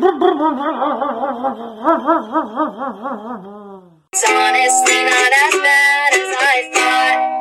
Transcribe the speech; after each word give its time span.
It's 0.00 0.06
honestly 4.30 5.02
not 5.02 5.32
as 5.32 5.54
bad 5.54 6.14
as 6.14 6.36
I 6.38 6.70
thought. 6.72 7.37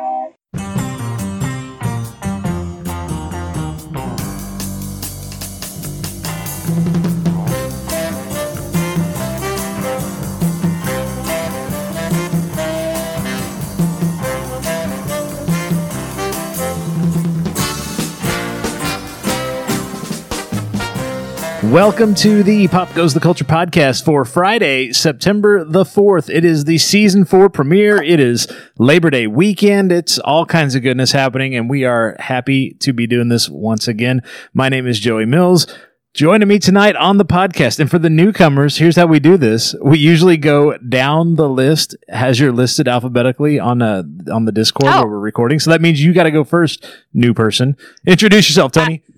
Welcome 21.72 22.16
to 22.16 22.44
the 22.44 22.68
Pop 22.70 22.94
Goes 22.94 23.14
the 23.14 23.20
Culture 23.20 23.44
podcast 23.44 24.06
for 24.06 24.24
Friday, 24.24 24.94
September 24.94 25.66
the 25.66 25.84
4th. 25.84 26.30
It 26.34 26.46
is 26.46 26.64
the 26.64 26.78
season 26.78 27.26
four 27.26 27.50
premiere. 27.50 28.02
It 28.02 28.20
is 28.22 28.48
Labor 28.78 29.10
Day 29.10 29.28
weekend. 29.28 29.92
It's 29.92 30.18
all 30.20 30.46
kinds 30.46 30.76
of 30.76 30.84
goodness 30.84 31.12
happening, 31.12 31.56
and 31.56 31.70
we 31.70 31.84
are 31.84 32.16
happy 32.20 32.72
to 32.80 32.94
be 32.94 33.06
doing 33.06 33.28
this 33.28 33.50
once 33.50 33.88
again. 33.88 34.22
My 34.54 34.70
name 34.70 34.88
is 34.88 35.00
Joey 35.00 35.26
Mills. 35.26 35.68
Joining 36.14 36.48
me 36.48 36.58
tonight 36.58 36.96
on 36.96 37.18
the 37.18 37.26
podcast, 37.26 37.80
and 37.80 37.92
for 37.92 38.00
the 38.00 38.10
newcomers, 38.10 38.78
here's 38.78 38.96
how 38.96 39.06
we 39.08 39.20
do 39.20 39.36
this. 39.36 39.76
We 39.84 40.00
usually 40.00 40.38
go 40.38 40.78
down 40.78 41.36
the 41.36 41.50
list 41.50 41.96
as 42.08 42.40
you're 42.40 42.54
listed 42.54 42.88
alphabetically 42.88 43.60
on 43.60 43.82
uh, 43.82 44.04
on 44.32 44.46
the 44.46 44.52
Discord 44.54 44.92
Oh. 44.94 45.02
where 45.02 45.10
we're 45.10 45.20
recording. 45.20 45.60
So 45.60 45.70
that 45.72 45.82
means 45.82 46.02
you 46.02 46.14
got 46.14 46.24
to 46.24 46.32
go 46.32 46.44
first, 46.44 46.88
new 47.14 47.34
person. 47.34 47.76
Introduce 48.06 48.50
yourself, 48.50 48.72
Tony. 48.72 49.04
I 49.08 49.17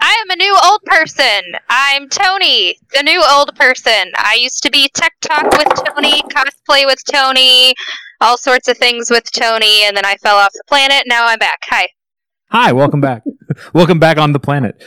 am 0.00 0.30
a 0.30 0.36
new 0.36 0.58
old 0.64 0.82
person. 0.84 1.42
I'm 1.68 2.08
Tony, 2.08 2.78
the 2.94 3.02
new 3.02 3.22
old 3.30 3.54
person. 3.56 4.12
I 4.16 4.38
used 4.40 4.62
to 4.62 4.70
be 4.70 4.88
Tech 4.94 5.14
Talk 5.20 5.44
with 5.52 5.68
Tony, 5.86 6.22
cosplay 6.22 6.86
with 6.86 7.02
Tony, 7.04 7.74
all 8.20 8.36
sorts 8.36 8.68
of 8.68 8.76
things 8.78 9.10
with 9.10 9.24
Tony, 9.32 9.84
and 9.84 9.96
then 9.96 10.04
I 10.04 10.16
fell 10.16 10.36
off 10.36 10.52
the 10.52 10.62
planet. 10.68 11.04
Now 11.06 11.26
I'm 11.26 11.38
back. 11.38 11.60
Hi. 11.64 11.88
Hi, 12.50 12.72
welcome 12.72 13.00
back. 13.00 13.22
welcome 13.72 13.98
back 13.98 14.18
on 14.18 14.32
the 14.32 14.40
planet. 14.40 14.82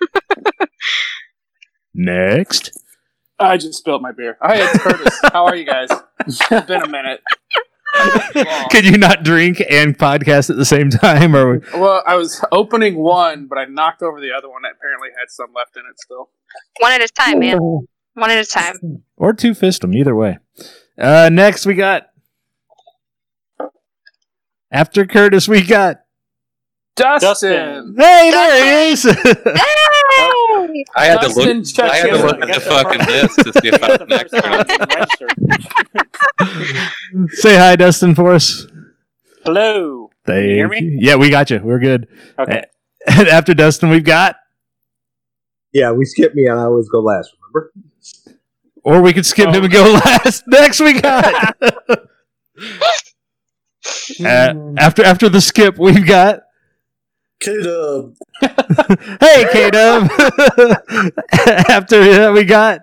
Next. 1.94 2.78
I 3.38 3.56
just 3.56 3.78
spilled 3.78 4.02
my 4.02 4.12
beer. 4.12 4.38
Hi, 4.40 4.56
it's 4.56 4.78
Curtis. 4.78 5.20
How 5.32 5.46
are 5.46 5.56
you 5.56 5.64
guys? 5.64 5.88
It's 6.24 6.66
been 6.66 6.82
a 6.82 6.88
minute. 6.88 7.20
Could 8.70 8.84
you 8.84 8.96
not 8.96 9.22
drink 9.22 9.62
and 9.68 9.96
podcast 9.96 10.50
at 10.50 10.56
the 10.56 10.64
same 10.64 10.90
time? 10.90 11.36
Or 11.36 11.60
Well, 11.74 12.02
I 12.06 12.16
was 12.16 12.44
opening 12.50 12.96
one, 12.96 13.46
but 13.46 13.58
I 13.58 13.66
knocked 13.66 14.02
over 14.02 14.20
the 14.20 14.32
other 14.32 14.48
one 14.48 14.62
that 14.62 14.72
apparently 14.78 15.08
had 15.18 15.30
some 15.30 15.52
left 15.54 15.76
in 15.76 15.82
it 15.88 15.98
still. 16.00 16.30
One 16.80 16.92
at 16.92 17.02
a 17.02 17.08
time, 17.08 17.38
man. 17.38 17.58
One 17.58 18.30
at 18.30 18.38
a 18.38 18.48
time. 18.48 19.02
or 19.16 19.32
two 19.32 19.54
fist 19.54 19.82
them, 19.82 19.94
either 19.94 20.14
way. 20.14 20.38
Uh, 20.98 21.28
next, 21.32 21.66
we 21.66 21.74
got. 21.74 22.08
After 24.70 25.06
Curtis, 25.06 25.48
we 25.48 25.62
got. 25.62 26.02
Dustin. 26.96 27.28
Dustin. 27.28 27.94
Hey, 27.98 28.30
there 28.30 28.86
he 28.86 28.92
is. 28.92 29.04
Hey! 30.84 31.02
I 31.02 31.06
had 31.06 31.20
to 31.20 31.28
look. 31.28 31.38
I 31.80 31.96
had 31.96 32.06
to 32.06 32.14
in. 32.14 32.22
look 32.22 32.40
at 32.42 32.54
the 32.54 32.60
fucking 32.60 33.06
list 33.06 33.36
to 33.40 33.52
see 33.60 33.68
if 33.68 33.82
I 33.82 33.88
was 33.88 34.08
next. 34.08 34.30
first 34.30 34.44
time 34.44 34.60
I 34.60 34.62
didn't 34.64 34.94
register. 37.28 37.36
Say 37.36 37.56
hi, 37.56 37.76
Dustin, 37.76 38.14
for 38.14 38.32
us. 38.34 38.66
Hello. 39.44 40.10
Thank 40.24 40.44
you 40.44 40.54
hear 40.54 40.68
me? 40.68 40.80
you. 40.80 40.98
Yeah, 41.00 41.16
we 41.16 41.30
got 41.30 41.50
you. 41.50 41.60
We're 41.62 41.78
good. 41.78 42.08
Okay. 42.38 42.64
And 43.06 43.28
after 43.28 43.54
Dustin, 43.54 43.90
we've 43.90 44.04
got. 44.04 44.36
Yeah, 45.72 45.92
we 45.92 46.04
skip 46.04 46.34
me 46.34 46.46
and 46.46 46.58
I 46.60 46.64
always 46.64 46.88
go 46.88 47.00
last, 47.00 47.34
remember? 47.40 47.72
Or 48.84 49.00
we 49.00 49.12
could 49.12 49.26
skip 49.26 49.48
him 49.48 49.64
and 49.64 49.72
go 49.72 49.92
last. 49.92 50.44
Next, 50.46 50.80
we 50.80 51.00
got. 51.00 51.56
Uh, 54.24 54.54
after 54.78 55.04
after 55.04 55.28
the 55.28 55.40
skip, 55.40 55.76
we've 55.76 56.06
got. 56.06 56.42
K-Dub. 57.40 58.14
Hey, 59.20 59.46
K 59.52 59.70
Dub. 59.70 60.04
After 61.68 62.04
that, 62.04 62.32
we 62.34 62.44
got 62.44 62.80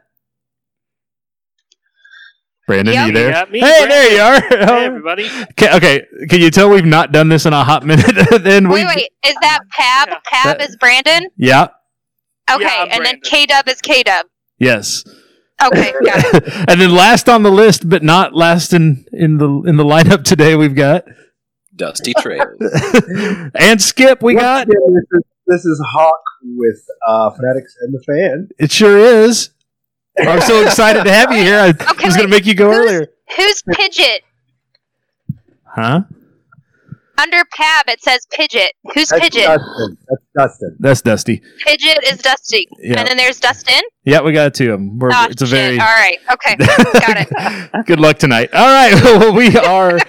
Brandon. 2.68 2.94
Yep. 2.94 3.08
You 3.08 3.14
there? 3.14 3.30
Yeah, 3.32 3.46
me, 3.50 3.60
hey, 3.60 3.66
Brandon. 3.86 3.90
there 3.90 4.12
you 4.14 4.22
are. 4.22 4.42
Hey, 4.42 4.66
oh. 4.70 4.78
everybody. 4.84 5.26
Okay, 5.52 5.76
okay, 5.76 6.06
can 6.30 6.40
you 6.40 6.52
tell 6.52 6.70
we've 6.70 6.86
not 6.86 7.12
done 7.12 7.28
this 7.30 7.46
in 7.46 7.54
a 7.54 7.64
hot 7.64 7.84
minute? 7.86 8.06
then 8.44 8.68
we, 8.70 8.86
Wait, 8.86 8.96
wait. 8.96 9.10
Is 9.26 9.36
that 9.42 9.60
Pab? 9.76 10.08
Yeah. 10.08 10.20
Pab 10.32 10.58
That- 10.58 10.62
is 10.70 10.78
Brandon? 10.78 11.28
yeah, 11.38 11.68
Okay, 12.52 12.64
Yeah, 12.64 12.84
I'm 12.84 12.92
and 12.92 13.06
then 13.06 13.20
K 13.22 13.46
Dub 13.46 13.68
is 13.68 13.82
K 13.82 14.04
Dub. 14.04 14.26
yes. 14.60 15.04
Okay, 15.62 15.92
got 16.06 16.24
it. 16.36 16.44
and 16.70 16.80
then 16.80 16.92
last 16.96 17.28
on 17.28 17.44
the 17.44 17.52
list, 17.52 17.90
but 17.90 18.02
not 18.02 18.34
last 18.34 18.72
in 18.72 19.04
in 19.12 19.38
the 19.40 19.50
in 19.68 19.76
the 19.76 19.84
lineup 19.84 20.24
today, 20.24 20.56
we've 20.56 20.74
got 20.76 21.04
Dusty 21.76 22.14
Trails. 22.18 22.48
and 23.60 23.82
Skip. 23.82 24.22
We 24.24 24.36
Once 24.36 24.42
got 24.44 24.68
again, 24.70 25.02
this, 25.50 25.66
is, 25.66 25.84
Hawk 25.92 26.22
with 26.44 26.82
uh, 27.08 27.30
Fanatics 27.32 27.76
and 27.82 27.94
the 27.94 28.04
Fan. 28.08 28.50
it. 28.60 28.72
Sure 28.72 28.98
is. 28.98 29.50
I'm 30.20 30.42
so 30.42 30.62
excited 30.64 31.04
to 31.06 31.12
have 31.12 31.32
you 31.32 31.40
here. 31.44 31.60
I 31.60 31.70
Okay, 31.70 32.06
was 32.06 32.16
going 32.16 32.28
to 32.28 32.32
make 32.32 32.46
you 32.46 32.56
go 32.56 32.72
Who's- 32.72 32.92
earlier. 32.92 33.08
Who's 33.36 33.64
Pidget? 33.64 34.20
Huh? 35.66 36.02
Under 37.20 37.44
Pab, 37.58 37.84
it 37.90 38.02
says 38.02 38.26
Pidget. 38.34 38.70
Who's 38.94 39.10
That's 39.10 39.24
Pidget? 39.30 39.46
Dustin. 39.46 39.98
That's 40.08 40.24
Dustin. 40.38 40.78
That's 40.80 41.02
Dusty. 41.02 41.42
Pidget 41.66 42.12
is 42.12 42.20
Dusty. 42.20 42.68
Yeah. 42.80 43.00
And 43.00 43.08
then 43.08 43.18
there's 43.18 43.40
Dustin. 43.40 43.82
Yeah, 44.06 44.22
we 44.22 44.32
got 44.32 44.54
two 44.54 44.72
of 44.74 44.80
them. 44.80 44.98
We're, 44.98 45.10
Oh, 45.14 45.28
it's 45.30 45.42
a 45.42 45.46
shit. 45.46 45.52
very 45.52 45.80
All 45.80 45.86
right. 45.86 46.18
Okay. 46.32 46.56
Got 46.58 47.72
it. 47.76 47.86
Good 47.86 48.00
luck 48.00 48.18
tonight. 48.18 48.50
All 48.54 48.66
right. 48.66 48.94
Well, 49.20 49.34
we 49.34 49.56
are 49.58 50.00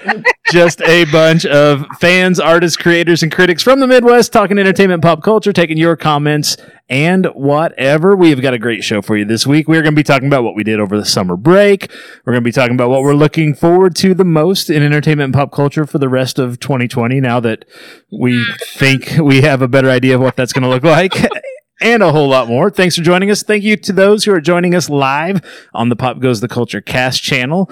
just 0.53 0.81
a 0.83 1.05
bunch 1.07 1.45
of 1.47 1.85
fans, 2.01 2.39
artists, 2.39 2.77
creators, 2.77 3.23
and 3.23 3.33
critics 3.33 3.63
from 3.63 3.81
the 3.81 3.87
Midwest 3.87 4.33
talking 4.33 4.59
entertainment, 4.59 5.03
pop 5.03 5.23
culture, 5.23 5.53
taking 5.53 5.77
your 5.79 5.97
comments 5.97 6.57
and 6.91 7.27
whatever. 7.27 8.17
We 8.17 8.31
have 8.31 8.43
got 8.43 8.53
a 8.53 8.59
great 8.59 8.83
show 8.83 9.01
for 9.01 9.17
you 9.17 9.25
this 9.25 9.47
week. 9.47 9.69
We're 9.69 9.81
going 9.81 9.95
to 9.95 9.99
be 9.99 10.03
talking 10.03 10.27
about 10.27 10.43
what 10.43 10.57
we 10.57 10.65
did 10.65 10.81
over 10.81 10.99
the 10.99 11.07
summer 11.07 11.37
break. 11.37 11.91
We're 12.27 12.33
going 12.33 12.43
to 12.43 12.49
be 12.49 12.53
talking 12.53 12.75
about 12.75 12.91
what 12.91 13.03
we're 13.03 13.15
looking 13.15 13.55
forward 13.55 13.95
to 13.97 14.13
the 14.13 14.25
most 14.25 14.69
in 14.69 14.83
entertainment 14.83 15.27
and 15.27 15.35
pop 15.35 15.53
culture 15.53 15.87
for 15.87 15.99
the 15.99 16.09
rest 16.09 16.41
of 16.41 16.59
2020 16.59 17.21
now 17.21 17.39
that 17.41 17.65
we 18.13 18.45
think 18.75 19.17
we 19.19 19.43
have 19.43 19.63
a 19.63 19.69
better 19.69 19.89
idea 19.89 20.17
of 20.17 20.21
what 20.21 20.35
that's 20.35 20.53
going 20.53 20.65
to 20.65 20.69
look 20.69 20.83
like. 20.83 21.15
and 21.81 22.03
a 22.03 22.13
whole 22.13 22.29
lot 22.29 22.49
more. 22.49 22.71
Thanks 22.71 22.97
for 22.97 23.03
joining 23.03 23.31
us. 23.31 23.43
Thank 23.43 23.63
you 23.63 23.77
to 23.77 23.93
those 23.93 24.25
who 24.25 24.33
are 24.33 24.41
joining 24.41 24.75
us 24.75 24.91
live 24.91 25.41
on 25.73 25.89
the 25.89 25.97
Pop 25.97 26.19
Goes 26.19 26.41
the 26.41 26.49
Culture 26.49 26.81
cast 26.81 27.23
channel. 27.23 27.71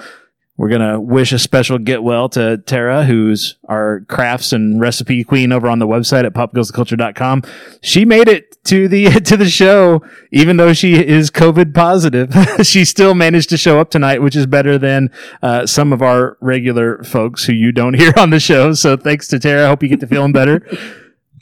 We're 0.59 0.67
going 0.67 0.81
to 0.81 0.99
wish 0.99 1.31
a 1.31 1.39
special 1.39 1.77
get 1.77 2.03
well 2.03 2.27
to 2.29 2.57
Tara, 2.57 3.05
who's 3.05 3.55
our 3.69 4.01
crafts 4.09 4.51
and 4.51 4.77
recipe 4.77 5.23
queen 5.23 5.53
over 5.53 5.69
on 5.69 5.79
the 5.79 5.87
website 5.87 6.25
at 6.25 6.33
popgoestheculture.com. 6.33 7.43
She 7.81 8.03
made 8.03 8.27
it 8.27 8.61
to 8.65 8.89
the 8.89 9.05
to 9.21 9.37
the 9.37 9.47
show 9.47 10.03
even 10.33 10.57
though 10.57 10.73
she 10.73 10.95
is 10.95 11.31
COVID 11.31 11.73
positive. 11.73 12.35
she 12.67 12.83
still 12.83 13.15
managed 13.15 13.49
to 13.51 13.57
show 13.57 13.79
up 13.79 13.89
tonight, 13.89 14.21
which 14.21 14.35
is 14.35 14.47
better 14.47 14.77
than 14.77 15.11
uh, 15.41 15.65
some 15.65 15.93
of 15.93 16.01
our 16.01 16.37
regular 16.41 17.05
folks 17.05 17.45
who 17.45 17.53
you 17.53 17.71
don't 17.71 17.93
hear 17.97 18.11
on 18.17 18.29
the 18.29 18.39
show. 18.41 18.73
So 18.73 18.97
thanks 18.97 19.29
to 19.29 19.39
Tara. 19.39 19.63
I 19.63 19.69
hope 19.69 19.81
you 19.81 19.87
get 19.87 20.01
to 20.01 20.07
feeling 20.07 20.33
better. 20.33 20.59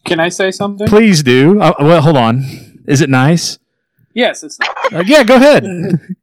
Can 0.06 0.20
I 0.20 0.30
say 0.30 0.52
something? 0.52 0.88
Please 0.88 1.24
do. 1.24 1.60
Uh, 1.60 1.74
well, 1.80 2.04
hold 2.04 2.18
on. 2.18 2.44
Is 2.88 3.02
it 3.02 3.10
nice? 3.10 3.58
Yes, 4.14 4.44
it's 4.44 4.60
not. 4.60 4.94
Uh, 4.94 5.04
yeah, 5.08 5.24
go 5.24 5.38
ahead. 5.38 5.64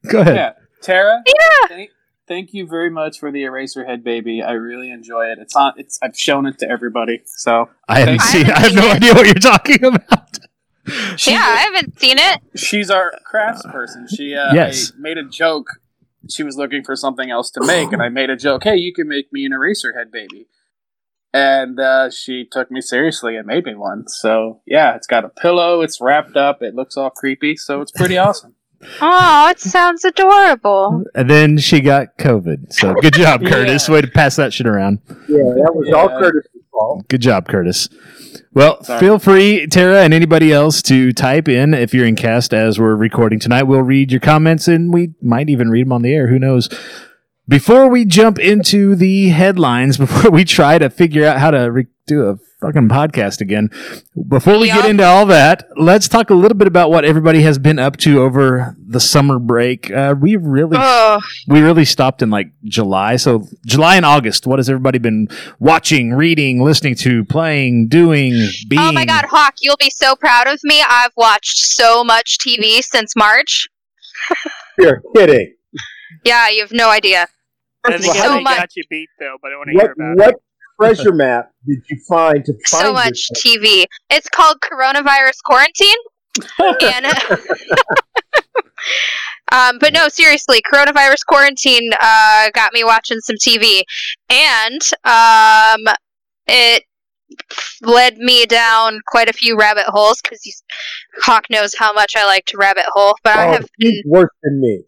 go 0.07 0.21
ahead. 0.21 0.37
Yeah. 0.37 0.53
Tara? 0.81 1.25
Yeah. 1.27 1.69
Thank, 1.69 1.91
thank 2.29 2.53
you 2.55 2.67
very 2.67 2.91
much 2.91 3.19
for 3.19 3.31
the 3.33 3.43
Eraserhead 3.43 4.03
baby. 4.03 4.43
I 4.43 4.53
really 4.53 4.91
enjoy 4.91 5.27
it. 5.27 5.39
It's 5.41 5.55
on 5.57 5.75
it's 5.77 5.99
I've 6.03 6.19
shown 6.19 6.47
it 6.47 6.59
to 6.59 6.69
everybody. 6.71 7.23
So 7.27 7.69
I 7.89 8.01
haven't 8.01 8.21
I 8.21 8.25
seen. 8.25 8.47
I 8.51 8.59
haven't 8.59 8.63
have 8.63 8.71
seen 8.73 8.77
no 8.81 8.87
it. 8.89 8.97
idea 8.97 9.15
what 9.15 9.27
you're 9.27 9.35
talking 9.35 9.85
about. 9.95 10.39
she, 11.17 11.31
yeah, 11.33 11.39
I 11.41 11.57
haven't 11.63 11.99
seen 11.99 12.17
it. 12.19 12.41
she's 12.57 12.91
our 12.91 13.13
crafts 13.25 13.63
person. 13.71 14.07
She 14.09 14.35
uh, 14.35 14.53
Yes. 14.55 14.93
I 14.95 15.01
made 15.01 15.19
a 15.19 15.25
joke. 15.25 15.69
She 16.31 16.43
was 16.43 16.57
looking 16.57 16.83
for 16.85 16.97
something 16.97 17.31
else 17.31 17.51
to 17.53 17.65
make, 17.67 17.93
and 17.93 18.03
I 18.03 18.09
made 18.09 18.31
a 18.31 18.37
joke. 18.37 18.65
Hey, 18.65 18.77
you 18.77 18.95
can 18.95 19.07
make 19.09 19.31
me 19.33 19.45
an 19.45 19.53
Eraserhead 19.53 20.11
baby. 20.11 20.47
And 21.35 21.81
uh, 21.81 22.11
she 22.11 22.47
took 22.51 22.71
me 22.71 22.81
seriously 22.81 23.37
and 23.37 23.47
made 23.47 23.65
me 23.67 23.75
one. 23.75 24.07
So 24.09 24.61
yeah, 24.67 24.95
it's 24.95 25.07
got 25.07 25.25
a 25.25 25.29
pillow. 25.29 25.81
It's 25.83 26.01
wrapped 26.01 26.37
up. 26.37 26.63
It 26.63 26.75
looks 26.75 26.97
all 26.97 27.11
creepy. 27.11 27.57
So 27.57 27.81
it's 27.81 27.91
pretty 27.93 28.17
awesome. 28.27 28.55
Oh, 29.01 29.49
it 29.51 29.61
sounds 29.61 30.05
adorable. 30.05 31.05
And 31.15 31.29
then 31.31 31.59
she 31.59 31.81
got 31.81 32.17
COVID. 32.19 32.73
So 32.73 32.95
good 32.95 33.15
job, 33.15 33.41
Curtis. 33.47 33.89
Yeah. 33.89 33.95
Way 33.95 34.01
to 34.03 34.09
pass 34.09 34.37
that 34.37 34.53
shit 34.53 34.67
around. 34.67 35.01
Yeah, 35.09 35.15
that 35.39 35.73
was 35.75 35.93
all 35.95 36.09
Yeah. 36.11 36.19
Curtis's 36.19 36.51
fault. 36.71 37.09
Good 37.09 37.21
job, 37.23 37.49
Curtis. 37.49 37.89
Well, 38.53 38.83
Sorry. 38.85 39.01
feel 39.01 39.19
free, 39.19 39.67
Tara, 39.67 40.03
and 40.03 40.15
anybody 40.15 40.53
else 40.53 40.81
to 40.83 41.13
type 41.13 41.49
in 41.49 41.75
if 41.75 41.93
you're 41.93 42.07
in 42.07 42.15
cast 42.17 42.53
as 42.55 42.79
we're 42.79 42.95
recording 42.95 43.39
tonight. 43.41 43.65
We'll 43.65 43.83
read 43.83 44.13
your 44.13 44.21
comments 44.21 44.69
and 44.69 44.93
we 44.93 45.15
might 45.21 45.49
even 45.51 45.71
read 45.71 45.87
them 45.87 45.93
on 45.93 46.03
the 46.03 46.15
air. 46.15 46.29
Who 46.29 46.39
knows? 46.39 46.69
Before 47.49 47.89
we 47.89 48.05
jump 48.05 48.39
into 48.39 48.95
the 48.95 49.29
headlines, 49.31 49.97
before 49.99 50.31
we 50.31 50.45
try 50.45 50.79
to 50.79 50.89
figure 50.91 51.27
out 51.27 51.39
how 51.39 51.51
to 51.51 51.71
re- 51.71 51.87
do 52.07 52.27
a 52.27 52.37
fucking 52.65 52.89
podcast 52.89 53.41
again. 53.41 53.69
Before 54.29 54.59
we 54.59 54.69
get 54.69 54.87
into 54.87 55.05
all 55.05 55.27
that, 55.27 55.69
let's 55.77 56.09
talk 56.09 56.31
a 56.31 56.35
little 56.35 56.57
bit 56.57 56.67
about 56.67 56.91
what 56.91 57.05
everybody 57.05 57.43
has 57.43 57.59
been 57.59 57.79
up 57.79 57.97
to 57.99 58.23
over 58.23 58.75
the 58.79 59.01
summer 59.01 59.39
break. 59.39 59.91
Uh, 59.91 60.15
we 60.19 60.37
really 60.37 60.77
Oh, 60.81 61.21
we 61.47 61.61
really 61.61 61.85
stopped 61.85 62.23
in 62.23 62.31
like 62.31 62.49
July. 62.65 63.17
So 63.17 63.47
July 63.67 63.97
and 63.97 64.07
August, 64.07 64.47
what 64.47 64.59
has 64.59 64.71
everybody 64.71 64.99
been 64.99 65.29
watching, 65.59 66.15
reading, 66.15 66.63
listening 66.63 66.95
to, 66.97 67.25
playing, 67.25 67.89
doing, 67.89 68.33
being? 68.69 68.81
oh 68.81 68.93
my 68.93 69.05
God, 69.05 69.27
Hawk, 69.27 69.55
you'll 69.61 69.77
be 69.77 69.91
so 69.91 70.17
proud 70.17 70.47
of 70.47 70.59
me. 70.65 70.83
I've 70.89 71.13
watched 71.17 71.59
so 71.59 72.03
much 72.05 72.39
TV 72.39 72.83
since 72.83 73.15
March. 73.15 73.69
You're 74.79 75.03
kidding. 75.15 75.55
Yeah, 76.25 76.49
you 76.49 76.63
have 76.63 76.73
no 76.73 76.89
idea. 76.91 77.27
First 77.85 77.97
And 77.97 78.05
So 78.05 78.11
again, 78.33 78.43
much- 78.45 78.57
got 78.57 78.77
you 78.77 78.85
beat 78.89 79.09
though, 79.19 79.37
but 79.43 79.53
I 79.53 79.57
want 79.57 79.69
to 79.71 79.73
hear 79.75 79.93
about 79.93 80.17
what 80.17 80.35
treasure 80.81 81.13
map 81.13 81.51
did 81.67 81.79
you 81.89 81.99
find 82.09 82.45
to 82.45 82.53
find 82.69 82.87
So 82.87 82.93
much? 82.93 83.29
TV. 83.37 83.85
It's 84.11 84.29
called 84.29 84.59
Coronavirus 84.61 85.43
Quarantine. 85.45 85.97
and 86.59 87.07
um, 89.53 89.79
but 89.79 89.93
no, 89.93 90.09
seriously, 90.09 90.61
coronavirus 90.73 91.25
quarantine 91.29 91.91
uh, 92.01 92.51
got 92.55 92.73
me 92.73 92.85
watching 92.85 93.19
some 93.21 93.37
TV, 93.37 93.83
and 94.31 94.81
um, 95.05 95.95
it 96.47 96.85
led 97.83 98.19
me 98.19 98.47
down 98.47 98.99
quite 99.07 99.29
a 99.29 99.33
few 99.33 99.57
rabbit 99.57 99.85
holes 99.87 100.21
because 100.23 100.41
Hawk 101.23 101.45
knows 101.51 101.75
how 101.77 101.93
much 101.93 102.15
I 102.17 102.25
like 102.27 102.45
to 102.47 102.57
rabbit 102.59 102.85
hole. 102.93 103.17
But 103.23 103.37
I 103.37 103.49
Oh, 103.49 103.53
have, 103.53 103.67
he's 103.79 104.03
worse 104.07 104.31
than 104.43 104.61
me. 104.61 104.83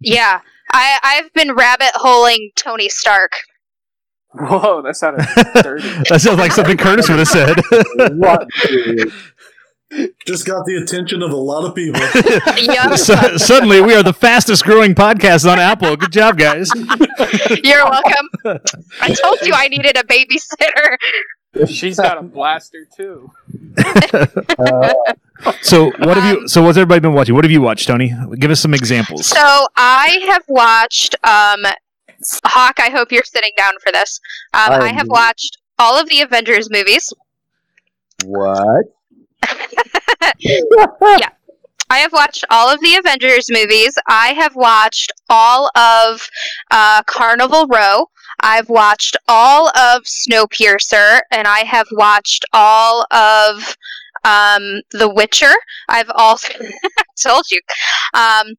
yeah, 0.00 0.40
I 0.72 0.98
I've 1.02 1.32
been 1.32 1.54
rabbit 1.54 1.90
holing 1.94 2.50
Tony 2.56 2.88
Stark. 2.88 3.32
Whoa, 4.32 4.82
that 4.82 4.94
sounded 4.96 5.26
dirty. 5.62 5.88
that 6.08 6.20
sounds 6.20 6.38
like 6.38 6.52
something 6.52 6.76
Curtis 6.76 7.08
would 7.08 7.18
have 7.18 7.28
said. 7.28 7.60
What. 8.16 8.46
Just 10.24 10.46
got 10.46 10.64
the 10.66 10.76
attention 10.76 11.20
of 11.20 11.32
a 11.32 11.36
lot 11.36 11.64
of 11.64 11.74
people. 11.74 12.00
Yup. 12.62 12.96
So- 12.96 13.36
suddenly, 13.36 13.80
we 13.80 13.92
are 13.94 14.04
the 14.04 14.12
fastest 14.12 14.62
growing 14.64 14.94
podcast 14.94 15.50
on 15.50 15.58
Apple. 15.58 15.96
Good 15.96 16.12
job, 16.12 16.38
guys. 16.38 16.70
You're 17.64 17.84
welcome. 17.84 18.60
I 19.00 19.12
told 19.20 19.40
you 19.42 19.52
I 19.52 19.66
needed 19.68 19.96
a 19.96 20.04
babysitter. 20.04 21.66
She's 21.68 21.96
got 21.98 22.18
a 22.18 22.22
blaster 22.22 22.86
too. 22.96 23.32
Uh, 24.56 24.92
So, 25.62 25.86
what 25.98 26.16
have 26.16 26.36
Um, 26.36 26.42
you? 26.42 26.48
So, 26.48 26.62
what's 26.62 26.78
everybody 26.78 27.00
been 27.00 27.14
watching? 27.14 27.34
What 27.34 27.42
have 27.44 27.50
you 27.50 27.60
watched, 27.62 27.88
Tony? 27.88 28.14
Give 28.38 28.52
us 28.52 28.60
some 28.60 28.74
examples. 28.74 29.26
So 29.26 29.66
I 29.76 30.20
have 30.30 30.44
watched 30.48 31.16
um 31.24 31.64
Hawk, 32.44 32.78
I 32.78 32.90
hope 32.90 33.12
you're 33.12 33.24
sitting 33.24 33.52
down 33.56 33.72
for 33.82 33.92
this. 33.92 34.20
Um, 34.52 34.72
I 34.72 34.78
I 34.88 34.92
have 34.92 35.08
watched 35.08 35.58
all 35.78 35.98
of 35.98 36.08
the 36.08 36.20
Avengers 36.20 36.68
movies. 36.70 37.12
what? 38.24 38.86
Yeah. 41.02 41.30
I 41.90 41.98
have 41.98 42.12
watched 42.12 42.44
all 42.50 42.72
of 42.72 42.80
the 42.80 42.94
Avengers 42.94 43.46
movies. 43.50 43.94
I 44.06 44.28
have 44.34 44.54
watched 44.54 45.10
all 45.28 45.70
of 45.76 46.28
uh, 46.70 47.02
Carnival 47.02 47.66
Row. 47.66 48.06
I've 48.40 48.68
watched 48.68 49.16
all 49.26 49.68
of 49.76 50.04
Snowpiercer, 50.04 51.20
and 51.32 51.48
I 51.48 51.64
have 51.64 51.88
watched 51.90 52.44
all 52.52 53.06
of 53.10 53.76
um, 54.24 54.82
The 54.92 55.10
Witcher. 55.12 55.52
I've 55.88 56.10
also 56.14 56.52
told 57.20 57.50
you. 57.50 57.60
Um, 58.14 58.54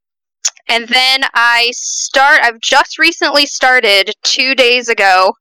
and 0.68 0.88
then 0.88 1.22
I 1.34 1.70
start. 1.74 2.40
I've 2.44 2.60
just 2.60 2.98
recently 2.98 3.46
started 3.46 4.14
two 4.24 4.56
days 4.56 4.90
ago. 4.90 5.34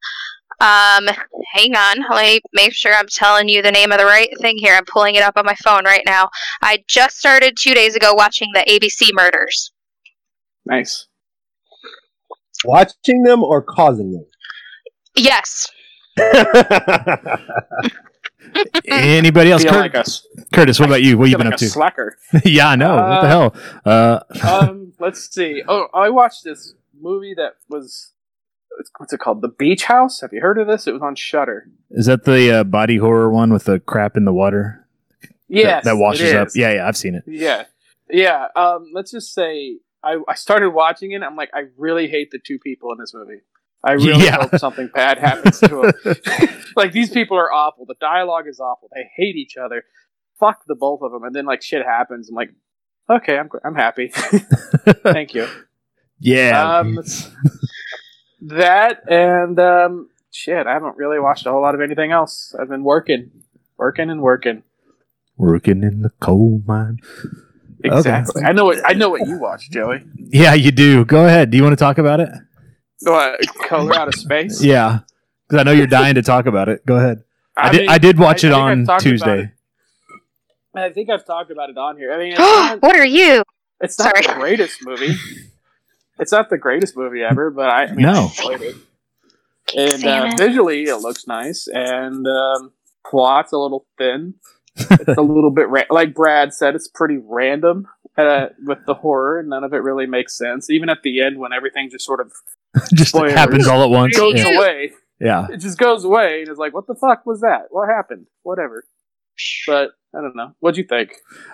Um, 0.60 1.08
hang 1.54 1.74
on, 1.74 2.04
let 2.10 2.22
me 2.22 2.40
make 2.52 2.74
sure 2.74 2.92
I'm 2.92 3.06
telling 3.08 3.48
you 3.48 3.62
the 3.62 3.72
name 3.72 3.92
of 3.92 3.98
the 3.98 4.04
right 4.04 4.28
thing 4.40 4.58
here. 4.58 4.74
I'm 4.74 4.84
pulling 4.84 5.14
it 5.14 5.22
up 5.22 5.38
on 5.38 5.46
my 5.46 5.54
phone 5.64 5.84
right 5.84 6.02
now. 6.04 6.28
I 6.60 6.84
just 6.86 7.16
started 7.16 7.56
two 7.58 7.72
days 7.72 7.96
ago 7.96 8.12
watching 8.12 8.48
the 8.52 8.60
ABC 8.60 9.14
Murders. 9.14 9.72
Nice. 10.66 11.06
Watching 12.64 13.22
them 13.22 13.42
or 13.42 13.62
causing 13.62 14.12
them? 14.12 14.26
Yes. 15.16 15.66
Anybody 18.86 19.52
else? 19.52 19.62
Feel 19.62 19.72
Cur- 19.72 19.80
like 19.80 19.94
a, 19.94 20.04
Curtis, 20.52 20.80
what 20.80 20.88
about 20.88 21.02
you? 21.02 21.16
What 21.18 21.28
have 21.28 21.30
you 21.32 21.38
been 21.38 21.46
like 21.46 21.54
up 21.54 21.58
a 21.60 21.64
to? 21.64 21.68
slacker. 21.70 22.18
yeah, 22.44 22.68
I 22.70 22.76
know. 22.76 22.96
what 22.96 23.20
the 23.22 23.28
hell? 23.28 23.54
Uh, 23.84 24.20
um, 24.68 24.92
let's 24.98 25.32
see. 25.32 25.62
Oh, 25.66 25.88
I 25.94 26.10
watched 26.10 26.44
this 26.44 26.74
movie 26.98 27.34
that 27.36 27.54
was 27.68 28.12
what's 28.98 29.12
it 29.12 29.18
called? 29.18 29.42
The 29.42 29.48
Beach 29.48 29.84
House. 29.84 30.20
Have 30.20 30.32
you 30.32 30.40
heard 30.40 30.58
of 30.58 30.66
this? 30.66 30.86
It 30.86 30.92
was 30.92 31.02
on 31.02 31.14
Shudder. 31.14 31.68
is 31.90 32.06
that 32.06 32.24
the 32.24 32.60
uh, 32.60 32.64
body 32.64 32.96
horror 32.96 33.30
one 33.30 33.52
with 33.52 33.64
the 33.64 33.80
crap 33.80 34.16
in 34.16 34.24
the 34.24 34.32
water? 34.32 34.86
That- 35.22 35.30
Yes, 35.52 35.84
that, 35.84 35.96
washes 35.96 36.32
up. 36.32 36.48
Yeah, 36.54 36.74
yeah, 36.74 36.86
I've 36.86 36.96
seen 36.96 37.16
it. 37.16 37.24
Yeah, 37.26 37.64
yeah. 38.08 38.46
Um, 38.54 38.92
let's 38.94 39.10
just 39.10 39.34
say 39.34 39.78
I, 40.00 40.18
I 40.28 40.34
started 40.36 40.70
watching 40.70 41.10
it. 41.10 41.22
I'm 41.22 41.34
like, 41.34 41.50
I 41.52 41.64
really 41.76 42.06
hate 42.06 42.30
the 42.30 42.38
two 42.38 42.60
people 42.60 42.92
in 42.92 42.98
this 42.98 43.12
movie. 43.12 43.40
I 43.82 43.92
really 43.92 44.24
Yeah. 44.24 44.42
hope 44.42 44.58
something 44.58 44.88
bad 44.88 45.18
happens 45.18 45.58
to 45.60 45.68
them. 46.04 46.16
like 46.76 46.92
these 46.92 47.10
people 47.10 47.36
are 47.36 47.52
awful. 47.52 47.86
The 47.86 47.94
dialogue 48.00 48.46
is 48.46 48.60
awful. 48.60 48.88
They 48.94 49.08
hate 49.16 49.36
each 49.36 49.56
other. 49.56 49.84
Fuck 50.38 50.64
the 50.66 50.74
both 50.74 51.00
of 51.02 51.12
them. 51.12 51.22
And 51.24 51.34
then 51.34 51.46
like 51.46 51.62
shit 51.62 51.84
happens. 51.84 52.28
I'm 52.28 52.34
like, 52.34 52.50
okay, 53.08 53.38
I'm 53.38 53.48
I'm 53.64 53.74
happy. 53.74 54.08
Thank 55.02 55.34
you. 55.34 55.48
Yeah. 56.18 56.78
Um, 56.78 56.98
that 58.42 59.02
and 59.10 59.58
um, 59.58 60.08
shit. 60.30 60.66
I 60.66 60.72
haven't 60.72 60.96
really 60.96 61.18
watched 61.18 61.46
a 61.46 61.50
whole 61.50 61.62
lot 61.62 61.74
of 61.74 61.80
anything 61.80 62.12
else. 62.12 62.54
I've 62.58 62.68
been 62.68 62.84
working, 62.84 63.30
working 63.76 64.10
and 64.10 64.20
working. 64.22 64.62
Working 65.36 65.82
in 65.82 66.02
the 66.02 66.10
coal 66.20 66.62
mine. 66.66 66.98
Okay. 67.84 67.96
Exactly. 67.96 68.42
I 68.44 68.52
know 68.52 68.66
what 68.66 68.78
I 68.84 68.92
know 68.92 69.08
what 69.08 69.26
you 69.26 69.38
watch, 69.38 69.70
Joey. 69.70 70.04
Yeah, 70.16 70.52
you 70.52 70.70
do. 70.70 71.04
Go 71.06 71.24
ahead. 71.24 71.50
Do 71.50 71.56
you 71.56 71.62
want 71.62 71.72
to 71.72 71.82
talk 71.82 71.96
about 71.96 72.20
it? 72.20 72.28
What, 73.02 73.40
Color 73.66 73.94
Out 73.94 74.08
of 74.08 74.14
Space. 74.14 74.62
Yeah, 74.64 75.00
because 75.48 75.60
I 75.60 75.62
know 75.64 75.72
you're 75.72 75.86
dying 75.86 76.14
to 76.16 76.22
talk 76.22 76.46
about 76.46 76.68
it. 76.68 76.84
Go 76.86 76.96
ahead. 76.96 77.22
I, 77.56 77.72
did. 77.72 77.80
mean, 77.82 77.88
I 77.90 77.98
did 77.98 78.18
watch 78.18 78.44
I 78.44 78.48
it 78.48 78.52
I've 78.54 78.88
on 78.88 78.98
Tuesday. 79.00 79.40
it. 79.44 79.50
I 80.74 80.90
think 80.90 81.10
I've 81.10 81.24
talked 81.26 81.50
about 81.50 81.68
it 81.70 81.76
on 81.76 81.96
here. 81.96 82.12
I 82.12 82.18
mean, 82.18 82.34
not, 82.38 82.82
what 82.82 82.96
are 82.96 83.04
you? 83.04 83.42
it's 83.80 83.98
not 83.98 84.14
Sorry. 84.16 84.26
the 84.26 84.34
greatest 84.40 84.78
movie. 84.84 85.14
It's 86.18 86.32
not 86.32 86.50
the 86.50 86.58
greatest 86.58 86.96
movie 86.96 87.22
ever, 87.22 87.50
but 87.50 87.70
I, 87.70 87.84
I 87.84 87.92
mean, 87.92 88.04
No. 88.06 88.30
I 88.40 88.56
it. 88.60 88.76
And 89.76 90.04
uh, 90.04 90.30
visually, 90.36 90.84
it 90.84 90.96
looks 90.96 91.26
nice, 91.26 91.68
and 91.72 92.26
um, 92.26 92.72
plot's 93.06 93.52
a 93.52 93.58
little 93.58 93.86
thin. 93.98 94.34
It's 94.76 95.16
a 95.16 95.22
little 95.22 95.50
bit 95.50 95.68
ra- 95.68 95.84
like 95.90 96.12
Brad 96.14 96.52
said. 96.52 96.74
It's 96.74 96.88
pretty 96.88 97.18
random 97.22 97.86
uh, 98.18 98.46
with 98.64 98.78
the 98.86 98.94
horror, 98.94 99.38
and 99.38 99.48
none 99.48 99.62
of 99.64 99.72
it 99.72 99.78
really 99.78 100.06
makes 100.06 100.36
sense. 100.36 100.70
Even 100.70 100.88
at 100.88 101.02
the 101.04 101.22
end, 101.22 101.38
when 101.38 101.52
everything 101.52 101.88
just 101.90 102.04
sort 102.04 102.20
of 102.20 102.32
Just 102.94 103.16
happens 103.16 103.66
all 103.66 103.82
at 103.82 103.90
once. 103.90 104.16
goes 104.16 104.34
Yeah. 104.36 104.56
away, 104.56 104.90
yeah. 105.20 105.46
it 105.50 105.56
just 105.58 105.78
goes 105.78 106.04
away, 106.04 106.40
and 106.40 106.48
it's 106.48 106.58
like, 106.58 106.72
what 106.74 106.86
the 106.86 106.94
fuck 106.94 107.26
was 107.26 107.40
that? 107.40 107.66
What 107.70 107.88
happened? 107.88 108.26
Whatever. 108.42 108.84
But 109.66 109.90
I 110.14 110.20
don't 110.20 110.36
know. 110.36 110.52
What'd 110.60 110.76
you 110.78 110.84
think? 110.84 111.12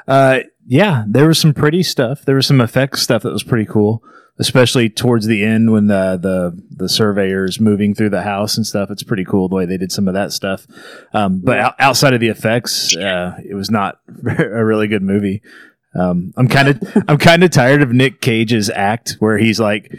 Uh, 0.09 0.41
yeah, 0.67 1.05
there 1.07 1.27
was 1.27 1.39
some 1.39 1.55
pretty 1.55 1.83
stuff. 1.83 2.25
There 2.25 2.35
was 2.37 2.47
some 2.47 2.61
effects 2.61 3.03
stuff 3.03 3.23
that 3.23 3.33
was 3.33 3.43
pretty 3.45 3.65
cool, 3.65 4.03
especially 4.39 4.89
towards 4.91 5.27
the 5.27 5.45
end 5.45 5.73
when 5.73 5.87
the 5.87 6.19
the 6.21 6.61
the 6.77 6.89
surveyor's 6.89 7.61
moving 7.61 7.95
through 7.95 8.11
the 8.11 8.23
house 8.23 8.57
and 8.57 8.67
stuff. 8.67 8.91
It's 8.91 9.03
pretty 9.05 9.25
cool 9.25 9.49
the 9.49 9.55
way 9.55 9.67
they 9.67 9.77
did 9.77 9.93
some 9.93 10.09
of 10.09 10.15
that 10.15 10.33
stuff. 10.33 10.67
Um, 11.15 11.41
but 11.45 11.57
Yeah. 11.57 11.67
out, 11.69 11.75
outside 11.79 12.13
of 12.15 12.21
the 12.21 12.29
effects, 12.29 12.97
uh, 12.97 13.39
it 13.49 13.55
was 13.55 13.71
not 13.71 14.01
a 14.39 14.65
really 14.65 14.89
good 14.89 15.03
movie. 15.03 15.43
Um, 15.95 16.33
I'm 16.37 16.49
kind 16.49 16.69
of 16.69 16.83
I'm 17.09 17.19
kind 17.19 17.45
of 17.45 17.51
tired 17.51 17.83
of 17.83 17.91
Nick 17.93 18.21
Cage's 18.21 18.69
act 18.71 19.17
where 19.21 19.39
he's 19.39 19.61
like, 19.61 19.93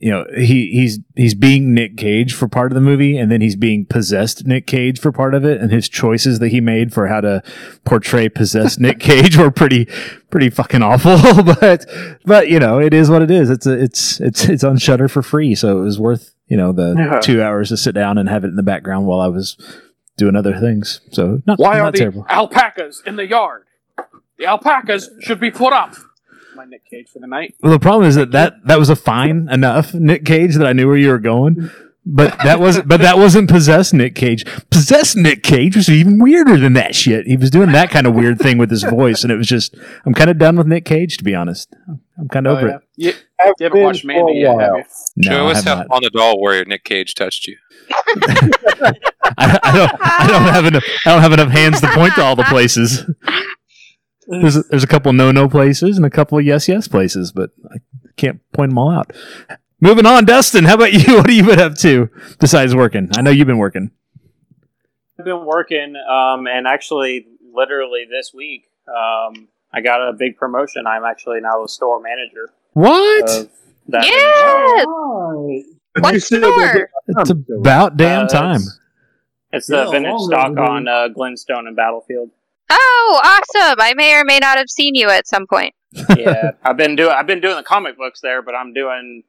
you 0.00 0.10
know, 0.10 0.24
he 0.34 0.70
he's 0.72 0.98
he's 1.14 1.34
being 1.34 1.74
Nick 1.74 1.96
Cage 1.98 2.32
for 2.34 2.48
part 2.48 2.72
of 2.72 2.74
the 2.74 2.80
movie, 2.80 3.16
and 3.18 3.30
then 3.30 3.40
he's 3.42 3.54
being 3.54 3.84
possessed 3.84 4.46
Nick 4.46 4.66
Cage 4.66 4.98
for 4.98 5.12
part 5.12 5.34
of 5.34 5.44
it, 5.44 5.60
and 5.60 5.70
his 5.70 5.88
choices 5.90 6.38
that 6.38 6.48
he 6.48 6.60
made 6.60 6.92
for 6.92 7.06
how 7.08 7.20
to 7.20 7.42
portray 7.84 8.28
possessed 8.30 8.80
Nick 8.80 8.98
Cage 9.00 9.36
were 9.36 9.50
pretty 9.50 9.84
pretty 10.30 10.48
fucking 10.50 10.82
awful. 10.82 11.16
but 11.60 11.84
but 12.24 12.48
you 12.48 12.58
know, 12.58 12.80
it 12.80 12.94
is 12.94 13.10
what 13.10 13.20
it 13.22 13.30
is. 13.30 13.50
It's 13.50 13.66
a, 13.66 13.78
it's 13.78 14.20
it's 14.20 14.48
it's 14.48 14.64
on 14.64 14.78
Shudder 14.78 15.06
for 15.08 15.22
free, 15.22 15.54
so 15.54 15.78
it 15.78 15.82
was 15.82 16.00
worth 16.00 16.34
you 16.48 16.56
know 16.56 16.72
the 16.72 16.94
Yeah. 16.96 17.20
two 17.20 17.42
hours 17.42 17.68
to 17.68 17.76
sit 17.76 17.94
down 17.94 18.16
and 18.16 18.28
have 18.28 18.42
it 18.44 18.48
in 18.48 18.56
the 18.56 18.62
background 18.62 19.06
while 19.06 19.20
I 19.20 19.28
was 19.28 19.56
doing 20.16 20.34
other 20.34 20.58
things. 20.58 21.00
So 21.12 21.42
not 21.46 21.58
Why 21.58 21.76
not 21.76 21.88
are 21.88 21.92
the 21.92 21.98
terrible. 21.98 22.26
alpacas 22.28 23.02
in 23.04 23.16
the 23.16 23.26
yard? 23.26 23.64
The 24.38 24.46
alpacas 24.46 25.10
should 25.20 25.40
be 25.40 25.50
put 25.50 25.74
up. 25.74 25.94
My 26.60 26.66
Nick 26.66 26.84
Cage 26.84 27.08
for 27.08 27.20
the 27.20 27.26
night. 27.26 27.54
Well, 27.62 27.72
the 27.72 27.78
problem 27.78 28.06
is 28.06 28.16
that 28.16 28.32
that, 28.32 28.66
that 28.66 28.78
was 28.78 28.90
a 28.90 28.96
fine 28.96 29.48
enough 29.50 29.94
Nick 29.94 30.26
Cage 30.26 30.56
that 30.56 30.66
I 30.66 30.74
knew 30.74 30.88
where 30.88 30.96
you 30.98 31.08
were 31.08 31.18
going, 31.18 31.70
but 32.04 32.36
that 32.44 32.60
wasn't. 32.60 32.86
But 32.86 33.00
that 33.00 33.16
wasn't 33.16 33.48
possessed 33.48 33.94
Nick 33.94 34.14
Cage. 34.14 34.44
Possessed 34.68 35.16
Nick 35.16 35.42
Cage 35.42 35.74
was 35.74 35.88
even 35.88 36.18
weirder 36.18 36.58
than 36.58 36.74
that 36.74 36.94
shit. 36.94 37.26
He 37.26 37.38
was 37.38 37.48
doing 37.48 37.72
that 37.72 37.88
kind 37.88 38.06
of 38.06 38.14
weird 38.14 38.38
thing 38.38 38.58
with 38.58 38.68
his 38.68 38.82
voice, 38.82 39.22
and 39.22 39.32
it 39.32 39.36
was 39.36 39.46
just. 39.46 39.74
I'm 40.04 40.12
kind 40.12 40.28
of 40.28 40.36
done 40.36 40.56
with 40.56 40.66
Nick 40.66 40.84
Cage, 40.84 41.16
to 41.16 41.24
be 41.24 41.34
honest. 41.34 41.74
I'm 42.18 42.28
kind 42.28 42.46
of 42.46 42.52
oh, 42.52 42.58
over 42.58 42.68
yeah. 42.68 42.76
it. 42.76 42.82
You, 42.96 43.12
Have 43.40 43.54
you 43.58 43.64
haven't 43.64 43.78
been 43.78 43.84
watched 43.84 44.02
for 44.02 44.10
a 44.10 44.14
Mandy 44.14 44.40
yet, 44.40 44.60
have 44.60 44.76
you? 44.76 44.84
No, 45.16 45.36
I 45.36 45.40
always 45.40 45.64
have 45.64 45.78
have 45.78 45.86
on 45.90 46.02
the 46.02 46.10
doll 46.10 46.38
where 46.42 46.62
Nick 46.66 46.84
Cage 46.84 47.14
touched 47.14 47.46
you. 47.46 47.56
I, 47.90 48.94
I 49.38 49.72
don't. 49.74 49.92
I 50.02 50.26
don't 50.28 50.52
have 50.52 50.66
enough. 50.66 50.84
I 51.06 51.10
don't 51.10 51.22
have 51.22 51.32
enough 51.32 51.50
hands 51.50 51.80
to 51.80 51.88
point 51.88 52.14
to 52.16 52.22
all 52.22 52.36
the 52.36 52.44
places. 52.44 53.04
There's 54.30 54.56
a, 54.56 54.62
there's 54.64 54.84
a 54.84 54.86
couple 54.86 55.12
no 55.12 55.32
no 55.32 55.48
places 55.48 55.96
and 55.96 56.06
a 56.06 56.10
couple 56.10 56.38
of 56.38 56.44
yes 56.44 56.68
yes 56.68 56.86
places, 56.88 57.32
but 57.32 57.50
I 57.72 57.78
can't 58.16 58.40
point 58.52 58.70
them 58.70 58.78
all 58.78 58.90
out. 58.90 59.12
Moving 59.80 60.06
on, 60.06 60.24
Dustin. 60.24 60.64
How 60.64 60.74
about 60.74 60.92
you? 60.92 61.16
What 61.16 61.26
have 61.28 61.34
you 61.36 61.44
been 61.44 61.58
up 61.60 61.74
to 61.78 62.08
besides 62.38 62.74
working? 62.74 63.08
I 63.16 63.22
know 63.22 63.30
you've 63.30 63.46
been 63.46 63.58
working. 63.58 63.90
I've 65.18 65.24
been 65.24 65.44
working, 65.44 65.96
um, 65.96 66.46
and 66.46 66.66
actually, 66.66 67.26
literally 67.52 68.04
this 68.10 68.32
week, 68.34 68.64
um, 68.88 69.48
I 69.72 69.80
got 69.82 70.08
a 70.08 70.12
big 70.12 70.36
promotion. 70.36 70.86
I'm 70.86 71.04
actually 71.04 71.40
now 71.40 71.62
the 71.62 71.68
store 71.68 72.00
manager 72.00 72.50
What? 72.72 73.48
that. 73.88 74.04
Yeah. 74.06 74.84
Right. 74.84 75.64
What 75.98 76.14
you 76.14 76.20
still 76.20 76.50
store? 76.52 76.90
It's 77.08 77.30
about 77.30 77.96
damn 77.96 78.26
Uh, 78.26 78.28
time. 78.28 78.60
It's, 78.60 78.78
it's 79.52 79.66
the 79.66 79.76
Yeah, 79.84 79.90
vintage 79.90 80.20
stock 80.20 80.56
on 80.56 80.88
uh, 80.88 81.08
Glenstone 81.08 81.66
and 81.66 81.74
Battlefield. 81.76 82.30
Oh, 82.70 83.20
awesome! 83.24 83.76
I 83.80 83.94
may 83.94 84.14
or 84.14 84.24
may 84.24 84.38
not 84.38 84.56
have 84.58 84.68
seen 84.70 84.94
you 84.94 85.08
at 85.10 85.26
some 85.26 85.46
point. 85.46 85.74
Yeah, 86.16 86.52
I've 86.64 86.76
been 86.76 86.94
doing 86.96 87.10
I've 87.12 87.26
been 87.26 87.40
doing 87.40 87.56
the 87.56 87.62
comic 87.64 87.96
books 87.98 88.20
there, 88.20 88.42
but 88.42 88.54
I'm 88.54 88.72
doing 88.72 89.24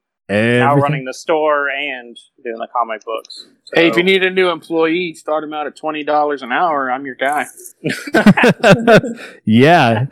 now 0.63 0.75
running 0.75 1.05
the 1.05 1.13
store 1.13 1.69
and 1.69 2.15
doing 2.43 2.57
the 2.57 2.67
comic 2.75 3.03
books. 3.03 3.47
So- 3.65 3.73
Hey, 3.81 3.87
if 3.87 3.97
you 3.97 4.03
need 4.03 4.23
a 4.23 4.29
new 4.29 4.49
employee, 4.49 5.13
start 5.15 5.41
them 5.43 5.53
out 5.53 5.65
at 5.67 5.75
twenty 5.75 6.03
dollars 6.03 6.41
an 6.43 6.51
hour. 6.51 6.91
I'm 6.91 7.05
your 7.05 7.15
guy. 7.15 7.45
yeah. 9.45 10.05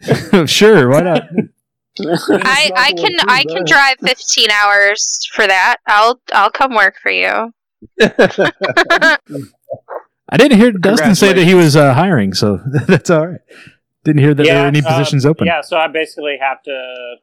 sure. 0.46 0.88
Why 0.90 1.00
not? 1.02 1.22
I, 2.00 2.70
I 2.74 2.92
can 2.92 3.12
I 3.28 3.44
can 3.44 3.64
drive 3.66 3.96
15 4.02 4.50
hours 4.50 5.20
for 5.34 5.46
that. 5.46 5.76
I'll 5.86 6.20
I'll 6.32 6.50
come 6.50 6.74
work 6.74 6.94
for 7.02 7.12
you. 7.12 7.52
I 10.28 10.36
didn't 10.36 10.58
hear 10.58 10.72
Dustin 10.72 11.14
say 11.14 11.32
that 11.32 11.44
he 11.44 11.54
was 11.54 11.76
uh, 11.76 11.94
hiring, 11.94 12.32
so 12.34 12.60
that's 12.86 13.10
all 13.10 13.26
right. 13.26 13.40
Didn't 14.04 14.22
hear 14.22 14.34
that 14.34 14.42
there 14.42 14.62
were 14.62 14.66
any 14.66 14.80
uh, 14.80 14.88
positions 14.88 15.26
open. 15.26 15.46
Yeah, 15.46 15.60
so 15.60 15.76
I 15.76 15.88
basically 15.88 16.38
have 16.40 16.62
to 16.62 17.16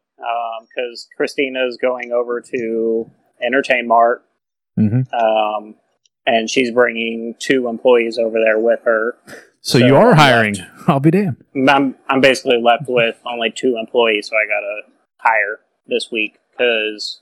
because 0.75 1.07
Christina's 1.15 1.77
going 1.81 2.11
over 2.11 2.41
to 2.41 3.09
EntertainMart, 3.43 4.19
hmm 4.75 5.01
um, 5.13 5.75
and 6.25 6.49
she's 6.49 6.71
bringing 6.71 7.35
two 7.39 7.67
employees 7.67 8.17
over 8.17 8.39
there 8.39 8.59
with 8.59 8.81
her. 8.83 9.17
So, 9.61 9.79
So 9.79 9.85
you 9.85 9.95
are 9.95 10.11
I'm 10.11 10.17
hiring. 10.17 10.55
I'll 10.87 10.99
be 10.99 11.11
damned. 11.11 11.43
I'm 11.67 11.95
I'm 12.07 12.21
basically 12.21 12.61
left 12.61 12.83
with 12.87 13.17
only 13.25 13.51
two 13.51 13.77
employees, 13.79 14.29
so 14.29 14.35
I 14.35 14.45
gotta 14.45 14.81
hire 15.17 15.59
this 15.87 16.09
week 16.11 16.37
because 16.51 17.21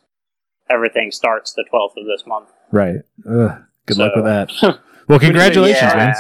everything 0.69 1.11
starts 1.11 1.53
the 1.53 1.65
12th 1.71 1.99
of 2.01 2.05
this 2.05 2.25
month. 2.27 2.49
Right. 2.71 2.97
Ugh, 3.27 3.63
good 3.85 3.97
luck 3.97 4.15
with 4.15 4.25
that. 4.25 4.79
Well, 5.07 5.19
congratulations, 5.19 5.81
Yeah. 5.81 5.95
man. 5.95 6.15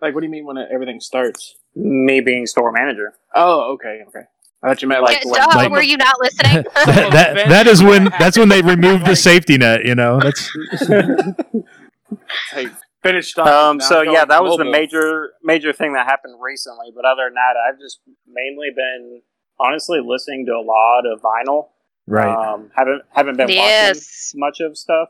Like, 0.00 0.14
what 0.14 0.20
do 0.20 0.26
you 0.26 0.30
mean 0.30 0.44
when 0.44 0.56
it, 0.56 0.68
everything 0.72 1.00
starts? 1.00 1.56
Me 1.74 2.20
being 2.20 2.46
store 2.46 2.72
manager. 2.72 3.14
Oh, 3.34 3.72
okay, 3.74 4.02
okay. 4.08 4.26
I 4.62 4.68
thought 4.68 4.82
you 4.82 4.88
meant 4.88 5.02
like 5.02 5.24
yeah, 5.24 5.30
when- 5.30 5.40
duh, 5.40 5.56
like- 5.56 5.70
were 5.70 5.82
you 5.82 5.96
not 5.96 6.14
listening? 6.20 6.64
that, 6.74 7.10
that 7.12 7.48
that 7.48 7.66
is 7.66 7.82
when 7.82 8.04
that's 8.18 8.38
when 8.38 8.48
they 8.48 8.62
removed 8.74 9.06
the 9.06 9.16
safety 9.16 9.58
net. 9.58 9.84
You 9.84 9.94
know, 9.94 10.20
that's 10.20 10.50
like, 12.54 12.70
finished 13.02 13.38
up. 13.38 13.46
Um, 13.46 13.80
so 13.80 14.02
yeah, 14.02 14.24
that 14.24 14.42
was 14.42 14.56
the 14.56 14.64
major 14.64 15.32
major 15.42 15.72
thing 15.72 15.92
that 15.94 16.06
happened 16.06 16.36
recently. 16.40 16.92
But 16.94 17.04
other 17.04 17.24
than 17.26 17.34
that, 17.34 17.54
I've 17.68 17.78
just 17.78 18.00
mainly 18.26 18.68
been 18.74 19.22
honestly 19.58 20.00
listening 20.04 20.46
to 20.46 20.52
a 20.52 20.64
lot 20.64 21.02
of 21.06 21.20
vinyl. 21.20 21.68
right. 22.06 22.28
Um, 22.54 22.70
haven't 22.74 23.02
haven't 23.10 23.36
been 23.36 23.48
yes. 23.48 24.32
watching 24.34 24.40
much 24.40 24.60
of 24.60 24.78
stuff. 24.78 25.08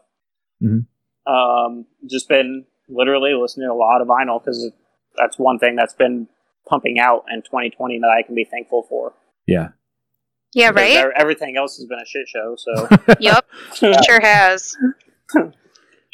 Mhm. 0.62 0.86
Um, 1.26 1.86
just 2.06 2.28
been 2.28 2.66
literally 2.88 3.32
listening 3.34 3.68
to 3.68 3.72
a 3.72 3.74
lot 3.76 4.00
of 4.00 4.08
vinyl 4.08 4.42
because 4.42 4.70
that's 5.16 5.38
one 5.38 5.58
thing 5.58 5.76
that's 5.76 5.94
been 5.94 6.28
pumping 6.68 6.98
out 6.98 7.24
in 7.32 7.42
2020 7.42 7.98
that 8.00 8.08
I 8.08 8.22
can 8.22 8.34
be 8.34 8.44
thankful 8.44 8.86
for. 8.88 9.12
Yeah. 9.46 9.68
Yeah, 10.54 10.70
Because 10.70 10.96
right. 10.96 11.06
e- 11.08 11.12
Everything 11.16 11.56
else 11.56 11.76
has 11.78 11.86
been 11.86 11.98
a 11.98 12.06
shit 12.06 12.28
show. 12.28 12.56
So 12.56 13.14
yep, 13.20 13.46
sure 14.04 14.20
has. 14.20 14.76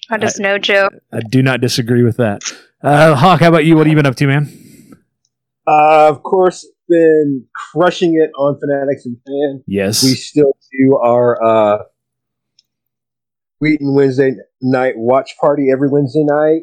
That 0.09 0.25
is 0.25 0.39
no 0.41 0.59
joke. 0.59 0.93
I 1.13 1.21
do 1.21 1.43
not 1.43 1.61
disagree 1.61 2.03
with 2.03 2.17
that. 2.17 2.43
Uh, 2.83 3.15
Hawk, 3.15 3.41
how 3.41 3.49
about 3.49 3.65
you? 3.65 3.77
What 3.77 3.87
have 3.87 3.91
you 3.93 3.97
been 3.97 4.07
up 4.07 4.17
to, 4.17 4.27
man? 4.27 4.97
Uh, 5.67 6.09
of 6.09 6.23
course, 6.23 6.67
been 6.89 7.45
crushing 7.55 8.15
it 8.21 8.31
on 8.37 8.59
Fanatics 8.59 9.07
and 9.07 9.17
Fan. 9.27 9.63
Yes. 9.67 10.03
We 10.03 10.15
still 10.15 10.57
do 10.73 10.97
our 10.97 11.43
uh, 11.45 11.79
Wheaton 13.61 13.95
Wednesday 13.95 14.33
night 14.63 14.95
watch 14.97 15.33
party 15.41 15.69
every 15.73 15.89
Wednesday 15.89 16.25
night. 16.25 16.63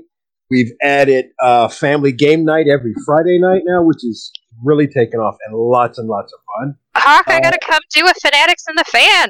We've 0.49 0.71
added 0.81 1.25
uh, 1.41 1.67
family 1.67 2.11
game 2.11 2.43
night 2.45 2.67
every 2.67 2.93
Friday 3.05 3.37
night 3.39 3.61
now, 3.65 3.83
which 3.83 4.03
is 4.03 4.31
really 4.63 4.87
taken 4.87 5.19
off 5.19 5.35
and 5.45 5.55
lots 5.57 5.97
and 5.97 6.07
lots 6.07 6.33
of 6.33 6.39
fun. 6.57 6.75
Hawk, 6.95 7.25
I 7.27 7.37
Uh, 7.37 7.41
gotta 7.41 7.59
come 7.61 7.81
do 7.93 8.05
a 8.05 8.13
Fanatics 8.21 8.63
in 8.67 8.75
the 8.75 8.83
Fan. 8.85 9.29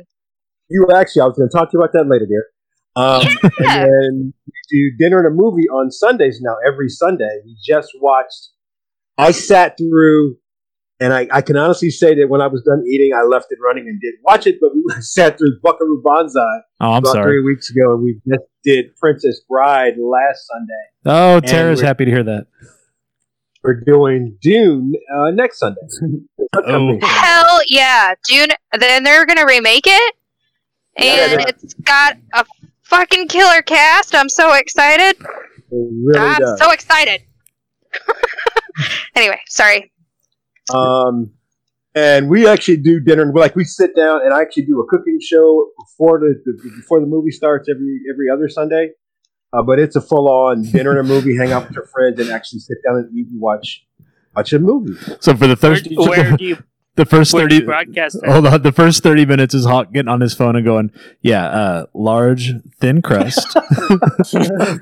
You 0.70 0.88
actually, 0.96 1.22
I 1.24 1.26
was 1.26 1.38
going 1.38 1.50
to 1.50 1.58
talk 1.58 1.72
to 1.72 1.78
you 1.78 1.82
about 1.82 1.94
that 1.94 2.08
later, 2.08 2.26
dear. 2.26 2.46
Um, 2.96 3.22
Yeah. 3.62 3.84
And 3.84 3.86
then 3.92 4.34
we 4.46 4.54
do 4.70 4.92
dinner 5.00 5.18
and 5.20 5.28
a 5.28 5.32
movie 5.32 5.68
on 5.70 5.92
Sundays 5.92 6.40
now. 6.42 6.56
Every 6.66 6.90
Sunday, 6.90 7.42
we 7.46 7.56
just 7.66 7.90
watched. 8.02 8.50
I 9.18 9.32
sat 9.32 9.78
through, 9.78 10.38
and 11.00 11.14
I, 11.14 11.28
I 11.32 11.42
can 11.42 11.58
honestly 11.58 11.90
say 11.90 12.16
that 12.16 12.28
when 12.28 12.42
I 12.42 12.48
was 12.48 12.64
done 12.64 12.84
eating, 12.88 13.12
I 13.16 13.24
left 13.24 13.48
it 13.52 13.60
running 13.64 13.88
and 13.88 14.00
didn't 14.02 14.20
watch 14.24 14.48
it. 14.48 14.58
But 14.60 14.72
we 14.74 14.84
sat 15.02 15.38
through 15.38 15.60
Buckaroo 15.62 16.02
Banzai 16.04 16.42
oh, 16.42 16.92
I'm 16.92 16.98
about 17.00 17.14
sorry. 17.14 17.24
three 17.26 17.44
weeks 17.44 17.70
ago, 17.70 17.94
and 17.94 18.04
we 18.04 18.20
just 18.28 18.44
did 18.64 18.96
Princess 18.98 19.42
Bride 19.48 19.94
last 20.00 20.48
Sunday. 20.48 20.84
Oh, 21.06 21.40
Tara's 21.40 21.82
happy 21.82 22.06
to 22.06 22.12
hear 22.12 22.24
that. 22.24 22.48
We're 23.64 23.82
doing 23.82 24.38
Dune 24.42 24.94
uh, 25.14 25.32
next 25.32 25.60
Sunday. 25.60 25.82
Oh. 26.66 26.98
Hell 27.04 27.60
yeah, 27.68 28.14
Dune. 28.28 28.48
Then 28.80 29.04
they're 29.04 29.26
gonna 29.26 29.46
remake 29.46 29.86
it, 29.86 30.16
and 30.96 31.06
Yeah. 31.34 31.46
it's 31.48 31.74
got 31.76 32.18
a 32.34 32.46
fucking 32.84 33.28
killer 33.28 33.62
cast. 33.62 34.16
I'm 34.16 34.30
so 34.30 34.54
excited. 34.54 35.18
It 35.20 35.66
really 35.72 36.20
I'm 36.20 36.40
does. 36.40 36.58
so 36.60 36.72
excited. 36.72 37.22
anyway, 39.16 39.40
sorry. 39.48 39.92
Um, 40.74 41.32
and 41.96 42.30
we 42.30 42.48
actually 42.48 42.78
do 42.78 43.00
dinner. 43.00 43.32
Like 43.34 43.56
we 43.56 43.64
sit 43.64 43.96
down 43.96 44.22
and 44.24 44.34
I 44.34 44.42
actually 44.42 44.66
do 44.66 44.80
a 44.80 44.88
cooking 44.88 45.20
show 45.22 45.72
before 45.80 46.20
the, 46.20 46.36
the 46.46 46.70
before 46.76 47.00
the 47.00 47.08
movie 47.08 47.32
starts 47.32 47.68
every 47.70 48.02
every 48.12 48.30
other 48.32 48.48
Sunday. 48.50 48.92
Uh, 49.54 49.64
but 49.64 49.80
it's 49.80 49.96
a 49.96 50.02
full 50.02 50.30
on 50.30 50.62
dinner 50.72 50.92
and 50.92 51.00
a 51.00 51.04
movie, 51.04 51.36
hang 51.36 51.52
out 51.52 51.68
with 51.68 51.76
your 51.76 51.88
friends, 51.88 52.20
and 52.20 52.30
actually 52.30 52.60
sit 52.60 52.78
down 52.86 52.98
and 52.98 53.18
eat 53.18 53.28
and 53.30 53.42
watch 53.42 53.86
watch 54.36 54.54
a 54.54 54.60
movie. 54.60 54.94
So 55.20 55.36
for 55.36 55.48
the 55.48 55.56
where, 55.96 56.08
where 56.08 56.38
do 56.38 56.46
you 56.46 56.58
the 56.98 57.06
first 57.06 57.34
where 57.34 57.44
thirty, 57.44 57.62
broadcast 57.62 58.18
hold 58.26 58.48
on, 58.48 58.62
the 58.62 58.72
first 58.72 59.04
thirty 59.04 59.26
minutes 59.26 59.54
is 59.54 59.66
Hawk 59.66 59.94
getting 59.94 60.10
on 60.10 60.20
his 60.20 60.34
phone 60.34 60.56
and 60.56 60.66
going, 60.66 60.92
"Yeah, 61.22 61.46
uh, 61.46 61.86
large 61.94 62.52
thin 62.82 63.02
crust, 63.02 63.48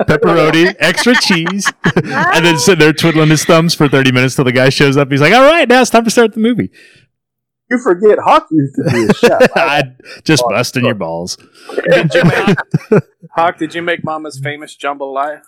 pepperoni, 0.08 0.76
extra 0.80 1.14
cheese," 1.16 1.72
and 1.96 2.46
then 2.46 2.58
sitting 2.58 2.80
there 2.80 2.94
twiddling 2.94 3.30
his 3.30 3.46
thumbs 3.46 3.76
for 3.76 3.88
thirty 3.88 4.12
minutes 4.12 4.36
till 4.36 4.46
the 4.46 4.52
guy 4.52 4.70
shows 4.70 4.98
up. 4.98 5.12
He's 5.12 5.22
like, 5.22 5.34
"All 5.34 5.44
right, 5.44 5.68
now 5.68 5.82
it's 5.82 5.92
time 5.92 6.06
to 6.06 6.10
start 6.10 6.34
the 6.34 6.40
movie." 6.40 6.72
You 7.70 7.80
forget 7.80 8.20
Hawk 8.20 8.48
used 8.52 8.76
to 8.76 8.84
be 8.92 9.06
a 9.06 9.14
chef. 9.14 9.50
I 9.56 9.84
just 10.24 10.44
busting 10.48 10.86
your 10.86 10.94
balls. 10.94 11.38
Did 11.90 12.14
you 12.14 12.24
make, 12.24 12.58
Hawk, 13.36 13.58
did 13.58 13.74
you 13.74 13.82
make 13.82 14.04
Mama's 14.04 14.40
famous 14.40 14.78
jambalaya? 14.78 15.42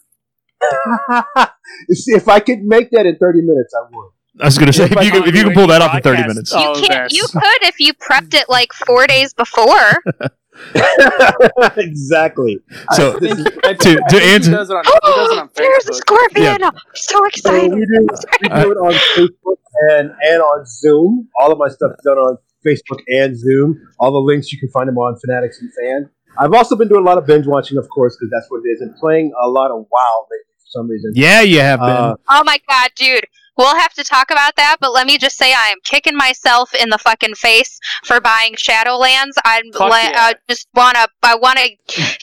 See, 1.92 2.14
if 2.14 2.28
I 2.28 2.40
could 2.40 2.64
make 2.64 2.90
that 2.92 3.06
in 3.06 3.18
thirty 3.18 3.42
minutes, 3.42 3.74
I 3.74 3.88
would. 3.92 4.12
I 4.39 4.46
was 4.46 4.58
gonna 4.58 4.74
say 4.74 4.86
If 4.86 4.91
if 4.91 5.03
you 5.06 5.12
could, 5.12 5.27
if 5.27 5.36
you 5.36 5.44
can 5.44 5.53
pull 5.53 5.67
that 5.67 5.82
off 5.82 5.96
in 5.96 6.01
thirty 6.01 6.22
minutes. 6.27 6.51
You 6.51 6.60
Oh, 6.60 6.82
can't. 6.86 7.12
You 7.12 7.24
could 7.32 7.63
if 7.63 7.79
you 7.79 7.94
prepped 7.94 8.34
it 8.34 8.48
like 8.50 8.72
four 8.74 9.08
days 9.08 9.34
before. 9.34 10.03
exactly. 11.77 12.60
So 12.94 13.15
I 13.17 13.20
think, 13.20 13.39
I 13.65 13.74
think, 13.74 13.79
To- 13.79 13.89
I 14.03 14.08
to 14.10 14.10
think 14.10 14.24
answer- 14.24 14.50
he 14.51 14.56
does 14.58 14.70
it 14.70 14.74
on, 14.75 14.84
he 14.86 14.91
does 15.15 15.32
it 15.32 15.39
on 15.39 15.50
There's 15.56 15.86
a 15.86 15.91
Facebook. 15.91 15.96
scorpion. 15.96 16.63
I'm 16.63 16.74
so 16.96 17.17
So 17.17 17.25
excited. 17.25 17.74
we 17.74 17.86
do, 17.86 18.08
we 18.41 18.50
do 18.50 18.72
it 18.72 18.77
on 18.77 18.94
Facebook 19.15 19.58
and, 19.89 20.12
and 20.22 20.41
on 20.41 20.65
Zoom. 20.65 21.29
All 21.39 21.51
of 21.51 21.58
my 21.58 21.67
stuff 21.70 21.91
is 21.91 22.03
done 22.03 22.17
on 22.17 22.38
Facebook 22.65 23.00
and 23.08 23.38
Zoom. 23.38 23.79
All 24.00 24.12
the 24.12 24.17
links 24.20 24.51
you 24.51 24.60
can 24.60 24.70
find 24.70 24.88
them 24.88 24.98
on 24.98 25.17
Fanatics 25.20 25.60
and 25.62 25.72
Fan. 25.82 26.10
I've 26.39 26.53
also 26.53 26.75
been 26.75 26.88
doing 26.88 27.01
a 27.01 27.06
lot 27.06 27.17
of 27.17 27.25
binge 27.25 27.48
watching, 27.48 27.77
of 27.77 27.88
course, 27.89 28.15
because 28.15 28.29
that's 28.32 28.46
what 28.50 28.62
it 28.63 28.70
is, 28.70 28.82
and 28.82 28.96
playing 28.98 29.34
a 29.41 29.48
lot 29.50 29.72
of 29.72 29.86
WoW 29.91 30.25
lately 30.29 30.53
for 30.58 30.65
some 30.67 30.88
reason. 30.89 31.12
Yeah, 31.15 31.41
you 31.41 31.60
have 31.62 31.79
been. 31.79 31.89
Uh, 31.89 32.15
Oh 32.29 32.44
my 32.44 32.60
god, 32.70 32.91
dude. 32.96 33.25
We'll 33.58 33.76
have 33.76 33.94
to 33.96 34.04
talk 34.04 34.30
about 34.32 34.56
that, 34.58 34.78
but 34.80 34.94
let 34.94 35.08
me 35.08 35.18
just 35.18 35.38
say 35.38 35.54
I 35.54 35.68
am 35.70 35.78
kicking 35.84 36.16
myself 36.16 36.74
in 36.76 36.90
the 36.90 36.98
fucking 36.98 37.36
face 37.36 37.80
for 38.06 38.20
buying 38.22 38.54
Shadowlands. 38.54 39.34
I 39.44 39.62
Fuck 39.74 39.80
la- 39.90 39.98
yeah. 39.98 40.12
uh, 40.16 40.34
just 40.50 40.68
wanna 40.76 41.08
I 41.24 41.36
wanna 41.36 41.62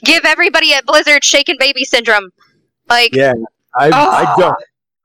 give 0.03 0.23
everybody 0.25 0.73
at 0.73 0.85
Blizzard 0.85 1.23
shaken 1.23 1.57
baby 1.59 1.83
syndrome. 1.83 2.29
Like 2.89 3.13
yeah, 3.15 3.33
I, 3.77 3.87
I 3.89 4.33
Oh. 4.37 4.39
don't. 4.39 4.55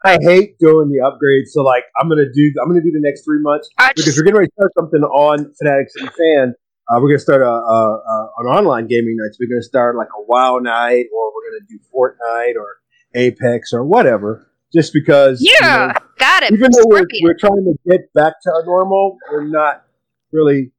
I 0.03 0.19
hate 0.23 0.59
doing 0.59 0.89
the 0.89 0.99
upgrades. 1.05 1.49
So 1.53 1.63
like, 1.63 1.85
I'm 2.01 2.09
gonna 2.09 2.25
do 2.33 2.53
I'm 2.63 2.69
gonna 2.69 2.81
do 2.81 2.91
the 2.91 3.01
next 3.03 3.25
three 3.25 3.41
months 3.41 3.69
I 3.79 3.89
because 3.93 4.05
just, 4.07 4.19
we're 4.19 4.25
getting 4.25 4.39
ready 4.39 4.49
to 4.49 4.53
start 4.55 4.73
something 4.79 5.03
on 5.03 5.53
Fanatics 5.59 5.95
and 5.97 6.09
Fan. 6.13 6.55
Uh, 6.89 6.99
we're 7.01 7.09
gonna 7.11 7.19
start 7.19 7.43
a, 7.43 7.47
a, 7.47 7.51
a 7.51 8.31
an 8.39 8.47
online 8.47 8.87
gaming 8.87 9.17
night. 9.19 9.31
So 9.33 9.39
we're 9.41 9.55
gonna 9.55 9.63
start 9.63 9.97
like 9.97 10.09
a 10.17 10.23
WoW 10.27 10.59
night, 10.59 11.07
or 11.15 11.33
we're 11.35 11.51
gonna 11.51 11.67
do 11.69 11.79
Fortnite 11.95 12.55
or 12.59 12.67
Apex 13.15 13.73
or 13.75 13.85
whatever. 13.85 14.50
Just 14.73 14.93
because, 14.93 15.41
you 15.41 15.53
yeah, 15.61 15.87
know, 15.89 15.93
got 16.19 16.45
it. 16.45 16.53
even 16.53 16.71
though 16.71 16.85
we're, 16.87 17.05
we're 17.23 17.37
trying 17.37 17.65
to 17.65 17.75
get 17.89 18.12
back 18.15 18.35
to 18.43 18.50
our 18.53 18.65
normal, 18.65 19.17
we're 19.31 19.45
not 19.45 19.85
really. 20.33 20.71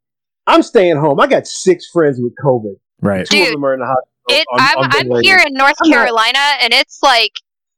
I'm 0.47 0.63
staying 0.63 0.97
home. 0.97 1.19
I 1.19 1.27
got 1.27 1.45
six 1.45 1.85
friends 1.91 2.19
with 2.21 2.33
COVID. 2.43 2.75
Right. 3.01 3.25
two 3.25 3.41
of 3.43 3.51
them 3.51 3.65
are 3.65 3.73
in 3.73 3.79
the 3.81 3.85
hospital. 3.85 4.07
It, 4.29 4.45
on- 4.51 4.59
I'm, 4.59 4.77
on 5.07 5.13
I'm 5.17 5.21
here 5.23 5.39
in 5.45 5.53
North 5.53 5.73
I'm 5.83 5.89
not- 5.89 5.95
Carolina, 5.97 6.39
and 6.61 6.73
it's 6.73 6.99
like 7.03 7.33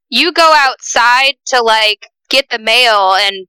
you 0.10 0.32
go 0.34 0.54
outside 0.56 1.34
to 1.48 1.62
like 1.64 2.08
get 2.30 2.50
the 2.52 2.60
mail, 2.60 3.16
and 3.16 3.48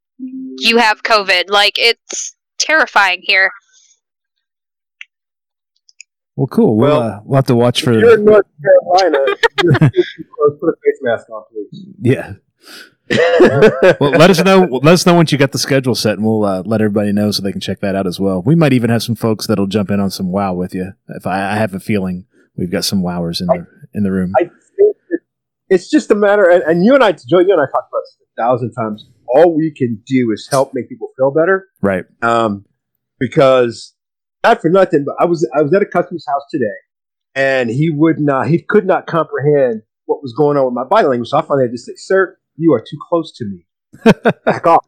you 0.58 0.78
have 0.78 1.02
COVID. 1.02 1.50
Like 1.50 1.74
it's 1.76 2.34
terrifying 2.58 3.20
here. 3.22 3.50
Well, 6.36 6.46
cool. 6.48 6.76
We'll, 6.76 6.90
Well, 6.90 7.02
uh, 7.02 7.20
we'll 7.24 7.36
have 7.36 7.46
to 7.46 7.54
watch 7.54 7.82
for. 7.82 7.92
If 7.92 8.00
you're 8.00 8.14
in 8.14 8.24
North 8.24 8.46
Carolina, 8.62 9.18
you're 9.62 9.72
too 9.74 10.24
close. 10.34 10.58
put 10.60 10.68
a 10.68 10.72
face 10.84 10.98
mask 11.02 11.28
on, 11.30 11.44
please. 11.52 11.86
Yeah. 12.00 12.32
Well, 13.10 14.10
let 14.12 14.30
us 14.30 14.42
know. 14.42 14.66
Let 14.82 14.94
us 14.94 15.06
know 15.06 15.14
once 15.14 15.30
you 15.30 15.38
got 15.38 15.52
the 15.52 15.58
schedule 15.58 15.94
set, 15.94 16.14
and 16.14 16.24
we'll 16.24 16.44
uh, 16.44 16.62
let 16.64 16.80
everybody 16.80 17.12
know 17.12 17.30
so 17.30 17.42
they 17.42 17.52
can 17.52 17.60
check 17.60 17.80
that 17.80 17.94
out 17.94 18.06
as 18.06 18.18
well. 18.18 18.42
We 18.42 18.54
might 18.54 18.72
even 18.72 18.90
have 18.90 19.02
some 19.02 19.14
folks 19.14 19.46
that'll 19.46 19.66
jump 19.66 19.90
in 19.90 20.00
on 20.00 20.10
some 20.10 20.32
WoW 20.32 20.54
with 20.54 20.74
you. 20.74 20.92
If 21.08 21.26
I, 21.26 21.52
I 21.52 21.56
have 21.56 21.74
a 21.74 21.80
feeling 21.80 22.26
we've 22.56 22.70
got 22.70 22.84
some 22.84 23.02
Wowers 23.02 23.40
in 23.40 23.46
the 23.46 23.66
in 23.92 24.02
the 24.02 24.10
room. 24.10 24.32
I 24.36 24.44
think 24.44 24.52
it's 25.68 25.90
just 25.90 26.10
a 26.10 26.14
matter, 26.14 26.48
and, 26.48 26.62
and 26.62 26.84
you 26.84 26.94
and 26.94 27.02
I, 27.02 27.12
Joe, 27.12 27.40
you 27.40 27.52
and 27.52 27.60
I 27.60 27.66
talked 27.66 27.90
about 27.90 28.00
this 28.02 28.16
a 28.22 28.42
thousand 28.42 28.72
times. 28.72 29.06
All 29.26 29.56
we 29.56 29.72
can 29.76 30.02
do 30.06 30.30
is 30.32 30.48
help 30.50 30.72
make 30.74 30.88
people 30.88 31.08
feel 31.16 31.30
better. 31.30 31.66
right. 31.80 32.04
um, 32.22 32.64
because 33.18 33.94
not 34.42 34.60
for 34.60 34.70
nothing, 34.70 35.04
but 35.04 35.16
I 35.18 35.26
was 35.26 35.48
I 35.56 35.62
was 35.62 35.72
at 35.74 35.82
a 35.82 35.86
customer's 35.86 36.26
house 36.28 36.42
today, 36.50 36.64
and 37.34 37.70
he 37.70 37.90
would 37.90 38.18
not, 38.18 38.48
he 38.48 38.58
could 38.66 38.86
not 38.86 39.06
comprehend 39.06 39.82
what 40.06 40.22
was 40.22 40.34
going 40.34 40.56
on 40.56 40.66
with 40.66 40.74
my 40.74 40.84
body 40.84 41.06
language. 41.06 41.30
So 41.30 41.38
I 41.38 41.42
finally 41.42 41.64
had 41.64 41.72
to 41.72 41.78
say, 41.78 41.92
"Sir, 41.96 42.38
you 42.56 42.72
are 42.72 42.80
too 42.80 42.98
close 43.08 43.32
to 43.36 43.44
me. 43.44 43.66
Back 44.44 44.66
off." 44.66 44.86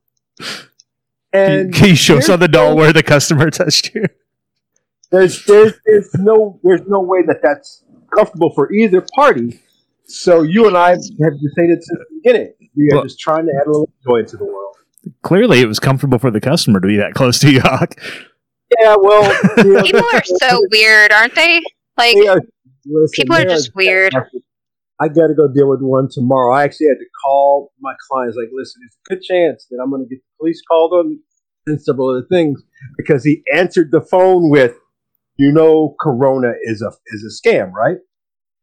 And 1.32 1.72
Can 1.74 1.88
you 1.90 1.96
show 1.96 2.18
us 2.18 2.28
on 2.28 2.40
the 2.40 2.48
doll 2.48 2.76
where 2.76 2.92
the 2.92 3.02
customer 3.02 3.50
touched 3.50 3.94
you? 3.94 4.04
there's 5.10 5.44
there's 5.44 5.72
there's 5.84 6.12
no 6.14 6.58
there's 6.64 6.80
no 6.88 7.00
way 7.00 7.22
that 7.26 7.40
that's 7.42 7.84
comfortable 8.14 8.52
for 8.54 8.72
either 8.72 9.04
party. 9.14 9.60
So 10.06 10.42
you 10.42 10.66
and 10.66 10.76
I 10.76 10.90
have 10.90 10.98
decided 11.00 11.82
since 11.82 11.86
the 11.88 12.04
beginning 12.22 12.52
we 12.76 12.88
are 12.90 12.96
Well- 12.96 13.02
just 13.04 13.18
trying 13.20 13.46
to 13.46 13.52
add 13.60 13.66
a 13.66 13.70
little 13.70 13.90
joy 14.06 14.22
to 14.22 14.36
the 14.36 14.44
world. 14.44 14.76
Clearly, 15.22 15.60
it 15.60 15.66
was 15.66 15.78
comfortable 15.78 16.18
for 16.18 16.30
the 16.32 16.40
customer 16.40 16.80
to 16.80 16.86
be 16.88 16.96
that 16.96 17.14
close 17.14 17.38
to 17.40 17.50
you, 17.52 17.60
Hawk. 17.60 17.94
Yeah, 18.80 18.96
well, 19.00 19.22
you 19.58 19.72
know, 19.74 19.82
People 19.82 20.04
are 20.12 20.22
so 20.24 20.60
weird, 20.72 21.12
aren't 21.12 21.34
they? 21.36 21.60
Like 21.96 22.16
they 22.16 22.26
are- 22.26 22.40
listen, 22.84 23.12
people 23.14 23.36
are 23.36 23.44
they 23.44 23.54
just 23.54 23.74
weird. 23.76 24.12
I 25.00 25.08
got 25.08 25.26
to 25.28 25.34
go 25.34 25.48
deal 25.48 25.68
with 25.68 25.80
one 25.82 26.08
tomorrow. 26.10 26.54
I 26.54 26.64
actually 26.64 26.88
had 26.88 26.98
to 26.98 27.06
call 27.22 27.72
my 27.80 27.92
clients, 28.08 28.36
like, 28.36 28.48
listen, 28.52 28.80
there's 28.82 28.96
a 28.96 29.14
good 29.14 29.22
chance 29.22 29.66
that 29.70 29.78
I'm 29.82 29.90
going 29.90 30.02
to 30.02 30.08
get 30.08 30.22
the 30.22 30.36
police 30.40 30.62
called 30.68 30.92
on 30.92 31.10
me 31.10 31.18
and 31.66 31.82
several 31.82 32.10
other 32.10 32.26
things 32.30 32.62
because 32.96 33.24
he 33.24 33.42
answered 33.54 33.90
the 33.92 34.00
phone 34.00 34.50
with, 34.50 34.74
you 35.36 35.52
know, 35.52 35.94
Corona 36.00 36.52
is 36.62 36.82
a 36.82 36.92
is 37.08 37.24
a 37.24 37.48
scam, 37.48 37.72
right? 37.72 37.96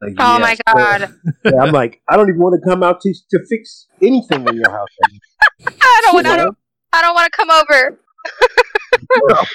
Like, 0.02 0.14
Oh 0.20 0.40
my 0.40 0.58
god. 0.74 1.14
Yeah, 1.46 1.62
I'm 1.62 1.72
like, 1.72 2.02
I 2.10 2.18
don't 2.18 2.30
even 2.30 2.42
want 2.42 2.60
to 2.60 2.68
come 2.68 2.82
out 2.82 3.02
to 3.02 3.14
to 3.32 3.40
fix 3.48 3.88
anything 4.02 4.48
in 4.48 4.56
your 4.56 4.72
house. 4.72 4.88
I 5.68 6.02
don't 6.04 6.16
want. 6.16 6.28
I 6.28 6.38
don't. 6.38 6.58
I 6.94 7.02
don't 7.02 7.14
want 7.14 7.32
to 7.32 7.38
come 7.38 7.52
over. 7.52 8.00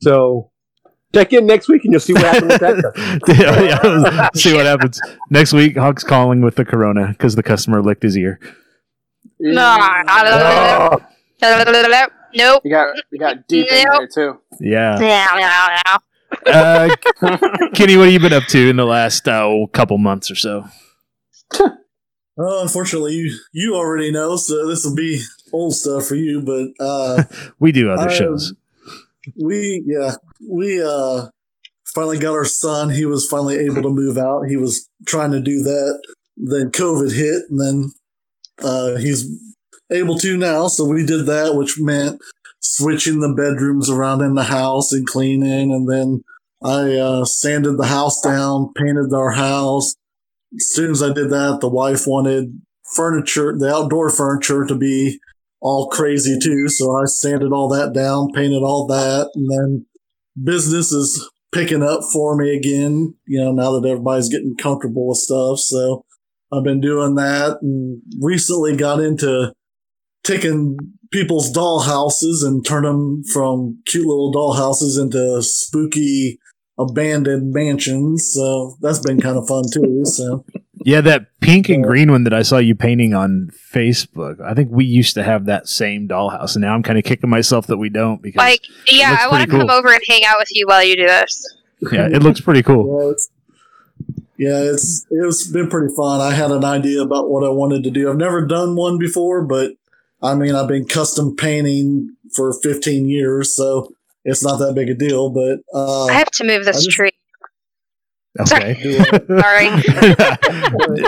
So 0.00 0.52
check 1.14 1.32
in 1.32 1.46
next 1.46 1.68
week 1.68 1.84
and 1.84 1.92
you'll 1.92 2.00
see 2.00 2.12
what 2.12 2.22
happens 2.24 2.52
with 2.52 2.60
that. 2.60 3.20
customer. 3.26 3.64
yeah, 3.64 4.10
yeah. 4.12 4.28
See 4.34 4.54
what 4.54 4.66
happens 4.66 5.00
next 5.30 5.52
week. 5.52 5.76
Hawk's 5.76 6.04
calling 6.04 6.40
with 6.42 6.56
the 6.56 6.64
corona 6.64 7.08
because 7.08 7.34
the 7.34 7.42
customer 7.42 7.82
licked 7.82 8.02
his 8.02 8.16
ear. 8.16 8.38
No, 9.40 9.76
Oh, 10.08 10.98
Nope. 12.34 12.62
You 12.64 12.70
got 12.70 12.96
you 13.10 13.18
got 13.18 13.46
deep 13.48 13.66
in 13.72 13.84
there 13.88 14.08
too. 14.12 14.38
Yeah. 14.60 14.98
Yeah, 15.00 15.38
yeah, 15.38 15.80
yeah. 15.86 15.98
Uh, 16.46 17.68
Kenny, 17.74 17.96
what 17.96 18.04
have 18.04 18.12
you 18.12 18.20
been 18.20 18.34
up 18.34 18.44
to 18.48 18.68
in 18.68 18.76
the 18.76 18.84
last 18.84 19.26
uh, 19.26 19.48
couple 19.72 19.96
months 19.98 20.30
or 20.30 20.34
so? 20.34 20.66
Uh, 22.40 22.62
unfortunately, 22.62 23.14
you, 23.14 23.36
you 23.52 23.74
already 23.74 24.12
know, 24.12 24.36
so 24.36 24.64
this 24.68 24.84
will 24.84 24.94
be 24.94 25.20
old 25.52 25.74
stuff 25.74 26.06
for 26.06 26.14
you. 26.14 26.40
But 26.40 26.68
uh, 26.78 27.24
We 27.58 27.72
do 27.72 27.90
other 27.90 28.08
Um, 28.08 28.14
shows. 28.14 28.54
we, 29.34 29.82
yeah, 29.84 30.12
we 30.46 30.82
uh, 30.82 31.26
finally 31.94 32.18
got 32.18 32.32
our 32.32 32.44
son. 32.44 32.90
He 32.90 33.04
was 33.04 33.26
finally 33.26 33.56
able 33.58 33.82
to 33.82 33.90
move 33.90 34.18
out. 34.18 34.48
He 34.48 34.56
was 34.56 34.88
trying 35.06 35.32
to 35.32 35.40
do 35.40 35.62
that. 35.62 36.02
Then 36.36 36.70
COVID 36.70 37.14
hit, 37.14 37.44
and 37.50 37.60
then 37.60 37.92
uh, 38.62 38.96
he's 38.96 39.28
able 39.90 40.18
to 40.18 40.36
now. 40.36 40.68
So 40.68 40.84
we 40.84 41.04
did 41.04 41.26
that, 41.26 41.54
which 41.54 41.76
meant 41.78 42.20
switching 42.60 43.20
the 43.20 43.32
bedrooms 43.32 43.90
around 43.90 44.20
in 44.22 44.34
the 44.34 44.44
house 44.44 44.92
and 44.92 45.06
cleaning. 45.06 45.72
And 45.72 45.88
then 45.88 46.22
I 46.62 46.96
uh, 46.96 47.24
sanded 47.24 47.76
the 47.78 47.86
house 47.86 48.20
down, 48.20 48.72
painted 48.76 49.12
our 49.12 49.32
house. 49.32 49.94
As 50.54 50.68
soon 50.68 50.90
as 50.90 51.02
I 51.02 51.12
did 51.12 51.30
that, 51.30 51.58
the 51.60 51.68
wife 51.68 52.06
wanted 52.06 52.60
furniture, 52.94 53.56
the 53.56 53.74
outdoor 53.74 54.10
furniture 54.10 54.64
to 54.64 54.74
be 54.74 55.18
all 55.60 55.88
crazy 55.88 56.38
too. 56.40 56.68
So 56.68 56.96
I 56.96 57.04
sanded 57.06 57.52
all 57.52 57.68
that 57.68 57.92
down, 57.92 58.32
painted 58.32 58.62
all 58.62 58.86
that, 58.86 59.30
and 59.34 59.50
then 59.50 59.86
business 60.44 60.92
is 60.92 61.28
picking 61.52 61.82
up 61.82 62.00
for 62.12 62.36
me 62.36 62.56
again, 62.56 63.14
you 63.26 63.40
know, 63.40 63.52
now 63.52 63.78
that 63.78 63.88
everybody's 63.88 64.28
getting 64.28 64.56
comfortable 64.56 65.08
with 65.08 65.18
stuff. 65.18 65.58
So 65.58 66.04
I've 66.52 66.64
been 66.64 66.80
doing 66.80 67.14
that 67.16 67.58
and 67.62 68.02
recently 68.20 68.76
got 68.76 69.00
into 69.00 69.52
taking 70.24 70.76
people's 71.10 71.50
doll 71.50 71.80
houses 71.80 72.42
and 72.42 72.64
turn 72.64 72.84
them 72.84 73.22
from 73.32 73.80
cute 73.86 74.06
little 74.06 74.30
doll 74.30 74.52
houses 74.54 74.98
into 74.98 75.42
spooky 75.42 76.38
abandoned 76.78 77.52
mansions. 77.52 78.30
So 78.32 78.76
that's 78.80 79.00
been 79.00 79.20
kind 79.20 79.38
of 79.38 79.48
fun 79.48 79.64
too. 79.72 80.02
So 80.04 80.44
Yeah, 80.88 81.02
that 81.02 81.26
pink 81.42 81.68
and 81.68 81.84
green 81.84 82.10
one 82.10 82.24
that 82.24 82.32
I 82.32 82.40
saw 82.40 82.56
you 82.56 82.74
painting 82.74 83.12
on 83.12 83.50
Facebook. 83.74 84.40
I 84.40 84.54
think 84.54 84.70
we 84.72 84.86
used 84.86 85.12
to 85.16 85.22
have 85.22 85.44
that 85.44 85.68
same 85.68 86.08
dollhouse, 86.08 86.54
and 86.54 86.62
now 86.62 86.72
I'm 86.72 86.82
kind 86.82 86.96
of 86.98 87.04
kicking 87.04 87.28
myself 87.28 87.66
that 87.66 87.76
we 87.76 87.90
don't 87.90 88.22
because 88.22 88.38
Like, 88.38 88.62
yeah, 88.86 89.14
I 89.20 89.28
want 89.28 89.42
to 89.42 89.48
pretty 89.50 89.66
come 89.66 89.70
over 89.76 89.92
and 89.92 90.00
hang 90.08 90.24
out 90.24 90.36
with 90.38 90.48
you 90.50 90.66
while 90.66 90.82
you 90.82 90.96
do 90.96 91.06
this. 91.06 91.56
yeah, 91.92 92.06
it 92.06 92.22
looks 92.22 92.40
pretty 92.40 92.62
cool. 92.62 92.86
Yeah, 93.04 93.10
it's, 93.10 93.30
yeah, 94.38 94.72
it's 94.72 95.06
it's 95.10 95.46
been 95.48 95.68
pretty 95.68 95.92
fun. 95.94 96.20
I 96.22 96.32
had 96.32 96.52
an 96.52 96.64
idea 96.64 97.02
about 97.02 97.28
what 97.28 97.44
I 97.44 97.50
wanted 97.50 97.82
to 97.84 97.90
do. 97.90 98.08
I've 98.08 98.16
never 98.16 98.46
done 98.46 98.76
one 98.76 98.96
before, 98.96 99.42
but 99.44 99.72
I 100.22 100.36
mean, 100.36 100.54
I've 100.54 100.68
been 100.68 100.86
custom 100.86 101.34
painting 101.36 102.14
for 102.36 102.52
15 102.62 103.08
years, 103.08 103.54
so 103.54 103.92
it's 104.24 104.42
not 104.44 104.58
that 104.58 104.74
big 104.74 104.88
a 104.90 104.94
deal. 104.94 105.28
But 105.30 105.58
uh, 105.74 106.04
I 106.06 106.12
have 106.12 106.30
to 106.30 106.44
move 106.46 106.64
this 106.64 106.84
just- 106.84 106.96
tree. 106.96 107.10
Okay. 108.40 108.74
Sorry. 109.26 109.70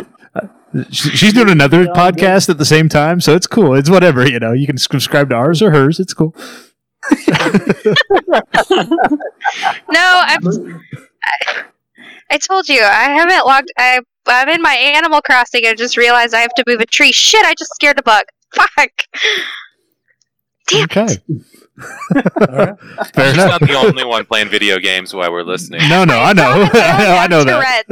She- 0.92 1.10
She's 1.16 1.32
doing 1.32 1.50
another 1.50 1.86
podcast 1.86 2.48
at 2.48 2.58
the 2.58 2.64
same 2.64 2.88
time, 2.88 3.20
so 3.20 3.34
it's 3.34 3.48
cool. 3.48 3.74
It's 3.74 3.90
whatever, 3.90 4.24
you 4.28 4.38
know. 4.38 4.52
You 4.52 4.66
can 4.68 4.78
subscribe 4.78 5.30
to 5.30 5.34
ours 5.34 5.60
or 5.62 5.72
hers. 5.72 5.98
It's 5.98 6.14
cool. 6.14 6.32
No, 9.90 10.22
I'm, 10.26 10.46
I, 11.24 11.62
I 12.30 12.38
told 12.38 12.68
you 12.68 12.80
I 12.82 13.10
haven't 13.10 13.44
logged. 13.46 13.72
I 13.76 14.00
I'm 14.26 14.48
in 14.48 14.62
my 14.62 14.74
Animal 14.74 15.20
Crossing 15.22 15.66
and 15.66 15.76
just 15.76 15.96
realized 15.96 16.34
I 16.34 16.40
have 16.40 16.54
to 16.54 16.64
move 16.66 16.80
a 16.80 16.86
tree. 16.86 17.10
Shit! 17.12 17.44
I 17.44 17.54
just 17.54 17.74
scared 17.74 17.98
a 17.98 18.02
bug. 18.02 18.22
Fuck. 18.54 18.90
Damn. 20.68 20.84
Okay. 20.84 21.16
Right. 21.80 22.78
Fair 23.14 23.26
She's 23.26 23.34
enough. 23.34 23.60
not 23.60 23.60
the 23.60 23.74
only 23.74 24.04
one 24.04 24.24
playing 24.24 24.48
video 24.48 24.78
games 24.78 25.14
while 25.14 25.30
we're 25.32 25.42
listening. 25.42 25.80
No, 25.88 26.04
no, 26.04 26.18
I 26.18 26.32
know. 26.32 26.68
I 26.72 27.26
know, 27.28 27.42
I 27.42 27.44
know 27.44 27.44
that. 27.44 27.84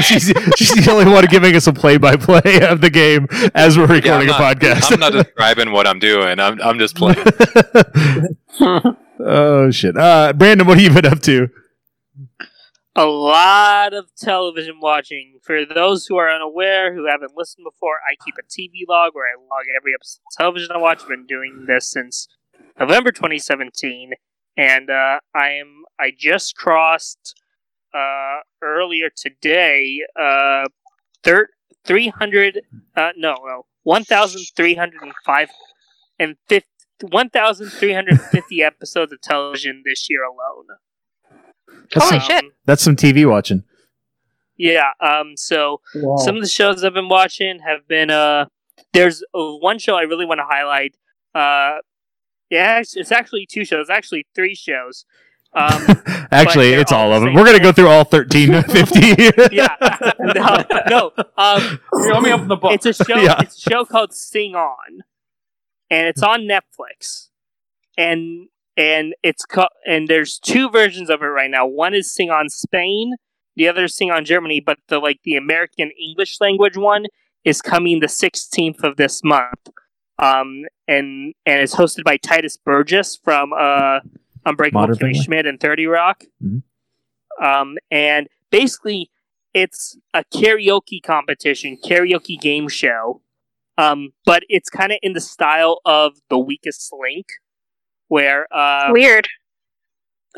She's, 0.04 0.26
she's 0.56 0.84
the 0.84 0.90
only 0.90 1.10
one 1.10 1.24
giving 1.26 1.54
us 1.56 1.66
a 1.66 1.72
play-by-play 1.72 2.60
of 2.68 2.80
the 2.80 2.90
game 2.90 3.26
as 3.54 3.76
we're 3.78 3.86
Yeah, 3.88 3.94
recording 3.94 4.28
not, 4.28 4.40
a 4.40 4.44
podcast. 4.56 4.92
I'm 4.92 5.00
not 5.00 5.12
describing 5.12 5.72
what 5.72 5.86
I'm 5.86 5.98
doing. 5.98 6.38
I'm 6.40 6.60
I'm 6.62 6.78
just 6.78 6.96
playing. 6.96 7.24
oh 9.20 9.70
shit, 9.70 9.96
uh, 9.96 10.32
Brandon, 10.32 10.66
what 10.66 10.78
have 10.78 10.84
you 10.94 11.00
been 11.02 11.10
up 11.10 11.20
to? 11.20 11.48
a 12.96 13.04
lot 13.06 13.94
of 13.94 14.06
television 14.16 14.74
watching. 14.80 15.38
For 15.42 15.64
those 15.64 16.06
who 16.06 16.16
are 16.16 16.28
unaware, 16.28 16.92
who 16.94 17.06
haven't 17.06 17.32
listened 17.36 17.64
before, 17.64 17.94
I 18.10 18.16
keep 18.24 18.34
a 18.38 18.42
TV 18.42 18.84
log 18.88 19.14
where 19.14 19.26
I 19.26 19.36
log 19.40 19.64
every 19.78 19.92
episode 19.94 20.18
of 20.30 20.36
television 20.36 20.70
I 20.74 20.78
watch. 20.78 21.02
I've 21.02 21.08
been 21.08 21.24
doing 21.26 21.64
this 21.68 21.90
since 21.90 22.28
November 22.80 23.12
2017, 23.12 24.12
and 24.56 24.90
uh, 24.90 25.20
I 25.34 25.50
am 25.50 25.84
I 25.98 26.10
just 26.16 26.56
crossed 26.56 27.34
uh, 27.94 28.38
earlier 28.62 29.10
today 29.14 30.00
uh, 30.18 30.66
thir- 31.22 31.50
three 31.84 32.08
hundred. 32.08 32.62
Uh, 32.96 33.10
no, 33.16 33.34
no, 33.44 33.66
one 33.82 34.04
thousand 34.04 34.42
three 34.56 34.74
hundred 34.74 35.02
and 35.02 35.12
five 35.24 35.50
and 36.18 36.36
fifty. 36.48 36.66
1,350 37.02 38.62
episodes 38.62 39.10
of 39.10 39.22
television 39.22 39.82
this 39.86 40.08
year 40.10 40.22
alone. 40.22 40.66
That's 41.94 42.04
Holy 42.10 42.20
some, 42.20 42.28
shit. 42.28 42.44
That's 42.66 42.82
some 42.82 42.94
TV 42.94 43.26
watching. 43.26 43.64
Yeah. 44.58 44.90
Um. 45.00 45.34
So 45.36 45.80
Wow. 45.94 46.16
some 46.18 46.36
of 46.36 46.42
the 46.42 46.48
shows 46.48 46.84
I've 46.84 46.92
been 46.92 47.08
watching 47.08 47.60
have 47.60 47.88
been 47.88 48.10
uh. 48.10 48.46
There's 48.92 49.22
uh, 49.34 49.52
one 49.60 49.78
show 49.78 49.94
I 49.96 50.02
really 50.02 50.26
want 50.26 50.40
to 50.40 50.44
highlight. 50.46 50.94
Uh, 51.34 51.78
yeah, 52.50 52.80
it's, 52.80 52.96
it's 52.96 53.12
actually 53.12 53.46
two 53.46 53.64
shows. 53.64 53.88
Actually, 53.88 54.26
three 54.34 54.54
shows. 54.54 55.04
Um, 55.52 55.82
Actually, 56.30 56.74
it's 56.74 56.92
all 56.92 57.10
all 57.10 57.14
of 57.14 57.22
them. 57.22 57.34
We're 57.34 57.44
gonna 57.44 57.58
go 57.58 57.72
through 57.72 57.88
all 57.88 58.04
thirteen 58.04 58.62
fifty. 58.64 59.14
yeah. 59.52 59.74
No. 60.20 60.64
No. 60.88 61.12
Um, 61.36 61.80
Here, 62.02 62.12
let 62.12 62.22
me 62.22 62.32
open 62.32 62.48
the 62.48 62.56
book. 62.56 62.72
it's 62.72 62.86
a 62.86 62.92
show. 62.92 63.16
Yeah. 63.16 63.40
It's 63.40 63.56
a 63.56 63.70
show 63.70 63.84
called 63.84 64.12
Sing 64.12 64.54
On, 64.54 65.00
and 65.90 66.06
it's 66.06 66.22
on 66.22 66.42
Netflix, 66.42 67.30
and 67.96 68.48
and 68.76 69.14
it's 69.24 69.44
co- 69.44 69.68
and 69.86 70.06
there's 70.06 70.38
two 70.38 70.70
versions 70.70 71.10
of 71.10 71.22
it 71.22 71.26
right 71.26 71.50
now. 71.50 71.66
One 71.66 71.94
is 71.94 72.14
Sing 72.14 72.30
On 72.30 72.48
Spain, 72.48 73.14
the 73.56 73.66
other 73.66 73.84
is 73.84 73.96
Sing 73.96 74.10
On 74.10 74.24
Germany, 74.24 74.60
but 74.60 74.78
the 74.88 74.98
like 75.00 75.18
the 75.24 75.34
American 75.34 75.90
English 76.00 76.40
language 76.40 76.76
one 76.76 77.06
is 77.44 77.60
coming 77.62 78.00
the 78.00 78.06
16th 78.06 78.82
of 78.84 78.96
this 78.96 79.22
month. 79.24 79.68
Um, 80.18 80.64
and 80.90 81.34
and 81.46 81.60
it's 81.62 81.74
hosted 81.74 82.04
by 82.04 82.18
Tituss 82.18 82.58
Burgess 82.64 83.16
from 83.22 83.52
uh 83.52 84.00
Unbreakable 84.44 84.80
Modern 84.80 84.96
Kimmy 84.96 85.00
Family. 85.12 85.20
Schmidt 85.22 85.46
and 85.46 85.60
30 85.60 85.86
Rock. 85.86 86.24
Mhm. 86.42 86.62
Um, 87.42 87.78
and 87.90 88.28
basically 88.50 89.10
it's 89.54 89.96
a 90.14 90.24
karaoke 90.32 91.02
competition, 91.02 91.76
karaoke 91.84 92.40
game 92.40 92.68
show. 92.68 93.22
Um, 93.78 94.10
but 94.26 94.42
it's 94.48 94.68
kind 94.70 94.92
of 94.92 94.98
in 95.02 95.12
the 95.14 95.20
style 95.20 95.80
of 95.84 96.18
The 96.28 96.38
Weakest 96.38 96.92
Link, 96.92 97.26
where 98.08 98.46
uh, 98.54 98.88
Weird. 98.90 99.26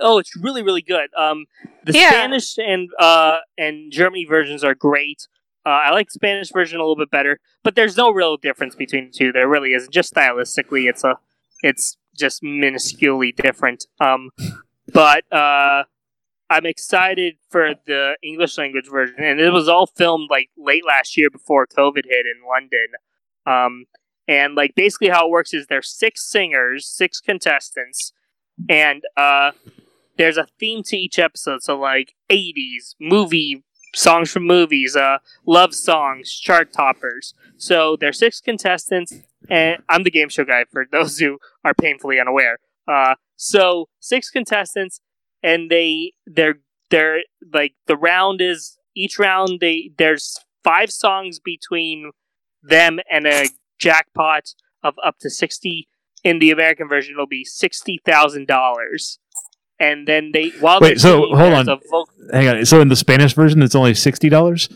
oh, 0.00 0.18
it's 0.18 0.34
really 0.36 0.62
really 0.62 0.82
good. 0.82 1.10
Um, 1.16 1.46
the 1.84 1.92
Yeah. 1.92 2.10
Spanish 2.10 2.56
and 2.58 2.88
uh 2.98 3.38
and 3.58 3.90
Germany 3.92 4.24
versions 4.24 4.62
are 4.64 4.74
great. 4.74 5.26
Uh, 5.64 5.70
I 5.70 5.90
like 5.90 6.08
the 6.08 6.12
Spanish 6.12 6.50
version 6.50 6.78
a 6.78 6.82
little 6.82 6.96
bit 6.96 7.10
better, 7.10 7.38
but 7.62 7.74
there's 7.74 7.96
no 7.96 8.10
real 8.10 8.36
difference 8.36 8.74
between 8.74 9.06
the 9.06 9.12
two. 9.12 9.32
There 9.32 9.48
really 9.48 9.74
isn't. 9.74 9.92
Just 9.92 10.14
stylistically, 10.14 10.88
it's 10.88 11.04
a 11.04 11.18
it's 11.62 11.96
just 12.18 12.42
minusculely 12.42 13.34
different. 13.34 13.86
Um, 14.00 14.30
but 14.92 15.24
uh, 15.32 15.84
I'm 16.50 16.66
excited 16.66 17.36
for 17.50 17.74
the 17.86 18.16
English 18.22 18.58
language 18.58 18.88
version, 18.90 19.16
and 19.18 19.40
it 19.40 19.50
was 19.50 19.68
all 19.68 19.86
filmed 19.86 20.28
like 20.30 20.50
late 20.56 20.84
last 20.86 21.16
year 21.16 21.30
before 21.30 21.66
COVID 21.66 22.04
hit 22.04 22.26
in 22.26 22.42
London. 22.48 22.88
Um, 23.46 23.86
and 24.28 24.54
like 24.54 24.74
basically 24.74 25.08
how 25.08 25.26
it 25.26 25.30
works 25.30 25.54
is 25.54 25.66
there's 25.66 25.88
six 25.88 26.28
singers, 26.28 26.86
six 26.86 27.20
contestants, 27.20 28.12
and 28.68 29.02
uh, 29.16 29.52
there's 30.18 30.36
a 30.36 30.46
theme 30.58 30.82
to 30.84 30.96
each 30.96 31.18
episode. 31.18 31.62
So 31.62 31.78
like 31.78 32.14
80s 32.30 32.94
movie 33.00 33.64
songs 33.94 34.30
from 34.30 34.46
movies, 34.46 34.96
uh, 34.96 35.18
love 35.46 35.74
songs, 35.74 36.32
chart 36.32 36.72
toppers. 36.72 37.34
So 37.56 37.96
there's 37.98 38.18
six 38.18 38.40
contestants, 38.40 39.14
and 39.50 39.82
I'm 39.88 40.02
the 40.02 40.10
game 40.10 40.28
show 40.28 40.44
guy 40.44 40.64
for 40.70 40.86
those 40.90 41.18
who 41.18 41.38
are 41.64 41.74
painfully 41.74 42.18
unaware. 42.20 42.58
Uh, 42.88 43.14
so 43.36 43.88
six 44.00 44.30
contestants, 44.30 45.00
and 45.42 45.70
they 45.70 46.12
they're 46.26 46.60
they're 46.90 47.20
like 47.52 47.74
the 47.86 47.96
round 47.96 48.40
is 48.40 48.78
each 48.94 49.18
round 49.18 49.60
they 49.60 49.90
there's 49.98 50.38
five 50.64 50.90
songs 50.90 51.38
between 51.38 52.10
them 52.62 53.00
and 53.10 53.26
a 53.26 53.48
jackpot 53.78 54.54
of 54.82 54.94
up 55.04 55.18
to 55.20 55.30
sixty. 55.30 55.88
In 56.24 56.38
the 56.38 56.52
American 56.52 56.88
version, 56.88 57.14
it'll 57.14 57.26
be 57.26 57.44
sixty 57.44 58.00
thousand 58.04 58.46
dollars. 58.46 59.18
And 59.82 60.06
then 60.06 60.30
they 60.32 60.50
while 60.60 60.78
Wait, 60.80 61.00
so, 61.00 61.22
singing, 61.22 61.36
hold 61.36 61.52
on. 61.54 61.68
a 61.68 61.76
voc- 61.76 62.32
Hang 62.32 62.48
on. 62.48 62.64
So 62.66 62.80
in 62.80 62.88
the 62.88 62.94
Spanish 62.96 63.34
version, 63.34 63.62
it's 63.62 63.74
only 63.74 63.94
sixty 63.94 64.28
dollars. 64.28 64.68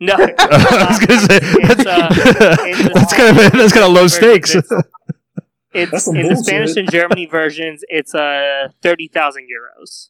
no, 0.00 0.14
I 0.18 0.86
was 0.90 1.06
gonna 1.06 1.20
say 1.20 1.38
It's, 1.42 1.86
uh, 1.86 2.90
that's 2.92 3.12
kind 3.14 3.30
of 3.30 3.36
that's 3.52 3.72
kind 3.72 3.86
of 3.86 3.92
low 3.92 4.08
Spanish 4.08 4.50
stakes. 4.50 4.52
version, 4.54 4.82
It's 5.74 5.90
That's 5.92 6.04
some 6.06 6.16
in 6.16 6.28
the. 6.28 6.36
Spanish 6.36 6.76
and 6.76 6.90
Germany 6.90 7.26
versions. 7.26 7.84
It's 7.88 8.14
uh 8.14 8.68
thirty 8.82 9.06
thousand 9.08 9.46
euros. 9.46 10.08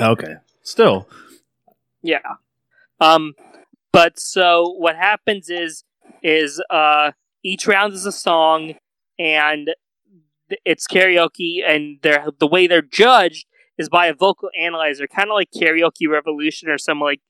okay, 0.00 0.36
still. 0.62 1.06
Yeah. 2.02 2.20
Um, 3.00 3.34
but 3.92 4.18
so 4.18 4.74
what 4.78 4.96
happens 4.96 5.50
is 5.50 5.84
is 6.22 6.62
uh 6.70 7.12
each 7.42 7.66
round 7.66 7.92
is 7.92 8.06
a 8.06 8.12
song 8.12 8.74
and 9.18 9.70
it's 10.64 10.86
karaoke 10.86 11.58
and 11.66 11.98
they're 12.02 12.26
the 12.38 12.46
way 12.46 12.66
they're 12.66 12.82
judged 12.82 13.46
is 13.80 13.88
by 13.88 14.06
a 14.06 14.14
vocal 14.14 14.50
analyzer, 14.60 15.06
kind 15.06 15.28
of 15.30 15.34
like 15.34 15.48
Karaoke 15.50 16.08
Revolution 16.08 16.68
or 16.68 16.78
some 16.78 17.00
like 17.00 17.20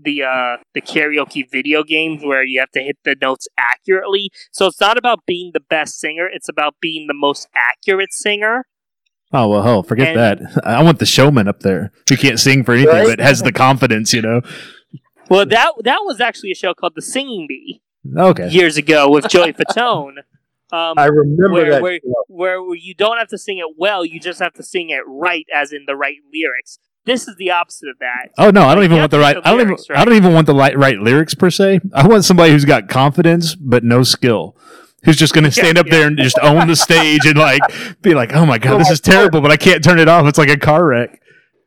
the 0.00 0.22
uh 0.22 0.56
the 0.74 0.80
karaoke 0.80 1.44
video 1.50 1.82
games 1.82 2.22
where 2.24 2.44
you 2.44 2.60
have 2.60 2.70
to 2.70 2.80
hit 2.80 2.96
the 3.04 3.16
notes 3.20 3.46
accurately. 3.58 4.30
So 4.52 4.66
it's 4.66 4.80
not 4.80 4.96
about 4.96 5.20
being 5.26 5.50
the 5.54 5.60
best 5.60 5.98
singer, 5.98 6.28
it's 6.32 6.48
about 6.48 6.74
being 6.80 7.06
the 7.08 7.14
most 7.14 7.48
accurate 7.54 8.12
singer. 8.12 8.64
Oh 9.32 9.48
well, 9.48 9.62
hell, 9.62 9.82
forget 9.82 10.16
And- 10.16 10.18
that. 10.46 10.62
I 10.64 10.82
want 10.82 11.00
the 11.00 11.06
showman 11.06 11.48
up 11.48 11.60
there 11.60 11.92
who 12.08 12.16
can't 12.16 12.38
sing 12.40 12.64
for 12.64 12.72
anything 12.74 12.94
Right? 12.94 13.06
but 13.08 13.18
has 13.20 13.42
the 13.42 13.52
confidence. 13.52 14.14
You 14.14 14.22
know. 14.22 14.40
Well, 15.28 15.44
that 15.46 15.72
that 15.84 16.00
was 16.04 16.20
actually 16.20 16.52
a 16.52 16.54
show 16.54 16.72
called 16.74 16.94
The 16.94 17.02
Singing 17.02 17.46
Bee 17.48 17.82
Okay. 18.16 18.48
years 18.48 18.76
ago 18.76 19.10
with 19.10 19.28
Joey 19.28 19.52
Fatone. 19.60 20.14
Um, 20.70 20.94
I 20.98 21.06
remember 21.06 21.52
where, 21.52 21.70
that. 21.70 21.82
where, 21.82 21.98
where 22.28 22.62
where 22.62 22.76
you 22.76 22.94
don't 22.94 23.16
have 23.18 23.28
to 23.28 23.38
sing 23.38 23.58
it 23.58 23.74
well, 23.78 24.04
you 24.04 24.20
just 24.20 24.38
have 24.40 24.52
to 24.54 24.62
sing 24.62 24.90
it 24.90 25.00
right, 25.06 25.46
as 25.54 25.72
in 25.72 25.84
the 25.86 25.96
right 25.96 26.16
lyrics. 26.32 26.78
This 27.06 27.26
is 27.26 27.36
the 27.36 27.50
opposite 27.52 27.88
of 27.88 27.98
that. 28.00 28.28
Oh 28.36 28.50
no, 28.50 28.64
I 28.64 28.74
don't 28.74 28.82
Like, 28.82 28.84
even 28.84 28.98
want 28.98 29.10
the 29.10 29.18
right. 29.18 29.34
the 29.36 29.48
I 29.48 29.50
don't 29.52 29.60
even. 29.60 29.68
lyrics 29.68 29.86
I 29.94 30.04
don't 30.04 30.14
even 30.14 30.34
want 30.34 30.46
the 30.46 30.54
right, 30.54 30.76
right 30.76 30.98
lyrics 30.98 31.34
per 31.34 31.48
se. 31.48 31.80
I 31.94 32.06
want 32.06 32.24
somebody 32.26 32.52
who's 32.52 32.66
got 32.66 32.88
confidence 32.88 33.54
but 33.54 33.82
no 33.82 34.02
skill. 34.02 34.56
Who's 35.04 35.16
just 35.16 35.32
going 35.32 35.44
to 35.44 35.50
stand 35.52 35.78
up 35.78 35.86
yeah. 35.86 35.92
there 35.92 36.06
and 36.08 36.18
just 36.18 36.38
own 36.42 36.66
the 36.66 36.76
stage 36.76 37.24
and 37.24 37.38
like 37.38 37.62
be 38.02 38.14
like, 38.14 38.34
"Oh 38.34 38.44
my 38.44 38.58
god, 38.58 38.80
this 38.80 38.90
is 38.90 39.00
terrible," 39.00 39.40
but 39.40 39.50
I 39.50 39.56
can't 39.56 39.82
turn 39.82 39.98
it 40.00 40.08
off. 40.08 40.26
It's 40.26 40.38
like 40.38 40.50
a 40.50 40.58
car 40.58 40.84
wreck. 40.84 41.22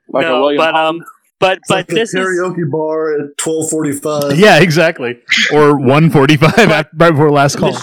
like 0.09 0.25
a 0.25 0.29
no, 0.29 0.41
William 0.41 0.57
but 0.57 0.75
Hung. 0.75 0.97
um, 0.97 1.05
but 1.39 1.57
It's 1.57 1.69
but 1.69 1.75
like 1.75 1.87
the 1.87 1.95
this 1.95 2.13
is 2.13 2.19
karaoke 2.19 2.69
bar 2.69 3.13
at 3.19 3.37
twelve 3.37 3.69
forty 3.69 3.93
five. 3.93 4.37
Yeah, 4.37 4.59
exactly. 4.59 5.17
Or 5.53 5.75
one 5.79 6.11
forty-five 6.11 6.69
right 6.69 6.85
before 6.95 7.31
last 7.31 7.55
call. 7.57 7.75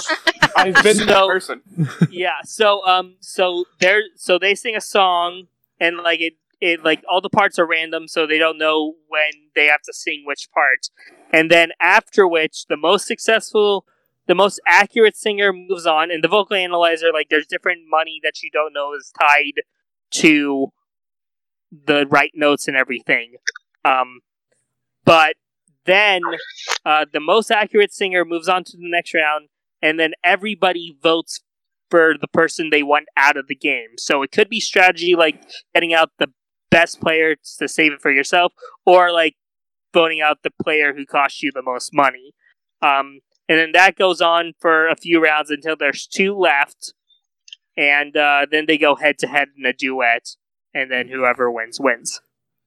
I've 0.58 0.82
been 0.82 1.06
that 1.06 1.28
person. 1.28 1.62
yeah. 2.10 2.42
So 2.44 2.84
um, 2.86 3.16
so 3.20 3.64
they're 3.80 4.02
so 4.16 4.38
they 4.38 4.54
sing 4.54 4.76
a 4.76 4.80
song 4.80 5.44
and 5.80 5.98
like 5.98 6.20
it 6.20 6.34
it 6.60 6.84
like 6.84 7.02
all 7.08 7.20
the 7.20 7.30
parts 7.30 7.58
are 7.58 7.66
random, 7.66 8.08
so 8.08 8.26
they 8.26 8.38
don't 8.38 8.58
know 8.58 8.94
when 9.08 9.30
they 9.54 9.66
have 9.66 9.82
to 9.82 9.92
sing 9.92 10.24
which 10.26 10.48
part. 10.52 10.88
And 11.32 11.50
then 11.50 11.70
after 11.80 12.26
which, 12.26 12.66
the 12.68 12.76
most 12.76 13.06
successful, 13.06 13.84
the 14.26 14.34
most 14.34 14.60
accurate 14.66 15.16
singer 15.16 15.52
moves 15.52 15.86
on, 15.86 16.10
and 16.10 16.22
the 16.22 16.28
vocal 16.28 16.56
analyzer 16.56 17.12
like 17.12 17.28
there's 17.28 17.46
different 17.46 17.82
money 17.88 18.20
that 18.22 18.42
you 18.42 18.50
don't 18.50 18.72
know 18.72 18.94
is 18.94 19.12
tied 19.18 19.62
to 20.10 20.68
the 21.70 22.06
right 22.06 22.32
notes 22.34 22.66
and 22.66 22.76
everything. 22.76 23.36
Um, 23.84 24.20
but 25.04 25.36
then 25.84 26.22
uh, 26.84 27.06
the 27.12 27.20
most 27.20 27.50
accurate 27.50 27.92
singer 27.92 28.24
moves 28.24 28.48
on 28.48 28.64
to 28.64 28.72
the 28.76 28.88
next 28.90 29.14
round, 29.14 29.48
and 29.82 29.98
then 29.98 30.12
everybody 30.24 30.96
votes 31.02 31.40
for 31.90 32.14
the 32.20 32.28
person 32.28 32.68
they 32.70 32.82
want 32.82 33.06
out 33.16 33.36
of 33.36 33.46
the 33.48 33.54
game. 33.54 33.96
So 33.96 34.22
it 34.22 34.30
could 34.32 34.48
be 34.48 34.60
strategy 34.60 35.14
like 35.16 35.42
getting 35.74 35.94
out 35.94 36.10
the 36.18 36.28
best 36.70 37.00
player 37.00 37.36
to 37.58 37.66
save 37.68 37.92
it 37.92 38.00
for 38.02 38.10
yourself, 38.10 38.52
or 38.84 39.10
like 39.10 39.36
voting 39.94 40.20
out 40.20 40.38
the 40.42 40.50
player 40.62 40.92
who 40.94 41.06
costs 41.06 41.42
you 41.42 41.50
the 41.52 41.62
most 41.62 41.94
money. 41.94 42.34
Um, 42.82 43.20
and 43.48 43.58
then 43.58 43.72
that 43.72 43.96
goes 43.96 44.20
on 44.20 44.52
for 44.60 44.86
a 44.88 44.94
few 44.96 45.22
rounds 45.22 45.50
until 45.50 45.76
there's 45.76 46.06
two 46.06 46.36
left, 46.36 46.92
and 47.76 48.16
uh, 48.16 48.46
then 48.50 48.66
they 48.66 48.76
go 48.76 48.94
head 48.96 49.18
to 49.20 49.26
head 49.26 49.48
in 49.56 49.64
a 49.64 49.72
duet, 49.72 50.36
and 50.74 50.90
then 50.90 51.08
whoever 51.08 51.50
wins 51.50 51.80
wins. 51.80 52.20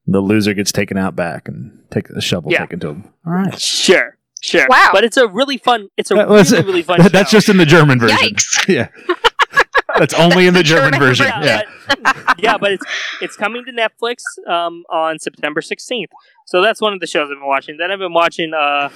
The 0.07 0.19
loser 0.19 0.55
gets 0.55 0.71
taken 0.71 0.97
out 0.97 1.15
back 1.15 1.47
and 1.47 1.83
take 1.91 2.07
the 2.07 2.21
shovel 2.21 2.51
Yeah. 2.51 2.61
taken 2.61 2.79
to 2.79 2.87
him. 2.89 3.13
All 3.25 3.33
right. 3.33 3.59
Sure, 3.59 4.17
sure. 4.41 4.67
Wow. 4.69 4.89
But 4.91 5.03
it's 5.05 5.17
a 5.17 5.27
really 5.27 5.57
fun. 5.57 5.87
It's 5.97 6.11
a 6.11 6.15
That 6.15 6.27
was- 6.27 6.51
really 6.51 6.65
really 6.65 6.81
fun. 6.83 6.99
That- 7.01 7.11
that's 7.13 7.31
show. 7.31 7.37
just 7.37 7.49
in 7.49 7.57
the 7.57 7.65
German 7.65 7.99
version. 7.99 8.17
Yikes. 8.17 8.67
Yeah. 8.73 8.89
That's 9.97 10.13
only 10.13 10.47
in 10.47 10.53
the 10.53 10.63
German, 10.63 10.93
German 10.93 10.99
version. 11.07 11.25
version. 11.25 11.43
Yeah. 11.43 11.61
but, 12.01 12.35
yeah, 12.41 12.57
but 12.57 12.71
it's 12.71 12.85
it's 13.21 13.35
coming 13.35 13.65
to 13.65 13.71
Netflix 13.73 14.21
um, 14.47 14.83
on 14.89 15.19
September 15.19 15.61
sixteenth. 15.61 16.09
So 16.45 16.61
that's 16.61 16.79
one 16.79 16.93
of 16.93 17.01
the 17.01 17.07
shows 17.07 17.23
I've 17.29 17.37
been 17.37 17.45
watching. 17.45 17.75
Then 17.77 17.91
I've 17.91 17.99
been 17.99 18.13
watching. 18.13 18.53
Uh, 18.53 18.89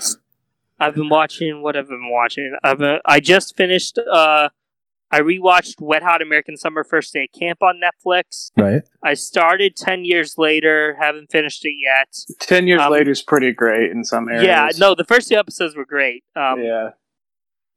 I've 0.79 0.95
been 0.95 1.10
watching 1.10 1.62
what 1.62 1.75
I've 1.75 1.89
been 1.89 2.10
watching. 2.10 2.55
I've 2.63 2.77
been, 2.77 2.99
I 3.05 3.19
just 3.19 3.58
finished. 3.58 3.97
Uh, 3.97 4.49
I 5.15 5.21
rewatched 5.21 5.80
Wet 5.80 6.04
Hot 6.04 6.21
American 6.21 6.58
Summer 6.58 6.84
First 6.84 7.13
Day 7.13 7.23
at 7.32 7.39
Camp 7.39 7.63
on 7.63 7.80
Netflix. 7.80 8.51
Right. 8.58 8.82
I 9.01 9.13
started 9.13 9.78
ten 9.78 10.04
years 10.04 10.38
later, 10.38 10.97
haven't 10.99 11.32
finished 11.32 11.63
it 11.65 11.75
yet. 11.82 12.13
Ten 12.41 12.67
years 12.67 12.82
Um, 12.82 12.91
later 12.91 13.12
is 13.12 13.21
pretty 13.21 13.54
great 13.54 13.91
in 13.91 14.04
some 14.04 14.28
areas. 14.28 14.43
Yeah, 14.43 14.69
no, 14.78 14.93
the 14.93 15.06
first 15.06 15.30
two 15.30 15.36
episodes 15.36 15.73
were 15.75 15.86
great. 15.86 16.25
Um, 16.36 16.62
yeah. 16.62 16.89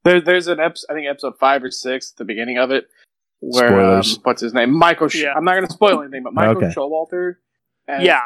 There, 0.03 0.21
there's 0.21 0.49
an 0.49 0.59
episode, 0.59 0.87
I 0.91 0.95
think 0.95 1.07
episode 1.09 1.39
five 1.39 1.63
or 1.63 1.71
six, 1.71 2.11
at 2.13 2.17
the 2.19 2.25
beginning 2.25 2.59
of 2.59 2.73
it, 2.73 2.89
where 3.41 3.81
um, 3.99 4.03
what's 4.25 4.43
his 4.43 4.53
name? 4.53 4.77
Michael. 4.77 5.07
Sh- 5.09 5.23
Yeah. 5.23 5.35
I'm 5.37 5.45
not 5.45 5.55
going 5.55 5.67
to 5.69 5.73
spoil 5.73 6.03
anything, 6.03 6.25
but 6.25 6.35
Michael 6.35 6.57
Okay. 6.57 6.75
Showalter, 6.75 7.35
as, 7.87 8.03
Yeah. 8.03 8.23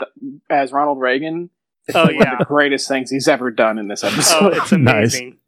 as 0.48 0.72
Ronald 0.72 1.00
Reagan, 1.00 1.50
is 1.86 1.96
Oh, 1.96 2.04
one 2.04 2.14
yeah. 2.14 2.32
of 2.32 2.38
the 2.38 2.44
greatest 2.46 2.88
things 2.88 3.10
he's 3.10 3.28
ever 3.28 3.50
done 3.50 3.78
in 3.78 3.88
this 3.88 4.02
Oh, 4.04 4.08
episode. 4.08 4.52
it's 4.56 4.72
Nice. 4.72 5.14
amazing. 5.18 5.38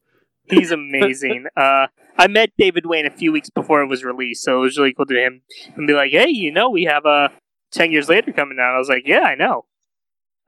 He's 0.51 0.71
amazing. 0.71 1.47
Uh, 1.57 1.87
I 2.17 2.29
met 2.29 2.51
David 2.57 2.87
Wain 2.87 3.07
a 3.07 3.11
few 3.11 3.33
weeks 3.33 3.51
before 3.51 3.83
it 3.83 3.89
was 3.89 4.05
released, 4.05 4.45
so 4.45 4.59
it 4.59 4.61
was 4.61 4.79
really 4.79 4.95
cool 4.95 5.07
to 5.07 5.15
him 5.15 5.43
and 5.75 5.87
be 5.87 5.95
like, 5.95 6.13
"Hey, 6.13 6.29
you 6.29 6.53
know, 6.53 6.71
we 6.71 6.85
have 6.85 7.05
a 7.05 7.31
ten 7.73 7.93
years 7.93 8.09
later 8.09 8.33
coming 8.33 8.59
out." 8.61 8.75
I 8.75 8.79
was 8.79 8.89
like, 8.89 9.03
"Yeah, 9.07 9.23
I 9.23 9.35
know." 9.35 9.67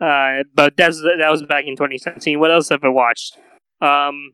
Uh, 0.01 0.45
but 0.55 0.77
that's 0.77 1.01
that 1.01 1.31
was 1.31 1.43
back 1.43 1.65
in 1.67 1.75
2017. 1.75 2.39
What 2.39 2.51
else 2.51 2.69
have 2.69 2.85
I 2.85 2.89
watched? 2.89 3.39
Um, 3.81 4.31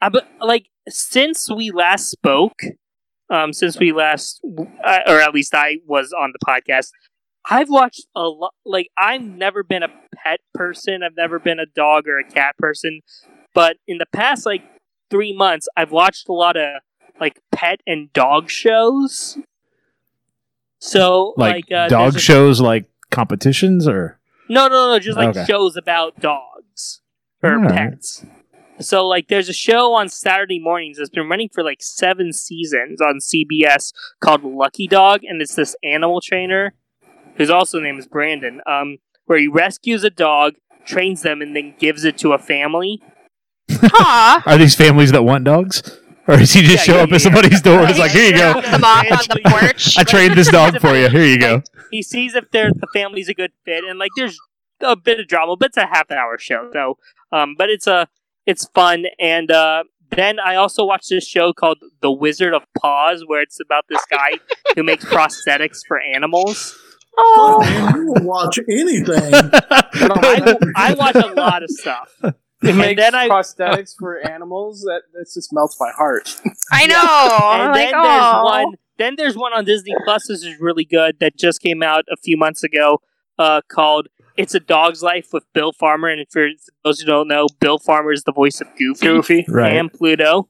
I, 0.00 0.08
but 0.08 0.28
like 0.40 0.66
since 0.88 1.50
we 1.50 1.70
last 1.70 2.10
spoke, 2.10 2.60
um, 3.30 3.52
since 3.52 3.78
we 3.78 3.92
last, 3.92 4.40
uh, 4.84 4.98
or 5.06 5.20
at 5.20 5.34
least 5.34 5.54
I 5.54 5.78
was 5.86 6.12
on 6.12 6.32
the 6.32 6.44
podcast, 6.46 6.90
I've 7.48 7.70
watched 7.70 8.06
a 8.14 8.22
lot. 8.22 8.54
Like 8.64 8.88
I've 8.98 9.22
never 9.22 9.62
been 9.62 9.82
a 9.82 9.88
pet 10.22 10.40
person. 10.54 11.02
I've 11.02 11.16
never 11.16 11.38
been 11.38 11.58
a 11.58 11.66
dog 11.66 12.06
or 12.06 12.18
a 12.18 12.24
cat 12.24 12.56
person. 12.58 13.00
But 13.54 13.76
in 13.88 13.98
the 13.98 14.06
past 14.12 14.46
like 14.46 14.62
three 15.10 15.32
months, 15.36 15.68
I've 15.76 15.90
watched 15.90 16.28
a 16.28 16.32
lot 16.32 16.56
of 16.56 16.80
like 17.20 17.40
pet 17.52 17.80
and 17.86 18.12
dog 18.12 18.48
shows. 18.50 19.38
So 20.78 21.34
Like, 21.36 21.66
like, 21.70 21.72
uh, 21.72 21.88
dog 21.88 22.12
there's 22.12 22.16
a- 22.16 22.20
shows, 22.20 22.60
like 22.60 22.86
competitions, 23.10 23.86
or 23.86 24.18
no, 24.48 24.68
no, 24.68 24.88
no, 24.92 24.98
just 24.98 25.18
like 25.18 25.30
Okay. 25.36 25.44
shows 25.44 25.76
about 25.76 26.18
dogs 26.20 27.02
or 27.42 27.54
Alright. 27.54 27.92
pets. 27.92 28.24
So 28.80 29.06
like 29.06 29.28
there's 29.28 29.50
a 29.50 29.52
show 29.54 29.92
on 29.92 30.08
Saturday 30.08 30.58
mornings 30.58 30.96
that's 30.96 31.10
been 31.10 31.28
running 31.28 31.50
for 31.52 31.62
like 31.62 31.82
seven 31.82 32.32
seasons 32.32 33.00
on 33.02 33.18
CBS 33.20 33.92
called 34.20 34.42
Lucky 34.42 34.86
Dog, 34.86 35.22
and 35.24 35.42
it's 35.42 35.54
this 35.54 35.76
animal 35.84 36.20
trainer 36.22 36.72
whose 37.36 37.50
also 37.50 37.78
name 37.78 37.98
is 37.98 38.06
Brandon, 38.06 38.60
um, 38.66 38.96
where 39.26 39.38
he 39.38 39.48
rescues 39.48 40.02
a 40.02 40.10
dog, 40.10 40.54
trains 40.86 41.20
them, 41.22 41.42
and 41.42 41.54
then 41.54 41.74
gives 41.78 42.04
it 42.04 42.16
to 42.18 42.32
a 42.32 42.38
family. 42.38 43.02
Aw. 43.82 44.42
are 44.46 44.58
these 44.58 44.74
families 44.74 45.12
that 45.12 45.22
want 45.22 45.44
dogs, 45.44 45.82
or 46.26 46.36
does 46.36 46.52
he 46.52 46.62
just 46.62 46.86
Yeah, 46.86 46.92
show 46.94 46.96
yeah, 46.98 47.02
up 47.04 47.08
yeah, 47.10 47.14
at 47.16 47.20
somebody's 47.22 47.60
door? 47.62 47.80
yeah. 47.82 47.90
It's 47.90 47.98
like, 47.98 48.10
here 48.12 48.26
you 48.26 48.32
go. 48.32 48.52
Drop 48.52 48.64
them 48.64 48.84
off 48.84 49.06
on 49.10 49.18
the 49.36 49.40
porch. 49.46 49.98
I 49.98 50.04
trained 50.04 50.34
this 50.36 50.48
dog 50.48 50.78
for 50.80 50.94
you. 50.96 51.08
Here 51.08 51.24
you 51.24 51.38
go. 51.38 51.62
He 51.90 52.02
sees 52.02 52.34
if 52.34 52.50
they're, 52.50 52.70
the 52.72 52.86
family's 52.92 53.28
a 53.28 53.34
good 53.34 53.52
fit, 53.64 53.84
and 53.84 53.98
like 53.98 54.10
there's 54.16 54.38
a 54.80 54.96
bit 54.96 55.20
of 55.20 55.26
drama, 55.28 55.56
but 55.56 55.66
it's 55.68 55.76
a 55.76 55.86
half 55.86 56.10
an 56.10 56.18
hour 56.18 56.38
show, 56.38 56.70
so 56.72 56.96
um, 57.32 57.54
but 57.58 57.68
it's 57.68 57.86
a 57.86 58.08
it's 58.46 58.66
fun, 58.74 59.04
and 59.18 59.50
uh, 59.50 59.84
then 60.10 60.38
I 60.40 60.54
also 60.56 60.84
watched 60.84 61.10
this 61.10 61.26
show 61.26 61.52
called 61.52 61.78
The 62.00 62.10
Wizard 62.10 62.54
of 62.54 62.62
Paws, 62.80 63.22
where 63.26 63.42
it's 63.42 63.58
about 63.60 63.84
this 63.88 64.00
guy 64.10 64.38
who 64.74 64.82
makes 64.82 65.04
prosthetics 65.04 65.80
for 65.86 66.00
animals. 66.00 66.76
Oh, 67.18 67.60
man, 67.60 67.94
you 67.96 68.06
will 68.06 68.22
watch 68.24 68.58
anything. 68.68 69.32
I, 69.70 70.56
I 70.76 70.94
watch 70.94 71.16
a 71.16 71.26
lot 71.34 71.62
of 71.62 71.68
stuff. 71.70 72.14
It 72.62 72.68
And 72.70 72.78
makes 72.78 73.00
then 73.00 73.14
I- 73.14 73.28
prosthetics 73.28 73.94
for 73.98 74.18
animals. 74.18 74.80
That 74.82 75.02
that 75.14 75.26
just 75.32 75.52
melts 75.52 75.76
my 75.80 75.90
heart. 75.96 76.40
I 76.72 76.86
know. 76.86 76.96
and 77.52 77.62
I'm 77.62 77.74
then 77.74 77.92
like, 77.92 78.02
there's 78.02 78.44
one. 78.44 78.74
Then 78.98 79.14
there's 79.16 79.36
one 79.36 79.52
on 79.54 79.64
Disney 79.64 79.94
Plus. 80.04 80.26
This 80.28 80.44
is 80.44 80.60
really 80.60 80.84
good. 80.84 81.18
That 81.20 81.36
just 81.38 81.60
came 81.62 81.82
out 81.82 82.04
a 82.12 82.16
few 82.16 82.36
months 82.36 82.62
ago. 82.62 83.00
Uh, 83.38 83.62
called 83.68 84.08
"It's 84.36 84.54
a 84.54 84.60
Dog's 84.60 85.02
Life" 85.02 85.28
with 85.32 85.44
Bill 85.54 85.72
Farmer. 85.72 86.08
And 86.08 86.26
for 86.30 86.48
those 86.84 87.00
who 87.00 87.06
don't 87.06 87.26
know, 87.28 87.46
Bill 87.60 87.78
Farmer 87.78 88.12
is 88.12 88.24
the 88.24 88.32
voice 88.32 88.60
of 88.60 88.66
Goofy, 88.76 89.06
Goofy. 89.06 89.44
Right. 89.48 89.76
and 89.76 89.90
Pluto. 89.92 90.48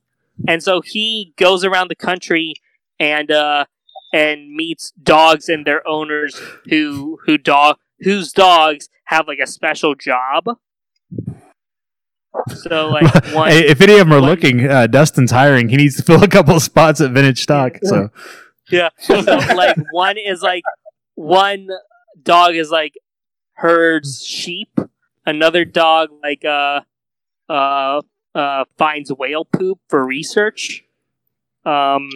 And 0.49 0.63
so 0.63 0.81
he 0.81 1.33
goes 1.37 1.65
around 1.65 1.89
the 1.89 1.95
country 1.95 2.55
and 2.99 3.31
uh, 3.31 3.67
and 4.13 4.53
meets 4.57 4.91
dogs 5.01 5.49
and 5.49 5.65
their 5.65 5.87
owners 5.87 6.41
who 6.69 7.21
who 7.27 7.39
dog 7.39 7.77
whose 8.01 8.33
dogs 8.33 8.89
have 9.05 9.29
like 9.29 9.39
a 9.39 9.47
special 9.47 9.95
job. 9.95 10.45
So 12.57 12.89
like 12.91 13.13
one 13.35 13.51
Hey, 13.51 13.67
if 13.69 13.81
any 13.81 13.95
of 13.95 13.99
them 14.01 14.13
are 14.13 14.21
one- 14.21 14.31
looking, 14.31 14.69
uh, 14.69 14.87
Dustin's 14.87 15.31
hiring. 15.31 15.69
He 15.69 15.77
needs 15.77 15.97
to 15.97 16.03
fill 16.07 16.23
a 16.23 16.29
couple 16.29 16.57
of 16.57 16.63
spots 16.63 17.01
at 17.01 17.11
Vintage 17.13 17.41
Stock. 17.43 17.79
So 17.83 18.11
Yeah. 18.71 18.91
So 18.99 19.15
like 19.21 19.77
one 19.93 20.17
is 20.19 20.43
like 20.43 20.63
one 21.15 21.69
dog 22.23 22.55
is 22.55 22.71
like 22.71 22.95
herds 23.55 24.23
sheep. 24.25 24.79
Another 25.27 25.65
dog 25.65 26.09
like 26.23 26.45
uh 26.45 26.81
uh 27.49 28.01
uh 28.35 28.65
finds 28.79 29.13
whale 29.13 29.45
poop 29.45 29.81
for 29.89 30.05
research. 30.05 30.85
Um 31.65 32.09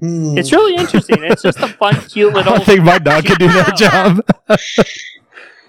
Hmm. 0.00 0.36
it's 0.36 0.50
really 0.52 0.74
interesting. 0.74 1.22
It's 1.22 1.40
just 1.42 1.58
a 1.60 1.68
fun, 1.68 1.94
cute 2.08 2.34
little 2.34 2.54
don't 2.56 2.64
think 2.64 2.82
my 2.82 2.98
dog 2.98 3.24
could 3.26 3.38
do 3.38 3.46
that 3.46 3.76
job. 3.76 4.26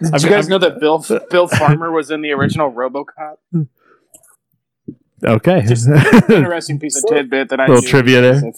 Did 0.02 0.24
you 0.24 0.30
guys 0.30 0.48
know 0.50 0.58
that 0.58 0.80
Bill 0.80 1.06
Bill 1.30 1.48
Farmer 1.48 1.92
was 1.92 2.12
in 2.12 2.22
the 2.22 2.32
original 2.32 2.72
RoboCop? 2.72 3.68
Okay. 5.24 5.62
Just 5.66 5.88
Interesting 6.30 6.80
piece 6.80 6.98
of 6.98 7.06
tidbit 7.10 7.50
that 7.50 7.60
I 7.60 7.68
Little 7.68 7.82
trivia 7.82 8.22
there. 8.22 8.48
of 8.48 8.56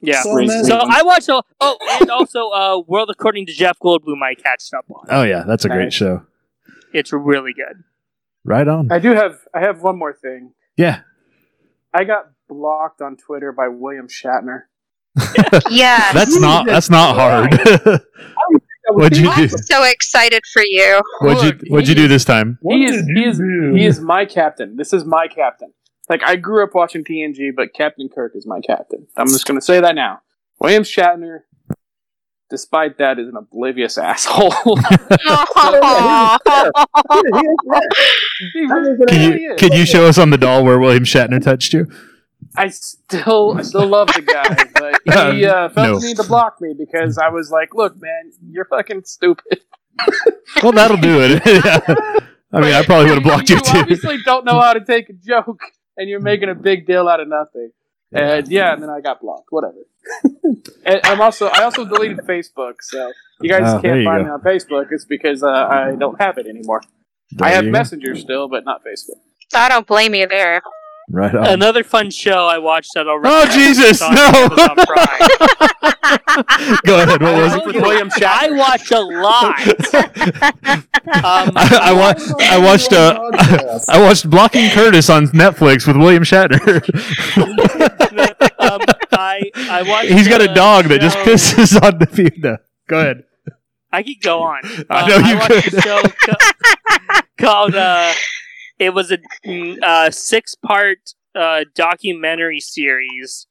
Yeah. 0.00 0.22
So. 0.22 0.46
So 0.64 0.76
I 0.78 1.02
watched 1.02 1.28
a, 1.28 1.42
oh 1.60 1.78
and 2.00 2.10
also 2.10 2.48
uh 2.50 2.78
World 2.86 3.08
According 3.10 3.46
to 3.46 3.52
Jeff 3.52 3.78
Goldblum 3.78 4.22
I 4.22 4.34
catched 4.34 4.74
up 4.74 4.84
on. 4.90 5.06
oh 5.10 5.22
yeah, 5.22 5.44
that's 5.46 5.64
a 5.64 5.68
great 5.68 5.84
Nice. 5.84 5.94
show. 5.94 6.22
It's 6.92 7.12
really 7.12 7.52
good. 7.52 7.84
Right 8.44 8.66
on. 8.66 8.90
I 8.90 8.98
do 8.98 9.12
have 9.12 9.38
I 9.54 9.60
have 9.60 9.82
one 9.82 9.96
more 9.98 10.12
thing. 10.12 10.52
Yeah. 10.76 11.00
I 11.94 12.04
got 12.04 12.30
blocked 12.48 13.00
on 13.00 13.16
Twitter 13.16 13.52
by 13.52 13.68
William 13.68 14.08
Shatner. 14.08 14.62
yeah, 15.70 16.12
That's 16.12 16.38
not 16.38 16.66
that's 16.66 16.90
not 16.90 17.14
hard. 17.16 18.00
What'd 18.90 19.18
you 19.18 19.24
do? 19.24 19.30
I'm 19.30 19.48
so 19.48 19.84
excited 19.84 20.42
for 20.52 20.62
you. 20.64 21.00
What'd 21.20 21.42
you 21.42 21.50
Look, 21.50 21.60
What'd 21.68 21.88
you 21.88 21.94
do 21.94 22.08
this 22.08 22.24
time? 22.24 22.58
He 22.68 22.84
is 22.84 23.06
he 23.14 23.24
is 23.24 23.38
he 23.38 23.86
is 23.86 24.00
my 24.00 24.24
captain. 24.24 24.76
This 24.76 24.92
is 24.92 25.04
my 25.04 25.28
captain. 25.28 25.72
Like 26.08 26.22
I 26.24 26.36
grew 26.36 26.64
up 26.64 26.74
watching 26.74 27.04
TNG, 27.04 27.50
but 27.54 27.74
Captain 27.74 28.08
Kirk 28.08 28.32
is 28.34 28.46
my 28.46 28.60
captain. 28.60 29.06
I'm 29.16 29.28
just 29.28 29.46
gonna 29.46 29.60
say 29.60 29.80
that 29.80 29.94
now. 29.94 30.20
William 30.60 30.82
Shatner, 30.82 31.40
despite 32.50 32.98
that, 32.98 33.18
is 33.18 33.28
an 33.28 33.36
oblivious 33.36 33.98
asshole. 33.98 34.50
He 34.50 34.74
Can 39.08 39.40
you. 39.40 39.54
Can 39.58 39.72
you 39.72 39.84
show 39.84 40.06
us 40.06 40.18
on 40.18 40.30
the 40.30 40.38
doll 40.38 40.64
where 40.64 40.78
William 40.78 41.04
Shatner 41.04 41.42
touched 41.42 41.72
you? 41.72 41.86
I 42.58 42.68
still, 42.68 43.54
I 43.58 43.62
still 43.62 43.86
love 43.86 44.08
the 44.08 44.22
guy, 44.22 44.64
but 45.04 45.34
he 45.34 45.44
uh, 45.46 45.68
felt 45.70 45.86
No. 45.88 45.98
the 45.98 46.06
need 46.06 46.16
to 46.16 46.24
block 46.24 46.60
me 46.60 46.74
because 46.78 47.16
I 47.18 47.28
was 47.28 47.50
like, 47.50 47.74
"Look, 47.74 47.94
man, 48.00 48.32
you're 48.50 48.64
fucking 48.66 49.02
stupid." 49.04 49.60
Well, 50.62 50.72
that'll 50.72 50.96
do 50.96 51.20
it. 51.20 51.42
I 52.52 52.60
mean, 52.60 52.72
I 52.72 52.82
probably 52.84 53.06
would 53.10 53.16
have 53.16 53.22
blocked 53.22 53.50
you 53.50 53.56
too. 53.60 53.66
You 53.68 53.72
too. 53.74 53.78
obviously 53.80 54.16
don't 54.24 54.44
know 54.44 54.58
how 54.60 54.72
to 54.72 54.80
take 54.80 55.08
a 55.10 55.12
joke, 55.12 55.60
and 55.96 56.08
you're 56.08 56.20
making 56.20 56.48
a 56.48 56.54
big 56.54 56.86
deal 56.86 57.06
out 57.08 57.20
of 57.20 57.28
nothing. 57.28 57.70
And 58.12 58.48
yeah, 58.48 58.72
and 58.72 58.82
then 58.82 58.88
I 58.90 59.00
got 59.00 59.20
blocked. 59.20 59.48
Whatever. 59.50 59.76
and 60.86 61.00
I'm 61.04 61.20
also, 61.20 61.48
I 61.48 61.62
also 61.64 61.84
deleted 61.84 62.18
Facebook, 62.20 62.74
so 62.80 63.12
you 63.42 63.50
guys 63.50 63.74
Oh, 63.74 63.80
can't 63.82 63.98
you 64.00 64.04
find 64.04 64.22
go. 64.22 64.24
me 64.24 64.30
on 64.30 64.40
Facebook. 64.40 64.86
It's 64.90 65.04
because 65.04 65.42
uh, 65.42 65.48
I 65.48 65.94
don't 65.98 66.20
have 66.20 66.38
it 66.38 66.46
anymore. 66.46 66.80
There 67.32 67.46
I 67.46 67.50
have 67.50 67.64
you 67.64 67.70
go. 67.70 67.78
Messenger 67.78 68.14
still, 68.16 68.48
but 68.48 68.64
not 68.64 68.80
Facebook. 68.82 69.18
I 69.54 69.68
don't 69.68 69.86
blame 69.86 70.14
you 70.14 70.26
there. 70.26 70.62
Right 71.10 71.34
on. 71.34 71.46
Another 71.46 71.82
fun 71.84 72.10
show 72.10 72.46
I 72.46 72.58
watched 72.58 72.92
that 72.94 73.06
already. 73.06 73.34
Oh 73.34 73.46
Jesus! 73.50 74.02
No. 74.02 74.08
Go 76.84 77.00
ahead. 77.02 77.22
What 77.22 77.34
was 77.34 77.54
it? 77.54 77.74
you, 77.74 77.80
William 77.80 78.10
Shatner. 78.10 78.26
I 78.26 78.50
watch 78.50 78.90
a 78.90 79.00
lot. 79.00 79.58
Um, 81.08 81.52
I, 81.56 81.78
I, 81.84 81.92
wa- 81.94 82.14
I 82.40 82.58
watched 82.58 82.92
uh, 82.92 83.18
I 83.88 83.98
watched 83.98 84.28
Blocking 84.28 84.68
Curtis 84.70 85.08
on 85.08 85.28
Netflix 85.28 85.86
with 85.86 85.96
William 85.96 86.22
Shatner. 86.22 86.82
um, 88.58 88.80
I 89.12 89.50
I 89.56 89.82
watched. 89.88 90.10
He's 90.10 90.28
got 90.28 90.42
a 90.42 90.52
dog 90.52 90.84
that 90.86 91.00
just 91.00 91.16
pisses 91.18 91.80
on 91.82 91.98
the 91.98 92.04
view. 92.06 92.30
Go 92.88 92.98
ahead. 93.00 93.24
I 93.90 94.02
could 94.02 94.20
go 94.22 94.42
on. 94.42 94.60
I 94.90 95.08
know 95.08 95.16
you 95.28 95.38
watched 95.38 95.64
could. 95.64 95.74
a 95.74 95.80
show 95.80 96.02
ca- 96.02 96.36
called. 97.38 97.74
Uh, 97.74 98.12
it 98.78 98.90
was 98.94 99.10
a 99.10 99.18
mm, 99.44 99.82
uh, 99.82 100.10
six-part 100.10 101.14
uh, 101.34 101.64
documentary 101.74 102.60
series, 102.60 103.46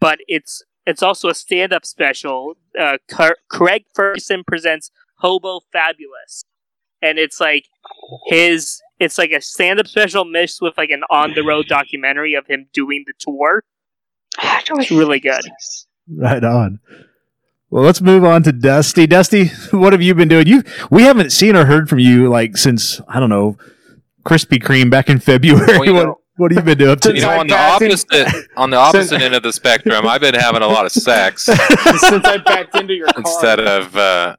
but 0.00 0.18
it's 0.26 0.62
it's 0.86 1.02
also 1.02 1.28
a 1.28 1.34
stand-up 1.34 1.84
special. 1.84 2.54
Uh, 2.78 2.98
Car- 3.08 3.36
Craig 3.48 3.84
Ferguson 3.94 4.42
presents 4.46 4.90
Hobo 5.16 5.60
Fabulous, 5.72 6.44
and 7.02 7.18
it's 7.18 7.40
like 7.40 7.66
his. 8.26 8.80
It's 8.98 9.16
like 9.16 9.30
a 9.30 9.40
stand-up 9.40 9.86
special 9.86 10.24
mixed 10.24 10.60
with 10.60 10.76
like 10.76 10.90
an 10.90 11.04
on-the-road 11.08 11.68
documentary 11.68 12.34
of 12.34 12.48
him 12.48 12.66
doing 12.72 13.04
the 13.06 13.12
tour. 13.16 13.62
It's 14.42 14.90
really 14.90 15.20
good. 15.20 15.42
Right 16.10 16.42
on. 16.42 16.80
Well, 17.70 17.84
let's 17.84 18.00
move 18.00 18.24
on 18.24 18.42
to 18.44 18.52
Dusty. 18.52 19.06
Dusty, 19.06 19.48
what 19.70 19.92
have 19.92 20.02
you 20.02 20.14
been 20.14 20.28
doing? 20.28 20.46
You 20.46 20.62
we 20.90 21.02
haven't 21.02 21.30
seen 21.30 21.54
or 21.54 21.66
heard 21.66 21.88
from 21.88 21.98
you 21.98 22.28
like 22.28 22.56
since 22.56 23.00
I 23.08 23.20
don't 23.20 23.30
know 23.30 23.56
Krispy 24.24 24.58
Kreme 24.62 24.90
back 24.90 25.08
in 25.08 25.18
February. 25.20 25.66
Well, 25.78 25.84
you 25.84 25.94
what, 25.94 26.04
know- 26.04 26.20
what 26.36 26.52
have 26.52 26.68
you 26.68 26.76
been 26.76 26.78
doing? 26.78 27.16
You 27.16 27.22
know, 27.22 27.38
on 27.40 27.46
the 27.48 27.54
backed 27.54 27.82
in- 27.82 27.88
opposite 27.90 28.28
on 28.56 28.70
the 28.70 28.76
opposite 28.76 29.20
end 29.20 29.34
of 29.34 29.42
the 29.42 29.52
spectrum, 29.52 30.06
I've 30.06 30.20
been 30.20 30.34
having 30.36 30.62
a 30.62 30.68
lot 30.68 30.86
of 30.86 30.92
sex 30.92 31.42
Since 31.44 32.24
I 32.24 32.38
backed 32.44 32.76
into 32.76 32.94
your 32.94 33.08
car. 33.08 33.14
instead 33.18 33.58
of 33.60 33.96
uh, 33.96 34.36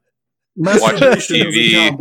Masturbation 0.56 1.36
TV. 1.36 1.72
count. 1.72 2.00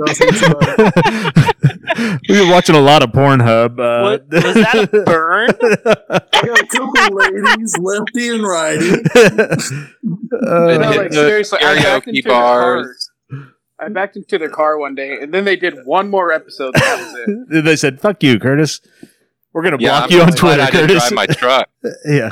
We've 2.30 2.40
been 2.40 2.50
watching 2.50 2.76
a 2.76 2.80
lot 2.82 3.04
of 3.04 3.10
Pornhub. 3.12 3.72
Uh, 3.80 4.02
What- 4.04 4.26
was 4.46 4.54
that 4.56 4.90
a 4.94 5.04
burn? 5.04 5.50
I 6.10 6.46
got 6.46 6.60
a 6.60 6.66
couple 6.68 7.16
ladies, 7.18 7.78
lefty 7.78 8.30
and 8.30 8.44
righty. 8.44 8.92
Uh, 10.32 10.78
No, 10.78 10.92
like 10.92 11.10
the 11.10 11.16
seriously, 11.28 11.60
I 11.62 11.76
backed 11.76 12.08
karaoke 12.08 12.16
into 12.18 12.30
bars. 12.30 12.99
I 13.80 13.88
backed 13.90 14.18
into 14.18 14.38
their 14.38 14.50
car 14.50 14.78
one 14.78 14.94
day, 14.96 15.18
and 15.22 15.34
then 15.34 15.46
they 15.46 15.56
did 15.56 15.86
one 15.86 16.10
more 16.10 16.32
episode. 16.32 16.74
That 16.74 17.00
was 17.00 17.14
it. 17.58 17.64
they 17.64 17.76
said, 17.76 18.02
"Fuck 18.02 18.22
you, 18.24 18.40
Curtis. 18.40 18.82
We're 19.54 19.64
gonna 19.64 19.78
yeah, 19.80 19.90
block 19.90 20.04
I'm 20.04 20.12
you 20.12 20.22
on 20.22 20.28
glad 20.28 20.38
Twitter, 20.38 20.62
I 20.62 20.70
didn't 20.72 20.88
Curtis." 20.88 21.10
drive 21.10 21.16
my 21.16 21.26
truck, 21.28 21.70
yeah, 22.06 22.30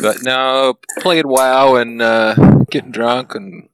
but 0.00 0.22
no, 0.22 0.78
playing 1.00 1.28
WoW 1.28 1.76
and 1.76 2.00
uh, 2.00 2.34
getting 2.70 2.90
drunk 2.90 3.34
and 3.34 3.68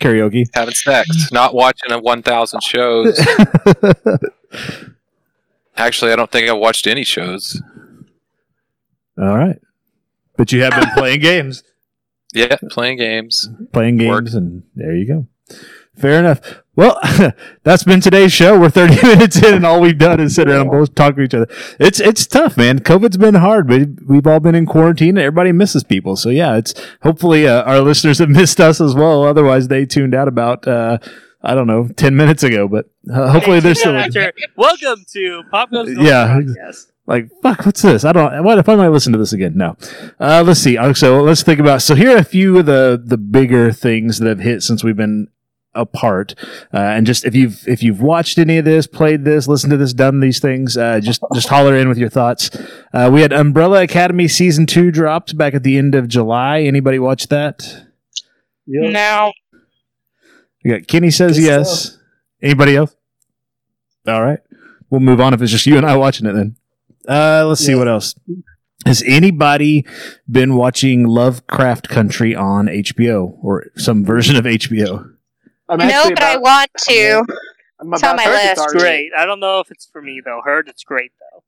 karaoke. 0.00 0.46
having 0.54 0.74
sex, 0.74 1.32
not 1.32 1.54
watching 1.54 1.90
a 1.90 1.98
1,000 1.98 2.62
shows. 2.62 3.20
Actually, 5.76 6.12
I 6.12 6.16
don't 6.16 6.30
think 6.30 6.48
I've 6.48 6.58
watched 6.58 6.86
any 6.86 7.04
shows. 7.04 7.60
All 9.18 9.36
right, 9.36 9.60
but 10.36 10.52
you 10.52 10.62
have 10.62 10.72
been 10.80 10.90
playing 10.94 11.20
games. 11.20 11.62
Yeah, 12.34 12.56
playing 12.70 12.98
games. 12.98 13.48
playing 13.72 13.96
games, 13.98 14.34
Work. 14.34 14.42
and 14.42 14.62
there 14.74 14.94
you 14.94 15.06
go. 15.06 15.26
Fair 15.96 16.20
enough. 16.20 16.40
Well, 16.76 16.98
that's 17.64 17.82
been 17.82 18.00
today's 18.00 18.32
show. 18.32 18.58
We're 18.60 18.68
30 18.70 18.94
minutes 19.06 19.42
in, 19.42 19.54
and 19.54 19.66
all 19.66 19.80
we've 19.80 19.98
done 19.98 20.20
is 20.20 20.34
sit 20.36 20.48
around 20.48 20.60
and 20.62 20.70
both 20.70 20.94
talk 20.94 21.16
to 21.16 21.22
each 21.22 21.34
other. 21.34 21.48
It's 21.80 21.98
it's 21.98 22.26
tough, 22.26 22.56
man. 22.56 22.78
COVID's 22.80 23.16
been 23.16 23.34
hard, 23.34 23.66
but 23.66 23.88
we've 24.06 24.26
all 24.26 24.38
been 24.40 24.54
in 24.54 24.66
quarantine, 24.66 25.10
and 25.10 25.18
everybody 25.18 25.50
misses 25.52 25.82
people. 25.82 26.14
So 26.16 26.28
yeah, 26.28 26.56
it's 26.56 26.74
hopefully 27.02 27.48
uh, 27.48 27.62
our 27.62 27.80
listeners 27.80 28.18
have 28.18 28.28
missed 28.40 28.60
us 28.60 28.80
as 28.80 28.94
well. 28.94 29.24
Otherwise, 29.24 29.68
they 29.68 29.86
tuned 29.86 30.14
out 30.14 30.28
about 30.28 30.68
uh, 30.68 30.98
I 31.42 31.54
don't 31.54 31.66
know 31.66 31.88
10 31.88 32.14
minutes 32.14 32.42
ago. 32.44 32.68
But 32.68 32.90
uh, 33.12 33.30
hopefully, 33.32 33.58
they're 33.60 33.74
still 33.74 33.96
After- 33.96 34.32
Welcome 34.56 35.04
to 35.14 35.42
Pop 35.50 35.70
Goes 35.72 35.88
North 35.88 36.06
Yeah. 36.06 36.28
Podcast. 36.38 36.92
Like 37.08 37.30
fuck 37.42 37.64
what's 37.64 37.80
this? 37.80 38.04
I 38.04 38.12
don't 38.12 38.44
what 38.44 38.58
if 38.58 38.68
i 38.68 38.76
might 38.76 38.88
listen 38.88 39.12
to 39.14 39.18
this 39.18 39.32
again? 39.32 39.54
No. 39.56 39.76
Uh 40.20 40.44
let's 40.46 40.60
see. 40.60 40.76
So 40.92 41.22
let's 41.22 41.42
think 41.42 41.58
about 41.58 41.80
so 41.80 41.94
here 41.94 42.14
are 42.14 42.18
a 42.18 42.24
few 42.24 42.58
of 42.58 42.66
the 42.66 43.02
the 43.02 43.16
bigger 43.16 43.72
things 43.72 44.18
that 44.18 44.28
have 44.28 44.40
hit 44.40 44.62
since 44.62 44.84
we've 44.84 44.94
been 44.96 45.28
apart. 45.74 46.34
Uh, 46.72 46.76
and 46.76 47.06
just 47.06 47.24
if 47.24 47.34
you've 47.34 47.66
if 47.66 47.82
you've 47.82 48.02
watched 48.02 48.36
any 48.36 48.58
of 48.58 48.66
this 48.66 48.86
played 48.86 49.24
this 49.24 49.48
listened 49.48 49.70
to 49.70 49.78
this 49.78 49.94
done 49.94 50.20
these 50.20 50.38
things 50.38 50.76
uh 50.76 51.00
just 51.00 51.22
just 51.32 51.48
holler 51.48 51.74
in 51.74 51.88
with 51.88 51.96
your 51.96 52.10
thoughts. 52.10 52.50
Uh 52.92 53.08
we 53.10 53.22
had 53.22 53.32
umbrella 53.32 53.82
academy 53.82 54.28
season 54.28 54.66
two 54.66 54.90
dropped 54.90 55.36
back 55.36 55.54
at 55.54 55.62
the 55.62 55.78
end 55.78 55.94
of 55.94 56.08
july. 56.08 56.60
Anybody 56.60 56.98
watch 56.98 57.28
that? 57.28 57.86
Yep. 58.66 58.92
No. 58.92 59.32
we 60.62 60.72
got 60.72 60.86
kenny 60.86 61.10
says 61.10 61.38
Good 61.38 61.46
yes. 61.46 61.96
anybody 62.42 62.76
else? 62.76 62.94
All 64.06 64.22
right. 64.22 64.40
We'll 64.90 65.00
move 65.00 65.22
on 65.22 65.32
if 65.32 65.40
it's 65.40 65.52
just 65.52 65.64
you 65.64 65.78
and 65.78 65.86
i 65.86 65.96
watching 65.96 66.26
it 66.26 66.34
then 66.34 66.57
uh 67.08 67.44
let's 67.46 67.60
see 67.64 67.72
Yeah. 67.72 67.78
what 67.78 67.88
else 67.88 68.14
has 68.86 69.02
anybody 69.06 69.84
been 70.30 70.54
watching 70.54 71.06
Lovecraft 71.06 71.88
Country 71.88 72.34
on 72.34 72.66
HBO 72.66 73.36
or 73.42 73.66
some 73.76 74.04
version 74.04 74.36
of 74.36 74.44
HBO? 74.44 75.14
I'm 75.68 75.78
No, 75.78 75.84
actually 75.86 76.14
but 76.14 76.22
I 76.22 76.36
want 76.38 76.70
to. 76.78 77.24
I'm 77.80 77.92
it's 77.92 78.02
on 78.02 78.14
about 78.14 78.16
my 78.24 78.30
list. 78.30 78.62
It's 78.62 78.72
great. 78.72 79.10
I 79.16 79.26
don't 79.26 79.40
know 79.40 79.60
if 79.60 79.70
it's 79.70 79.86
for 79.86 80.00
me 80.00 80.22
though. 80.24 80.40
Heard 80.44 80.68
it's 80.68 80.84
great 80.84 81.10
though. 81.20 81.42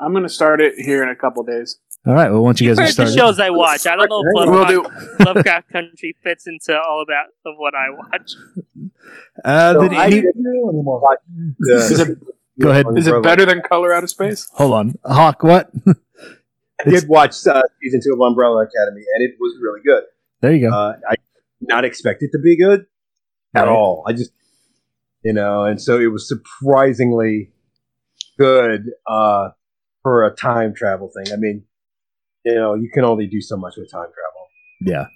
I'm 0.00 0.12
going 0.12 0.22
to 0.22 0.28
start 0.28 0.60
it 0.60 0.74
here 0.76 1.02
in 1.02 1.08
a 1.08 1.16
couple 1.16 1.42
days. 1.42 1.78
All 2.06 2.14
right, 2.14 2.30
well, 2.30 2.42
once 2.42 2.60
you 2.60 2.68
guys 2.68 2.78
Heard 2.78 2.96
get 2.96 3.06
the 3.08 3.16
shows 3.16 3.38
I 3.40 3.50
watch. 3.50 3.86
I 3.86 3.96
don't 3.96 4.08
know 4.08 4.20
if 4.24 4.26
We'll 4.32 4.46
Lovecraft, 4.64 5.18
do. 5.18 5.24
Lovecraft 5.24 5.68
Country 5.70 6.16
fits 6.22 6.46
into 6.46 6.78
all 6.80 7.02
of 7.02 7.08
that 7.08 7.24
of 7.44 7.56
what 7.58 7.74
I 7.74 7.90
watch. 7.90 8.32
uh, 9.44 9.72
So 9.74 9.82
did 9.88 9.92
I 9.98 10.06
any- 10.06 10.20
didn't 10.22 10.46
anymore. 10.46 11.02
Is 11.60 11.98
it, 12.00 12.18
go 12.60 12.70
ahead. 12.70 12.86
is 12.96 13.06
it 13.06 13.22
better 13.22 13.44
than 13.46 13.60
Color 13.62 13.92
Out 13.92 14.02
of 14.04 14.10
Space? 14.10 14.48
Hold 14.54 14.72
on, 14.74 14.94
Hawk. 15.04 15.42
What? 15.42 15.70
I 15.86 16.90
did 16.90 17.08
watch 17.08 17.34
uh, 17.46 17.62
season 17.82 18.00
two 18.04 18.12
of 18.14 18.20
Umbrella 18.20 18.62
Academy, 18.64 19.02
and 19.14 19.24
it 19.28 19.36
was 19.40 19.56
really 19.60 19.80
good. 19.84 20.04
There 20.40 20.52
you 20.54 20.68
go. 20.68 20.74
Uh, 20.74 20.94
I 21.08 21.14
did 21.16 21.68
not 21.68 21.84
expect 21.84 22.22
it 22.22 22.30
to 22.32 22.38
be 22.38 22.56
good 22.56 22.86
at 23.54 23.62
Right. 23.62 23.68
all. 23.68 24.04
I 24.06 24.12
just, 24.12 24.30
you 25.24 25.32
know, 25.32 25.64
and 25.64 25.80
so 25.82 25.98
it 25.98 26.06
was 26.12 26.28
surprisingly 26.28 27.50
good 28.38 28.84
uh, 29.08 29.48
for 30.04 30.24
a 30.24 30.30
time 30.30 30.72
travel 30.74 31.10
thing. 31.16 31.32
I 31.32 31.36
mean, 31.36 31.64
you 32.44 32.54
know, 32.54 32.74
you 32.74 32.88
can 32.94 33.04
only 33.04 33.26
do 33.26 33.40
so 33.40 33.56
much 33.56 33.74
with 33.76 33.90
time 33.90 34.06
travel. 34.06 34.46
yeah, 34.80 35.06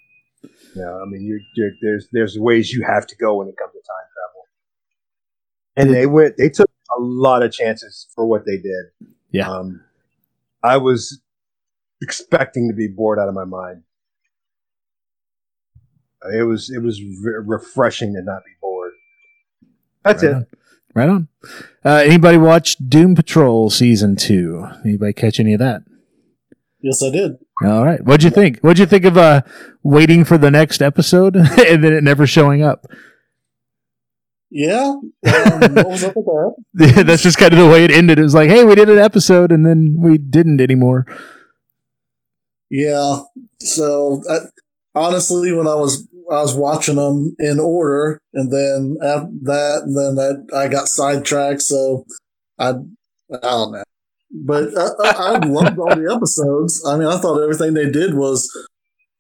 You 0.75 0.83
know, 0.83 1.01
I 1.01 1.05
mean, 1.09 1.23
you're, 1.25 1.39
you're, 1.55 1.71
there's 1.81 2.09
there's 2.13 2.37
ways 2.37 2.73
you 2.73 2.85
have 2.85 3.07
to 3.07 3.17
go 3.17 3.37
when 3.37 3.47
it 3.47 3.55
comes 3.57 3.73
to 3.73 3.79
time 3.79 4.09
travel. 4.13 4.43
And 5.77 5.95
they 5.95 6.07
went, 6.07 6.37
they 6.37 6.49
took 6.49 6.69
a 6.99 7.01
lot 7.01 7.43
of 7.43 7.53
chances 7.53 8.09
for 8.15 8.27
what 8.27 8.45
they 8.47 8.57
did. 8.57 8.87
Yeah. 9.31 9.51
Um, 9.51 9.83
I 10.63 10.77
was 10.77 11.21
expecting 12.01 12.69
to 12.69 12.75
be 12.75 12.89
bored 12.89 13.19
out 13.19 13.29
of 13.29 13.35
my 13.35 13.45
mind. 13.45 13.83
It 16.33 16.45
was 16.45 16.71
it 16.71 16.83
was 16.83 17.03
re- 17.03 17.43
refreshing 17.45 18.15
to 18.15 18.23
not 18.23 18.45
be 18.45 18.53
bored. 18.61 18.93
That's 20.05 20.23
right 20.23 20.31
it. 20.31 20.35
On. 20.35 20.47
Right 20.95 21.09
on. 21.09 21.29
Uh, 21.85 22.03
anybody 22.05 22.39
watch 22.39 22.77
Doom 22.77 23.15
Patrol 23.15 23.71
season 23.71 24.15
two? 24.15 24.69
Anybody 24.85 25.13
catch 25.15 25.41
any 25.41 25.55
of 25.55 25.59
that? 25.59 25.83
Yes, 26.81 27.03
I 27.03 27.11
did. 27.11 27.39
All 27.65 27.85
right. 27.85 28.05
What'd 28.05 28.25
you 28.25 28.31
think? 28.31 28.61
What'd 28.61 28.79
you 28.79 28.87
think 28.87 29.05
of 29.05 29.17
uh, 29.17 29.43
waiting 29.83 30.25
for 30.25 30.37
the 30.37 30.51
next 30.51 30.83
episode 30.83 31.37
and 31.37 31.83
then 31.83 31.93
it 31.93 32.05
never 32.05 32.27
showing 32.27 32.63
up? 32.63 32.87
Yeah. 34.53 34.97
Um, 35.25 35.75
what 35.75 35.89
was 35.89 36.05
up 36.05 36.15
with 36.15 36.27
that? 36.27 37.05
That's 37.07 37.23
just 37.23 37.39
kind 37.39 37.53
of 37.53 37.59
the 37.59 37.67
way 37.67 37.85
it 37.85 37.91
ended. 37.91 38.19
It 38.19 38.23
was 38.23 38.35
like, 38.35 38.51
hey, 38.51 38.65
we 38.65 38.75
did 38.75 38.91
an 38.91 38.99
episode 38.99 39.51
and 39.51 39.65
then 39.65 39.97
we 39.99 40.19
didn't 40.19 40.61
anymore. 40.61 41.07
Yeah. 42.71 43.21
So 43.61 44.23
I, 44.29 44.39
honestly, 44.95 45.53
when 45.53 45.67
I 45.67 45.75
was 45.75 46.07
I 46.31 46.41
was 46.43 46.55
watching 46.55 46.97
them 46.97 47.35
in 47.39 47.59
order, 47.59 48.21
and 48.33 48.53
then 48.53 48.97
after 49.03 49.31
that, 49.43 49.83
and 49.85 49.97
then 49.97 50.47
I, 50.55 50.65
I 50.65 50.69
got 50.69 50.89
sidetracked. 50.89 51.63
So 51.63 52.05
I 52.59 52.71
I 52.71 53.39
don't 53.41 53.73
know, 53.73 53.85
but 54.31 54.77
I, 54.77 54.89
I, 55.05 55.35
I 55.35 55.47
loved 55.47 55.79
all 55.79 55.95
the 55.95 56.13
episodes. 56.15 56.85
I 56.87 56.97
mean, 56.97 57.09
I 57.09 57.19
thought 57.19 57.43
everything 57.43 57.75
they 57.75 57.91
did 57.91 58.15
was 58.15 58.51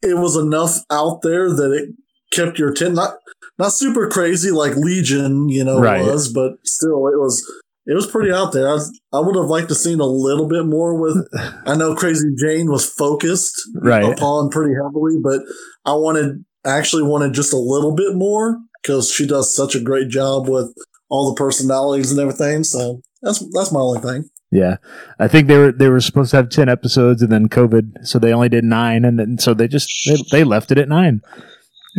it 0.03 0.16
was 0.16 0.37
enough 0.37 0.79
out 0.90 1.23
there 1.23 1.51
that 1.51 1.73
it 1.73 1.95
kept 2.33 2.59
your 2.59 2.71
attention. 2.71 2.95
Not 2.95 3.14
not 3.58 3.72
super 3.72 4.08
crazy 4.08 4.50
like 4.50 4.76
Legion, 4.76 5.48
you 5.48 5.64
know, 5.64 5.78
Right. 5.78 6.04
was, 6.04 6.32
but 6.32 6.52
still, 6.64 7.06
it 7.08 7.18
was. 7.18 7.44
It 7.84 7.94
was 7.94 8.06
pretty 8.06 8.32
out 8.32 8.52
there. 8.52 8.68
I, 8.68 8.78
I 9.12 9.18
would 9.18 9.34
have 9.34 9.46
liked 9.46 9.68
to 9.70 9.74
seen 9.74 9.98
a 9.98 10.06
little 10.06 10.46
bit 10.46 10.64
more 10.66 10.94
with. 11.00 11.16
I 11.66 11.74
know 11.74 11.96
Crazy 11.96 12.28
Jane 12.38 12.70
was 12.70 12.88
focused 12.88 13.60
Right. 13.74 14.04
upon 14.04 14.50
pretty 14.50 14.74
heavily, 14.74 15.16
but 15.20 15.40
I 15.84 15.94
wanted 15.94 16.44
I 16.64 16.78
actually 16.78 17.02
wanted 17.02 17.32
just 17.32 17.52
a 17.52 17.56
little 17.58 17.92
bit 17.92 18.14
more 18.14 18.58
because 18.80 19.10
she 19.10 19.26
does 19.26 19.52
such 19.52 19.74
a 19.74 19.80
great 19.80 20.08
job 20.10 20.48
with 20.48 20.72
all 21.08 21.30
the 21.30 21.36
personalities 21.36 22.12
and 22.12 22.20
everything. 22.20 22.62
So 22.62 23.00
that's 23.20 23.44
that's 23.52 23.72
my 23.72 23.80
only 23.80 24.00
thing. 24.00 24.30
Yeah, 24.52 24.76
I 25.18 25.26
think 25.26 25.48
they 25.48 25.56
were 25.58 25.72
they 25.72 25.88
were 25.88 26.00
supposed 26.00 26.30
to 26.30 26.36
have 26.36 26.50
ten 26.50 26.68
episodes, 26.68 27.20
and 27.20 27.32
then 27.32 27.48
COVID, 27.48 28.06
so 28.06 28.20
they 28.20 28.32
only 28.32 28.48
did 28.48 28.62
nine, 28.62 29.04
and 29.04 29.18
then 29.18 29.38
so 29.38 29.54
they 29.54 29.66
just 29.66 29.90
they, 30.06 30.16
they 30.30 30.44
left 30.44 30.70
it 30.70 30.78
at 30.78 30.88
nine 30.88 31.20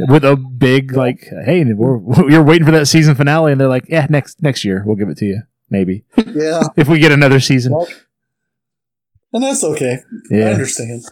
with 0.09 0.23
a 0.25 0.35
big 0.35 0.93
like, 0.93 1.27
hey, 1.45 1.63
we're 1.73 1.97
we 2.23 2.37
were 2.37 2.43
waiting 2.43 2.65
for 2.65 2.71
that 2.71 2.87
season 2.87 3.15
finale, 3.15 3.51
and 3.51 3.59
they're 3.61 3.67
like, 3.67 3.85
yeah, 3.89 4.07
next 4.09 4.41
next 4.41 4.63
year 4.65 4.83
we'll 4.85 4.95
give 4.95 5.09
it 5.09 5.17
to 5.17 5.25
you, 5.25 5.41
maybe 5.69 6.03
Yeah, 6.17 6.63
if 6.77 6.87
we 6.87 6.99
get 6.99 7.11
another 7.11 7.39
season. 7.39 7.73
and 9.33 9.43
that's 9.43 9.63
okay. 9.63 9.99
I 10.31 10.35
understand. 10.43 11.03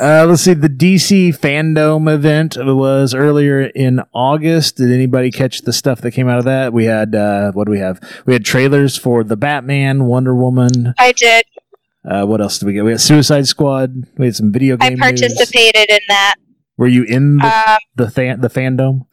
Uh, 0.00 0.26
let's 0.28 0.42
see. 0.42 0.52
The 0.54 0.68
DC 0.68 1.36
fandom 1.38 2.12
event 2.12 2.56
was 2.58 3.14
earlier 3.14 3.62
in 3.62 4.02
August. 4.12 4.76
Did 4.76 4.90
anybody 4.92 5.30
catch 5.30 5.62
the 5.62 5.72
stuff 5.72 6.00
that 6.02 6.10
came 6.12 6.28
out 6.28 6.38
of 6.38 6.44
that? 6.44 6.72
We 6.72 6.84
had 6.86 7.14
uh, 7.14 7.52
what 7.52 7.64
do 7.64 7.70
we 7.72 7.78
have? 7.78 7.98
We 8.26 8.32
had 8.34 8.44
trailers 8.44 8.96
for 8.98 9.24
the 9.24 9.36
Batman, 9.36 10.04
Wonder 10.04 10.34
Woman. 10.34 10.94
I 10.98 11.12
did. 11.12 11.44
Uh, 12.04 12.26
what 12.26 12.40
else 12.40 12.58
did 12.58 12.66
we 12.66 12.72
get? 12.72 12.84
We 12.84 12.90
had 12.90 13.00
Suicide 13.00 13.46
Squad. 13.46 13.94
We 14.18 14.26
had 14.26 14.34
some 14.36 14.50
video 14.52 14.76
I 14.80 14.88
game. 14.90 14.98
news. 14.98 15.20
participated 15.20 15.88
in 15.88 16.00
that. 16.08 16.34
Were 16.76 16.88
you 16.88 17.04
in 17.04 17.36
the 17.38 17.46
Um, 17.46 17.78
the, 17.96 18.10
fan, 18.10 18.40
the 18.40 18.48
fandom? 18.48 19.06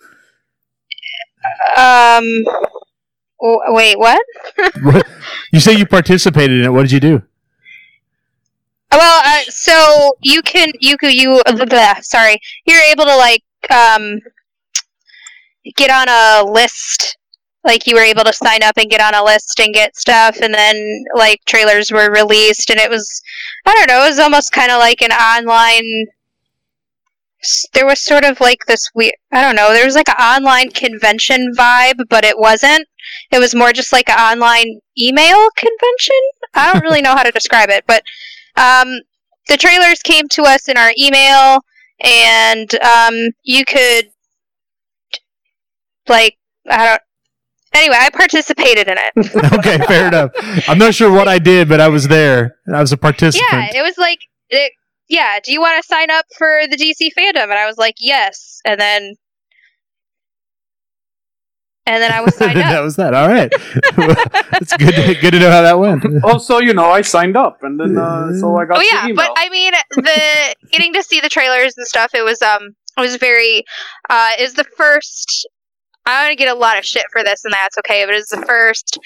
um, 1.75 2.25
w- 3.41 3.59
wait, 3.69 3.97
what? 3.99 4.21
What? 4.81 5.07
You 5.51 5.59
say 5.59 5.73
you 5.73 5.85
participated 5.85 6.59
in 6.59 6.65
it. 6.65 6.69
What 6.69 6.83
did 6.83 6.91
you 6.91 6.99
do? 6.99 7.23
Well, 8.91 9.21
uh, 9.25 9.43
so 9.49 10.15
you 10.21 10.41
can 10.41 10.71
you 10.79 10.97
could 10.97 11.13
you 11.13 11.41
blah, 11.53 11.65
blah, 11.65 11.95
sorry 12.01 12.39
you're 12.65 12.81
able 12.91 13.05
to 13.05 13.15
like 13.15 13.43
um 13.71 14.19
get 15.75 15.91
on 15.91 16.07
a 16.09 16.49
list 16.51 17.17
like 17.63 17.85
you 17.85 17.93
were 17.95 18.01
able 18.01 18.23
to 18.23 18.33
sign 18.33 18.63
up 18.63 18.77
and 18.77 18.89
get 18.89 19.01
on 19.01 19.13
a 19.13 19.23
list 19.23 19.59
and 19.59 19.73
get 19.73 19.95
stuff 19.95 20.37
and 20.41 20.53
then 20.53 21.03
like 21.15 21.39
trailers 21.45 21.91
were 21.91 22.09
released 22.11 22.69
and 22.71 22.79
it 22.79 22.89
was 22.89 23.21
I 23.65 23.75
don't 23.75 23.87
know 23.89 24.03
it 24.05 24.09
was 24.09 24.19
almost 24.19 24.51
kind 24.53 24.71
of 24.71 24.79
like 24.79 25.01
an 25.01 25.11
online 25.11 26.07
there 27.73 27.85
was 27.85 28.01
sort 28.01 28.25
of 28.25 28.41
like 28.41 28.59
this 28.67 28.89
weird 28.93 29.13
I 29.31 29.41
don't 29.41 29.55
know 29.55 29.73
there 29.73 29.85
was 29.85 29.95
like 29.95 30.09
an 30.09 30.15
online 30.15 30.71
convention 30.71 31.53
vibe 31.55 32.07
but 32.09 32.25
it 32.25 32.37
wasn't 32.37 32.85
it 33.31 33.39
was 33.39 33.55
more 33.55 33.71
just 33.71 33.93
like 33.93 34.09
an 34.09 34.19
online 34.19 34.79
email 34.97 35.49
convention 35.55 36.19
I 36.53 36.73
don't 36.73 36.83
really 36.83 37.01
know 37.01 37.15
how 37.15 37.23
to 37.23 37.31
describe 37.31 37.69
it 37.69 37.85
but 37.87 38.03
um, 38.59 38.99
the 39.47 39.57
trailers 39.57 39.99
came 40.01 40.27
to 40.29 40.43
us 40.43 40.67
in 40.67 40.77
our 40.77 40.91
email, 40.97 41.59
and 42.01 42.73
um, 42.81 43.15
you 43.43 43.65
could 43.65 44.09
like 46.07 46.37
I 46.69 46.85
don't. 46.85 47.01
Anyway, 47.71 47.95
I 47.99 48.09
participated 48.09 48.87
in 48.87 48.97
it. 48.97 49.53
okay, 49.59 49.77
fair 49.85 50.07
enough. 50.07 50.31
I'm 50.67 50.79
not 50.79 50.95
sure 50.95 51.11
what 51.11 51.27
I 51.27 51.37
did, 51.37 51.69
but 51.69 51.79
I 51.79 51.87
was 51.87 52.07
there. 52.07 52.57
I 52.73 52.81
was 52.81 52.91
a 52.91 52.97
participant. 52.97 53.47
yeah, 53.51 53.79
it 53.79 53.83
was 53.83 53.95
like 53.97 54.19
it, 54.49 54.71
yeah. 55.09 55.39
Do 55.43 55.51
you 55.51 55.59
want 55.59 55.81
to 55.81 55.87
sign 55.87 56.09
up 56.11 56.25
for 56.37 56.61
the 56.69 56.77
DC 56.77 57.09
fandom? 57.17 57.43
And 57.43 57.53
I 57.53 57.65
was 57.65 57.77
like, 57.77 57.95
yes. 57.99 58.61
And 58.65 58.79
then 58.79 59.15
and 61.89 62.03
then 62.03 62.11
I 62.11 62.21
was 62.21 62.35
signed 62.35 62.57
up. 62.59 62.65
that 62.65 62.81
was 62.81 62.95
that. 62.97 63.15
All 63.15 63.27
right. 63.27 63.51
it's 64.61 64.77
good. 64.77 64.93
To, 64.93 65.15
good 65.15 65.31
to 65.31 65.39
know 65.39 65.49
how 65.49 65.63
that 65.63 65.79
went. 65.79 66.05
Also, 66.23 66.59
you 66.59 66.73
know, 66.73 66.85
I 66.85 67.01
signed 67.01 67.35
up, 67.35 67.63
and 67.63 67.79
then 67.79 67.97
uh, 67.97 68.31
so 68.33 68.55
I 68.57 68.65
got 68.65 68.77
oh 68.77 68.79
the 68.79 68.87
yeah, 68.91 69.05
email. 69.05 69.15
but 69.15 69.31
I 69.35 69.49
mean 69.49 69.73
the 69.95 70.55
getting 70.71 70.93
to 70.93 71.01
see 71.01 71.19
the 71.19 71.29
trailers 71.29 71.73
and 71.75 71.87
stuff. 71.87 72.13
It 72.13 72.23
was 72.23 72.41
um, 72.43 72.75
it 72.97 73.01
was 73.01 73.15
very, 73.15 73.63
uh, 74.09 74.31
is 74.37 74.53
the 74.53 74.65
first. 74.77 75.47
I'm 76.05 76.25
gonna 76.25 76.35
get 76.35 76.49
a 76.49 76.59
lot 76.59 76.77
of 76.77 76.85
shit 76.85 77.05
for 77.11 77.23
this, 77.23 77.43
and 77.43 77.53
that's 77.53 77.77
okay. 77.79 78.05
But 78.05 78.13
it's 78.13 78.29
the 78.29 78.45
first 78.45 78.99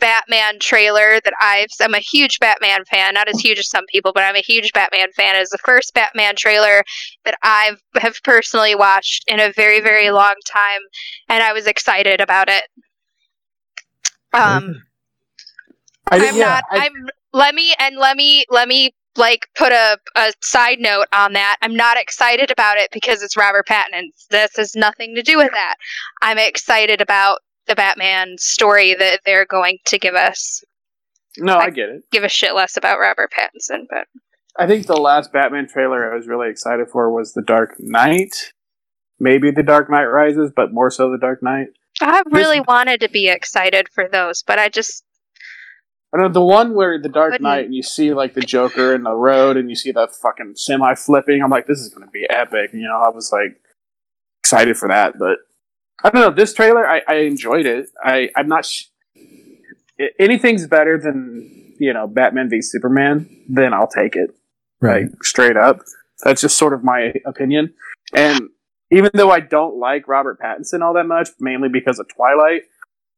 Batman 0.00 0.58
trailer 0.58 1.20
that 1.24 1.34
I've. 1.40 1.68
I'm 1.80 1.94
a 1.94 1.98
huge 1.98 2.38
Batman 2.40 2.84
fan, 2.84 3.14
not 3.14 3.28
as 3.28 3.40
huge 3.40 3.58
as 3.58 3.68
some 3.68 3.84
people, 3.88 4.12
but 4.12 4.22
I'm 4.22 4.36
a 4.36 4.40
huge 4.40 4.72
Batman 4.72 5.08
fan. 5.16 5.36
It's 5.36 5.50
the 5.50 5.58
first 5.58 5.94
Batman 5.94 6.34
trailer 6.36 6.82
that 7.24 7.36
I've 7.42 7.80
have 7.96 8.16
personally 8.24 8.74
watched 8.74 9.24
in 9.28 9.40
a 9.40 9.52
very 9.52 9.80
very 9.80 10.10
long 10.10 10.34
time, 10.46 10.80
and 11.28 11.42
I 11.42 11.52
was 11.52 11.66
excited 11.66 12.20
about 12.20 12.48
it. 12.48 12.64
Um. 14.32 14.82
I, 16.10 16.16
I'm 16.16 16.36
yeah, 16.36 16.46
not. 16.46 16.64
I- 16.70 16.86
I'm. 16.86 17.08
Let 17.32 17.54
me 17.54 17.74
and 17.78 17.96
let 17.96 18.16
me 18.16 18.44
let 18.50 18.66
me 18.66 18.92
like 19.16 19.46
put 19.56 19.72
a 19.72 19.98
a 20.16 20.32
side 20.42 20.80
note 20.80 21.06
on 21.12 21.32
that. 21.34 21.56
I'm 21.62 21.76
not 21.76 21.96
excited 21.96 22.50
about 22.50 22.76
it 22.78 22.90
because 22.92 23.22
it's 23.22 23.36
Robert 23.36 23.66
Pattinson. 23.68 24.08
This 24.30 24.56
has 24.56 24.74
nothing 24.74 25.14
to 25.14 25.22
do 25.22 25.36
with 25.36 25.52
that. 25.52 25.76
I'm 26.22 26.38
excited 26.38 27.00
about 27.00 27.38
the 27.70 27.76
Batman 27.76 28.36
story 28.36 28.94
that 28.98 29.20
they're 29.24 29.46
going 29.46 29.78
to 29.86 29.98
give 29.98 30.16
us. 30.16 30.62
no, 31.38 31.56
I 31.56 31.70
get 31.70 31.88
it. 31.88 32.02
Give 32.10 32.24
a 32.24 32.28
shit 32.28 32.54
less 32.54 32.76
about 32.76 32.98
Robert 32.98 33.30
Pattinson, 33.32 33.84
but 33.88 34.08
I 34.58 34.66
think 34.66 34.86
the 34.86 34.96
last 34.96 35.32
Batman 35.32 35.68
trailer 35.68 36.12
I 36.12 36.16
was 36.16 36.26
really 36.26 36.50
excited 36.50 36.88
for 36.90 37.10
was 37.10 37.32
The 37.32 37.42
Dark 37.42 37.76
Knight. 37.78 38.52
Maybe 39.20 39.52
The 39.52 39.62
Dark 39.62 39.88
Knight 39.88 40.06
Rises, 40.06 40.50
but 40.54 40.72
more 40.72 40.90
so 40.90 41.10
The 41.10 41.18
Dark 41.18 41.42
Knight. 41.42 41.68
I 42.00 42.22
really 42.32 42.60
wanted 42.60 43.00
to 43.02 43.08
be 43.08 43.28
excited 43.28 43.88
for 43.88 44.08
those, 44.10 44.42
but 44.42 44.58
I 44.58 44.68
just 44.68 45.04
I 46.12 46.18
know 46.18 46.28
the 46.28 46.40
one 46.40 46.74
where 46.74 47.00
the 47.00 47.08
Dark 47.08 47.32
Couldn't. 47.32 47.44
Knight 47.44 47.66
and 47.66 47.74
you 47.74 47.84
see 47.84 48.12
like 48.12 48.34
the 48.34 48.40
Joker 48.40 48.94
in 48.96 49.04
the 49.04 49.14
road 49.14 49.56
and 49.56 49.70
you 49.70 49.76
see 49.76 49.92
the 49.92 50.08
fucking 50.08 50.54
semi 50.56 50.94
flipping. 50.96 51.40
I'm 51.40 51.50
like, 51.50 51.68
this 51.68 51.78
is 51.78 51.88
going 51.90 52.04
to 52.04 52.10
be 52.10 52.26
epic. 52.28 52.70
You 52.72 52.82
know, 52.88 53.00
I 53.00 53.10
was 53.10 53.30
like 53.32 53.60
excited 54.40 54.76
for 54.76 54.88
that, 54.88 55.18
but 55.20 55.38
I 56.02 56.10
don't 56.10 56.22
know. 56.22 56.30
This 56.30 56.54
trailer, 56.54 56.86
I, 56.86 57.02
I 57.08 57.14
enjoyed 57.16 57.66
it. 57.66 57.90
I 58.02 58.30
I'm 58.36 58.48
not. 58.48 58.64
Sh- 58.64 58.84
anything's 60.18 60.66
better 60.66 60.98
than 60.98 61.74
you 61.78 61.92
know 61.92 62.06
Batman 62.06 62.48
v 62.48 62.62
Superman. 62.62 63.28
Then 63.48 63.74
I'll 63.74 63.88
take 63.88 64.16
it. 64.16 64.30
Right. 64.80 65.04
Like 65.10 65.24
straight 65.24 65.56
up. 65.56 65.80
That's 66.24 66.40
just 66.40 66.56
sort 66.56 66.72
of 66.72 66.84
my 66.84 67.14
opinion. 67.26 67.74
And 68.14 68.48
even 68.90 69.10
though 69.14 69.30
I 69.30 69.40
don't 69.40 69.78
like 69.78 70.08
Robert 70.08 70.38
Pattinson 70.40 70.82
all 70.82 70.94
that 70.94 71.06
much, 71.06 71.30
mainly 71.38 71.68
because 71.68 71.98
of 71.98 72.08
Twilight, 72.08 72.62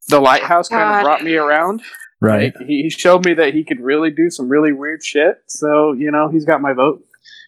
The 0.07 0.19
Lighthouse 0.19 0.69
kind 0.69 0.97
of 0.97 1.03
brought 1.03 1.23
me 1.23 1.35
around. 1.35 1.81
Right. 2.21 2.53
He, 2.65 2.83
he 2.83 2.89
showed 2.89 3.25
me 3.25 3.33
that 3.33 3.53
he 3.53 3.63
could 3.63 3.81
really 3.81 4.09
do 4.11 4.29
some 4.29 4.47
really 4.47 4.71
weird 4.71 5.03
shit. 5.03 5.39
So, 5.47 5.91
you 5.93 6.11
know, 6.11 6.29
he's 6.29 6.45
got 6.45 6.61
my 6.61 6.73
vote. 6.73 7.03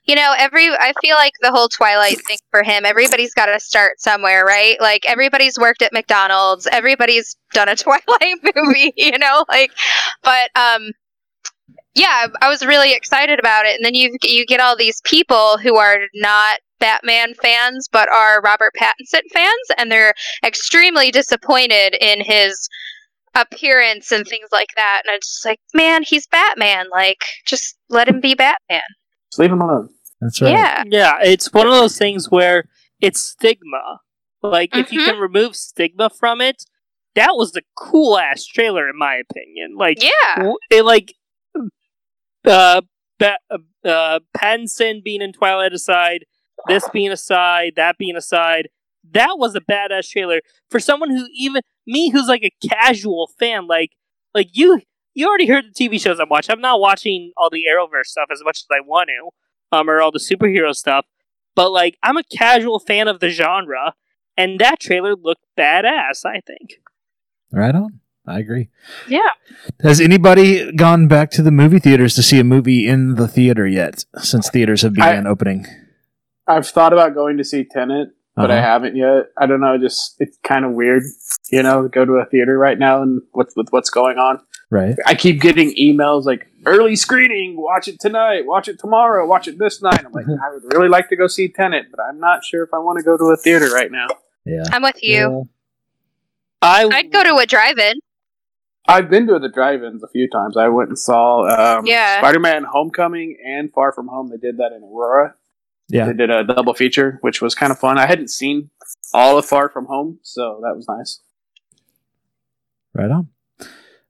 You 0.05 0.15
know 0.15 0.33
every 0.37 0.69
i 0.69 0.93
feel 1.01 1.15
like 1.15 1.33
the 1.41 1.51
whole 1.51 1.67
twilight 1.67 2.17
thing 2.25 2.37
for 2.51 2.63
him 2.63 2.85
everybody's 2.85 3.33
got 3.33 3.47
to 3.47 3.59
start 3.59 3.99
somewhere 3.99 4.45
right? 4.45 4.79
Like 4.79 5.05
everybody's 5.05 5.57
worked 5.57 5.81
at 5.81 5.93
mcdonald's 5.93 6.67
everybody's 6.67 7.35
done 7.53 7.69
a 7.69 7.75
twilight 7.75 8.37
movie 8.55 8.93
you 8.95 9.17
know? 9.17 9.45
Like 9.49 9.71
but 10.23 10.49
um 10.55 10.91
yeah 11.93 12.27
i 12.41 12.49
was 12.49 12.65
really 12.65 12.93
excited 12.93 13.39
about 13.39 13.65
it. 13.65 13.75
And 13.75 13.85
then 13.85 13.95
you 13.95 14.15
you 14.23 14.45
get 14.45 14.59
all 14.59 14.75
these 14.75 15.01
people 15.05 15.57
who 15.57 15.77
are 15.77 15.99
not 16.15 16.59
batman 16.79 17.33
fans 17.41 17.87
but 17.89 18.09
are 18.09 18.41
robert 18.41 18.73
pattinson 18.77 19.21
fans 19.31 19.67
and 19.77 19.89
they're 19.89 20.13
extremely 20.43 21.09
disappointed 21.09 21.95
in 22.01 22.19
his 22.19 22.67
appearance 23.35 24.11
and 24.11 24.25
things 24.25 24.49
like 24.51 24.69
that. 24.75 25.03
And 25.05 25.15
it's 25.15 25.35
just 25.35 25.45
like 25.45 25.59
man 25.73 26.03
he's 26.03 26.27
batman. 26.27 26.87
Like 26.91 27.19
just 27.45 27.77
let 27.89 28.07
him 28.07 28.21
be 28.21 28.33
batman. 28.33 28.81
Leave 29.37 29.51
him 29.51 29.61
alone. 29.61 29.89
That's 30.21 30.41
right. 30.41 30.51
yeah 30.51 30.83
Yeah, 30.87 31.13
it's 31.23 31.51
one 31.53 31.67
of 31.67 31.73
those 31.73 31.97
things 31.97 32.29
where 32.31 32.65
it's 33.01 33.19
stigma. 33.19 33.99
Like, 34.41 34.75
if 34.75 34.91
you 34.91 34.99
Mhm. 35.01 35.05
can 35.05 35.19
remove 35.19 35.55
stigma 35.55 36.09
from 36.09 36.39
it, 36.41 36.63
that 37.15 37.31
was 37.35 37.51
the 37.53 37.63
cool 37.75 38.17
ass 38.17 38.45
trailer, 38.45 38.87
in 38.89 38.97
my 38.97 39.15
opinion. 39.15 39.75
Like, 39.75 40.01
Yeah. 40.01 40.53
it 40.69 40.83
like 40.85 41.13
uh, 42.45 42.81
ba- 43.19 43.39
uh, 43.49 43.57
uh, 43.87 44.19
Pattinson 44.37 45.03
being 45.03 45.21
in 45.21 45.33
Twilight 45.33 45.73
aside, 45.73 46.25
this 46.67 46.87
being 46.89 47.11
aside, 47.11 47.73
that 47.75 47.97
being 47.97 48.15
aside, 48.15 48.69
that 49.11 49.37
was 49.37 49.55
a 49.55 49.61
badass 49.61 50.09
trailer 50.11 50.41
for 50.69 50.79
someone 50.79 51.09
who 51.09 51.27
even 51.35 51.61
me, 51.87 52.09
who's 52.09 52.27
like 52.27 52.43
a 52.43 52.67
casual 52.67 53.29
fan. 53.39 53.67
Like, 53.67 53.91
like 54.33 54.49
you, 54.53 54.81
you 55.13 55.27
already 55.27 55.47
heard 55.47 55.65
the 55.65 55.73
TV 55.89 55.99
shows 56.01 56.19
I'm 56.19 56.29
watching. 56.29 56.53
I'm 56.53 56.61
not 56.61 56.79
watching 56.79 57.31
all 57.37 57.49
the 57.49 57.63
Arrowverse 57.69 58.05
stuff 58.07 58.27
as 58.31 58.41
much 58.43 58.59
as 58.59 58.67
I 58.71 58.81
want 58.81 59.09
to, 59.09 59.29
um, 59.71 59.89
or 59.89 60.01
all 60.01 60.11
the 60.11 60.19
superhero 60.19 60.73
stuff. 60.75 61.05
But 61.55 61.71
like, 61.71 61.97
I'm 62.03 62.17
a 62.17 62.23
casual 62.23 62.79
fan 62.79 63.07
of 63.07 63.19
the 63.19 63.29
genre, 63.29 63.93
and 64.37 64.59
that 64.59 64.79
trailer 64.79 65.15
looked 65.15 65.45
badass. 65.57 66.25
I 66.25 66.41
think. 66.45 66.75
Right 67.51 67.75
on. 67.75 67.99
I 68.27 68.39
agree. 68.39 68.69
Yeah. 69.07 69.19
Has 69.83 70.01
anybody 70.01 70.71
gone 70.71 71.07
back 71.07 71.29
to 71.31 71.43
the 71.43 71.51
movie 71.51 71.77
theaters 71.77 72.15
to 72.15 72.23
see 72.23 72.39
a 72.39 72.43
movie 72.43 72.87
in 72.87 73.15
the 73.15 73.27
theater 73.27 73.67
yet 73.67 74.03
since 74.17 74.49
theaters 74.49 74.81
have 74.81 74.93
begun 74.93 75.27
opening? 75.27 75.67
I've 76.47 76.67
thought 76.67 76.91
about 76.91 77.13
going 77.13 77.37
to 77.37 77.43
see 77.43 77.63
Tenet, 77.63 78.09
but 78.35 78.49
I 78.49 78.57
Uh-huh. 78.57 78.65
haven't 78.67 78.95
yet. 78.95 79.27
I 79.37 79.45
don't 79.45 79.61
know. 79.61 79.77
Just 79.77 80.15
it's 80.19 80.39
kind 80.43 80.65
of 80.65 80.71
weird, 80.71 81.03
you 81.51 81.61
know, 81.61 81.83
to 81.83 81.89
go 81.89 82.03
to 82.03 82.13
a 82.13 82.25
theater 82.25 82.57
right 82.57 82.79
now 82.79 83.03
and 83.03 83.21
what's 83.33 83.55
with 83.55 83.67
what's 83.69 83.91
going 83.91 84.17
on. 84.17 84.39
Right. 84.71 84.95
I 85.05 85.13
keep 85.13 85.39
getting 85.39 85.75
emails 85.75 86.25
like 86.25 86.47
early 86.65 86.95
screening, 86.95 87.55
watch 87.57 87.87
it 87.87 87.99
tonight, 87.99 88.45
watch 88.45 88.67
it 88.67 88.79
tomorrow, 88.79 89.25
watch 89.27 89.47
it 89.47 89.57
this 89.59 89.81
night. 89.81 90.03
I'm 90.05 90.11
like, 90.11 90.25
I 90.45 90.53
would 90.53 90.63
really 90.73 90.89
like 90.89 91.09
to 91.09 91.15
go 91.15 91.27
see 91.27 91.47
Tenet, 91.47 91.87
but 91.91 91.99
I'm 92.01 92.19
not 92.19 92.43
sure 92.43 92.63
if 92.63 92.73
I 92.73 92.79
want 92.79 92.97
to 92.99 93.03
go 93.03 93.17
to 93.17 93.25
a 93.25 93.37
theater 93.37 93.69
right 93.69 93.91
now. 93.91 94.07
Yeah. 94.45 94.63
I'm 94.71 94.81
with 94.83 95.01
you. 95.01 95.49
I 96.61 96.89
I'd 96.91 97.11
go 97.11 97.23
to 97.23 97.35
a 97.37 97.45
drive-in. 97.45 97.99
I've 98.87 99.09
been 99.09 99.25
to 99.27 99.39
the 99.39 99.49
drive-ins 99.49 100.03
a 100.03 100.07
few 100.07 100.29
times. 100.29 100.57
I 100.57 100.67
went 100.67 100.89
and 100.89 100.99
saw 100.99 101.77
um, 101.77 101.85
Yeah. 101.85 102.19
Spider-Man: 102.19 102.65
Homecoming 102.65 103.37
and 103.43 103.71
Far 103.71 103.91
From 103.91 104.07
Home. 104.07 104.29
They 104.29 104.37
did 104.37 104.57
that 104.57 104.71
in 104.73 104.83
Aurora. 104.83 105.35
Yeah. 105.87 106.05
They 106.05 106.13
did 106.13 106.29
a 106.31 106.43
double 106.43 106.73
feature, 106.73 107.17
which 107.21 107.41
was 107.41 107.55
kind 107.55 107.71
of 107.71 107.79
fun. 107.79 107.97
I 107.97 108.05
hadn't 108.05 108.29
seen 108.29 108.69
all 109.13 109.37
of 109.37 109.45
Far 109.45 109.69
From 109.69 109.85
Home, 109.85 110.19
so 110.23 110.59
that 110.63 110.75
was 110.75 110.87
nice. 110.87 111.19
Right 112.93 113.11
on. 113.11 113.29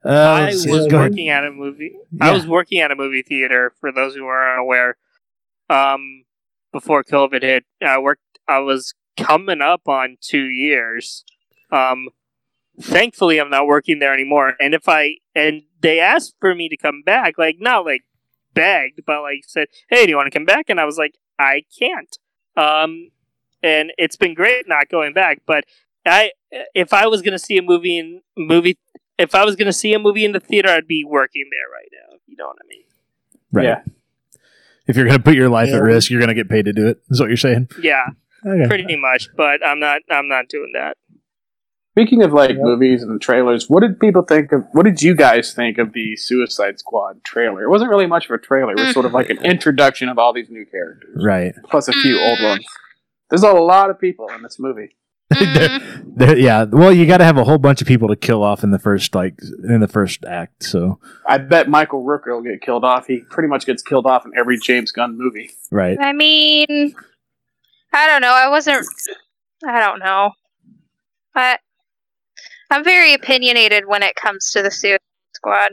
Uh, 0.05 0.09
I 0.09 0.45
was 0.47 0.65
Go 0.65 0.75
ahead. 0.75 1.11
working 1.11 1.29
at 1.29 1.43
a 1.45 1.51
movie. 1.51 1.95
Yeah. 2.11 2.27
I 2.27 2.31
was 2.31 2.45
working 2.45 2.79
at 2.79 2.91
a 2.91 2.95
movie 2.95 3.23
theater. 3.23 3.73
For 3.79 3.91
those 3.91 4.15
who 4.15 4.25
are 4.25 4.53
unaware, 4.53 4.97
um, 5.69 6.25
before 6.71 7.03
COVID 7.03 7.41
hit, 7.41 7.65
I 7.81 7.97
worked. 7.97 8.21
I 8.47 8.59
was 8.59 8.93
coming 9.17 9.61
up 9.61 9.87
on 9.87 10.17
two 10.21 10.43
years. 10.43 11.23
Um, 11.71 12.09
thankfully, 12.79 13.39
I'm 13.39 13.49
not 13.49 13.65
working 13.65 13.99
there 13.99 14.13
anymore. 14.13 14.53
And 14.59 14.73
if 14.73 14.87
I 14.87 15.15
and 15.33 15.63
they 15.81 15.99
asked 15.99 16.35
for 16.39 16.53
me 16.53 16.69
to 16.69 16.77
come 16.77 17.01
back, 17.03 17.37
like 17.37 17.57
not 17.59 17.85
like 17.85 18.03
begged, 18.53 19.01
but 19.05 19.21
like 19.21 19.43
said, 19.47 19.67
"Hey, 19.89 20.05
do 20.05 20.11
you 20.11 20.17
want 20.17 20.31
to 20.31 20.37
come 20.37 20.45
back?" 20.45 20.69
And 20.69 20.79
I 20.79 20.85
was 20.85 20.97
like, 20.97 21.15
"I 21.39 21.63
can't." 21.79 22.17
Um, 22.55 23.09
and 23.63 23.91
it's 23.97 24.15
been 24.15 24.33
great 24.33 24.67
not 24.67 24.89
going 24.89 25.13
back, 25.13 25.41
but 25.45 25.63
I 26.05 26.31
if 26.73 26.93
I 26.93 27.07
was 27.07 27.21
gonna 27.21 27.39
see 27.39 27.57
a 27.57 27.61
movie 27.63 27.97
in 27.97 28.21
movie 28.37 28.77
if 29.17 29.35
I 29.35 29.45
was 29.45 29.55
going 29.55 29.67
to 29.67 29.73
see 29.73 29.93
a 29.93 29.99
movie 29.99 30.25
in 30.25 30.31
the 30.31 30.39
theater, 30.39 30.69
I'd 30.69 30.87
be 30.87 31.03
working 31.03 31.45
there 31.51 31.71
right 31.73 31.89
now. 31.91 32.15
If 32.15 32.21
you 32.27 32.35
know 32.37 32.47
what 32.47 32.57
I 32.63 32.67
mean. 32.67 32.83
Right. 33.51 33.65
Yeah. 33.65 33.81
If 34.87 34.95
you're 34.95 35.05
going 35.05 35.17
to 35.17 35.23
put 35.23 35.35
your 35.35 35.49
life 35.49 35.69
Yeah. 35.69 35.77
at 35.77 35.83
risk, 35.83 36.11
you're 36.11 36.19
going 36.19 36.29
to 36.29 36.35
get 36.35 36.49
paid 36.49 36.65
to 36.65 36.73
do 36.73 36.87
it. 36.87 37.01
Is 37.09 37.19
what 37.19 37.29
you're 37.29 37.37
saying? 37.37 37.69
Yeah, 37.81 38.05
Okay. 38.45 38.67
pretty 38.67 38.97
much. 38.97 39.29
But 39.35 39.65
I'm 39.65 39.79
not. 39.79 40.01
I'm 40.11 40.27
not 40.27 40.47
doing 40.47 40.71
that. 40.73 40.97
Speaking 41.97 42.23
of 42.23 42.33
like 42.33 42.57
movies 42.57 43.03
and 43.03 43.21
trailers, 43.21 43.69
what 43.69 43.79
did 43.79 43.99
people 44.01 44.21
think 44.21 44.51
of? 44.51 44.65
What 44.73 44.83
did 44.83 45.01
you 45.01 45.15
guys 45.15 45.53
think 45.53 45.77
of 45.77 45.93
the 45.93 46.17
Suicide 46.17 46.77
Squad 46.77 47.23
trailer? 47.23 47.63
It 47.63 47.69
wasn't 47.69 47.89
really 47.89 48.05
much 48.05 48.25
of 48.25 48.31
a 48.31 48.37
trailer. 48.37 48.73
It 48.73 48.79
was 48.79 48.93
sort 48.93 49.05
of 49.05 49.13
like 49.13 49.29
an 49.29 49.37
mm. 49.37 49.45
introduction 49.45 50.09
of 50.09 50.19
all 50.19 50.33
these 50.33 50.49
new 50.49 50.65
characters, 50.65 51.23
Right. 51.25 51.55
plus 51.69 51.87
a 51.87 51.93
few 51.93 52.19
old 52.19 52.39
mm. 52.39 52.49
ones. 52.49 52.65
There's 53.29 53.43
a 53.43 53.53
lot 53.53 53.89
of 53.89 53.97
people 53.97 54.27
in 54.35 54.43
this 54.43 54.59
movie. 54.59 54.97
Mm, 55.33 56.01
There- 56.17 56.37
yeah. 56.37 56.63
Well, 56.63 56.93
you 56.93 57.05
got 57.05 57.17
to 57.17 57.25
have 57.25 57.37
a 57.37 57.43
whole 57.43 57.57
bunch 57.57 57.81
of 57.81 57.87
people 57.87 58.07
to 58.07 58.15
kill 58.15 58.41
off 58.41 58.63
in 58.63 58.71
the 58.71 58.79
first 58.79 59.13
like 59.15 59.37
in 59.67 59.81
the 59.81 59.87
first 59.87 60.23
act. 60.23 60.63
So 60.63 60.99
I 61.27 61.37
bet 61.39 61.67
Michael 61.67 62.05
Rooker 62.05 62.27
will 62.27 62.41
get 62.43 62.61
killed 62.61 62.85
off. 62.85 63.07
He 63.07 63.19
pretty 63.29 63.49
much 63.49 63.65
gets 63.65 63.81
killed 63.83 64.05
off 64.05 64.25
in 64.25 64.31
every 64.37 64.57
James 64.57 64.91
Gunn 64.93 65.17
movie. 65.17 65.49
right. 65.71 65.97
I 65.99 66.13
mean, 66.13 66.95
I 67.91 68.07
don't 68.07 68.21
know. 68.21 68.31
I 68.33 68.47
wasn't. 68.49 68.85
I 69.67 69.79
don't 69.81 69.99
know. 69.99 70.31
I 71.35 71.57
I'm 72.71 72.83
very 72.83 73.13
opinionated 73.13 73.85
when 73.87 74.03
it 74.03 74.15
comes 74.15 74.51
to 74.51 74.61
the 74.61 74.71
Suicide 74.71 74.99
Squad. 75.33 75.71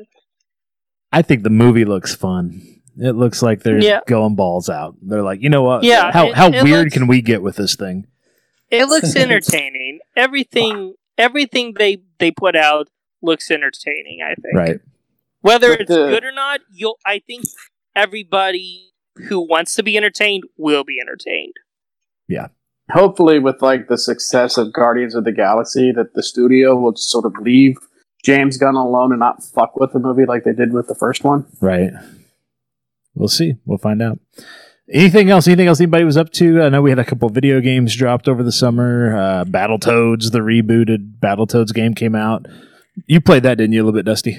I 1.13 1.23
think 1.23 1.43
the 1.45 1.51
movie 1.51 1.85
looks 1.85 2.15
fun. 2.15 2.63
It 2.99 3.13
looks 3.13 3.43
like 3.43 3.63
they're 3.63 3.79
Yeah. 3.81 4.01
going 4.09 4.35
balls 4.35 4.69
out. 4.69 4.97
They're 5.03 5.23
like, 5.23 5.41
you 5.41 5.51
know 5.51 5.63
what? 5.63 5.85
Yeah, 5.85 6.11
How 6.13 6.27
it- 6.29 6.35
how 6.35 6.49
it 6.49 6.63
weird 6.65 6.85
looks- 6.87 6.95
can 6.95 7.07
we 7.07 7.23
get 7.23 7.43
with 7.43 7.57
this 7.57 7.77
thing? 7.77 8.07
It 8.73 8.87
looks 8.87 9.15
entertaining. 9.15 10.01
Everything. 10.17 10.95
Everything 11.19 11.75
they 11.79 11.99
they 12.19 12.31
put 12.31 12.57
out 12.57 12.89
looks 13.21 13.51
entertaining. 13.51 14.21
I 14.23 14.35
think. 14.35 14.55
Right. 14.55 14.81
Whether 15.43 15.71
But 15.73 15.81
it's 15.83 15.89
the- 15.91 16.09
good 16.09 16.25
or 16.25 16.33
not, 16.33 16.61
you'll. 16.73 16.99
I 17.07 17.19
think 17.21 17.45
everybody 17.95 18.93
who 19.29 19.41
wants 19.47 19.75
to 19.75 19.83
be 19.83 19.97
entertained 19.97 20.45
will 20.57 20.85
be 20.85 20.99
entertained. 21.01 21.55
Yeah. 22.29 22.49
Hopefully, 22.91 23.39
with 23.39 23.63
like 23.63 23.89
the 23.89 23.99
success 23.99 24.57
of 24.59 24.73
Guardians 24.73 25.15
of 25.15 25.25
the 25.25 25.33
Galaxy, 25.33 25.93
that 25.93 26.15
the 26.15 26.23
studio 26.23 26.75
will 26.77 26.93
just 26.93 27.11
sort 27.11 27.25
of 27.27 27.35
leave 27.41 27.77
James 28.25 28.57
Gunn 28.57 28.75
alone 28.75 29.13
and 29.13 29.21
not 29.21 29.43
fuck 29.45 29.77
with 29.77 29.93
the 29.93 29.99
movie 29.99 30.25
like 30.27 30.45
they 30.45 30.53
did 30.53 30.73
with 30.73 30.89
the 30.89 30.95
first 30.95 31.25
one. 31.25 31.47
Right. 31.61 31.93
We'll 33.15 33.29
see. 33.29 33.55
We'll 33.67 33.79
find 33.79 34.01
out. 34.03 34.19
Anything 34.93 35.31
else? 35.31 35.47
Anything 35.47 35.69
else 35.69 35.81
anybody 35.81 36.05
was 36.05 36.17
up 36.19 36.31
to? 36.33 36.63
I 36.63 36.69
know 36.69 36.83
we 36.83 36.91
had 36.91 36.99
a 36.99 37.05
couple 37.05 37.29
video 37.31 37.61
games 37.61 37.97
dropped 37.97 38.29
over 38.29 38.43
the 38.43 38.53
summer. 38.53 39.17
Uh, 39.17 39.45
Battletoads, 39.45 40.33
the 40.33 40.41
rebooted 40.41 41.19
Battletoads 41.19 41.73
game 41.73 41.95
came 41.95 42.15
out. 42.15 42.47
You 43.07 43.21
played 43.23 43.43
that, 43.45 43.57
didn't 43.57 43.73
you? 43.73 43.83
A 43.83 43.85
little 43.85 43.99
bit, 43.99 44.05
Dusty. 44.05 44.39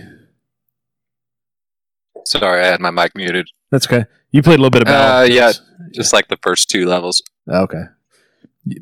Sorry, 2.25 2.61
I 2.61 2.67
had 2.67 2.79
my 2.79 2.91
mic 2.91 3.15
muted. 3.15 3.47
That's 3.71 3.87
okay. 3.87 4.05
You 4.31 4.41
played 4.43 4.59
a 4.59 4.61
little 4.61 4.69
bit 4.69 4.83
of 4.83 4.87
Uh, 4.87 4.91
Battletoads. 4.91 5.29
yeah. 5.33 5.51
Just 5.93 6.13
like 6.13 6.27
the 6.27 6.37
first 6.41 6.69
two 6.69 6.85
levels. 6.85 7.21
Okay. 7.49 7.83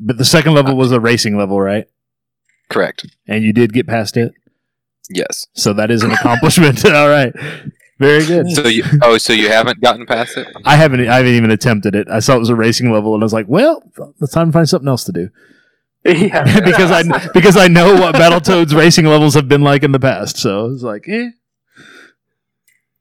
But 0.00 0.18
the 0.18 0.24
second 0.24 0.54
level 0.54 0.76
was 0.76 0.92
a 0.92 1.00
racing 1.00 1.36
level, 1.36 1.60
right? 1.60 1.86
Correct. 2.68 3.06
And 3.26 3.42
you 3.42 3.52
did 3.52 3.72
get 3.72 3.86
past 3.86 4.16
it. 4.16 4.32
Yes. 5.10 5.46
So 5.54 5.72
that 5.72 5.90
is 5.90 6.02
an 6.04 6.12
accomplishment. 6.12 6.84
All 6.86 7.08
right. 7.08 7.32
Very 8.02 8.26
good. 8.26 8.50
So 8.50 8.66
you 8.68 8.84
oh, 9.02 9.16
so 9.18 9.32
you 9.32 9.48
haven't 9.48 9.80
gotten 9.80 10.06
past 10.06 10.36
it? 10.36 10.46
I 10.64 10.76
haven't 10.76 11.00
I 11.08 11.16
haven't 11.16 11.32
even 11.32 11.50
attempted 11.50 11.94
it. 11.94 12.08
I 12.08 12.18
saw 12.20 12.36
it 12.36 12.40
was 12.40 12.48
a 12.50 12.54
racing 12.56 12.92
level 12.92 13.14
and 13.14 13.22
I 13.22 13.26
was 13.26 13.32
like, 13.32 13.46
well, 13.48 13.82
it's 14.20 14.32
time 14.32 14.48
to 14.48 14.52
find 14.52 14.68
something 14.68 14.88
else 14.88 15.04
to 15.04 15.12
do. 15.12 15.30
yeah, 16.04 16.60
because 16.64 16.90
I 16.90 17.28
because 17.32 17.56
I 17.56 17.68
know 17.68 17.94
what 17.94 18.14
Battletoads 18.16 18.74
racing 18.76 19.06
levels 19.06 19.34
have 19.34 19.48
been 19.48 19.62
like 19.62 19.82
in 19.84 19.92
the 19.92 20.00
past. 20.00 20.36
So 20.36 20.66
it's 20.72 20.82
like, 20.82 21.08
eh, 21.08 21.30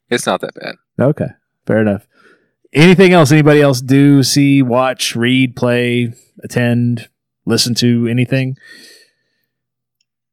It's 0.10 0.26
not 0.26 0.42
that 0.42 0.54
bad. 0.54 0.76
okay, 1.00 1.30
fair 1.66 1.80
enough. 1.80 2.08
Anything 2.74 3.12
else? 3.12 3.32
Anybody 3.32 3.60
else 3.62 3.82
do, 3.82 4.24
see, 4.24 4.62
watch, 4.62 5.16
read, 5.16 5.56
play, 5.56 6.14
attend, 6.44 7.10
listen 7.46 7.74
to 7.76 8.08
anything? 8.08 8.56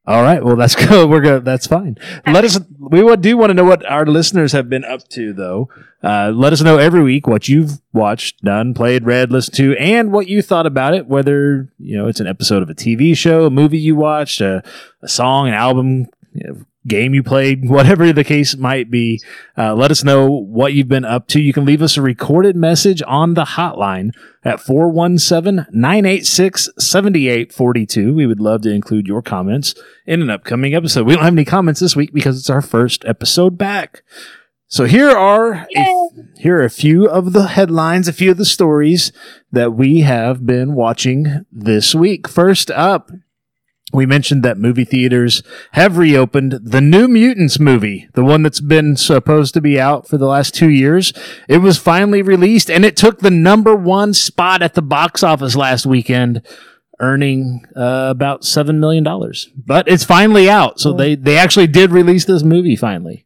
All 0.06 0.22
right, 0.22 0.42
well 0.44 0.56
that's 0.56 0.74
good. 0.88 1.08
We're 1.10 1.20
good. 1.20 1.44
That's 1.44 1.66
fine. 1.66 1.96
Let 2.26 2.44
us. 2.44 2.58
We 2.90 3.16
do 3.16 3.36
want 3.36 3.50
to 3.50 3.54
know 3.54 3.64
what 3.64 3.84
our 3.86 4.06
listeners 4.06 4.52
have 4.52 4.68
been 4.68 4.84
up 4.84 5.06
to, 5.08 5.32
though. 5.32 5.68
Uh, 6.02 6.30
let 6.34 6.52
us 6.52 6.62
know 6.62 6.78
every 6.78 7.02
week 7.02 7.26
what 7.26 7.48
you've 7.48 7.80
watched, 7.92 8.42
done, 8.42 8.72
played, 8.72 9.04
read, 9.04 9.30
listened 9.32 9.56
to, 9.56 9.76
and 9.76 10.12
what 10.12 10.28
you 10.28 10.42
thought 10.42 10.66
about 10.66 10.94
it. 10.94 11.06
Whether 11.06 11.68
you 11.78 11.96
know 11.96 12.06
it's 12.06 12.20
an 12.20 12.26
episode 12.26 12.62
of 12.62 12.70
a 12.70 12.74
TV 12.74 13.16
show, 13.16 13.46
a 13.46 13.50
movie 13.50 13.78
you 13.78 13.96
watched, 13.96 14.40
a, 14.40 14.62
a 15.02 15.08
song, 15.08 15.48
an 15.48 15.54
album, 15.54 16.06
you 16.32 16.46
know, 16.46 16.64
game 16.86 17.14
you 17.14 17.22
played, 17.22 17.68
whatever 17.68 18.12
the 18.12 18.24
case 18.24 18.56
might 18.56 18.90
be. 18.90 19.20
Uh, 19.56 19.74
let 19.74 19.90
us 19.90 20.04
know 20.04 20.28
what 20.28 20.72
you've 20.72 20.88
been 20.88 21.04
up 21.04 21.28
to. 21.28 21.40
You 21.40 21.52
can 21.52 21.64
leave 21.64 21.82
us 21.82 21.96
a 21.96 22.02
recorded 22.02 22.56
message 22.56 23.02
on 23.06 23.34
the 23.34 23.44
hotline 23.44 24.10
at 24.44 24.60
417 24.60 25.66
986 25.72 26.70
7842. 26.78 28.14
We 28.14 28.26
would 28.26 28.40
love 28.40 28.62
to 28.62 28.70
include 28.70 29.06
your 29.06 29.22
comments 29.22 29.74
in 30.06 30.22
an 30.22 30.30
upcoming 30.30 30.74
episode. 30.74 31.06
We 31.06 31.14
don't 31.14 31.24
have 31.24 31.32
any 31.32 31.44
comments 31.44 31.80
this 31.80 31.96
week 31.96 32.12
because 32.12 32.38
it's 32.38 32.50
our 32.50 32.62
first 32.62 33.04
episode 33.04 33.58
back. 33.58 34.02
So 34.70 34.84
here 34.84 35.08
are 35.08 35.66
a, 35.74 36.08
here 36.36 36.58
are 36.58 36.64
a 36.64 36.70
few 36.70 37.08
of 37.08 37.32
the 37.32 37.48
headlines, 37.48 38.06
a 38.06 38.12
few 38.12 38.30
of 38.30 38.36
the 38.36 38.44
stories 38.44 39.12
that 39.50 39.72
we 39.72 40.00
have 40.00 40.44
been 40.44 40.74
watching 40.74 41.46
this 41.50 41.94
week. 41.94 42.28
First 42.28 42.70
up, 42.72 43.10
we 43.92 44.04
mentioned 44.04 44.42
that 44.42 44.58
movie 44.58 44.84
theaters 44.84 45.42
have 45.72 45.96
reopened 45.96 46.52
the 46.62 46.80
New 46.80 47.08
Mutants 47.08 47.58
movie, 47.58 48.08
the 48.14 48.24
one 48.24 48.42
that's 48.42 48.60
been 48.60 48.96
supposed 48.96 49.54
to 49.54 49.60
be 49.60 49.80
out 49.80 50.06
for 50.06 50.18
the 50.18 50.26
last 50.26 50.54
two 50.54 50.68
years. 50.68 51.12
It 51.48 51.58
was 51.58 51.78
finally 51.78 52.20
released 52.20 52.70
and 52.70 52.84
it 52.84 52.96
took 52.96 53.20
the 53.20 53.30
number 53.30 53.74
one 53.74 54.12
spot 54.12 54.60
at 54.60 54.74
the 54.74 54.82
box 54.82 55.22
office 55.22 55.56
last 55.56 55.86
weekend, 55.86 56.42
earning 57.00 57.64
uh, 57.74 58.08
about 58.10 58.42
$7 58.42 58.78
million. 58.78 59.04
But 59.56 59.88
it's 59.88 60.04
finally 60.04 60.50
out. 60.50 60.78
So 60.80 60.92
they, 60.92 61.14
they 61.14 61.38
actually 61.38 61.68
did 61.68 61.90
release 61.90 62.26
this 62.26 62.42
movie 62.42 62.76
finally. 62.76 63.24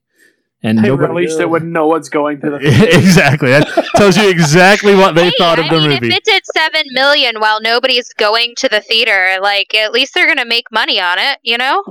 And 0.64 0.78
They 0.78 0.88
nobody- 0.88 1.12
released 1.12 1.40
it 1.40 1.50
when 1.50 1.72
no 1.72 1.88
one's 1.88 2.08
going 2.08 2.40
to 2.40 2.50
the. 2.50 2.56
exactly. 2.96 3.50
That 3.50 3.66
tells 3.96 4.16
you 4.16 4.28
exactly 4.30 4.94
what 4.94 5.14
they 5.16 5.24
Hey, 5.26 5.32
thought 5.36 5.58
of 5.58 5.66
the 5.68 5.72
mean, 5.80 5.88
movie. 5.90 6.06
if 6.08 6.14
it 6.18 6.24
did 6.24 6.42
seven 6.54 6.84
million 6.92 7.40
while 7.40 7.60
nobody's 7.60 8.12
going 8.14 8.54
to 8.58 8.68
the 8.68 8.80
theater, 8.80 9.38
like 9.42 9.74
at 9.74 9.92
least 9.92 10.14
they're 10.14 10.28
gonna 10.28 10.44
make 10.44 10.70
money 10.70 11.00
on 11.00 11.18
it, 11.18 11.38
you 11.42 11.58
know? 11.58 11.82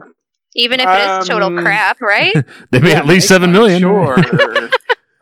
Even 0.55 0.79
if 0.79 0.87
it 0.87 1.21
is 1.21 1.27
total 1.27 1.47
Um, 1.49 1.57
crap, 1.63 1.99
right? 2.01 2.33
they 2.71 2.79
made 2.79 2.91
Yeah, 2.91 2.99
at 2.99 3.05
least 3.07 3.25
make 3.25 3.35
seven 3.35 3.51
money, 3.51 3.79
million. 3.79 3.81
Sure. 4.39 4.69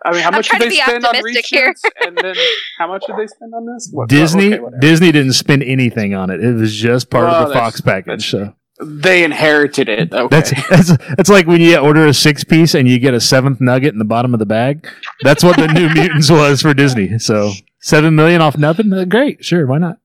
I 0.05 0.11
mean, 0.13 0.21
how 0.21 0.31
much 0.31 0.47
did 0.49 0.61
they 0.61 0.69
spend 0.75 1.03
on 1.05 1.15
optimistic 1.15 1.45
here. 1.49 1.73
reshoots? 1.73 2.07
And 2.07 2.17
then 2.17 2.35
how 2.77 2.87
much 2.87 3.03
did 3.05 3.17
they 3.17 3.27
spend 3.27 3.53
on 3.53 3.65
this? 3.65 3.89
What- 3.91 4.07
Disney 4.09 4.53
okay. 4.53 4.75
Disney 4.79 5.11
didn't 5.11 5.33
spend 5.33 5.61
anything 5.63 6.13
on 6.15 6.29
it. 6.29 6.41
It 6.43 6.53
was 6.53 6.73
just 6.73 7.09
part 7.09 7.25
Well, 7.25 7.43
of 7.43 7.47
the 7.49 7.53
Fox 7.55 7.81
package. 7.81 8.29
So 8.31 8.53
they 8.79 9.23
inherited 9.23 9.89
it. 9.89 10.13
Okay. 10.13 10.27
that's 10.29 10.69
that's 10.69 10.97
that's 11.15 11.29
like 11.29 11.47
when 11.47 11.61
you 11.61 11.77
order 11.77 12.07
a 12.07 12.13
six 12.13 12.43
piece 12.43 12.73
and 12.73 12.87
you 12.87 12.99
get 12.99 13.13
a 13.13 13.19
seventh 13.19 13.59
nugget 13.59 13.93
in 13.93 13.99
the 13.99 14.05
bottom 14.05 14.33
of 14.33 14.39
the 14.39 14.45
bag. 14.45 14.87
That's 15.21 15.43
what 15.43 15.57
the 15.57 15.67
New 15.67 15.89
Mutants 15.93 16.31
was 16.31 16.61
for 16.61 16.73
Disney. 16.73 17.19
So 17.19 17.51
seven 17.79 18.15
million 18.15 18.41
off 18.41 18.57
nothing. 18.57 18.91
Uh, 18.93 19.05
great, 19.05 19.43
sure, 19.43 19.65
why 19.67 19.79
not? 19.79 19.97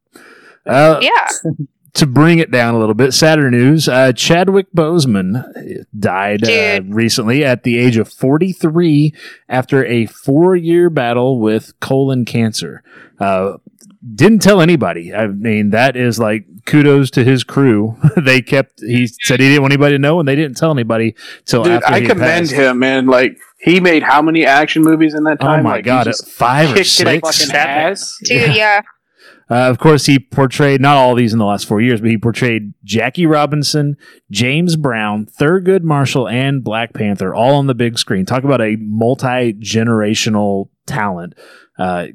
Uh, 0.67 1.01
yeah. 1.01 1.53
to 1.95 2.07
bring 2.07 2.41
it 2.41 2.51
down 2.51 2.75
a 2.75 2.79
little 2.79 2.95
bit, 2.95 3.15
sadder 3.15 3.51
news: 3.51 3.89
uh, 3.89 4.13
Chadwick 4.13 4.67
Boseman 4.73 5.85
died 5.97 6.43
uh, 6.43 6.81
recently 6.87 7.45
at 7.45 7.63
the 7.63 7.79
age 7.79 7.97
of 7.97 8.13
43 8.13 9.15
after 9.49 9.85
a 9.85 10.07
four-year 10.07 10.91
battle 10.91 11.39
with 11.39 11.79
colon 11.79 12.25
cancer. 12.25 12.83
Uh, 13.21 13.59
didn't 14.15 14.41
tell 14.41 14.61
anybody. 14.61 15.15
I 15.15 15.29
mean, 15.29 15.71
that 15.71 15.97
is 15.97 16.19
like 16.19 16.47
kudos 16.67 17.11
to 17.13 17.25
his 17.25 17.45
crew. 17.45 17.97
they 18.17 18.41
kept. 18.43 18.81
He 18.81 19.07
said 19.07 19.41
he 19.41 19.49
didn't 19.49 19.63
want 19.63 19.73
anybody 19.73 19.95
to 19.95 19.99
know, 19.99 20.19
and 20.19 20.29
they 20.29 20.35
didn't 20.37 20.57
tell 20.57 20.71
anybody 20.71 21.15
till 21.45 21.65
Dude, 21.65 21.73
after 21.75 21.93
I 21.95 22.01
he 22.01 22.07
commend 22.07 22.49
passed. 22.49 22.53
him, 22.53 22.79
man. 22.79 23.07
Like 23.07 23.37
he 23.61 23.81
made 23.81 24.03
how 24.03 24.23
many 24.23 24.45
action 24.45 24.83
movies 24.83 25.15
in 25.15 25.25
that 25.25 25.41
time? 25.41 25.61
Oh 25.61 25.63
my 25.63 25.71
Like, 25.77 25.85
god, 25.85 26.15
five 26.17 26.73
or 26.77 26.85
six. 26.85 27.39
fucking 27.39 27.55
ass. 27.57 28.19
Dude, 28.25 28.55
yeah. 28.57 28.83
Uh, 29.51 29.69
of 29.69 29.79
course, 29.79 30.07
he 30.07 30.19
portrayed 30.19 30.81
not 30.81 30.97
all 30.97 31.11
of 31.13 31.19
these 31.19 31.35
in 31.35 31.39
the 31.39 31.45
last 31.45 31.67
four 31.69 31.79
years, 31.79 32.01
but 32.01 32.09
he 32.09 32.17
portrayed 32.17 32.73
Jackie 32.83 33.27
Robinson, 33.27 33.97
James 34.31 34.75
Brown, 34.77 35.27
Thurgood 35.27 35.83
Marshall, 35.83 36.27
and 36.29 36.65
Black 36.65 36.95
Panther 36.95 37.35
all 37.35 37.57
on 37.57 37.67
the 37.67 37.75
big 37.75 37.99
screen. 37.99 38.25
Talk 38.25 38.43
about 38.45 38.63
a 38.63 38.77
multi 38.81 39.53
generational 39.53 40.71
talent. 40.87 41.35
Uh, 41.79 42.07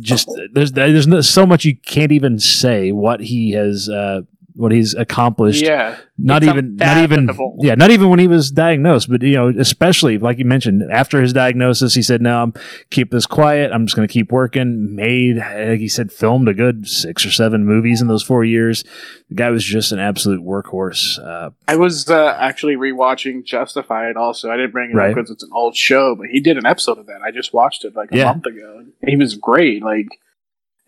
just 0.00 0.28
there's 0.52 0.72
there's 0.72 1.28
so 1.28 1.46
much 1.46 1.64
you 1.64 1.76
can't 1.76 2.12
even 2.12 2.38
say 2.38 2.92
what 2.92 3.20
he 3.20 3.52
has 3.52 3.88
uh, 3.88 4.22
what 4.56 4.72
he's 4.72 4.94
accomplished. 4.94 5.62
Yeah. 5.62 5.96
Not 6.18 6.42
even, 6.42 6.76
not 6.76 6.96
even, 6.96 7.28
yeah, 7.60 7.74
not 7.74 7.90
even 7.90 8.08
when 8.08 8.18
he 8.18 8.26
was 8.26 8.50
diagnosed, 8.50 9.10
but 9.10 9.20
you 9.20 9.34
know, 9.34 9.48
especially 9.58 10.16
like 10.16 10.38
you 10.38 10.46
mentioned, 10.46 10.82
after 10.90 11.20
his 11.20 11.34
diagnosis, 11.34 11.94
he 11.94 12.00
said, 12.02 12.22
"No, 12.22 12.42
I'm 12.42 12.54
keep 12.90 13.10
this 13.10 13.26
quiet. 13.26 13.70
I'm 13.70 13.84
just 13.84 13.94
going 13.94 14.08
to 14.08 14.12
keep 14.12 14.32
working." 14.32 14.94
Made, 14.96 15.36
like 15.36 15.78
he 15.80 15.88
said, 15.88 16.10
filmed 16.10 16.48
a 16.48 16.54
good 16.54 16.88
six 16.88 17.26
or 17.26 17.30
seven 17.30 17.66
movies 17.66 18.00
in 18.00 18.08
those 18.08 18.22
four 18.22 18.44
years. 18.46 18.82
The 19.28 19.34
guy 19.34 19.50
was 19.50 19.62
just 19.62 19.92
an 19.92 19.98
absolute 19.98 20.40
workhorse. 20.42 21.18
Uh, 21.22 21.50
I 21.68 21.76
was 21.76 22.08
uh, 22.08 22.34
actually 22.38 22.76
rewatching 22.76 23.44
Justified. 23.44 24.16
Also, 24.16 24.50
I 24.50 24.56
didn't 24.56 24.72
bring 24.72 24.92
it 24.92 24.94
Right. 24.94 25.10
up 25.10 25.16
because 25.16 25.30
it's 25.30 25.42
an 25.44 25.50
old 25.52 25.76
show, 25.76 26.16
but 26.16 26.28
he 26.28 26.40
did 26.40 26.56
an 26.56 26.64
episode 26.64 26.96
of 26.96 27.06
that. 27.08 27.20
I 27.20 27.30
just 27.30 27.52
watched 27.52 27.84
it 27.84 27.94
like 27.94 28.10
a 28.10 28.16
Yeah. 28.16 28.24
month 28.24 28.46
ago. 28.46 28.86
He 29.06 29.16
was 29.16 29.34
great. 29.34 29.82
Like 29.82 30.08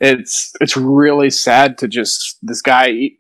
it's 0.01 0.53
it's 0.61 0.77
really 0.77 1.29
sad 1.31 1.77
to 1.79 1.89
just 1.89 2.39
this 2.41 2.63
guy 2.63 3.11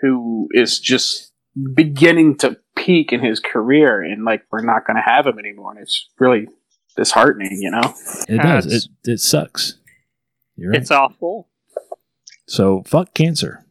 who 0.00 0.48
is 0.52 0.78
just 0.78 1.32
beginning 1.74 2.36
to 2.38 2.56
peak 2.76 3.12
in 3.12 3.20
his 3.20 3.40
career, 3.40 4.02
and 4.02 4.24
like 4.24 4.42
we're 4.50 4.62
not 4.62 4.86
going 4.86 4.96
to 4.96 5.02
have 5.02 5.26
him 5.26 5.38
anymore. 5.38 5.72
And 5.72 5.80
it's 5.80 6.08
really 6.18 6.48
disheartening, 6.96 7.58
you 7.60 7.70
know. 7.70 7.94
it 8.28 8.38
does. 8.38 8.66
It 8.66 8.88
it 9.04 9.20
sucks. 9.20 9.74
You're 10.56 10.70
right. 10.70 10.80
It's 10.80 10.90
awful. 10.90 11.48
so 12.46 12.82
fuck 12.86 13.14
cancer. 13.14 13.64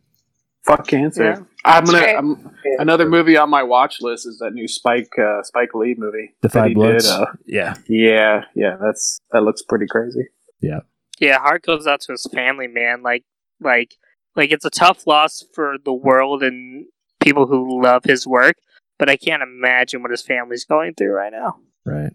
Fuck 0.66 0.88
cancer. 0.88 1.24
Yeah. 1.24 1.40
I'm 1.64 1.84
gonna. 1.86 1.98
Right. 2.00 2.18
I'm, 2.18 2.52
another 2.80 3.08
movie 3.08 3.38
on 3.38 3.50
my 3.50 3.64
watch 3.64 3.98
list 4.02 4.26
is 4.28 4.40
that 4.40 4.52
new 4.54 4.68
Spike 4.68 5.12
uh, 5.18 5.44
Spike 5.44 5.74
Lee 5.74 5.96
movie. 5.98 6.34
The 6.42 6.50
Five 6.50 6.70
he 6.70 6.74
Bloods. 6.74 7.06
Did, 7.06 7.14
uh, 7.14 7.26
yeah. 7.46 7.76
yeah, 7.88 8.42
yeah. 8.56 8.78
That's 8.82 9.20
that 9.32 9.44
looks 9.44 9.62
pretty 9.62 9.88
crazy. 9.88 10.28
Yeah. 10.62 10.80
Yeah, 11.20 11.40
heart 11.40 11.66
goes 11.66 11.88
out 11.88 12.02
to 12.02 12.12
his 12.12 12.28
family, 12.32 12.68
man. 12.68 13.02
Like, 13.02 13.24
like, 13.60 13.96
like 14.38 14.52
it's 14.52 14.66
a 14.66 14.70
tough 14.70 15.06
loss 15.08 15.44
for 15.54 15.76
the 15.84 15.94
world 15.94 16.44
and 16.44 16.86
people 17.20 17.48
who 17.48 17.82
love 17.84 18.04
his 18.06 18.26
work. 18.28 18.56
But 19.00 19.10
I 19.10 19.18
can't 19.18 19.44
imagine 19.44 20.02
what 20.02 20.12
his 20.12 20.22
family's 20.24 20.66
going 20.66 20.94
through 20.96 21.12
right 21.12 21.32
now. 21.32 21.58
Right. 21.86 22.14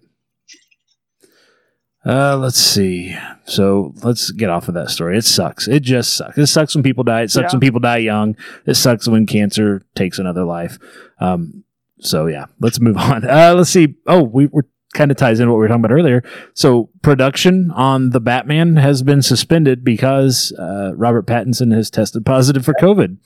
Uh, 2.05 2.37
let's 2.37 2.59
see. 2.59 3.17
So 3.45 3.95
let's 4.03 4.33
get 4.33 4.51
off 4.51 4.67
of 4.67 4.75
that 4.75 4.91
story. 4.91 5.17
It 5.17 5.25
sucks. 5.25 5.69
It 5.69 5.81
just 5.85 6.17
sucks. 6.17 6.37
It 6.37 6.47
sucks 6.49 6.75
when 6.75 6.83
people 6.83 7.05
die. 7.05 7.23
It 7.23 7.31
sucks 7.31 7.53
Yeah. 7.53 7.57
when 7.57 7.61
people 7.61 7.79
die 7.81 7.99
young. 7.99 8.37
It 8.67 8.75
sucks 8.75 9.07
when 9.07 9.25
cancer 9.27 9.83
takes 9.95 10.19
another 10.19 10.45
life. 10.45 10.79
Um, 11.21 11.63
so 12.01 12.27
yeah, 12.27 12.47
let's 12.61 12.81
move 12.81 12.97
on. 12.99 13.25
Uh, 13.29 13.55
let's 13.57 13.71
see. 13.71 13.95
Oh, 14.09 14.23
we 14.25 14.47
were 14.47 14.67
kind 14.93 15.11
of 15.11 15.17
ties 15.17 15.41
in 15.41 15.49
what 15.49 15.55
we 15.57 15.61
were 15.61 15.69
talking 15.69 15.85
about 15.85 15.95
earlier. 15.95 16.23
So 16.55 16.91
production 17.03 17.71
on 17.73 18.11
the 18.11 18.21
Batman 18.21 18.77
has 18.77 19.03
been 19.03 19.23
suspended 19.23 19.83
because 19.85 20.53
uh, 20.59 20.93
Robert 20.97 21.27
Pattinson 21.27 21.75
has 21.75 21.91
tested 21.91 22.25
positive 22.27 22.65
for 22.65 22.75
COVID. 22.75 23.17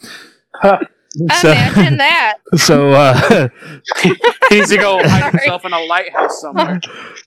So- 0.62 1.50
Imagine 1.50 1.96
that. 1.98 2.34
So 2.56 2.90
uh, 2.90 3.48
he 4.02 4.12
needs 4.50 4.68
to 4.70 4.76
go 4.76 4.98
hide 5.08 5.32
himself 5.32 5.64
in 5.64 5.72
a 5.72 5.80
lighthouse 5.84 6.40
somewhere. 6.42 6.78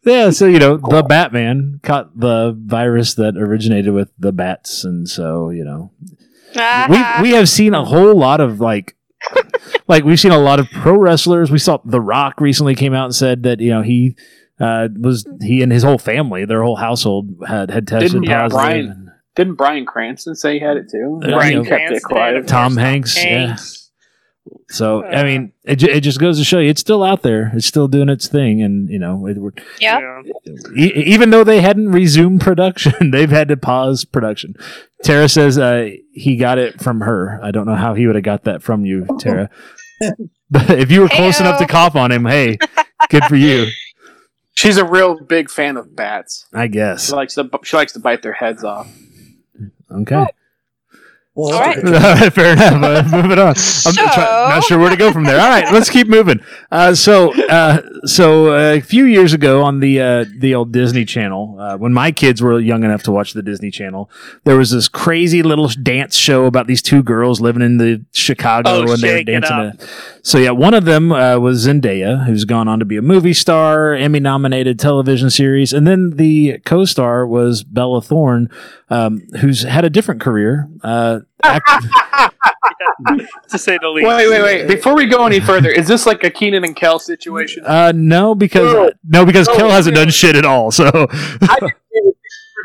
Yeah, 0.06 0.30
so 0.30 0.46
you 0.46 0.60
know, 0.60 0.78
the 0.78 1.02
Batman 1.04 1.80
caught 1.82 2.18
the 2.18 2.56
virus 2.58 3.16
that 3.16 3.36
originated 3.36 3.94
with 3.94 4.12
the 4.20 4.32
bats, 4.32 4.84
and 4.84 5.10
so 5.10 5.50
you 5.50 5.64
know, 5.64 5.92
Ah, 6.56 7.18
we 7.24 7.30
we 7.30 7.36
have 7.36 7.50
seen 7.50 7.74
a 7.74 7.84
whole 7.84 8.16
lot 8.16 8.40
of 8.42 8.60
like, 8.60 8.96
like 9.88 10.04
we've 10.04 10.20
seen 10.20 10.32
a 10.32 10.38
lot 10.40 10.60
of 10.60 10.70
pro 10.72 10.96
wrestlers. 10.98 11.52
We 11.52 11.60
saw 11.60 11.80
The 11.86 12.02
Rock 12.02 12.40
recently 12.42 12.76
came 12.76 12.94
out 12.94 13.06
and 13.06 13.16
said 13.16 13.44
that 13.44 13.60
you 13.60 13.72
know 13.72 13.82
he 13.82 14.16
uh, 14.60 14.90
was 15.00 15.26
he 15.42 15.62
and 15.62 15.72
his 15.72 15.84
whole 15.84 15.98
family, 15.98 16.46
their 16.46 16.64
whole 16.64 16.76
household 16.76 17.30
had 17.48 17.72
had 17.72 17.88
tested 17.88 18.12
Didn't, 18.12 18.24
yeah, 18.24 18.42
positive. 18.44 18.58
Brian- 18.60 18.86
and 18.88 19.10
Didn't 19.36 19.56
Bryan 19.56 19.86
Cranston 19.86 20.36
say 20.36 20.54
he 20.54 20.60
had 20.60 20.78
it 20.78 20.90
too? 20.92 21.20
Uh, 21.24 21.28
Bryan 21.30 21.52
you 21.52 21.58
know, 21.60 21.64
kept 21.64 21.70
Cranston 21.88 21.98
it 21.98 22.04
quiet. 22.04 22.36
had. 22.36 22.48
Tom 22.48 22.72
Tom 22.74 22.78
Hanks, 22.78 23.24
yeah. 23.24 23.56
Hanks. 24.52 24.78
So 24.78 25.04
I 25.06 25.24
mean, 25.24 25.52
it, 25.64 25.82
it 25.84 26.02
just 26.02 26.20
goes 26.20 26.38
to 26.38 26.44
show 26.44 26.60
you, 26.60 26.70
it's 26.70 26.82
still 26.82 27.04
out 27.04 27.22
there. 27.22 27.52
It's 27.54 27.66
still 27.66 27.88
doing 27.88 28.10
its 28.10 28.28
thing, 28.28 28.62
and 28.62 28.90
you 28.90 29.00
know, 29.00 29.26
it, 29.28 29.38
we're, 29.38 29.52
yeah. 29.80 30.22
E- 30.78 30.94
even 30.96 31.30
though 31.30 31.44
they 31.44 31.62
hadn't 31.62 31.92
resumed 31.92 32.42
production, 32.42 33.12
they've 33.12 33.30
had 33.30 33.48
to 33.50 33.58
pause 33.58 34.06
production. 34.06 34.56
Tara 35.04 35.30
says 35.30 35.58
uh, 35.58 35.92
he 36.14 36.36
got 36.36 36.58
it 36.58 36.82
from 36.82 37.02
her. 37.02 37.40
I 37.42 37.52
don't 37.52 37.66
know 37.66 37.76
how 37.76 37.94
he 37.94 38.06
would 38.06 38.16
have 38.16 38.24
got 38.24 38.44
that 38.44 38.62
from 38.62 38.86
you, 38.86 39.08
Tara. 39.20 39.50
but 40.50 40.70
if 40.72 40.92
you 40.92 41.02
were 41.02 41.10
close 41.10 41.40
enough 41.40 41.60
to 41.60 41.66
Heyo. 41.66 41.70
cough 41.70 41.96
on 41.96 42.12
him, 42.12 42.26
hey, 42.26 42.58
good 43.10 43.24
for 43.26 43.36
you. 43.36 43.68
She's 44.56 44.76
a 44.76 44.84
real 44.84 45.24
big 45.24 45.50
fan 45.50 45.78
of 45.78 45.96
bats. 45.96 46.46
I 46.54 46.68
guess. 46.68 47.08
She 47.08 47.14
likes 47.14 47.36
to 47.36 47.50
she 47.64 47.78
likes 47.78 47.94
to 47.94 48.00
bite 48.00 48.24
their 48.24 48.34
heads 48.34 48.64
off. 48.64 48.94
Okay. 49.90 50.26
Well, 51.40 51.54
All 51.54 51.60
right. 51.62 51.78
okay. 51.78 52.30
Fair 52.32 52.54
enough. 52.54 52.84
Uh, 53.14 53.16
moving 53.22 53.40
on. 53.40 53.48
I'm 53.50 53.56
So- 53.56 53.92
try- 53.94 54.50
not 54.56 54.64
sure 54.64 54.78
where 54.80 54.90
to 54.90 54.98
go 54.98 55.12
from 55.14 55.24
there. 55.24 55.40
All 55.40 55.48
right, 55.48 55.72
let's 55.72 55.90
keep 55.90 56.08
moving. 56.08 56.40
Uh, 56.72 56.94
so, 56.96 57.34
uh, 57.48 57.82
so 58.06 58.54
uh, 58.54 58.74
a 58.74 58.82
few 58.82 59.06
years 59.06 59.32
ago 59.34 59.62
on 59.64 59.80
the 59.80 60.02
uh, 60.02 60.26
the 60.40 60.54
old 60.56 60.72
Disney 60.74 61.06
Channel, 61.06 61.58
uh, 61.60 61.78
when 61.78 61.94
my 61.94 62.12
kids 62.12 62.42
were 62.42 62.60
young 62.60 62.84
enough 62.84 63.04
to 63.04 63.12
watch 63.12 63.34
the 63.34 63.42
Disney 63.44 63.72
Channel, 63.72 64.10
there 64.44 64.58
was 64.58 64.72
this 64.72 64.90
crazy 64.90 65.42
little 65.44 65.68
dance 65.82 66.18
show 66.18 66.46
about 66.46 66.68
these 66.68 66.82
two 66.82 67.04
girls 67.04 67.40
living 67.40 67.62
in 67.62 67.78
the 67.78 68.04
Chicago, 68.12 68.70
Oh, 68.70 68.80
and 68.80 68.88
they 68.88 68.92
were 68.92 68.98
Shake 68.98 69.28
It 69.30 69.32
dancing. 69.32 69.56
Up. 69.58 69.76
So 70.24 70.38
yeah, 70.40 70.52
one 70.52 70.74
of 70.74 70.86
them 70.86 71.12
uh, 71.12 71.38
was 71.40 71.66
Zendaya, 71.66 72.26
who's 72.26 72.44
gone 72.46 72.68
on 72.68 72.80
to 72.80 72.86
be 72.86 72.98
a 72.98 73.02
movie 73.02 73.34
star, 73.34 73.94
Emmy 73.94 74.20
nominated 74.20 74.78
television 74.80 75.30
series, 75.30 75.72
and 75.74 75.88
then 75.88 76.12
the 76.18 76.60
co-star 76.66 77.26
was 77.26 77.64
Bella 77.64 78.02
Thorne, 78.02 78.50
um, 78.90 79.22
who's 79.40 79.62
had 79.64 79.86
a 79.86 79.90
different 79.90 80.20
career. 80.22 80.68
Act- 81.44 81.66
to 83.50 83.58
say 83.58 83.78
the 83.82 83.88
least. 83.90 84.08
Wait, 84.08 84.30
wait, 84.30 84.42
wait! 84.42 84.68
Before 84.68 84.94
we 84.96 85.06
go 85.06 85.26
any 85.26 85.40
further, 85.40 85.70
is 85.70 85.88
this 85.88 86.06
like 86.06 86.24
a 86.24 86.30
Kenan 86.30 86.64
and 86.66 86.76
Kel 86.76 87.00
situation? 87.00 87.64
Uh, 87.66 87.94
no, 87.96 88.36
because 88.36 88.74
No. 88.74 88.92
no, 89.06 89.26
because 89.26 89.48
No, 89.48 89.56
Kel 89.56 89.70
hasn't 89.70 89.96
done 89.96 90.10
shit 90.10 90.36
at 90.36 90.46
all. 90.46 90.72
So 90.72 91.08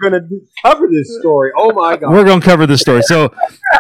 We're 0.03 0.11
going 0.11 0.29
to 0.29 0.41
cover 0.65 0.89
this 0.91 1.17
story. 1.21 1.53
Oh 1.57 1.73
my 1.73 1.97
god! 1.97 2.11
we're 2.11 2.25
gonna 2.25 2.41
cover 2.41 2.67
this 2.67 2.81
story. 2.81 3.03
So, 3.03 3.33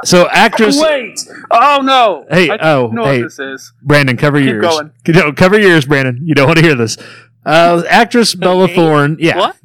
so 0.04 0.28
actress. 0.28 0.80
Wait! 0.80 1.18
Oh 1.50 1.80
no! 1.82 2.24
Hey, 2.30 2.50
I 2.50 2.74
oh, 2.74 2.86
know 2.86 3.04
hey. 3.04 3.18
what 3.18 3.24
this 3.24 3.38
is. 3.40 3.72
Brandon, 3.82 4.16
cover 4.16 4.38
Keep 4.38 4.46
yours. 4.48 4.62
going. 4.64 4.92
No, 5.08 5.32
cover 5.32 5.58
yours, 5.58 5.86
Brandon. 5.86 6.20
You 6.22 6.34
don't 6.36 6.46
want 6.46 6.58
to 6.60 6.64
hear 6.64 6.76
this. 6.76 6.96
Uh, 7.44 7.82
actress 7.88 8.34
Bella? 8.34 8.68
Thorne. 8.68 9.16
Yeah, 9.18 9.38
What? 9.38 9.56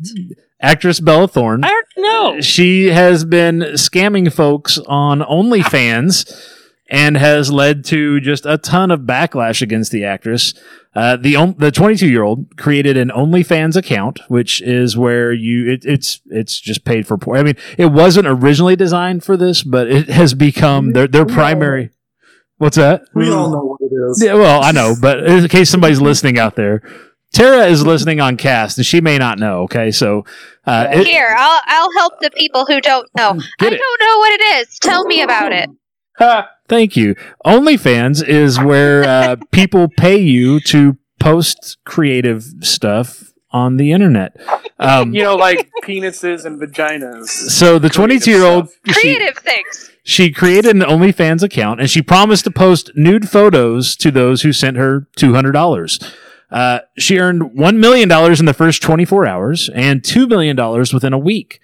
Actress 0.61 0.99
Bella 0.99 1.27
Thorne. 1.27 1.63
I 1.63 1.69
don't 1.69 1.85
know. 1.97 2.41
She 2.41 2.87
has 2.87 3.25
been 3.25 3.59
scamming 3.73 4.31
folks 4.31 4.77
on 4.87 5.21
OnlyFans 5.21 6.55
and 6.89 7.17
has 7.17 7.51
led 7.51 7.85
to 7.85 8.19
just 8.19 8.45
a 8.45 8.57
ton 8.57 8.91
of 8.91 9.01
backlash 9.01 9.61
against 9.61 9.91
the 9.91 10.03
actress. 10.03 10.53
Uh, 10.95 11.15
the 11.15 11.35
on- 11.35 11.55
the 11.59 11.71
22 11.71 12.07
year 12.09 12.23
old 12.23 12.57
created 12.57 12.97
an 12.97 13.09
OnlyFans 13.09 13.75
account, 13.75 14.19
which 14.27 14.59
is 14.61 14.97
where 14.97 15.31
you 15.31 15.69
it, 15.71 15.85
it's 15.85 16.19
it's 16.25 16.59
just 16.59 16.83
paid 16.83 17.05
for 17.05 17.17
porn. 17.17 17.39
I 17.39 17.43
mean, 17.43 17.55
it 17.77 17.91
wasn't 17.91 18.27
originally 18.27 18.75
designed 18.75 19.23
for 19.23 19.37
this, 19.37 19.61
but 19.61 19.87
it 19.87 20.09
has 20.09 20.33
become 20.33 20.93
their 20.93 21.07
their 21.07 21.25
primary. 21.25 21.91
What's 22.57 22.75
that? 22.75 23.03
We 23.13 23.31
all 23.31 23.51
know 23.51 23.63
what 23.63 23.79
it 23.81 23.93
is. 23.93 24.21
Yeah, 24.21 24.33
well, 24.33 24.61
I 24.63 24.71
know, 24.71 24.95
but 24.99 25.23
in 25.25 25.47
case 25.47 25.69
somebody's 25.69 26.01
listening 26.01 26.37
out 26.39 26.55
there, 26.55 26.81
Tara 27.33 27.65
is 27.67 27.85
listening 27.85 28.19
on 28.19 28.37
cast, 28.37 28.77
and 28.77 28.85
she 28.85 29.01
may 29.01 29.17
not 29.17 29.37
know. 29.39 29.61
Okay, 29.63 29.91
so 29.91 30.25
uh, 30.65 30.87
it- 30.91 31.07
Here, 31.07 31.33
I'll 31.37 31.61
I'll 31.65 31.91
help 31.97 32.19
the 32.21 32.31
people 32.31 32.65
who 32.65 32.81
don't 32.81 33.07
know. 33.15 33.39
I 33.59 33.67
it. 33.67 33.69
don't 33.69 34.01
know 34.01 34.17
what 34.17 34.31
it 34.39 34.43
is. 34.61 34.79
Tell 34.79 35.05
me 35.05 35.21
about 35.21 35.51
it. 35.51 35.69
Ha! 36.17 36.49
Thank 36.67 36.97
you. 36.97 37.15
OnlyFans 37.45 38.21
is 38.27 38.59
where 38.59 39.05
uh, 39.05 39.35
people 39.53 39.87
pay 39.87 40.17
you 40.17 40.59
to 40.61 40.97
post 41.17 41.77
creative 41.85 42.43
stuff 42.59 43.31
on 43.51 43.77
the 43.77 43.93
internet. 43.93 44.35
Um, 44.79 45.13
You 45.13 45.23
know, 45.23 45.37
like 45.37 45.69
penises 45.81 46.43
and 46.43 46.59
vaginas. 46.61 47.27
so 47.29 47.79
the 47.79 47.87
22 47.89 48.29
year 48.31 48.43
old 48.43 48.67
she, 48.85 48.93
Creative 48.93 49.37
things. 49.37 49.91
she 50.03 50.29
created 50.29 50.75
an 50.75 50.81
OnlyFans 50.81 51.41
account 51.41 51.79
and 51.79 51.89
she 51.89 52.01
promised 52.01 52.43
to 52.43 52.51
post 52.51 52.91
nude 52.95 53.29
photos 53.29 53.95
to 53.95 54.11
those 54.11 54.41
who 54.41 54.51
sent 54.51 54.75
her 54.75 55.07
$200. 55.17 56.13
Uh, 56.51 56.79
she 56.97 57.19
earned 57.19 57.41
$1 57.51 57.77
million 57.77 58.11
in 58.11 58.45
the 58.45 58.53
first 58.53 58.81
24 58.81 59.25
hours 59.27 59.69
and 59.73 60.01
$2 60.01 60.27
million 60.27 60.55
within 60.93 61.13
a 61.13 61.17
week. 61.19 61.59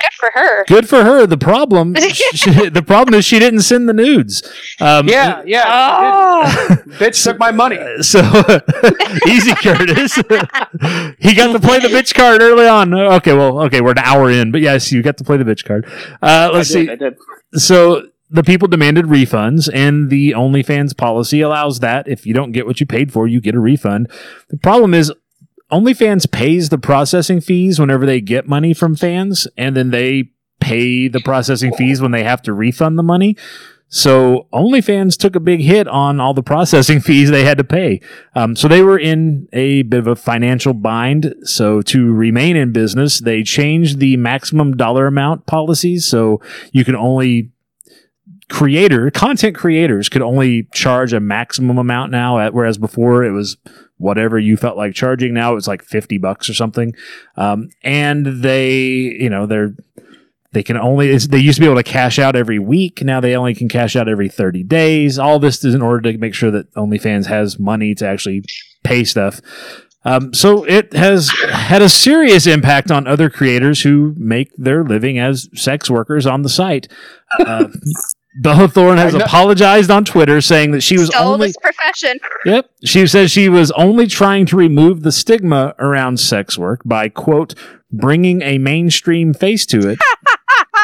Good 0.00 0.12
for 0.12 0.30
her. 0.34 0.64
Good 0.66 0.88
for 0.88 1.04
her. 1.04 1.26
The 1.26 1.38
problem, 1.38 1.94
she, 2.34 2.68
the 2.68 2.82
problem 2.82 3.14
is 3.14 3.24
she 3.24 3.38
didn't 3.38 3.60
send 3.62 3.88
the 3.88 3.92
nudes. 3.92 4.42
Um, 4.80 5.08
Yeah, 5.08 5.42
yeah. 5.46 5.64
Oh, 5.66 6.76
Bitch 6.98 7.22
took 7.22 7.38
my 7.38 7.52
money. 7.52 7.78
So 8.02 8.20
easy, 9.28 9.54
Curtis. 9.54 10.16
he 10.16 11.34
got 11.34 11.52
to 11.52 11.60
play 11.60 11.78
the 11.78 11.88
bitch 11.92 12.12
card 12.14 12.42
early 12.42 12.66
on. 12.66 12.92
Okay, 12.92 13.32
well, 13.34 13.60
okay, 13.62 13.80
we're 13.80 13.92
an 13.92 13.98
hour 13.98 14.30
in, 14.30 14.50
but 14.52 14.60
yes, 14.60 14.90
you 14.92 15.00
got 15.02 15.16
to 15.18 15.24
play 15.24 15.36
the 15.36 15.44
bitch 15.44 15.64
card. 15.64 15.86
Uh, 16.20 16.50
let's 16.52 16.74
I 16.74 16.78
did, 16.80 16.86
see. 16.86 16.90
I 16.90 16.96
did. 16.96 17.16
So 17.54 18.08
the 18.34 18.42
people 18.42 18.66
demanded 18.66 19.06
refunds, 19.06 19.70
and 19.72 20.10
the 20.10 20.32
OnlyFans 20.32 20.96
policy 20.96 21.40
allows 21.40 21.78
that. 21.80 22.08
If 22.08 22.26
you 22.26 22.34
don't 22.34 22.50
get 22.50 22.66
what 22.66 22.80
you 22.80 22.86
paid 22.86 23.12
for, 23.12 23.28
you 23.28 23.40
get 23.40 23.54
a 23.54 23.60
refund. 23.60 24.10
The 24.48 24.58
problem 24.58 24.92
is. 24.94 25.12
OnlyFans 25.72 26.30
pays 26.30 26.68
the 26.68 26.78
processing 26.78 27.40
fees 27.40 27.80
whenever 27.80 28.04
they 28.04 28.20
get 28.20 28.46
money 28.46 28.74
from 28.74 28.94
fans, 28.94 29.48
and 29.56 29.74
then 29.74 29.90
they 29.90 30.30
pay 30.60 31.08
the 31.08 31.20
processing 31.20 31.72
fees 31.72 32.00
when 32.00 32.10
they 32.10 32.22
have 32.22 32.42
to 32.42 32.52
refund 32.52 32.98
the 32.98 33.02
money. 33.02 33.36
So 33.88 34.46
OnlyFans 34.52 35.16
took 35.16 35.36
a 35.36 35.40
big 35.40 35.60
hit 35.60 35.88
on 35.88 36.20
all 36.20 36.34
the 36.34 36.42
processing 36.42 37.00
fees 37.08 37.30
they 37.30 37.44
had 37.44 37.58
to 37.58 37.64
pay. 37.64 38.00
Um, 38.34 38.56
so 38.56 38.68
they 38.68 38.82
were 38.82 38.98
in 38.98 39.48
a 39.52 39.82
bit 39.82 40.00
of 40.00 40.06
a 40.06 40.16
financial 40.16 40.74
bind. 40.74 41.34
So 41.44 41.80
to 41.82 42.12
remain 42.12 42.56
in 42.56 42.72
business, 42.72 43.20
they 43.20 43.42
changed 43.42 44.00
the 44.00 44.16
maximum 44.16 44.76
dollar 44.76 45.06
amount 45.06 45.46
policies. 45.46 46.06
So 46.06 46.40
you 46.72 46.84
can 46.84 46.94
only 46.94 47.52
creator 48.50 49.10
content 49.10 49.56
creators 49.56 50.08
could 50.08 50.22
only 50.22 50.68
charge 50.72 51.12
a 51.12 51.20
maximum 51.20 51.78
amount 51.78 52.10
now, 52.10 52.38
at, 52.38 52.54
whereas 52.54 52.78
before 52.78 53.24
it 53.24 53.32
was 53.32 53.56
whatever 53.96 54.38
you 54.38 54.56
felt 54.56 54.76
like 54.76 54.94
charging. 54.94 55.34
Now 55.34 55.52
it 55.52 55.54
was 55.54 55.68
like 55.68 55.82
fifty 55.82 56.18
bucks 56.18 56.48
or 56.48 56.54
something. 56.54 56.94
Um, 57.36 57.70
and 57.82 58.26
they, 58.26 58.70
you 58.70 59.30
know, 59.30 59.46
they're 59.46 59.74
they 60.54 60.62
can 60.62 60.76
only 60.76 61.16
they 61.18 61.38
used 61.38 61.56
to 61.56 61.60
be 61.60 61.66
able 61.66 61.76
to 61.76 61.82
cash 61.82 62.18
out 62.18 62.36
every 62.36 62.58
week. 62.60 63.02
Now 63.02 63.20
they 63.20 63.36
only 63.36 63.54
can 63.54 63.68
cash 63.68 63.96
out 63.96 64.08
every 64.08 64.28
30 64.28 64.62
days. 64.62 65.18
All 65.18 65.38
this 65.40 65.64
is 65.64 65.74
in 65.74 65.82
order 65.82 66.12
to 66.12 66.18
make 66.18 66.32
sure 66.32 66.52
that 66.52 66.72
OnlyFans 66.74 67.26
has 67.26 67.58
money 67.58 67.94
to 67.96 68.06
actually 68.06 68.44
pay 68.84 69.02
stuff. 69.02 69.40
Um, 70.04 70.32
so 70.32 70.64
it 70.64 70.92
has 70.92 71.32
had 71.50 71.82
a 71.82 71.88
serious 71.88 72.46
impact 72.46 72.90
on 72.90 73.06
other 73.06 73.30
creators 73.30 73.82
who 73.82 74.14
make 74.16 74.50
their 74.56 74.84
living 74.84 75.18
as 75.18 75.48
sex 75.54 75.90
workers 75.90 76.26
on 76.26 76.42
the 76.42 76.48
site. 76.48 76.88
Uh, 77.40 77.66
Bella 78.36 78.68
Thorne 78.68 78.98
has 78.98 79.14
apologized 79.14 79.90
on 79.90 80.04
Twitter 80.04 80.40
saying 80.40 80.72
that 80.72 80.82
she 80.82 80.98
was 80.98 81.08
Stole 81.08 81.34
only 81.34 81.48
this 81.48 81.56
profession. 81.56 82.18
Yep. 82.44 82.70
She 82.84 83.06
says 83.06 83.30
she 83.30 83.48
was 83.48 83.70
only 83.72 84.06
trying 84.06 84.44
to 84.46 84.56
remove 84.56 85.02
the 85.02 85.12
stigma 85.12 85.74
around 85.78 86.20
sex 86.20 86.58
work 86.58 86.80
by, 86.84 87.08
quote, 87.08 87.54
bringing 87.90 88.42
a 88.42 88.58
mainstream 88.58 89.32
face 89.32 89.64
to 89.66 89.88
it, 89.88 89.98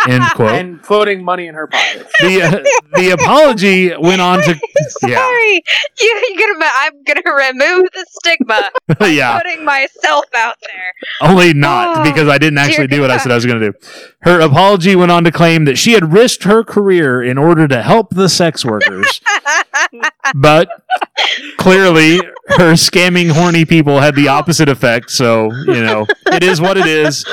end 0.09 0.25
quote. 0.35 0.51
and 0.51 0.83
putting 0.83 1.25
money 1.25 1.47
in 1.47 1.55
her 1.55 1.67
pocket. 1.67 2.07
the, 2.21 2.43
uh, 2.43 2.99
the 2.99 3.11
apology 3.11 3.95
went 3.97 4.21
on 4.21 4.39
to, 4.43 4.55
Sorry, 4.89 5.63
you, 6.01 6.35
you're 6.37 6.55
gonna. 6.55 6.71
I'm 6.77 7.03
gonna 7.05 7.35
remove 7.37 7.89
the 7.93 8.07
stigma. 8.11 8.71
yeah, 9.01 9.07
yeah, 9.07 9.39
Putting 9.41 9.65
myself 9.65 10.25
out 10.37 10.57
there. 10.61 11.29
only 11.31 11.53
not 11.55 11.99
Oh, 11.99 12.03
because 12.11 12.29
I 12.29 12.39
didn't 12.39 12.59
actually 12.59 12.87
dear 12.87 12.99
do 12.99 13.01
what 13.03 13.11
I 13.11 13.17
said 13.19 13.33
I 13.33 13.35
was 13.35 13.47
going 13.47 13.61
to 13.61 13.73
do. 13.73 13.79
Her 14.23 14.41
apology 14.41 14.95
went 14.97 15.11
on 15.11 15.25
to 15.25 15.33
claim 15.33 15.65
that 15.65 15.77
she 15.79 15.93
had 15.93 16.13
risked 16.13 16.45
her 16.45 16.63
career 16.65 17.23
in 17.23 17.39
order 17.39 17.67
to 17.69 17.83
help 17.83 18.11
the 18.11 18.29
sex 18.29 18.65
workers. 18.65 19.21
but 20.35 20.69
clearly 21.59 22.17
her 22.49 22.73
scamming 22.75 23.31
horny 23.31 23.65
people 23.65 24.01
had 24.01 24.15
the 24.15 24.29
opposite 24.29 24.69
effect 24.69 25.11
so 25.11 25.51
you 25.67 25.83
know 25.83 26.07
it 26.27 26.43
is 26.43 26.61
what 26.61 26.77
it 26.77 26.87
is 26.87 27.25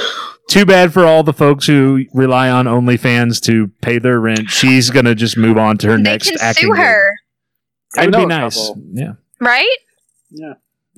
too 0.48 0.66
bad 0.66 0.94
for 0.94 1.06
all 1.06 1.24
the 1.24 1.34
folks 1.34 1.66
who 1.68 2.06
rely 2.14 2.50
on 2.50 2.66
OnlyFans 2.66 3.42
to 3.44 3.68
pay 3.82 4.00
their 4.00 4.20
rent. 4.20 4.50
She's 4.50 4.90
gonna 4.90 5.16
just 5.16 5.38
move 5.38 5.58
on 5.58 5.78
to 5.80 5.88
her 5.90 5.98
next. 5.98 6.26
they 6.28 6.32
next 6.32 6.40
can 6.42 6.50
acting. 6.50 6.70
sue 6.76 6.82
her, 6.82 7.14
That 7.96 8.06
would 8.06 8.16
be 8.16 8.26
nice. 8.26 8.56
couple. 8.68 8.82
Yeah, 8.94 9.14
right? 9.40 9.78
Yeah. 10.30 10.54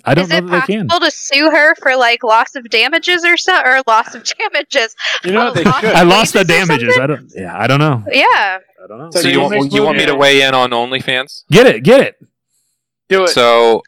I 0.05 0.13
don't 0.15 0.23
Is 0.25 0.29
know 0.29 0.37
it 0.37 0.41
that 0.47 0.67
they 0.67 0.73
can. 0.75 0.87
possible 0.87 1.05
to 1.07 1.11
sue 1.11 1.51
her 1.51 1.75
for 1.75 1.97
like 1.97 2.23
loss 2.23 2.55
of 2.55 2.69
damages 2.69 3.25
or 3.25 3.35
so, 3.35 3.59
or 3.61 3.81
loss 3.85 4.15
of 4.15 4.23
damages? 4.39 4.95
You 5.25 5.33
know 5.33 5.45
what 5.45 5.55
they 5.55 5.63
Loss 5.65 5.81
should. 5.81 5.93
I 5.93 6.03
lost 6.03 6.33
the 6.33 6.45
damages. 6.45 6.97
I 6.97 7.05
don't. 7.05 7.29
Yeah, 7.35 7.57
I 7.57 7.67
don't 7.67 7.79
know. 7.79 8.03
Yeah. 8.09 8.23
I 8.81 8.87
don't 8.87 8.97
know. 8.97 9.09
So 9.11 9.19
So 9.21 9.27
you 9.27 9.33
you 9.33 9.41
want, 9.41 9.73
you 9.73 9.83
want 9.83 9.97
me 9.97 10.05
to 10.05 10.15
weigh 10.15 10.41
in 10.41 10.53
on 10.53 10.69
OnlyFans? 10.71 11.43
Get 11.51 11.67
it. 11.67 11.83
Get 11.83 11.99
it. 11.99 12.15
Do 13.09 13.23
it. 13.25 13.29
So 13.29 13.83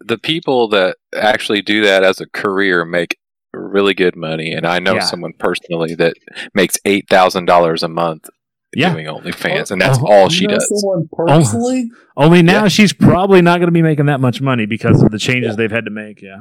the 0.00 0.18
people 0.18 0.66
that 0.70 0.96
actually 1.14 1.62
do 1.62 1.84
that 1.84 2.02
as 2.02 2.20
a 2.20 2.26
career 2.26 2.84
make 2.84 3.16
really 3.52 3.94
good 3.94 4.16
money, 4.16 4.52
and 4.52 4.66
I 4.66 4.78
know 4.78 4.94
Yeah. 4.94 5.00
someone 5.00 5.32
personally 5.38 5.94
that 5.96 6.14
makes 6.54 6.78
eight 6.84 7.06
thousand 7.08 7.44
dollars 7.46 7.82
a 7.82 7.88
month 7.88 8.28
Yeah. 8.74 8.92
doing 8.92 9.06
OnlyFans, 9.06 9.70
and 9.70 9.80
that's 9.80 9.98
Oh, 10.00 10.06
all 10.06 10.24
You 10.24 10.30
she 10.30 10.46
know 10.46 10.54
does. 10.54 10.80
someone 10.80 11.08
oh. 11.12 11.24
personally? 11.26 11.90
Only 12.16 12.42
now 12.42 12.68
she's 12.68 12.92
probably 12.92 13.42
not 13.42 13.58
going 13.58 13.68
to 13.68 13.72
be 13.72 13.82
making 13.82 14.06
that 14.06 14.20
much 14.20 14.40
money 14.40 14.66
because 14.66 15.02
of 15.02 15.10
the 15.10 15.18
changes 15.18 15.56
they've 15.56 15.70
had 15.70 15.84
to 15.84 15.90
make. 15.90 16.22
Yeah. 16.22 16.40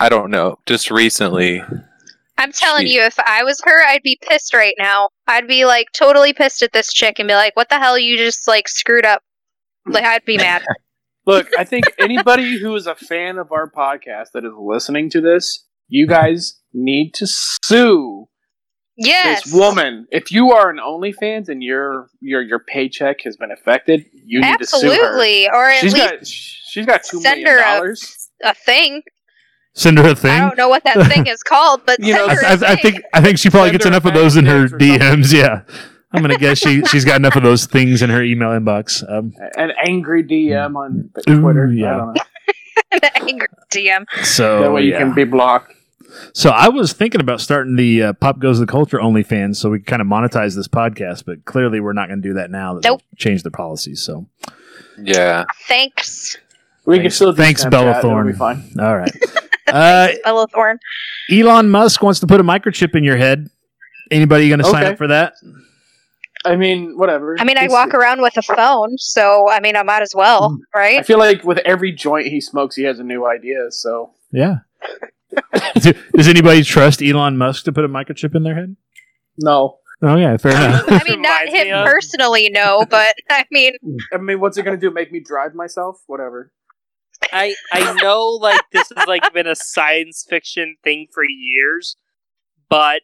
I 0.00 0.08
don't 0.08 0.30
know. 0.30 0.58
Just 0.66 0.90
recently, 0.90 1.62
I'm 2.38 2.52
telling 2.52 2.86
She- 2.86 2.94
you, 2.94 3.02
if 3.02 3.18
I 3.18 3.44
was 3.44 3.60
her, 3.64 3.84
I'd 3.86 4.02
be 4.02 4.18
pissed 4.22 4.54
right 4.54 4.74
now. 4.78 5.10
I'd 5.26 5.46
be 5.46 5.66
like 5.66 5.88
totally 5.92 6.32
pissed 6.32 6.62
at 6.62 6.72
this 6.72 6.90
chick 6.92 7.18
and 7.18 7.28
be 7.28 7.34
like, 7.34 7.54
"What 7.54 7.68
the 7.68 7.78
hell? 7.78 7.98
You 7.98 8.16
just 8.16 8.48
like 8.48 8.66
screwed 8.68 9.04
up." 9.04 9.22
Like 9.86 10.04
I'd 10.04 10.24
be 10.24 10.38
mad. 10.38 10.64
Look, 11.26 11.48
I 11.58 11.64
think 11.64 11.84
anybody 11.98 12.58
who 12.58 12.74
is 12.74 12.86
a 12.86 12.94
fan 12.94 13.36
of 13.36 13.52
our 13.52 13.70
podcast 13.70 14.28
that 14.32 14.44
is 14.44 14.52
listening 14.58 15.10
to 15.10 15.20
this, 15.20 15.66
you 15.90 16.06
guys 16.06 16.58
need 16.72 17.12
to 17.14 17.26
sue 17.26 18.26
Yes, 18.96 19.44
this 19.44 19.54
woman. 19.54 20.06
If 20.10 20.30
you 20.30 20.52
are 20.52 20.68
an 20.68 20.76
OnlyFans 20.78 21.48
and 21.48 21.62
your 21.62 22.08
your 22.20 22.42
your 22.42 22.58
paycheck 22.58 23.22
has 23.22 23.36
been 23.36 23.50
affected, 23.50 24.04
you 24.12 24.40
need 24.42 24.58
to 24.58 24.66
sue 24.66 24.88
her. 24.88 24.92
absolutely, 24.92 25.48
or 25.48 25.64
at 25.70 25.80
She's 25.80 25.94
least 25.94 26.10
got 26.10 26.26
she's 26.26 26.86
got 26.86 27.02
two 27.04 27.20
send 27.20 27.42
million 27.42 27.46
her 27.46 27.58
a- 27.58 27.78
dollars. 27.78 28.28
a 28.44 28.54
thing. 28.54 29.02
Send 29.74 29.96
her 29.98 30.04
a 30.04 30.10
I 30.10 30.14
thing. 30.14 30.30
I 30.32 30.40
don't 30.40 30.58
know 30.58 30.68
what 30.68 30.84
that 30.84 31.06
thing 31.12 31.26
is 31.28 31.42
called, 31.42 31.82
but 31.86 31.98
You 32.00 32.12
send 32.14 32.26
know, 32.28 32.34
her 32.34 32.44
I, 32.44 32.52
a 32.52 32.58
I, 32.58 32.72
I 32.72 32.76
thing. 32.76 32.92
think 32.92 33.04
I 33.14 33.20
think 33.22 33.38
she 33.38 33.48
probably 33.48 33.68
Send 33.68 33.78
gets 33.78 33.86
enough 33.86 34.04
of 34.04 34.12
those 34.12 34.36
in 34.36 34.44
her 34.44 34.68
pics 34.68 34.70
something. 34.72 34.98
DMs. 34.98 35.32
Yeah, 35.32 35.62
I'm 36.12 36.20
gonna 36.20 36.36
guess 36.36 36.58
she 36.58 36.84
she's 36.84 37.06
got 37.06 37.16
enough 37.16 37.36
of 37.36 37.42
those 37.42 37.64
things 37.64 38.02
in 38.02 38.10
her 38.10 38.22
email 38.22 38.50
inbox. 38.50 39.02
Um, 39.10 39.32
An 39.56 39.70
angry 39.82 40.24
DM 40.24 40.74
on 40.76 41.10
Ooh, 41.30 41.40
Twitter. 41.40 41.72
yeah. 41.72 42.12
I 42.92 42.98
the 42.98 43.16
angry 43.22 43.48
DM. 43.72 44.04
so 44.24 44.60
that 44.60 44.72
way 44.72 44.82
you 44.82 44.90
yeah. 44.92 44.98
can 44.98 45.14
be 45.14 45.24
blocked. 45.24 45.72
So 46.34 46.50
I 46.50 46.68
was 46.68 46.92
thinking 46.92 47.20
about 47.20 47.40
starting 47.40 47.76
the 47.76 48.02
uh, 48.02 48.12
Pop 48.14 48.38
Goes 48.38 48.58
the 48.58 48.66
Culture 48.66 48.98
OnlyFans 48.98 49.56
so 49.56 49.70
we 49.70 49.78
can 49.78 49.84
kind 49.86 50.02
of 50.02 50.08
monetize 50.08 50.54
this 50.56 50.68
podcast, 50.68 51.24
but 51.24 51.44
clearly 51.44 51.80
we're 51.80 51.92
not 51.92 52.08
going 52.08 52.20
to 52.22 52.28
do 52.28 52.34
that 52.34 52.50
now 52.50 52.74
that 52.74 52.84
Nope. 52.84 53.00
they've 53.12 53.18
changed 53.18 53.44
their 53.44 53.50
policies. 53.52 54.02
So 54.02 54.26
yeah. 55.02 55.44
Thanks, 55.68 56.36
We 56.86 56.96
can 56.96 57.02
Thanks- 57.04 57.14
still 57.16 57.32
do 57.32 57.36
thanks, 57.42 57.64
Bella 57.64 58.00
Thorne. 58.02 58.26
Be 58.26 58.32
fine. 58.32 58.72
all 58.78 58.96
right. 58.96 59.12
Uh, 59.68 60.08
Bella 60.24 60.48
Thorne. 60.48 60.80
Elon 61.30 61.70
Musk 61.70 62.02
wants 62.02 62.18
to 62.18 62.26
put 62.26 62.40
a 62.40 62.42
microchip 62.42 62.96
in 62.96 63.04
your 63.04 63.16
head. 63.16 63.48
Anybody 64.10 64.48
going 64.48 64.58
to 64.58 64.64
sign 64.64 64.84
up 64.84 64.98
for 64.98 65.06
that? 65.06 65.34
I 66.44 66.56
mean, 66.56 66.98
whatever. 66.98 67.36
I 67.38 67.44
mean, 67.44 67.56
I 67.56 67.60
He's- 67.62 67.72
walk 67.72 67.94
around 67.94 68.20
with 68.20 68.36
a 68.36 68.42
phone, 68.42 68.98
so 68.98 69.48
I 69.48 69.60
mean, 69.60 69.76
I 69.76 69.84
might 69.84 70.02
as 70.02 70.12
well, 70.12 70.58
right? 70.74 70.98
I 70.98 71.02
feel 71.04 71.18
like 71.18 71.44
with 71.44 71.58
every 71.58 71.92
joint 71.92 72.26
he 72.26 72.40
smokes, 72.40 72.74
he 72.74 72.82
has 72.82 72.98
a 72.98 73.04
new 73.04 73.24
idea. 73.28 73.70
So 73.70 74.10
Yeah. 74.32 74.56
Do- 75.80 75.94
Does 76.14 76.28
anybody 76.28 76.62
trust 76.62 77.02
Elon 77.02 77.38
Musk 77.38 77.64
to 77.64 77.72
put 77.72 77.84
a 77.84 77.88
microchip 77.88 78.34
in 78.34 78.42
their 78.42 78.54
head? 78.54 78.76
no. 79.38 79.76
Oh 80.02 80.16
yeah, 80.16 80.34
fair 80.38 80.52
enough. 80.52 80.84
I 80.88 81.02
mean, 81.04 81.20
not 81.20 81.42
Reminds 81.42 81.52
me 81.52 81.68
him 81.68 81.84
personally, 81.84 82.48
no, 82.50 82.86
but 82.88 83.14
I 83.28 83.44
mean, 83.50 83.74
I 84.14 84.16
mean, 84.16 84.40
what's 84.40 84.56
it 84.56 84.62
gonna 84.62 84.78
do? 84.78 84.90
Make 84.90 85.12
me 85.12 85.20
drive 85.20 85.54
myself? 85.54 86.02
Whatever. 86.06 86.52
I 87.32 87.54
I 87.70 87.92
know 88.02 88.28
like 88.30 88.62
this 88.72 88.90
has 88.96 89.06
like 89.06 89.30
been 89.34 89.46
a 89.46 89.54
science 89.54 90.24
fiction 90.26 90.76
thing 90.82 91.08
for 91.12 91.22
years, 91.22 91.96
but 92.70 93.02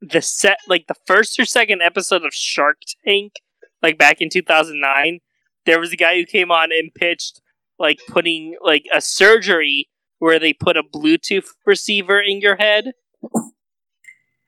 the 0.00 0.20
set 0.20 0.58
like 0.66 0.88
the 0.88 0.96
first 1.06 1.38
or 1.38 1.44
second 1.44 1.82
episode 1.82 2.24
of 2.24 2.34
Shark 2.34 2.78
Tank, 3.06 3.34
like 3.80 3.96
back 3.96 4.20
in 4.20 4.28
two 4.28 4.42
thousand 4.42 4.80
nine, 4.80 5.20
there 5.66 5.78
was 5.78 5.92
a 5.92 5.96
guy 5.96 6.16
who 6.16 6.26
came 6.26 6.50
on 6.50 6.72
and 6.72 6.92
pitched 6.92 7.40
like 7.78 8.00
putting 8.08 8.56
like 8.60 8.86
a 8.92 9.00
surgery 9.00 9.88
where 10.22 10.38
they 10.38 10.52
put 10.52 10.76
a 10.76 10.84
Bluetooth 10.84 11.48
receiver 11.66 12.20
in 12.20 12.40
your 12.40 12.54
head. 12.54 12.92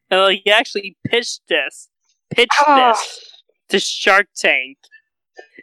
And 0.08 0.20
like 0.20 0.42
he 0.44 0.50
actually 0.52 0.96
pitched 1.04 1.40
this. 1.48 1.88
Pitched 2.30 2.52
Oh. 2.64 2.92
this 2.92 3.42
to 3.70 3.80
Shark 3.80 4.28
Tank. 4.36 4.78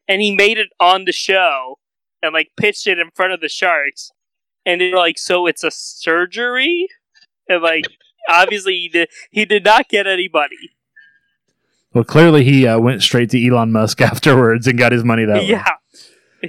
And 0.09 0.21
he 0.21 0.35
made 0.35 0.57
it 0.57 0.67
on 0.81 1.05
the 1.05 1.13
show 1.13 1.79
and 2.21 2.33
like 2.33 2.49
pitched 2.57 2.87
it 2.87 2.99
in 2.99 3.09
front 3.15 3.31
of 3.31 3.39
the 3.39 3.47
sharks. 3.47 4.11
And 4.65 4.81
they're 4.81 4.97
like, 4.97 5.17
so 5.17 5.47
it's 5.47 5.63
a 5.63 5.71
surgery? 5.71 6.89
And 7.47 7.63
like 7.63 7.85
obviously 8.27 8.73
he 8.73 8.89
did 8.89 9.07
he 9.31 9.45
did 9.45 9.63
not 9.63 9.87
get 9.87 10.07
anybody. 10.07 10.57
well, 11.93 12.03
clearly 12.03 12.43
he 12.43 12.67
uh, 12.67 12.79
went 12.79 13.01
straight 13.01 13.29
to 13.29 13.47
Elon 13.47 13.71
Musk 13.71 14.01
afterwards 14.11 14.67
and 14.67 14.77
got 14.77 14.91
his 14.91 15.05
money 15.05 15.23
that 15.23 15.37
way. 15.37 15.47
Yeah. 15.47 15.65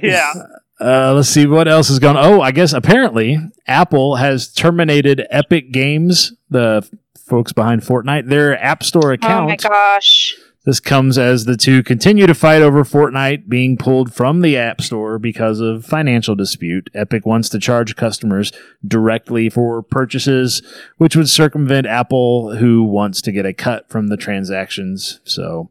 Yeah. 0.01 0.33
Uh, 0.83 1.13
let's 1.13 1.29
see 1.29 1.45
what 1.45 1.67
else 1.67 1.89
is 1.89 1.99
going. 1.99 2.17
Oh, 2.17 2.41
I 2.41 2.51
guess 2.51 2.73
apparently 2.73 3.37
Apple 3.67 4.17
has 4.17 4.51
terminated 4.51 5.25
Epic 5.29 5.71
Games, 5.71 6.33
the 6.49 6.87
folks 7.17 7.53
behind 7.53 7.81
Fortnite, 7.81 8.27
their 8.27 8.61
App 8.61 8.83
Store 8.83 9.13
account. 9.13 9.45
oh 9.45 9.47
my 9.47 9.55
gosh. 9.55 10.35
this 10.65 10.81
comes 10.81 11.17
as 11.17 11.45
the 11.45 11.55
two 11.55 11.83
continue 11.83 12.27
to 12.27 12.33
fight 12.33 12.61
over 12.61 12.83
Fortnite 12.83 13.47
being 13.47 13.77
pulled 13.77 14.13
from 14.13 14.41
the 14.41 14.57
App 14.57 14.81
Store 14.81 15.17
because 15.19 15.61
of 15.61 15.85
financial 15.85 16.35
dispute. 16.35 16.89
Epic 16.93 17.25
wants 17.25 17.47
to 17.49 17.59
charge 17.59 17.95
customers 17.95 18.51
directly 18.85 19.49
for 19.49 19.81
purchases, 19.81 20.61
which 20.97 21.15
would 21.15 21.29
circumvent 21.29 21.87
Apple, 21.87 22.57
who 22.57 22.83
wants 22.83 23.21
to 23.21 23.31
get 23.31 23.45
a 23.45 23.53
cut 23.53 23.89
from 23.89 24.07
the 24.07 24.17
transactions. 24.17 25.21
So 25.23 25.69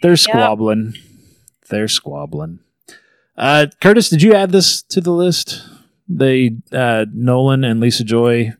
they're 0.00 0.16
squabbling. 0.16 0.94
They're 1.68 1.88
squabbling. 1.88 2.60
Uh, 3.36 3.66
Curtis, 3.80 4.08
did 4.08 4.22
you 4.22 4.34
add 4.34 4.52
this 4.52 4.82
to 4.82 5.00
the 5.00 5.12
list? 5.12 5.62
The 6.08 6.56
uh, 6.72 7.06
Nolan 7.12 7.64
and 7.64 7.80
Lisa 7.80 8.04
Joy 8.04 8.52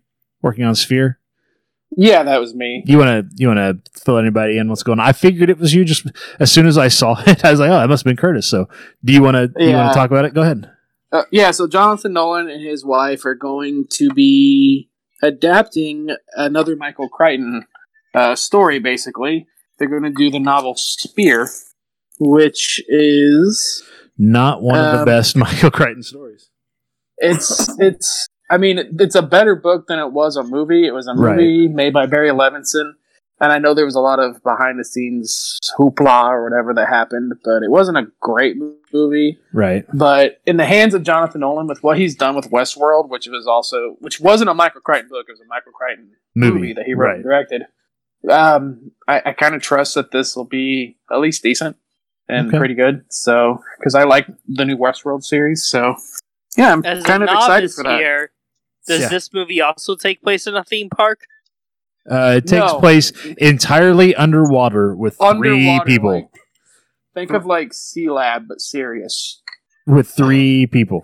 working 0.42 0.64
on 0.64 0.74
Sphere. 0.74 1.18
Yeah, 1.96 2.24
that 2.24 2.40
was 2.40 2.54
me. 2.54 2.82
You 2.86 2.98
want 2.98 3.08
to 3.08 3.36
you 3.36 3.46
want 3.46 3.58
to 3.58 4.00
fill 4.00 4.18
anybody 4.18 4.58
in? 4.58 4.68
What's 4.68 4.82
going 4.82 4.98
on? 4.98 5.06
I 5.06 5.12
figured 5.12 5.48
it 5.48 5.58
was 5.58 5.72
you. 5.72 5.84
Just 5.84 6.06
as 6.40 6.50
soon 6.50 6.66
as 6.66 6.76
I 6.76 6.88
saw 6.88 7.16
it, 7.26 7.44
I 7.44 7.50
was 7.50 7.60
like, 7.60 7.70
oh, 7.70 7.78
that 7.78 7.88
must 7.88 8.04
have 8.04 8.10
been 8.10 8.16
Curtis. 8.16 8.46
So, 8.46 8.68
do 9.04 9.12
you 9.12 9.22
want 9.22 9.36
to 9.36 9.48
do 9.48 9.64
you 9.64 9.74
wanna 9.74 9.94
talk 9.94 10.10
about 10.10 10.24
it? 10.24 10.34
Go 10.34 10.42
ahead. 10.42 10.70
Uh, 11.12 11.24
yeah, 11.30 11.52
so 11.52 11.68
Jonathan 11.68 12.12
Nolan 12.12 12.50
and 12.50 12.60
his 12.60 12.84
wife 12.84 13.24
are 13.24 13.36
going 13.36 13.86
to 13.88 14.10
be 14.10 14.90
adapting 15.22 16.10
another 16.34 16.74
Michael 16.74 17.08
Crichton 17.08 17.66
uh, 18.14 18.34
story. 18.34 18.80
Basically, 18.80 19.46
they're 19.78 19.88
going 19.88 20.02
to 20.02 20.10
do 20.10 20.28
the 20.28 20.40
novel 20.40 20.74
Sphere, 20.74 21.48
which 22.18 22.82
is 22.88 23.84
Not 24.18 24.62
one 24.62 24.78
of 24.78 24.92
the 24.92 24.98
Um, 25.00 25.04
best 25.04 25.36
Michael 25.44 25.70
Crichton 25.70 26.02
stories. 26.02 26.50
it's 27.18 27.68
it's. 27.78 28.28
I 28.50 28.58
mean, 28.58 28.78
it's 29.00 29.14
a 29.14 29.22
better 29.22 29.56
book 29.56 29.86
than 29.88 29.98
it 29.98 30.12
was 30.12 30.36
a 30.36 30.42
movie. 30.44 30.86
It 30.86 30.92
was 30.92 31.06
a 31.08 31.14
Right. 31.14 31.36
movie 31.36 31.66
made 31.68 31.92
by 31.94 32.04
Barry 32.06 32.28
Levinson, 32.30 32.92
and 33.40 33.50
I 33.52 33.58
know 33.58 33.72
there 33.72 33.86
was 33.86 33.94
a 33.94 34.00
lot 34.00 34.20
of 34.20 34.42
behind 34.42 34.78
the 34.78 34.84
scenes 34.84 35.58
hoopla 35.78 36.28
or 36.28 36.44
whatever 36.44 36.74
that 36.74 36.88
happened, 36.88 37.32
but 37.42 37.62
it 37.62 37.70
wasn't 37.70 37.96
a 37.96 38.06
great 38.20 38.56
movie. 38.92 39.38
Right. 39.54 39.86
But 39.94 40.40
in 40.46 40.58
the 40.58 40.66
hands 40.66 40.92
of 40.94 41.02
Jonathan 41.02 41.40
Nolan, 41.40 41.66
with 41.66 41.82
what 41.82 41.96
he's 41.98 42.14
done 42.14 42.36
with 42.36 42.50
Westworld, 42.50 43.08
which 43.08 43.26
was 43.28 43.46
also 43.46 43.96
which 44.00 44.20
wasn't 44.20 44.50
a 44.50 44.54
Michael 44.54 44.82
Crichton 44.82 45.08
book, 45.08 45.24
it 45.28 45.32
was 45.32 45.40
a 45.40 45.48
Michael 45.48 45.72
Crichton 45.72 46.10
Movie, 46.34 46.54
movie, 46.58 46.72
that 46.74 46.84
he 46.84 46.92
wrote 46.94 47.06
right. 47.06 47.14
and 47.16 47.24
directed. 47.24 47.62
Um, 48.28 48.92
I, 49.08 49.22
I 49.26 49.32
kind 49.32 49.54
of 49.54 49.62
trust 49.62 49.94
that 49.94 50.10
this 50.10 50.36
will 50.36 50.44
be 50.46 50.98
at 51.10 51.18
least 51.18 51.42
decent 51.42 51.76
and 52.28 52.48
Okay. 52.48 52.58
pretty 52.58 52.74
good. 52.74 53.04
So, 53.10 53.62
because 53.78 53.94
I 53.94 54.04
like 54.04 54.26
the 54.46 54.64
new 54.64 54.76
Westworld 54.76 55.22
series, 55.24 55.64
so 55.66 55.94
yeah, 56.56 56.72
I'm 56.72 56.84
As 56.84 57.04
kind 57.04 57.22
of 57.22 57.28
excited 57.28 57.72
for 57.72 57.82
that. 57.84 57.98
here, 58.00 58.30
does 58.86 59.02
Yeah. 59.02 59.08
this 59.08 59.32
movie 59.32 59.60
also 59.60 59.96
take 59.96 60.22
place 60.22 60.46
in 60.46 60.54
a 60.54 60.64
theme 60.64 60.88
park? 60.90 61.22
Uh, 62.10 62.34
it 62.36 62.46
takes 62.46 62.72
No. 62.72 62.78
place 62.80 63.12
entirely 63.38 64.14
underwater 64.14 64.94
with 64.94 65.16
three 65.16 65.80
people. 65.86 66.10
like- 66.12 66.28
think 67.14 67.30
of 67.32 67.46
like 67.46 67.72
Sea 67.72 68.10
Lab, 68.10 68.48
but 68.48 68.60
serious 68.60 69.40
with 69.86 70.08
three 70.08 70.66
people. 70.66 71.02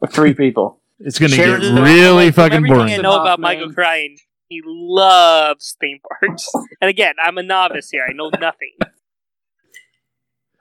with 0.00 0.12
three 0.12 0.34
people. 0.34 0.80
It's 1.00 1.18
going 1.18 1.30
to 1.30 1.36
get 1.36 1.46
really 1.60 2.26
From 2.30 2.44
fucking 2.44 2.56
everything 2.58 2.76
boring. 2.76 2.92
I 2.94 2.96
know 2.98 3.20
about 3.20 3.40
Michael 3.40 3.72
Crichton, 3.72 4.16
he 4.48 4.60
loves 4.64 5.76
theme 5.80 5.98
parks. 6.20 6.46
and 6.80 6.88
again, 6.90 7.14
I'm 7.22 7.36
a 7.38 7.42
novice 7.42 7.90
here. 7.90 8.04
I 8.08 8.12
know 8.12 8.30
nothing. 8.40 8.72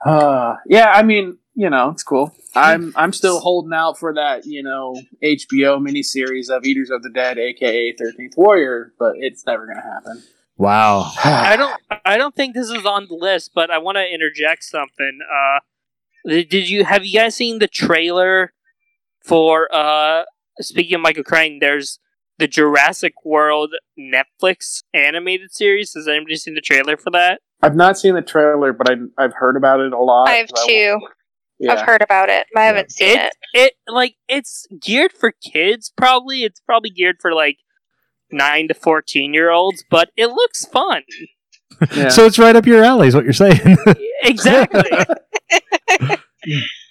Uh, 0.06 0.56
yeah, 0.68 0.92
I 0.92 1.04
mean, 1.04 1.38
you 1.56 1.70
know, 1.70 1.90
it's 1.90 2.04
cool. 2.04 2.36
I'm 2.56 2.94
I'm 2.96 3.14
still 3.14 3.40
holding 3.40 3.74
out 3.74 3.98
for 3.98 4.14
that, 4.14 4.46
you 4.46 4.64
know, 4.64 4.96
HBO 5.24 5.80
miniseries 5.80 6.50
of 6.50 6.66
Eaters 6.66 6.90
of 6.90 7.02
the 7.04 7.10
Dead, 7.10 7.38
aka 7.40 7.94
Thirteenth 7.94 8.34
Warrior, 8.38 8.94
but 9.00 9.14
it's 9.16 9.46
never 9.46 9.66
gonna 9.66 9.82
happen. 9.82 10.24
Wow. 10.58 11.12
I 11.24 11.56
don't. 11.56 11.82
I 12.06 12.18
don't 12.18 12.36
think 12.36 12.54
this 12.54 12.70
is 12.70 12.86
on 12.86 13.08
the 13.08 13.16
list, 13.16 13.52
but 13.56 13.72
I 13.72 13.78
want 13.80 13.98
to 13.98 14.06
interject 14.06 14.64
something. 14.64 15.20
Uh, 15.22 15.60
did 16.26 16.70
you 16.70 16.84
have 16.84 17.06
you 17.06 17.20
guys 17.20 17.36
seen 17.36 17.60
the 17.60 17.68
trailer 17.68 18.54
for? 19.24 19.74
Uh, 19.74 20.24
speaking 20.60 20.96
of 20.96 21.02
Michael 21.02 21.24
Crane, 21.24 21.60
there's 21.60 22.00
the 22.40 22.48
Jurassic 22.48 23.14
World 23.24 23.74
Netflix 24.00 24.84
animated 24.94 25.54
series. 25.54 25.94
Has 25.94 26.08
anybody 26.08 26.36
seen 26.36 26.56
the 26.56 26.62
trailer 26.62 26.98
for 26.98 27.12
that? 27.12 27.42
I've 27.62 27.76
not 27.76 27.98
seen 27.98 28.16
the 28.16 28.22
trailer, 28.22 28.74
but 28.74 28.90
I, 28.90 28.96
I've 29.18 29.34
heard 29.34 29.56
about 29.56 29.80
it 29.80 29.94
a 29.94 30.00
lot. 30.00 30.28
I 30.28 30.34
have 30.34 30.50
too. 30.66 31.00
Yeah. 31.60 31.74
I've 31.74 31.86
heard 31.86 32.02
about 32.02 32.30
it. 32.30 32.48
I 32.56 32.64
haven't 32.64 32.92
seen 32.92 33.18
it. 33.18 33.34
It 33.54 33.74
like 33.88 34.16
it's 34.28 34.68
geared 34.82 35.14
for 35.14 35.32
kids. 35.32 35.94
Probably 35.96 36.44
it's 36.44 36.60
probably 36.60 36.90
geared 36.90 37.18
for 37.22 37.34
like 37.34 37.60
nine 38.32 38.68
to 38.68 38.74
fourteen 38.74 39.34
year 39.34 39.50
olds, 39.50 39.86
but 39.90 40.10
it 40.18 40.28
looks 40.28 40.66
fun. 40.66 41.04
Yeah. 41.96 42.10
So 42.10 42.26
it's 42.26 42.38
right 42.38 42.56
up 42.56 42.66
your 42.66 42.84
alley, 42.84 43.08
is 43.08 43.16
what 43.16 43.24
you're 43.24 43.34
saying. 43.34 43.78
Exactly. 44.24 44.84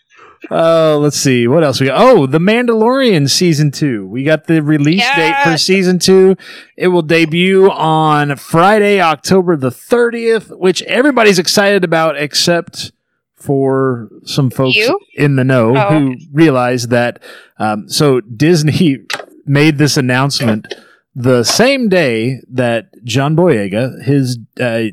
Oh, 0.51 0.99
let's 1.01 1.16
see. 1.16 1.47
What 1.47 1.62
else 1.64 1.80
we 1.80 1.86
got? 1.86 2.01
Oh, 2.01 2.26
The 2.26 2.38
Mandalorian 2.38 3.30
season 3.30 3.70
two. 3.70 4.07
We 4.07 4.24
got 4.24 4.47
the 4.47 4.62
release 4.62 5.05
date 5.14 5.36
for 5.45 5.57
season 5.57 5.99
two. 5.99 6.36
It 6.76 6.88
will 6.88 7.03
debut 7.03 7.70
on 7.70 8.36
Friday, 8.36 9.01
October 9.01 9.57
the 9.57 9.70
30th, 9.70 10.57
which 10.59 10.82
everybody's 10.82 11.38
excited 11.38 11.84
about 11.84 12.16
except 12.20 12.93
for 13.36 14.09
some 14.24 14.51
folks 14.51 14.76
You? 14.76 14.99
in 15.14 15.36
the 15.36 15.45
know 15.45 15.76
Oh, 15.76 15.88
who 15.90 16.14
realize 16.32 16.88
that. 16.88 17.22
Um, 17.59 17.88
so 17.88 18.20
Disney 18.20 18.99
made 19.47 19.78
this 19.78 19.97
announcement 19.97 20.72
the 21.14 21.43
same 21.45 21.88
day 21.88 22.40
that 22.51 22.90
John 23.05 23.36
Boyega, 23.36 24.03
his 24.03 24.38
uh, 24.61 24.84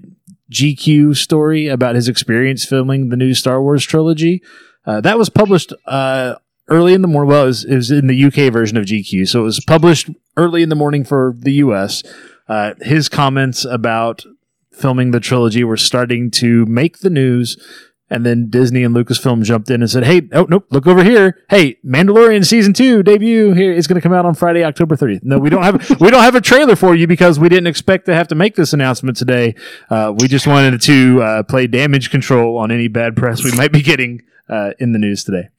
GQ 0.51 1.15
story 1.15 1.67
about 1.67 1.95
his 1.95 2.07
experience 2.07 2.65
filming 2.65 3.09
the 3.09 3.15
new 3.17 3.33
Star 3.33 3.61
Wars 3.61 3.85
trilogy, 3.85 4.41
uh, 4.89 4.99
that 5.01 5.19
was 5.19 5.29
published 5.29 5.71
uh, 5.85 6.33
early 6.67 6.95
in 6.95 7.03
the 7.03 7.07
morning. 7.07 7.29
Well, 7.29 7.43
it 7.43 7.47
was, 7.47 7.63
it 7.63 7.75
was 7.75 7.91
in 7.91 8.07
the 8.07 8.23
UK 8.23 8.51
version 8.51 8.75
of 8.75 8.85
GQ, 8.85 9.27
so 9.27 9.41
it 9.41 9.43
was 9.43 9.63
published 9.67 10.09
early 10.35 10.63
in 10.63 10.69
the 10.69 10.75
morning 10.75 11.03
for 11.03 11.35
the 11.37 11.53
US. 11.65 12.01
Uh, 12.47 12.73
his 12.81 13.07
comments 13.07 13.65
about 13.65 14.25
filming 14.71 15.11
the 15.11 15.19
trilogy 15.19 15.63
were 15.63 15.77
starting 15.77 16.31
to 16.31 16.65
make 16.65 16.99
the 16.99 17.11
news. 17.11 17.55
And 18.09 18.25
then 18.25 18.49
Disney 18.49 18.83
and 18.83 18.95
Lucasfilm 18.95 19.43
jumped 19.43 19.69
in 19.69 19.81
and 19.83 19.91
said, 19.91 20.05
"Hey, 20.05 20.27
oh 20.33 20.47
nope, 20.49 20.65
look 20.71 20.87
over 20.87 21.03
here. 21.03 21.43
Hey, 21.51 21.77
Mandalorian 21.85 22.43
season 22.43 22.73
two 22.73 23.03
debut 23.03 23.53
here. 23.53 23.71
It's 23.71 23.85
going 23.85 24.01
to 24.01 24.01
come 24.01 24.13
out 24.13 24.25
on 24.25 24.33
Friday, 24.33 24.63
October 24.63 24.95
30th. 24.95 25.19
No, 25.21 25.37
we 25.37 25.51
don't 25.51 25.61
have 25.61 25.87
we 26.01 26.09
don't 26.09 26.23
have 26.23 26.33
a 26.33 26.41
trailer 26.41 26.75
for 26.75 26.95
you 26.95 27.05
because 27.05 27.39
we 27.39 27.49
didn't 27.49 27.67
expect 27.67 28.07
to 28.07 28.15
have 28.15 28.27
to 28.29 28.33
make 28.33 28.55
this 28.55 28.73
announcement 28.73 29.15
today. 29.15 29.53
Uh, 29.91 30.15
we 30.17 30.27
just 30.27 30.47
wanted 30.47 30.81
to 30.81 31.21
uh, 31.21 31.43
play 31.43 31.67
damage 31.67 32.09
control 32.09 32.57
on 32.57 32.71
any 32.71 32.87
bad 32.87 33.15
press 33.15 33.43
we 33.43 33.55
might 33.55 33.71
be 33.71 33.83
getting 33.83 34.23
uh, 34.49 34.71
in 34.79 34.91
the 34.93 34.99
news 34.99 35.23
today. 35.23 35.49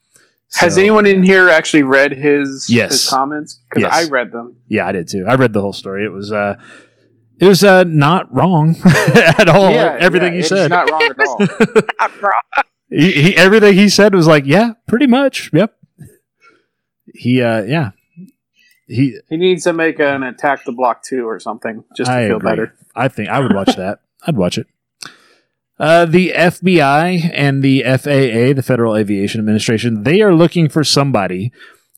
Has 0.55 0.77
anyone 0.77 1.07
in 1.07 1.23
here 1.23 1.49
actually 1.49 1.85
read 1.85 2.11
his 2.13 2.69
Yes. 2.69 2.91
his 2.93 3.09
comments? 3.09 3.61
Because 3.71 3.83
Yes. 3.85 4.09
I 4.09 4.11
read 4.11 4.33
them. 4.33 4.57
Yeah, 4.67 4.87
I 4.87 4.93
did 4.93 5.07
too. 5.09 5.25
I 5.29 5.35
read 5.37 5.53
the 5.53 5.61
whole 5.61 5.73
story. 5.73 6.05
It 6.05 6.09
was 6.13 6.33
uh, 6.33 6.57
it 7.39 7.47
was 7.47 7.63
uh, 7.63 7.85
not 7.85 8.35
wrong 8.35 8.75
at 8.85 9.49
all. 9.49 9.71
yeah, 9.71 9.97
everything 10.01 10.33
yeah, 10.35 10.41
he 10.41 10.43
said. 10.43 10.71
not 10.71 10.91
wrong 10.91 11.03
at 11.03 11.19
all. 11.27 11.39
Not 12.01 12.23
wrong. 12.23 12.65
he, 12.91 13.13
he 13.13 13.37
everything 13.37 13.75
he 13.75 13.89
said 13.89 14.13
was 14.15 14.27
like, 14.27 14.45
yeah, 14.45 14.73
pretty 14.89 15.07
much. 15.07 15.51
Yep. 15.53 15.73
He 17.15 17.43
uh 17.43 17.63
yeah. 17.63 17.91
He 18.89 19.19
he 19.29 19.37
needs 19.37 19.63
to 19.65 19.73
make 19.73 20.01
an 20.01 20.25
attack 20.25 20.65
the 20.65 20.73
block 20.73 21.03
two 21.05 21.29
or 21.29 21.39
something 21.39 21.85
just 21.97 22.11
to 22.11 22.17
I 22.17 22.27
feel 22.27 22.39
agree. 22.39 22.51
better. 22.51 22.75
I 22.97 23.07
think 23.09 23.29
I 23.29 23.39
would 23.39 23.55
watch 23.55 23.77
that. 23.77 24.01
I'd 24.27 24.37
watch 24.37 24.59
it. 24.59 24.67
Uh, 25.81 26.05
the 26.05 26.33
FBI 26.37 27.31
and 27.33 27.63
the 27.63 27.83
FAA, 27.83 28.53
the 28.55 28.63
Federal 28.65 28.95
Aviation 28.95 29.41
Administration, 29.41 30.03
they 30.03 30.21
are 30.21 30.35
looking 30.35 30.69
for 30.69 30.85
somebody 30.85 31.51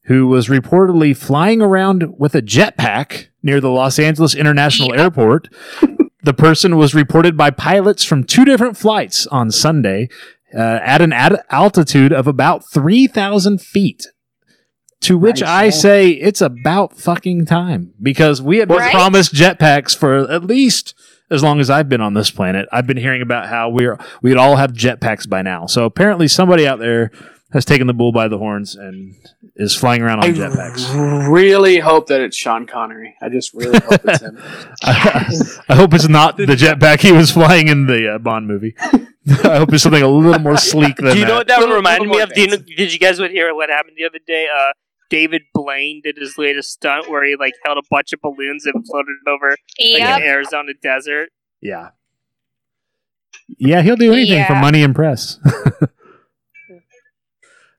who 0.04 0.28
was 0.28 0.46
reportedly 0.46 1.16
flying 1.16 1.60
around 1.60 2.14
with 2.16 2.34
a 2.36 2.42
jetpack 2.42 3.26
near 3.42 3.60
the 3.60 3.70
Los 3.70 3.98
Angeles 3.98 4.34
International 4.36 4.94
Airport. 4.94 5.48
the 6.22 6.32
person 6.32 6.76
was 6.76 6.94
reported 6.94 7.36
by 7.36 7.50
pilots 7.50 8.04
from 8.04 8.22
two 8.22 8.44
different 8.44 8.76
flights 8.76 9.26
on 9.26 9.50
Sunday 9.50 10.08
uh, 10.54 10.78
at 10.82 11.02
an 11.02 11.12
ad- 11.12 11.42
altitude 11.50 12.12
of 12.12 12.26
about 12.28 12.64
3,000 12.70 13.60
feet. 13.60 14.06
To 15.00 15.18
which 15.18 15.40
Nice. 15.40 15.48
I 15.50 15.70
say 15.70 16.10
it's 16.10 16.40
about 16.40 16.96
fucking 16.96 17.46
time 17.46 17.92
because 18.00 18.40
we 18.40 18.58
had 18.58 18.68
been 18.68 18.76
Right? 18.76 18.94
promised 18.94 19.34
jetpacks 19.34 19.96
for 19.96 20.30
at 20.30 20.44
least 20.44 20.94
as 21.32 21.42
long 21.42 21.60
as 21.60 21.70
I've 21.70 21.88
been 21.88 22.00
on 22.00 22.14
this 22.14 22.30
planet. 22.30 22.68
I've 22.70 22.86
been 22.86 22.96
hearing 22.96 23.22
about 23.22 23.48
how 23.48 23.68
we're 23.70 23.98
we'd 24.22 24.36
all 24.36 24.56
have 24.56 24.72
jetpacks 24.72 25.28
by 25.28 25.42
now. 25.42 25.66
So 25.66 25.84
apparently 25.84 26.28
somebody 26.28 26.66
out 26.66 26.78
there 26.78 27.10
has 27.52 27.64
taken 27.64 27.86
the 27.86 27.92
bull 27.94 28.12
by 28.12 28.28
the 28.28 28.38
horns 28.38 28.74
and 28.74 29.14
is 29.56 29.76
flying 29.76 30.00
around 30.00 30.20
on 30.20 30.24
I 30.24 30.32
jetpacks. 30.32 31.30
really 31.30 31.78
hope 31.78 32.06
that 32.06 32.20
it's 32.22 32.36
Sean 32.36 32.66
Connery. 32.66 33.14
I 33.20 33.28
just 33.28 33.52
really 33.52 33.78
hope 33.78 34.00
it's 34.04 34.22
him. 34.22 34.38
I 34.82 35.74
hope 35.74 35.92
it's 35.92 36.08
not 36.08 36.36
the 36.38 36.46
jetpack 36.46 37.00
he 37.00 37.12
was 37.12 37.30
flying 37.30 37.68
in 37.68 37.86
the 37.86 38.14
uh, 38.14 38.18
Bond 38.18 38.46
movie. 38.48 38.74
I 39.44 39.58
hope 39.58 39.72
it's 39.72 39.82
something 39.82 40.02
a 40.02 40.08
little 40.08 40.40
more 40.40 40.56
sleek 40.72 40.96
than 40.96 41.12
Do 41.12 41.18
you 41.18 41.24
know 41.26 41.44
that. 41.44 41.58
what 41.60 41.68
that 41.68 41.74
reminded 41.74 42.08
me 42.08 42.14
more 42.14 42.22
of? 42.22 42.32
Do 42.32 42.40
you 42.40 42.46
know, 42.48 42.56
did 42.56 42.92
you 42.92 42.98
guys 42.98 43.20
would 43.20 43.30
hear 43.30 43.54
what 43.54 43.68
happened 43.68 43.96
the 43.96 44.04
other 44.06 44.18
day? 44.26 44.46
Uh, 44.46 44.72
David 45.12 45.42
Blaine 45.52 46.00
did 46.02 46.16
his 46.16 46.38
latest 46.38 46.70
stunt 46.72 47.10
where 47.10 47.22
he 47.22 47.36
like 47.38 47.52
held 47.66 47.76
a 47.76 47.82
bunch 47.90 48.14
of 48.14 48.20
balloons 48.22 48.64
and 48.64 48.86
floated 48.86 49.16
over 49.28 49.50
like 49.50 49.58
Yep. 49.78 50.20
the 50.20 50.26
Arizona 50.26 50.72
desert. 50.82 51.28
Yeah. 51.60 51.90
Yeah, 53.58 53.82
he'll 53.82 53.96
do 53.96 54.10
anything 54.12 54.42
for 54.46 54.54
money 54.54 54.82
and 54.82 54.94
press. 54.94 55.38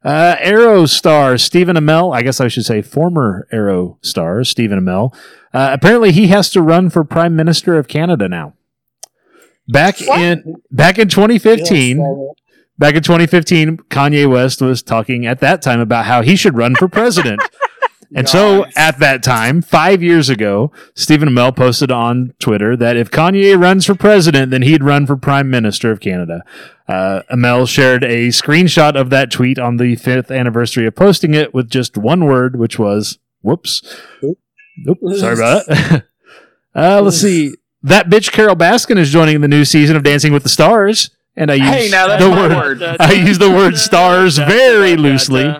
uh, 0.06 0.36
Arrow 0.40 0.86
star 0.86 1.38
Stephen 1.38 1.76
Amell, 1.76 2.14
I 2.16 2.22
guess 2.22 2.40
I 2.40 2.48
should 2.50 2.66
say 2.66 2.82
former 2.82 3.48
Arrow 3.52 3.98
star 4.02 4.44
Stephen 4.44 4.80
Amell. 4.80 5.14
Uh, 5.54 5.70
apparently, 5.74 6.12
he 6.12 6.28
has 6.28 6.50
to 6.52 6.62
run 6.62 6.90
for 6.90 7.04
Prime 7.04 7.36
Minister 7.36 7.78
of 7.78 7.88
Canada 7.88 8.28
now. 8.30 8.54
Back 9.68 9.96
What? 10.02 10.20
in 10.22 10.56
back 10.70 11.00
in 11.00 11.08
2015, 11.08 11.98
Yeah, 11.98 12.04
I 12.04 12.06
saw 12.06 12.16
that. 12.16 12.36
Back 12.78 12.96
in 12.96 13.04
2015, 13.04 13.78
Kanye 13.90 14.30
West 14.30 14.62
was 14.62 14.82
talking 14.82 15.26
at 15.26 15.40
that 15.40 15.62
time 15.62 15.80
about 15.80 16.06
how 16.06 16.22
he 16.22 16.36
should 16.36 16.58
run 16.58 16.76
for 16.76 16.88
president. 16.88 17.42
And 18.16 18.30
so 18.30 18.66
at 18.76 19.00
that 19.00 19.24
time, 19.24 19.62
five 19.62 20.04
years 20.04 20.30
ago, 20.30 20.72
Stephen 20.96 21.30
Amell 21.30 21.56
posted 21.56 21.92
on 21.92 22.34
Twitter 22.40 22.78
that 22.78 22.96
if 22.96 23.10
Kanye 23.10 23.60
runs 23.60 23.86
for 23.86 23.96
president, 23.96 24.52
then 24.52 24.62
he'd 24.62 24.84
run 24.84 25.08
for 25.08 25.18
prime 25.18 25.50
minister 25.50 25.90
of 25.90 26.00
Canada. 26.00 26.44
Uh, 26.88 27.22
Amell 27.32 27.68
shared 27.68 28.04
a 28.04 28.28
screenshot 28.28 29.00
of 29.00 29.10
that 29.10 29.32
tweet 29.32 29.58
on 29.58 29.78
the 29.78 29.96
fifth 29.96 30.30
anniversary 30.30 30.86
of 30.86 30.96
posting 30.96 31.34
it 31.34 31.54
with 31.54 31.70
just 31.70 31.98
one 31.98 32.26
word, 32.26 32.58
which 32.58 32.78
was 32.78 33.18
"whoops." 33.42 33.82
Oop, 34.24 35.00
sorry 35.16 35.34
about 35.34 35.66
that. 35.66 36.04
uh, 36.76 37.02
let's 37.02 37.18
see. 37.18 37.56
That 37.82 38.10
bitch 38.10 38.32
Carole 38.32 38.56
Baskin 38.56 38.98
is 38.98 39.10
joining 39.10 39.42
the 39.42 39.48
new 39.48 39.66
season 39.66 39.96
of 39.96 40.04
Dancing 40.04 40.34
with 40.34 40.44
the 40.44 40.50
Stars, 40.50 41.10
and 41.36 41.52
I 41.52 41.56
use 41.56 41.68
Hey, 41.70 41.90
now 41.90 42.08
that's 42.08 42.24
the 42.24 42.30
word. 42.30 42.52
word. 42.52 42.84
I 43.00 43.14
use 43.14 43.38
the 43.40 43.50
word 43.52 43.78
stars 43.90 44.38
very 44.38 44.96
loosely. 44.96 45.56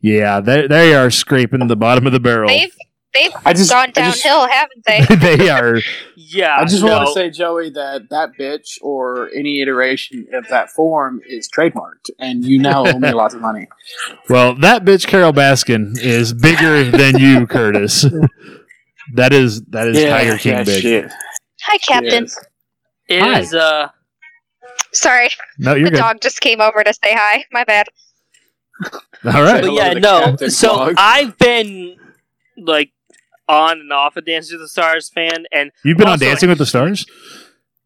Yeah, 0.00 0.40
they 0.40 0.66
they 0.66 0.94
are 0.94 1.10
scraping 1.10 1.66
the 1.66 1.76
bottom 1.76 2.06
of 2.06 2.12
the 2.12 2.20
barrel. 2.20 2.48
They've 2.48 2.74
they've 3.14 3.32
just- 3.56 3.70
gone 3.70 3.90
I 3.96 4.02
just- 4.02 4.22
downhill, 4.22 4.48
haven't 4.48 4.84
they? 4.86 5.16
they 5.36 5.48
are. 5.50 5.80
Yeah, 6.16 6.56
I 6.60 6.64
just 6.66 6.82
no. 6.84 6.90
want 6.90 7.06
to 7.08 7.12
say, 7.14 7.30
Joey, 7.30 7.70
that 7.70 8.08
that 8.10 8.30
bitch 8.38 8.78
or 8.82 9.30
any 9.34 9.60
iteration 9.62 10.26
of 10.34 10.46
that 10.48 10.70
form 10.70 11.20
is 11.26 11.48
trademarked, 11.48 12.10
and 12.20 12.44
you 12.44 12.60
now 12.60 12.84
owe 12.86 12.98
me 12.98 13.12
lots 13.12 13.34
of 13.34 13.40
money. 13.40 13.66
Well, 14.28 14.54
that 14.56 14.84
bitch 14.84 15.06
Carole 15.06 15.32
Baskin 15.32 15.98
is 15.98 16.32
bigger 16.34 16.84
than 16.90 17.18
you, 17.18 17.46
Curtis. 17.46 18.04
That 19.14 19.32
is 19.32 19.62
that 19.70 19.88
is 19.88 20.04
Tiger 20.04 20.36
King 20.36 20.52
yeah, 20.52 20.62
big. 20.64 20.82
shit. 20.82 21.12
Hi, 21.62 21.78
Captain. 21.78 22.24
Yes. 22.24 22.38
It 23.08 23.20
Hi. 23.22 23.40
is, 23.40 23.54
uh, 23.54 23.88
Sorry, 24.92 25.28
No, 25.58 25.74
you're 25.74 25.86
the 25.86 25.90
good. 25.92 25.96
dog 25.98 26.20
just 26.20 26.40
came 26.40 26.60
over 26.60 26.82
to 26.82 26.92
say 26.94 27.12
hi. 27.14 27.44
My 27.52 27.64
bad. 27.64 27.86
All 29.24 29.42
right. 29.42 29.62
but 29.62 29.72
yeah, 29.72 29.92
no. 29.94 30.36
So 30.48 30.68
dog. 30.68 30.94
I've 30.96 31.36
been 31.38 31.96
like 32.56 32.92
on 33.48 33.80
and 33.80 33.92
off 33.92 34.16
a 34.16 34.20
Dance 34.20 34.50
with 34.52 34.60
the 34.60 34.68
Stars 34.68 35.08
fan, 35.08 35.44
and 35.52 35.72
You've 35.84 35.98
been 35.98 36.08
on 36.08 36.18
Dancing 36.18 36.48
with 36.48 36.58
the 36.58 36.66
Stars? 36.66 37.06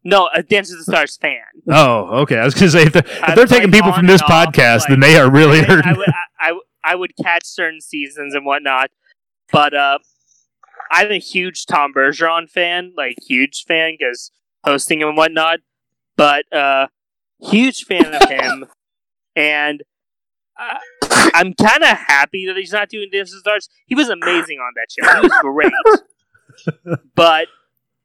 no, 0.03 0.29
a 0.33 0.43
Dance 0.43 0.69
with 0.69 0.79
the 0.85 0.91
Stars 0.91 1.17
fan. 1.17 1.39
Oh, 1.69 2.21
okay. 2.21 2.37
I 2.37 2.43
was 2.45 2.53
going 2.53 2.67
to 2.67 2.71
say 2.71 2.83
if 2.83 2.93
they're, 2.93 3.03
if 3.05 3.35
they're 3.35 3.45
taking 3.45 3.71
like, 3.71 3.73
people 3.81 3.93
from 3.93 4.05
this 4.07 4.21
and 4.21 4.31
off, 4.31 4.47
podcast, 4.53 4.79
like- 4.81 4.89
then 4.89 4.99
they 4.99 5.17
are 5.17 5.31
really 5.31 5.59
I, 5.59 5.63
hurting. 5.63 5.91
I 5.93 5.97
would, 5.97 6.09
I, 6.09 6.13
I, 6.51 6.59
I 6.83 6.95
would 6.95 7.13
catch 7.21 7.45
certain 7.45 7.79
seasons 7.81 8.35
and 8.35 8.45
whatnot, 8.45 8.91
but 9.51 9.73
uh, 9.73 9.99
I'm 10.91 11.09
a 11.11 11.19
huge 11.19 11.65
Tom 11.65 11.93
Bergeron 11.93 12.49
fan, 12.49 12.91
like 12.97 13.15
huge 13.25 13.63
fan 13.65 13.95
because 13.97 14.29
hosting 14.65 15.01
him 15.01 15.07
and 15.09 15.17
whatnot. 15.17 15.59
But 16.15 16.51
uh, 16.53 16.87
huge 17.39 17.83
fan 17.85 18.13
of 18.13 18.29
him, 18.29 18.65
and 19.35 19.81
uh, 20.59 20.77
I'm 21.33 21.53
kind 21.53 21.83
of 21.83 21.97
happy 21.97 22.45
that 22.47 22.55
he's 22.55 22.71
not 22.71 22.89
doing 22.89 23.09
the 23.11 23.25
Stars. 23.25 23.69
He 23.87 23.95
was 23.95 24.09
amazing 24.09 24.59
on 24.59 24.73
that 24.75 24.87
show. 24.91 25.21
He 25.21 25.27
was 25.27 25.39
great, 25.41 26.97
but 27.15 27.47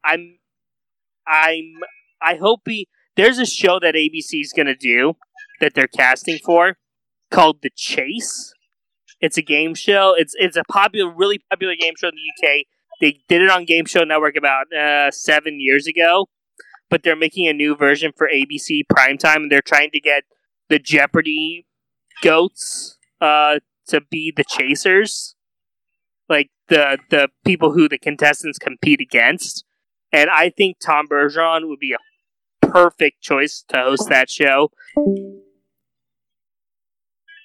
I'm, 0.04 0.38
I'm, 1.26 1.74
I 2.22 2.36
hope 2.36 2.62
he. 2.66 2.88
There's 3.16 3.38
a 3.38 3.46
show 3.46 3.80
that 3.80 3.94
ABC 3.94 4.40
is 4.40 4.52
gonna 4.56 4.76
do 4.76 5.14
that 5.60 5.74
they're 5.74 5.88
casting 5.88 6.38
for 6.38 6.78
called 7.30 7.62
The 7.62 7.70
Chase. 7.74 8.54
It's 9.20 9.36
a 9.36 9.42
game 9.42 9.74
show. 9.74 10.14
It's 10.16 10.34
it's 10.38 10.56
a 10.56 10.62
popular, 10.70 11.12
really 11.12 11.40
popular 11.50 11.74
game 11.74 11.94
show 11.98 12.08
in 12.08 12.14
the 12.14 12.48
UK. 12.48 12.66
They 13.00 13.20
did 13.28 13.42
it 13.42 13.50
on 13.50 13.64
Game 13.64 13.84
Show 13.84 14.02
Network 14.04 14.36
about 14.36 14.72
uh, 14.72 15.10
seven 15.10 15.60
years 15.60 15.86
ago, 15.86 16.26
but 16.90 17.02
they're 17.02 17.16
making 17.16 17.46
a 17.46 17.52
new 17.52 17.76
version 17.76 18.12
for 18.16 18.28
ABC 18.28 18.82
primetime, 18.90 19.36
and 19.36 19.52
they're 19.52 19.62
trying 19.62 19.90
to 19.90 20.00
get 20.00 20.24
the 20.68 20.78
Jeopardy 20.78 21.66
goats 22.22 22.98
uh, 23.20 23.58
to 23.88 24.00
be 24.00 24.32
the 24.34 24.44
chasers, 24.44 25.34
like 26.28 26.50
the 26.68 26.98
the 27.10 27.28
people 27.44 27.72
who 27.72 27.88
the 27.88 27.98
contestants 27.98 28.58
compete 28.58 29.00
against. 29.00 29.64
And 30.12 30.30
I 30.30 30.50
think 30.50 30.78
Tom 30.78 31.06
Bergeron 31.06 31.68
would 31.68 31.78
be 31.78 31.92
a 31.92 32.66
perfect 32.66 33.20
choice 33.20 33.64
to 33.68 33.78
host 33.78 34.08
that 34.08 34.30
show. 34.30 34.70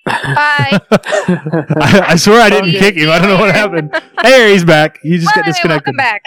Bye. 0.05 0.79
I, 0.91 2.03
I 2.09 2.15
swear 2.17 2.41
I 2.41 2.49
didn't 2.49 2.69
Okay. 2.69 2.79
kick 2.79 2.95
him. 2.95 3.09
I 3.09 3.19
don't 3.19 3.29
know 3.29 3.39
what 3.39 3.55
happened. 3.55 3.91
Hey, 4.21 4.51
he's 4.53 4.65
back. 4.65 4.99
You 5.03 5.17
just 5.17 5.33
got 5.33 5.45
disconnected. 5.45 5.95
welcome 5.95 5.97
back. 5.97 6.23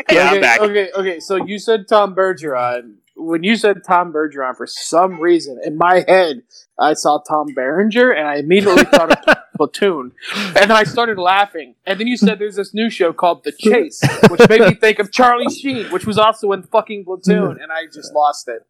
Yeah, 0.12 0.28
I'm 0.28 0.32
okay, 0.34 0.40
back. 0.40 0.60
Okay, 0.60 0.90
okay. 0.96 1.20
So 1.20 1.36
you 1.36 1.58
said 1.58 1.88
Tom 1.88 2.14
Bergeron. 2.14 2.96
When 3.18 3.42
you 3.42 3.56
said 3.56 3.82
Tom 3.82 4.12
Bergeron, 4.12 4.54
for 4.56 4.66
some 4.66 5.18
reason 5.18 5.58
in 5.64 5.78
my 5.78 6.04
head, 6.06 6.42
I 6.78 6.92
saw 6.92 7.18
Tom 7.26 7.46
Berenger, 7.54 8.12
and 8.12 8.28
I 8.28 8.36
immediately 8.36 8.84
thought 8.84 9.10
of 9.26 9.36
Platoon, 9.56 10.12
and 10.54 10.70
I 10.70 10.84
started 10.84 11.16
laughing. 11.16 11.76
And 11.86 11.98
then 11.98 12.06
you 12.08 12.18
said 12.18 12.38
there's 12.38 12.56
this 12.56 12.74
new 12.74 12.90
show 12.90 13.14
called 13.14 13.42
The 13.44 13.52
Chase, 13.52 14.02
which 14.28 14.46
made 14.50 14.60
me 14.60 14.74
think 14.74 14.98
of 14.98 15.10
Charlie 15.10 15.48
Sheen, 15.50 15.86
which 15.86 16.04
was 16.06 16.18
also 16.18 16.52
in 16.52 16.64
fucking 16.64 17.06
Platoon, 17.06 17.58
and 17.62 17.72
I 17.72 17.86
just 17.86 18.12
lost 18.12 18.48
it. 18.48 18.66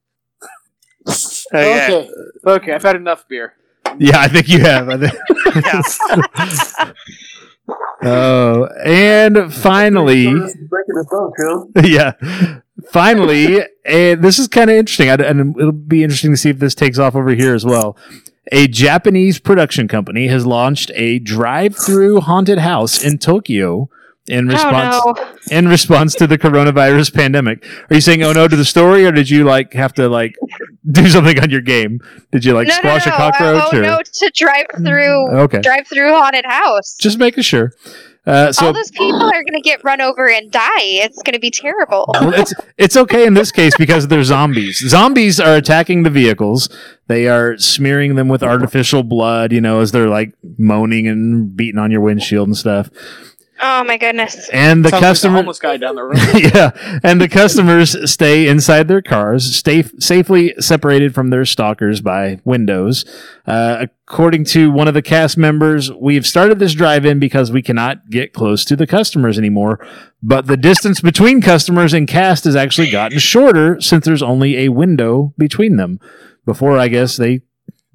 Okay, 1.53 2.09
okay. 2.47 2.73
I've 2.73 2.83
had 2.85 2.95
enough 2.97 3.27
beer. 3.29 3.55
Yeah, 3.99 4.21
I 4.21 4.29
think 4.29 4.49
you 4.49 4.61
have. 4.61 4.89
I 4.89 4.97
think. 4.99 6.95
Oh, 8.03 8.69
and 8.85 9.53
finally, 9.53 10.25
yeah, 11.83 12.13
finally, 12.91 13.63
and 13.85 14.23
this 14.23 14.39
is 14.39 14.49
kind 14.49 14.71
of 14.71 14.77
interesting, 14.77 15.09
I, 15.09 15.15
and 15.15 15.57
it'll 15.59 15.73
be 15.73 16.03
interesting 16.03 16.31
to 16.31 16.37
see 16.37 16.51
if 16.51 16.59
this 16.59 16.75
takes 16.75 16.99
off 16.99 17.17
over 17.17 17.31
here 17.31 17.55
as 17.55 17.65
well. 17.65 17.97
A 18.53 18.69
Japanese 18.69 19.41
production 19.41 19.89
company 19.89 20.29
has 20.29 20.47
launched 20.47 20.93
a 20.95 21.19
drive-through 21.19 22.21
haunted 22.21 22.59
house 22.59 23.03
in 23.03 23.19
Tokyo 23.19 23.89
in 24.29 24.49
oh, 24.51 24.53
response 24.53 24.97
Oh 25.05 25.15
no. 25.17 25.57
in 25.57 25.69
response 25.69 26.15
to 26.17 26.27
the 26.27 26.39
coronavirus 26.39 27.15
pandemic. 27.15 27.65
Are 27.91 27.95
you 27.95 28.01
saying 28.01 28.23
oh 28.23 28.33
no 28.33 28.47
to 28.47 28.57
the 28.57 28.65
story, 28.65 29.07
or 29.07 29.13
did 29.13 29.31
you 29.31 29.45
like 29.45 29.73
have 29.73 29.95
to 29.95 30.09
like 30.09 30.37
do 30.91 31.09
something 31.09 31.39
on 31.41 31.51
your 31.51 31.61
game? 31.61 32.01
Did 32.33 32.45
you 32.45 32.55
like 32.55 32.69
no, 32.69 32.75
squash 32.75 33.07
no, 33.07 33.15
a 33.15 33.19
no. 33.19 33.31
cockroach? 33.31 33.63
oh 33.73 33.79
or? 33.79 33.83
no, 33.83 33.99
to 34.03 34.33
drive 34.35 34.67
through 34.77 35.29
Okay, 35.41 35.61
drive 35.61 35.87
through 35.87 36.13
haunted 36.13 36.47
house. 36.47 36.97
just 36.99 37.19
making 37.19 37.43
sure. 37.43 37.73
Uh, 38.27 38.51
so 38.51 38.67
All 38.67 38.73
those 38.73 38.91
people 38.91 39.23
are 39.23 39.45
going 39.45 39.55
to 39.55 39.61
get 39.61 39.85
run 39.85 40.01
over 40.01 40.29
and 40.29 40.51
die. 40.51 40.81
It's 40.81 41.23
going 41.23 41.35
to 41.35 41.39
be 41.39 41.51
terrible. 41.51 42.07
well, 42.15 42.35
it's 42.35 42.53
it's 42.77 42.97
okay 42.97 43.25
in 43.25 43.35
this 43.35 43.53
case 43.53 43.77
because 43.79 44.09
they're 44.09 44.25
zombies. 44.25 44.79
Zombies 44.89 45.39
are 45.39 45.55
attacking 45.55 46.03
the 46.03 46.11
vehicles. 46.11 46.69
They 47.07 47.29
are 47.29 47.57
smearing 47.57 48.17
them 48.17 48.29
with 48.29 48.43
artificial 48.43 49.05
blood. 49.05 49.53
You 49.53 49.61
know, 49.61 49.79
as 49.81 49.93
they're 49.93 50.09
like 50.09 50.35
moaning 50.59 51.07
and 51.07 51.57
beating 51.57 51.79
on 51.79 51.93
your 51.93 52.01
windshield 52.01 52.49
and 52.49 52.57
stuff. 52.57 52.91
Oh 53.61 53.85
my 53.85 53.97
goodness. 53.97 54.49
And 54.51 54.85
the 54.85 54.91
Sounds 54.91 54.93
like 54.93 55.01
the 55.01 55.07
customer, 55.07 55.37
homeless 55.37 55.59
guy 55.59 55.77
down 55.79 55.95
the 55.95 56.03
road. 56.03 56.19
yeah, 56.35 56.99
and 57.03 57.21
the 57.21 57.29
customers 57.29 58.11
stay 58.11 58.49
inside 58.49 58.89
their 58.89 59.01
cars, 59.01 59.57
stay 59.57 59.83
safely 59.99 60.55
separated 60.59 61.15
from 61.15 61.31
their 61.31 61.45
stalkers 61.45 62.01
by 62.01 62.39
windows. 62.45 63.05
Uh, 63.47 63.87
according 64.07 64.45
to 64.45 64.71
one 64.71 64.89
of 64.89 64.95
the 64.95 65.03
cast 65.03 65.39
members, 65.39 65.91
we've 65.93 66.27
started 66.27 66.59
this 66.59 66.75
drive-in 66.75 67.19
because 67.19 67.51
we 67.51 67.63
cannot 67.63 68.11
get 68.11 68.35
close 68.35 68.65
to 68.65 68.77
the 68.77 68.87
customers 68.87 69.39
anymore. 69.39 69.85
But 70.23 70.47
the 70.47 70.57
distance 70.57 71.01
between 71.01 71.41
customers 71.41 71.95
and 71.95 72.07
cast 72.07 72.45
has 72.45 72.57
actually 72.57 72.91
gotten 72.91 73.19
shorter 73.19 73.81
since 73.81 74.05
there's 74.05 74.23
only 74.23 74.59
a 74.59 74.69
window 74.69 75.33
between 75.39 75.77
them. 75.77 75.99
Before, 76.45 76.79
I 76.79 76.89
guess 76.89 77.17
they 77.17 77.41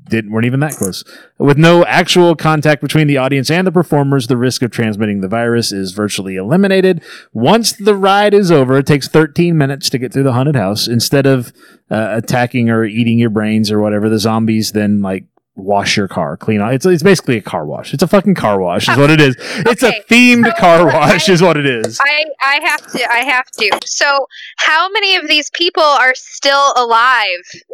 didn't 0.10 0.32
weren't 0.32 0.46
even 0.46 0.60
that 0.60 0.76
close. 0.76 1.04
With 1.38 1.58
no 1.58 1.86
actual 1.86 2.36
contact 2.36 2.82
between 2.82 3.08
the 3.08 3.18
audience 3.18 3.50
and 3.50 3.66
the 3.66 3.72
performers, 3.72 4.28
the 4.28 4.38
risk 4.38 4.62
of 4.62 4.72
transmitting 4.72 5.22
the 5.22 5.28
virus 5.28 5.72
is 5.72 5.92
virtually 5.92 6.36
eliminated. 6.36 7.02
Once 7.34 7.72
the 7.72 7.96
ride 7.96 8.34
is 8.34 8.52
over, 8.52 8.78
it 8.78 8.86
takes 8.86 9.08
13 9.08 9.58
minutes 9.58 9.90
to 9.90 9.98
get 9.98 10.12
through 10.12 10.24
the 10.24 10.34
haunted 10.34 10.56
house. 10.56 10.88
Instead 10.88 11.26
of 11.26 11.54
uh, 11.90 12.10
attacking 12.12 12.70
or 12.70 12.84
eating 12.84 13.20
your 13.20 13.30
brains 13.30 13.72
or 13.72 13.80
whatever, 13.80 14.10
the 14.10 14.20
zombies 14.20 14.72
then 14.72 15.02
like 15.02 15.26
wash 15.56 15.98
your 15.98 16.08
car, 16.08 16.38
clean 16.38 16.62
out. 16.62 16.74
It's 16.74 16.86
it's 16.86 17.04
basically 17.04 17.38
a 17.38 17.42
car 17.42 17.66
wash. 17.66 17.94
It's 17.94 18.04
a 18.04 18.08
fucking 18.08 18.36
car 18.36 18.60
wash, 18.60 18.88
is 18.90 18.98
what 18.98 19.10
it 19.12 19.20
is. 19.22 19.36
It's 19.40 19.84
Okay, 19.84 20.00
a 20.00 20.04
themed 20.14 20.46
so 20.46 20.52
car 20.54 20.86
wash, 20.86 21.30
I- 21.30 21.34
is 21.34 21.42
what 21.42 21.58
it 21.58 21.66
is. 21.66 22.00
I 22.02 22.26
I 22.42 22.60
have 22.64 22.86
to 22.94 23.12
I 23.12 23.20
have 23.20 23.46
to. 23.60 23.80
So, 23.86 24.26
how 24.58 24.90
many 24.90 25.16
of 25.16 25.28
these 25.28 25.50
people 25.54 25.84
are 25.84 26.14
still 26.16 26.74
alive 26.76 27.28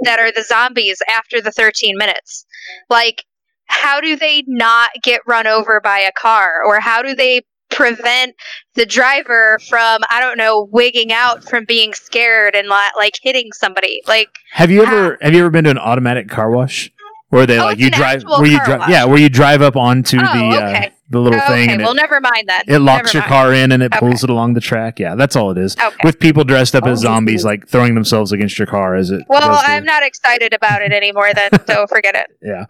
that 0.03 0.19
are 0.19 0.31
the 0.31 0.43
zombies 0.43 1.01
after 1.09 1.41
the 1.41 1.51
13 1.51 1.97
minutes? 1.97 2.45
Like 2.89 3.23
how 3.69 3.99
do 3.99 4.15
they 4.15 4.43
not 4.47 4.91
get 5.03 5.21
run 5.27 5.45
over 5.45 5.81
by 5.81 5.99
a 5.99 6.11
car 6.13 6.61
or 6.65 6.79
how 6.79 7.01
do 7.01 7.13
they 7.13 7.41
prevent 7.69 8.33
the 8.75 8.85
driver 8.85 9.59
from 9.69 9.99
I 10.09 10.19
don't 10.21 10.37
know 10.37 10.67
wigging 10.71 11.11
out 11.11 11.43
from 11.43 11.65
being 11.65 11.93
scared 11.93 12.55
and 12.55 12.69
li- 12.69 12.91
like 12.97 13.15
hitting 13.21 13.49
somebody? 13.53 14.01
Like 14.07 14.29
Have 14.53 14.71
you 14.71 14.83
ever 14.83 15.17
have 15.21 15.33
you 15.33 15.41
ever 15.41 15.49
been 15.49 15.65
to 15.65 15.69
an 15.71 15.77
automatic 15.77 16.29
car 16.29 16.49
wash? 16.49 16.89
Where 17.29 17.45
they 17.45 17.59
Oh, 17.59 17.65
like 17.65 17.77
you 17.79 17.89
drive 17.91 18.21
actual 18.21 18.39
where 18.41 18.47
you 18.51 18.59
drive 18.63 18.79
wash. 18.79 18.89
yeah, 18.89 19.03
where 19.05 19.17
you 19.19 19.27
drive 19.29 19.61
up 19.61 19.75
onto 19.75 20.17
Oh, 20.17 20.21
the 20.21 20.55
uh, 20.57 20.89
the 21.09 21.19
little 21.19 21.39
thing 21.41 21.63
okay, 21.69 21.73
and 21.73 21.81
well 21.83 21.91
it, 21.91 21.95
never 21.95 22.19
mind 22.21 22.47
that. 22.47 22.63
it 22.67 22.79
locks 22.79 23.13
Never 23.13 23.17
your 23.17 23.21
mind. 23.23 23.29
car 23.29 23.53
in 23.53 23.71
and 23.73 23.83
it 23.83 23.91
Okay. 23.93 23.99
pulls 23.99 24.23
it 24.23 24.29
along 24.29 24.53
the 24.53 24.61
track. 24.61 24.97
Yeah, 24.99 25.15
that's 25.15 25.35
all 25.35 25.51
it 25.51 25.57
is. 25.57 25.75
Okay. 25.77 25.95
With 26.03 26.19
people 26.19 26.43
dressed 26.45 26.73
up 26.75 26.83
Oh, 26.85 26.91
as 26.91 26.99
zombies, 26.99 27.43
like 27.45 27.67
throwing 27.67 27.95
themselves 27.95 28.31
against 28.31 28.57
your 28.57 28.65
car 28.67 28.95
as 28.95 29.11
it. 29.11 29.23
Well. 29.27 29.61
I'm 29.65 29.83
not 29.85 30.03
excited 30.03 30.53
about 30.53 30.81
it 30.81 30.91
anymore 30.93 31.31
then, 31.33 31.49
so 31.65 31.85
forget 31.87 32.15
it. 32.15 32.27
Yeah. 32.41 32.65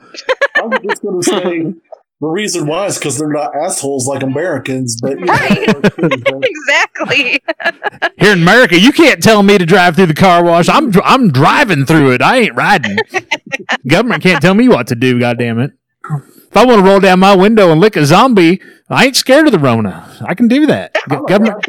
I 0.55 0.61
was 0.63 0.79
just 0.87 1.01
going 1.03 1.21
to 1.21 1.27
say, 1.29 1.73
The 2.19 2.27
reason 2.27 2.65
why 2.65 2.87
is 2.87 2.97
because 2.97 3.19
they're 3.19 3.31
not 3.31 3.51
assholes 3.55 4.07
like 4.07 4.23
Americans, 4.23 4.99
but 4.99 5.19
you 5.19 5.25
know, 5.25 5.33
Right. 5.33 6.43
exactly. 6.43 7.41
Here 8.17 8.33
in 8.33 8.41
America, 8.41 8.79
you 8.79 8.91
can't 8.91 9.21
tell 9.21 9.43
me 9.43 9.57
to 9.59 9.65
drive 9.67 9.95
through 9.95 10.07
the 10.07 10.15
car 10.15 10.43
wash. 10.43 10.67
I'm 10.67 10.91
I'm 11.03 11.31
driving 11.31 11.85
through 11.85 12.13
it. 12.13 12.21
I 12.23 12.37
ain't 12.37 12.55
riding. 12.55 12.97
Government 13.87 14.23
can't 14.23 14.41
tell 14.41 14.55
me 14.55 14.67
what 14.67 14.87
to 14.87 14.95
do. 14.95 15.19
God 15.19 15.37
damn 15.37 15.59
it! 15.59 15.73
If 16.09 16.57
I 16.57 16.65
want 16.65 16.79
to 16.79 16.85
roll 16.89 16.99
down 16.99 17.19
my 17.19 17.35
window 17.35 17.71
and 17.71 17.79
lick 17.79 17.95
a 17.95 18.03
zombie, 18.05 18.61
I 18.89 19.05
ain't 19.05 19.15
scared 19.15 19.45
of 19.45 19.51
the 19.51 19.59
Rona. 19.59 20.09
I 20.27 20.33
can 20.33 20.47
do 20.47 20.65
that. 20.65 20.95
Go- 21.07 21.23
government 21.25 21.63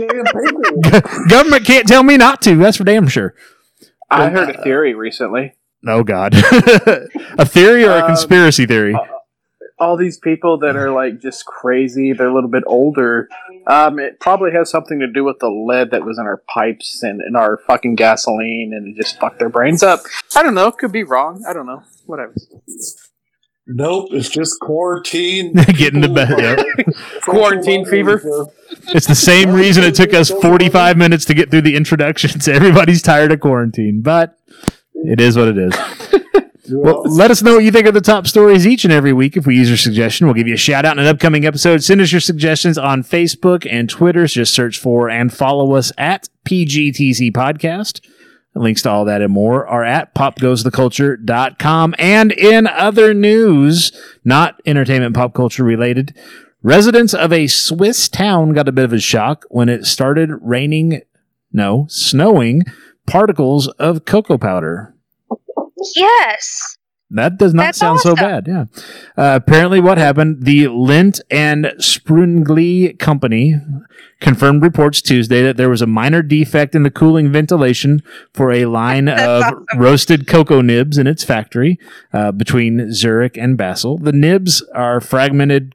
government 1.28 1.66
can't 1.66 1.86
tell 1.86 2.02
me 2.02 2.16
not 2.16 2.40
to. 2.42 2.56
That's 2.56 2.78
for 2.78 2.84
damn 2.84 3.06
sure. 3.08 3.34
I 4.10 4.30
heard 4.30 4.48
a 4.48 4.62
theory 4.62 4.94
recently. 4.94 5.56
Oh 5.86 6.02
God, 6.04 6.32
a 6.34 7.44
theory 7.44 7.84
or 7.84 7.90
a 7.90 8.00
Um, 8.00 8.06
conspiracy 8.06 8.64
theory? 8.64 8.96
All 9.80 9.96
these 9.96 10.18
people 10.18 10.58
that 10.58 10.76
are 10.76 10.90
like 10.90 11.20
just 11.20 11.46
crazy, 11.46 12.12
they're 12.12 12.28
a 12.28 12.34
little 12.34 12.50
bit 12.50 12.64
older. 12.66 13.28
Um, 13.66 13.98
it 13.98 14.18
probably 14.18 14.50
has 14.52 14.70
something 14.70 14.98
to 15.00 15.06
do 15.06 15.24
with 15.24 15.38
the 15.38 15.48
lead 15.48 15.90
that 15.92 16.04
was 16.04 16.18
in 16.18 16.26
our 16.26 16.42
pipes 16.52 17.02
and 17.02 17.20
in 17.20 17.36
our 17.36 17.58
fucking 17.66 17.94
gasoline, 17.94 18.72
and 18.74 18.88
it 18.88 19.00
just 19.00 19.20
fucked 19.20 19.38
their 19.38 19.48
brains 19.48 19.82
up. 19.82 20.00
I 20.34 20.42
don't 20.42 20.54
know. 20.54 20.72
Could 20.72 20.92
be 20.92 21.04
wrong. 21.04 21.44
I 21.48 21.52
don't 21.52 21.66
know. 21.66 21.82
Whatever. 22.06 22.34
Nope, 23.70 24.08
it's 24.12 24.30
just 24.30 24.58
quarantine. 24.60 25.52
Getting 25.76 26.00
the 26.00 26.08
bed. 26.08 26.38
Yep. 26.38 26.94
Quarantine 27.22 27.84
fever. 27.84 28.48
It's 28.94 29.06
the 29.06 29.14
same 29.14 29.50
reason 29.50 29.84
it 29.84 29.94
took 29.94 30.14
us 30.14 30.30
45 30.30 30.96
minutes 30.96 31.26
to 31.26 31.34
get 31.34 31.50
through 31.50 31.60
the 31.62 31.76
introductions. 31.76 32.48
Everybody's 32.48 33.02
tired 33.02 33.30
of 33.30 33.40
quarantine, 33.40 34.00
but 34.00 34.38
it 34.94 35.20
is 35.20 35.36
what 35.36 35.48
it 35.48 35.58
is. 35.58 35.74
Well, 36.70 37.02
let 37.04 37.30
us 37.30 37.42
know 37.42 37.54
what 37.54 37.64
you 37.64 37.70
think 37.70 37.86
of 37.86 37.94
the 37.94 38.00
top 38.00 38.26
stories 38.26 38.66
each 38.66 38.84
and 38.84 38.92
every 38.92 39.12
week. 39.12 39.36
If 39.36 39.46
we 39.46 39.56
use 39.56 39.68
your 39.68 39.76
suggestion, 39.76 40.26
we'll 40.26 40.34
give 40.34 40.48
you 40.48 40.54
a 40.54 40.58
shout 40.58 40.84
out 40.84 40.96
in 40.96 41.04
an 41.04 41.08
upcoming 41.08 41.44
episode. 41.44 41.82
Send 41.82 42.00
us 42.00 42.12
your 42.12 42.20
suggestions 42.20 42.78
on 42.78 43.02
Facebook 43.02 43.66
and 43.70 43.88
Twitter. 43.88 44.26
Just 44.26 44.54
search 44.54 44.78
for 44.78 45.08
and 45.08 45.32
follow 45.32 45.74
us 45.74 45.92
at 45.96 46.28
PGTC 46.46 47.32
Podcast. 47.32 48.00
Links 48.54 48.82
to 48.82 48.90
all 48.90 49.04
that 49.04 49.22
and 49.22 49.32
more 49.32 49.66
are 49.66 49.84
at 49.84 50.14
popgoestheculture.com. 50.14 51.94
And 51.98 52.32
in 52.32 52.66
other 52.66 53.14
news, 53.14 53.92
not 54.24 54.60
entertainment 54.66 55.14
pop 55.14 55.34
culture 55.34 55.64
related, 55.64 56.16
residents 56.62 57.14
of 57.14 57.32
a 57.32 57.46
Swiss 57.46 58.08
town 58.08 58.52
got 58.52 58.68
a 58.68 58.72
bit 58.72 58.84
of 58.84 58.92
a 58.92 58.98
shock 58.98 59.44
when 59.48 59.68
it 59.68 59.86
started 59.86 60.30
raining, 60.40 61.02
no, 61.52 61.86
snowing 61.88 62.64
particles 63.06 63.68
of 63.78 64.04
cocoa 64.04 64.38
powder. 64.38 64.94
Yes. 65.96 66.76
That 67.10 67.38
does 67.38 67.54
not 67.54 67.62
That's 67.62 67.78
sound 67.78 68.00
so 68.00 68.14
bad. 68.14 68.46
Yeah. 68.46 68.64
Uh, 69.16 69.36
apparently, 69.36 69.80
what 69.80 69.96
happened? 69.96 70.44
The 70.44 70.64
Lindt 70.64 71.22
and 71.30 71.66
Sprüngli 71.78 72.98
company 72.98 73.54
confirmed 74.20 74.62
reports 74.62 75.00
Tuesday 75.00 75.42
that 75.42 75.56
there 75.56 75.70
was 75.70 75.80
a 75.80 75.86
minor 75.86 76.20
defect 76.20 76.74
in 76.74 76.82
the 76.82 76.90
cooling 76.90 77.32
ventilation 77.32 78.02
for 78.34 78.52
a 78.52 78.66
line 78.66 79.08
of 79.08 79.42
roasted 79.76 80.26
cocoa 80.26 80.60
nibs 80.60 80.98
in 80.98 81.06
its 81.06 81.24
factory 81.24 81.78
uh, 82.12 82.30
between 82.30 82.92
Zurich 82.92 83.38
and 83.38 83.56
Basel. 83.56 83.96
The 83.96 84.12
nibs 84.12 84.62
are 84.74 85.00
fragmented 85.00 85.74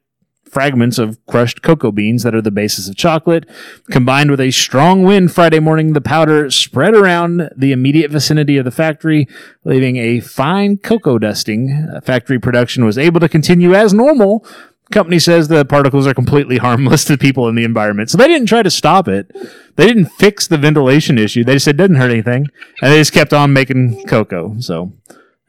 fragments 0.54 1.00
of 1.00 1.18
crushed 1.26 1.62
cocoa 1.64 1.92
beans 1.92 2.24
that 2.24 2.36
are 2.36 2.42
the 2.42 2.52
basis 2.52 2.88
of 2.88 2.96
chocolate. 2.96 3.50
Combined 3.90 4.30
with 4.30 4.40
a 4.40 4.52
strong 4.52 5.04
wind 5.04 5.32
Friday 5.32 5.60
morning, 5.60 5.94
the 5.94 6.02
powder 6.02 6.52
spread 6.52 6.94
around 6.94 7.50
the 7.58 7.72
immediate 7.72 8.12
vicinity 8.12 8.58
of 8.58 8.66
the 8.66 8.72
factory, 8.72 9.28
leaving 9.64 9.98
a 9.98 10.20
fine 10.20 10.78
cocoa 10.78 11.18
dusting. 11.18 11.72
Uh, 11.94 12.02
Factory 12.02 12.40
production 12.40 12.86
was 12.86 12.98
able 12.98 13.20
to 13.20 13.28
continue 13.28 13.74
as 13.74 13.94
normal. 13.94 14.46
Company 14.92 15.18
says 15.18 15.48
the 15.48 15.66
particles 15.66 16.06
are 16.06 16.14
completely 16.14 16.58
harmless 16.68 17.04
to 17.06 17.18
people 17.18 17.48
in 17.48 17.56
the 17.56 17.64
environment. 17.64 18.12
So 18.12 18.18
they 18.18 18.28
didn't 18.28 18.48
try 18.48 18.62
to 18.62 18.70
stop 18.70 19.08
it. 19.08 19.32
They 19.76 19.88
didn't 19.88 20.06
fix 20.06 20.48
the 20.48 20.58
ventilation 20.58 21.18
issue. 21.18 21.44
They 21.44 21.54
just 21.54 21.66
said 21.66 21.76
it 21.76 21.78
didn't 21.78 21.96
hurt 21.96 22.12
anything. 22.12 22.48
And 22.82 22.92
they 22.92 23.00
just 23.00 23.14
kept 23.14 23.34
on 23.34 23.54
making 23.54 24.06
cocoa. 24.06 24.56
So 24.60 24.94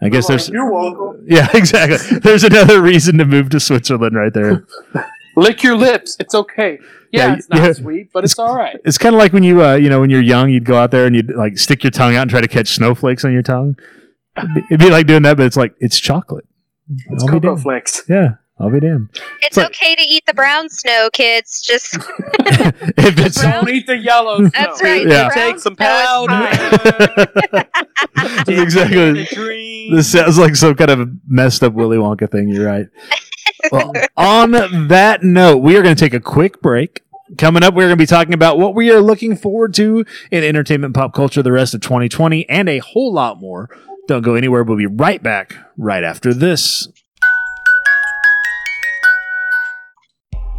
I 0.04 0.08
guess 0.10 0.28
there's 0.28 0.48
You're 0.48 0.70
welcome. 0.70 1.24
yeah, 1.26 1.48
exactly. 1.54 2.18
There's 2.18 2.44
another 2.44 2.82
reason 2.82 3.18
to 3.18 3.24
move 3.24 3.48
to 3.50 3.60
Switzerland 3.60 4.14
right 4.16 4.32
there. 4.32 4.66
Lick 5.36 5.62
your 5.62 5.76
lips. 5.76 6.16
It's 6.20 6.34
okay. 6.34 6.78
Yeah, 7.10 7.26
Yeah, 7.28 7.34
it's 7.36 7.48
not 7.48 7.58
yeah. 7.58 7.72
sweet, 7.72 8.12
but 8.12 8.22
it's 8.24 8.38
all 8.38 8.54
right. 8.56 8.76
It's 8.84 8.98
kind 8.98 9.14
of 9.14 9.18
like 9.18 9.32
when 9.32 9.42
you, 9.42 9.64
uh, 9.64 9.74
you 9.74 9.88
know, 9.88 10.00
when 10.00 10.10
you're 10.10 10.20
young, 10.22 10.50
you'd 10.50 10.64
go 10.64 10.76
out 10.76 10.90
there 10.90 11.06
and 11.06 11.16
you'd 11.16 11.34
like 11.34 11.58
stick 11.58 11.82
your 11.82 11.90
tongue 11.90 12.14
out 12.14 12.22
and 12.22 12.30
try 12.30 12.40
to 12.40 12.46
catch 12.48 12.68
snowflakes 12.68 13.24
on 13.24 13.32
your 13.32 13.42
tongue. 13.42 13.76
It'd 14.36 14.54
be, 14.54 14.60
it'd 14.70 14.80
be 14.80 14.90
like 14.90 15.06
doing 15.06 15.22
that, 15.22 15.36
but 15.36 15.46
it's 15.46 15.56
like 15.56 15.74
it's 15.80 15.98
chocolate. 15.98 16.46
It's 17.10 17.24
cocoa 17.24 17.56
flakes. 17.56 18.02
Yeah, 18.08 18.34
I'll 18.58 18.70
be 18.70 18.78
damned. 18.80 19.08
It's 19.42 19.56
But- 19.56 19.66
okay 19.66 19.96
to 19.96 20.02
eat 20.02 20.24
the 20.26 20.34
brown 20.34 20.68
snow, 20.68 21.10
kids. 21.12 21.60
Just 21.60 21.94
if 22.38 23.18
it's 23.18 23.42
Don't 23.42 23.68
eat 23.68 23.86
the 23.86 23.96
yellow. 23.96 24.38
Snow. 24.38 24.50
that's 24.54 24.78
snow. 24.78 24.88
right. 24.88 25.06
Yeah. 25.08 25.28
Take 25.34 25.58
some 25.58 25.74
powder. 25.76 26.48
exactly. 28.48 29.88
This 29.90 30.10
sounds 30.12 30.38
like 30.38 30.56
some 30.56 30.74
kind 30.74 30.90
of 30.90 31.08
messed 31.26 31.62
up 31.62 31.72
Willy 31.74 31.96
Wonka 31.96 32.30
thing. 32.30 32.48
You're 32.48 32.66
right. 32.66 32.86
Well, 33.72 33.92
on 34.16 34.52
that 34.88 35.22
note, 35.22 35.58
we 35.58 35.76
are 35.76 35.82
going 35.82 35.96
to 35.96 36.00
take 36.00 36.14
a 36.14 36.20
quick 36.20 36.60
break. 36.62 37.00
Coming 37.38 37.62
up, 37.62 37.74
we're 37.74 37.82
going 37.86 37.90
to 37.90 37.96
be 37.96 38.06
talking 38.06 38.34
about 38.34 38.58
what 38.58 38.74
we 38.74 38.90
are 38.92 39.00
looking 39.00 39.34
forward 39.36 39.74
to 39.74 40.04
in 40.30 40.44
entertainment 40.44 40.94
pop 40.94 41.14
culture 41.14 41.42
the 41.42 41.52
rest 41.52 41.74
of 41.74 41.80
2020 41.80 42.48
and 42.48 42.68
a 42.68 42.78
whole 42.78 43.12
lot 43.12 43.40
more. 43.40 43.68
Don't 44.06 44.22
go 44.22 44.34
anywhere. 44.34 44.62
We'll 44.62 44.76
be 44.76 44.86
right 44.86 45.22
back 45.22 45.56
right 45.76 46.04
after 46.04 46.34
this. 46.34 46.88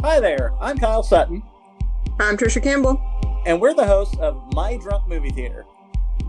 Hi 0.05 0.19
there, 0.19 0.53
I'm 0.61 0.77
Kyle 0.77 1.01
Sutton, 1.01 1.41
I'm 2.19 2.37
Trisha 2.37 2.61
Campbell. 2.61 3.01
and 3.47 3.59
we're 3.59 3.73
the 3.73 3.87
hosts 3.87 4.15
of 4.19 4.39
My 4.53 4.77
Drunk 4.77 5.07
Movie 5.07 5.31
Theater. 5.31 5.65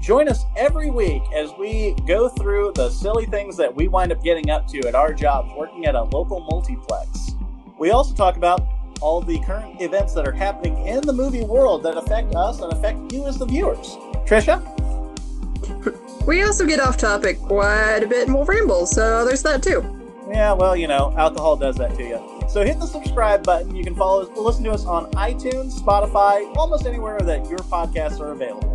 Join 0.00 0.30
us 0.30 0.46
every 0.56 0.90
week 0.90 1.22
as 1.34 1.52
we 1.58 1.94
go 2.06 2.30
through 2.30 2.72
the 2.74 2.88
silly 2.88 3.26
things 3.26 3.54
that 3.58 3.76
we 3.76 3.86
wind 3.86 4.12
up 4.12 4.24
getting 4.24 4.48
up 4.48 4.66
to 4.68 4.78
at 4.88 4.94
our 4.94 5.12
jobs 5.12 5.52
working 5.54 5.84
at 5.84 5.94
a 5.94 6.04
local 6.04 6.40
multiplex. 6.40 7.32
We 7.78 7.90
also 7.90 8.14
talk 8.14 8.38
about 8.38 8.66
all 9.02 9.20
the 9.20 9.40
current 9.40 9.78
events 9.82 10.14
that 10.14 10.26
are 10.26 10.32
happening 10.32 10.86
in 10.86 11.02
the 11.02 11.12
movie 11.12 11.44
world 11.44 11.82
that 11.82 11.98
affect 11.98 12.34
us 12.34 12.62
and 12.62 12.72
affect 12.72 13.12
you 13.12 13.26
as 13.26 13.36
the 13.36 13.44
viewers. 13.44 13.98
Trisha? 14.24 14.64
We 16.26 16.42
also 16.44 16.64
get 16.64 16.80
off 16.80 16.96
topic 16.96 17.38
quite 17.40 17.98
a 17.98 18.06
bit 18.06 18.26
and 18.26 18.34
we'll 18.34 18.46
ramble, 18.46 18.86
so 18.86 19.26
there's 19.26 19.42
that 19.42 19.62
too. 19.62 19.84
Yeah, 20.30 20.54
well, 20.54 20.74
you 20.74 20.88
know, 20.88 21.12
alcohol 21.18 21.56
does 21.56 21.76
that 21.76 21.94
to 21.96 22.02
you. 22.02 22.35
So 22.48 22.64
hit 22.64 22.78
the 22.78 22.86
subscribe 22.86 23.44
button. 23.44 23.74
You 23.74 23.84
can 23.84 23.94
follow 23.94 24.22
us, 24.22 24.38
listen 24.38 24.64
to 24.64 24.70
us 24.70 24.86
on 24.86 25.10
iTunes, 25.12 25.72
Spotify, 25.80 26.56
almost 26.56 26.86
anywhere 26.86 27.18
that 27.20 27.48
your 27.50 27.58
podcasts 27.58 28.20
are 28.20 28.32
available. 28.32 28.72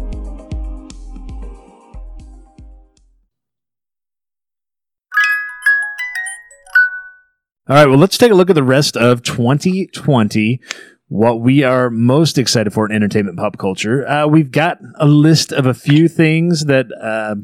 All 7.67 7.78
right, 7.78 7.88
well, 7.88 7.97
let's 7.97 8.17
take 8.17 8.32
a 8.32 8.36
look 8.36 8.49
at 8.49 8.55
the 8.55 8.63
rest 8.63 8.97
of 8.97 9.24
2020. 9.24 10.59
What 11.07 11.39
we 11.39 11.63
are 11.63 11.89
most 11.89 12.38
excited 12.38 12.74
for 12.74 12.86
in 12.86 12.91
entertainment 12.91 13.38
pop 13.38 13.57
culture. 13.57 14.05
Uh, 14.07 14.28
we've 14.28 14.51
got 14.51 14.80
a 14.95 15.05
list 15.05 15.53
of 15.53 15.65
a 15.65 15.74
few 15.74 16.09
things 16.09 16.65
that 16.65 16.88
uh, 17.01 17.36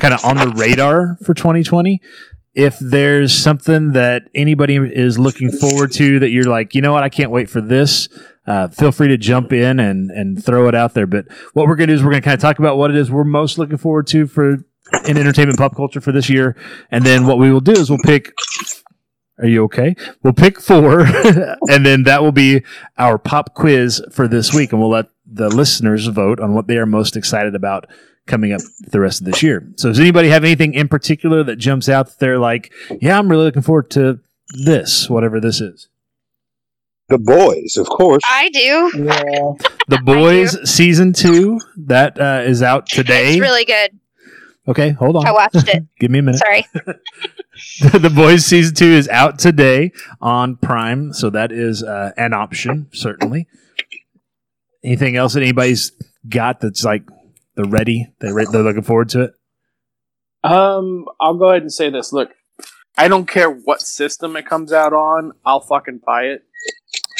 kind 0.00 0.12
of 0.12 0.22
on 0.24 0.36
the 0.36 0.54
radar 0.56 1.16
for 1.22 1.32
2020. 1.32 2.00
If 2.54 2.78
there's 2.78 3.36
something 3.36 3.92
that 3.92 4.28
anybody 4.34 4.76
is 4.76 5.18
looking 5.18 5.50
forward 5.50 5.92
to 5.92 6.20
that 6.20 6.30
you're 6.30 6.48
like, 6.48 6.74
you 6.74 6.82
know 6.82 6.92
what, 6.92 7.02
I 7.02 7.08
can't 7.08 7.30
wait 7.30 7.50
for 7.50 7.60
this, 7.60 8.08
uh, 8.46 8.68
feel 8.68 8.92
free 8.92 9.08
to 9.08 9.16
jump 9.16 9.52
in 9.52 9.80
and, 9.80 10.10
and 10.10 10.44
throw 10.44 10.68
it 10.68 10.74
out 10.74 10.94
there. 10.94 11.06
But 11.06 11.26
what 11.54 11.66
we're 11.66 11.76
going 11.76 11.88
to 11.88 11.94
do 11.94 11.98
is 11.98 12.04
we're 12.04 12.10
going 12.10 12.22
to 12.22 12.24
kind 12.24 12.34
of 12.34 12.40
talk 12.40 12.58
about 12.58 12.76
what 12.76 12.90
it 12.90 12.96
is 12.96 13.10
we're 13.10 13.24
most 13.24 13.58
looking 13.58 13.78
forward 13.78 14.06
to 14.08 14.26
for 14.26 14.58
in 15.06 15.16
entertainment 15.16 15.58
pop 15.58 15.74
culture 15.74 16.00
for 16.00 16.12
this 16.12 16.28
year. 16.28 16.56
And 16.90 17.04
then 17.04 17.26
what 17.26 17.38
we 17.38 17.52
will 17.52 17.60
do 17.60 17.72
is 17.72 17.90
we'll 17.90 17.98
pick 18.04 18.32
are 19.38 19.48
you 19.48 19.64
okay? 19.64 19.96
We'll 20.22 20.32
pick 20.32 20.60
four, 20.60 21.00
and 21.68 21.84
then 21.84 22.04
that 22.04 22.22
will 22.22 22.32
be 22.32 22.62
our 22.96 23.18
pop 23.18 23.54
quiz 23.54 24.00
for 24.12 24.28
this 24.28 24.54
week, 24.54 24.72
and 24.72 24.80
we'll 24.80 24.90
let 24.90 25.06
the 25.26 25.48
listeners 25.48 26.06
vote 26.06 26.38
on 26.38 26.54
what 26.54 26.68
they 26.68 26.76
are 26.76 26.86
most 26.86 27.16
excited 27.16 27.54
about 27.54 27.86
coming 28.26 28.52
up 28.52 28.60
the 28.80 29.00
rest 29.00 29.20
of 29.20 29.26
this 29.26 29.42
year. 29.42 29.66
So, 29.76 29.88
does 29.88 30.00
anybody 30.00 30.28
have 30.28 30.44
anything 30.44 30.74
in 30.74 30.88
particular 30.88 31.42
that 31.44 31.56
jumps 31.56 31.88
out 31.88 32.06
that 32.06 32.18
they're 32.18 32.38
like, 32.38 32.72
"Yeah, 33.00 33.18
I'm 33.18 33.28
really 33.28 33.44
looking 33.44 33.62
forward 33.62 33.90
to 33.92 34.20
this, 34.64 35.08
whatever 35.10 35.40
this 35.40 35.60
is"? 35.60 35.88
The 37.08 37.18
boys, 37.18 37.76
of 37.76 37.86
course. 37.86 38.22
I 38.26 38.48
do. 38.48 38.92
Yeah. 39.04 39.52
The 39.88 39.98
Boys 40.04 40.70
season 40.70 41.12
two 41.12 41.60
that 41.76 42.18
uh, 42.18 42.42
is 42.44 42.62
out 42.62 42.86
today. 42.86 43.32
It's 43.32 43.40
really 43.40 43.66
good. 43.66 43.98
okay, 44.68 44.90
hold 44.90 45.16
on. 45.16 45.26
I 45.26 45.32
watched 45.32 45.68
it. 45.68 45.84
Give 46.00 46.10
me 46.10 46.20
a 46.20 46.22
minute. 46.22 46.38
Sorry. 46.38 46.66
the 48.00 48.10
Boys 48.14 48.46
season 48.46 48.74
two 48.74 48.86
is 48.86 49.06
out 49.10 49.38
today 49.38 49.92
on 50.22 50.56
Prime, 50.56 51.12
so 51.12 51.28
that 51.28 51.52
is 51.52 51.82
uh, 51.82 52.12
an 52.16 52.32
option 52.32 52.88
certainly. 52.92 53.48
Anything 54.82 55.16
else 55.16 55.34
that 55.34 55.42
anybody's 55.42 55.92
got 56.26 56.60
that's 56.60 56.84
like 56.84 57.02
they're 57.56 57.64
ready? 57.66 58.08
They're 58.20 58.34
re- 58.34 58.46
they're 58.50 58.62
looking 58.62 58.82
forward 58.82 59.08
to 59.10 59.22
it. 59.22 59.32
Um, 60.42 61.06
I'll 61.20 61.34
go 61.36 61.50
ahead 61.50 61.62
and 61.62 61.72
say 61.72 61.90
this. 61.90 62.12
Look, 62.12 62.30
I 62.96 63.08
don't 63.08 63.26
care 63.26 63.50
what 63.50 63.80
system 63.80 64.36
it 64.36 64.46
comes 64.46 64.72
out 64.72 64.92
on. 64.92 65.32
I'll 65.44 65.60
fucking 65.60 66.00
buy 66.06 66.24
it. 66.24 66.42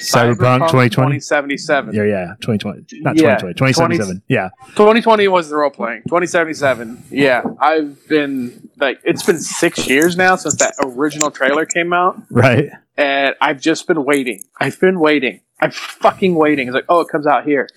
Cyberpunk 0.01 0.69
2020. 0.69 0.91
2077. 0.91 1.95
Yeah, 1.95 2.03
yeah, 2.03 2.35
2020. 2.41 3.01
Not 3.01 3.17
Yeah, 3.17 3.37
2020, 3.37 3.55
2077. 3.55 4.23
Yeah. 4.29 4.51
2020 4.77 5.29
was 5.29 5.49
the 5.49 5.57
role 5.57 5.71
playing. 5.71 6.03
2077. 6.09 7.05
Yeah, 7.11 7.43
I've 7.61 8.07
been 8.09 8.69
like 8.79 9.01
it's 9.05 9.23
been 9.23 9.39
six 9.41 9.89
years 9.89 10.17
now 10.17 10.37
since 10.37 10.57
that 10.57 10.75
original 10.83 11.31
trailer 11.31 11.65
came 11.65 11.93
out, 11.93 12.21
Right. 12.31 12.71
and 12.99 13.35
I've 13.41 13.61
just 13.61 13.87
been 13.87 14.05
waiting. 14.05 14.43
I've 14.61 14.79
been 14.81 15.01
waiting. 15.01 15.41
I'm 15.61 15.71
fucking 15.71 16.35
waiting. 16.35 16.69
It's 16.69 16.75
like, 16.75 16.85
oh, 16.89 17.01
it 17.01 17.09
comes 17.09 17.27
out 17.27 17.45
here. 17.45 17.69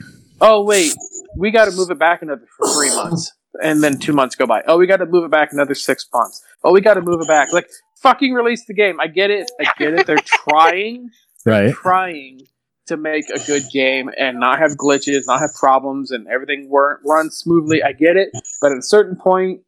Oh 0.42 0.64
wait, 0.64 0.94
we 1.36 1.52
got 1.52 1.66
to 1.66 1.72
move 1.72 1.90
it 1.91 1.99
back 1.99 2.22
another 2.22 2.45
for 2.58 2.68
three 2.74 2.90
months, 2.95 3.34
and 3.62 3.84
then 3.84 3.99
two 3.99 4.14
months 4.14 4.36
go 4.36 4.45
by. 4.45 4.62
Oh, 4.68 4.78
we 4.78 4.88
got 4.88 4.98
to 4.98 5.06
move 5.06 5.26
it 5.26 5.32
back 5.32 5.52
another 5.52 5.76
six 5.76 6.08
months. 6.14 6.44
Oh, 6.64 6.72
we 6.72 6.82
got 6.82 6.95
to 6.95 7.02
move 7.02 7.22
it 7.22 7.28
back. 7.28 7.52
Like 7.54 7.70
fucking 8.02 8.34
release 8.34 8.66
the 8.66 8.74
game. 8.74 8.99
I 8.99 9.08
get 9.08 9.32
it. 9.32 9.49
I 9.60 9.72
get 9.78 9.94
it. 9.94 10.06
They're 10.08 10.18
trying 10.18 11.10
Right. 11.45 11.74
trying 11.74 12.41
to 12.88 12.98
make 12.98 13.30
a 13.30 13.40
good 13.45 13.64
game 13.74 14.10
and 14.18 14.40
not 14.40 14.60
have 14.60 14.72
glitches, 14.72 15.24
not 15.28 15.40
have 15.41 15.54
problems, 15.60 16.12
and 16.12 16.28
everything 16.28 16.70
wor- 16.70 16.99
runs 17.06 17.36
smoothly. 17.38 17.84
I 17.84 17.91
get 17.94 18.16
it, 18.18 18.30
but 18.62 18.72
at 18.72 18.78
a 18.78 18.82
certain 18.84 19.16
point, 19.18 19.62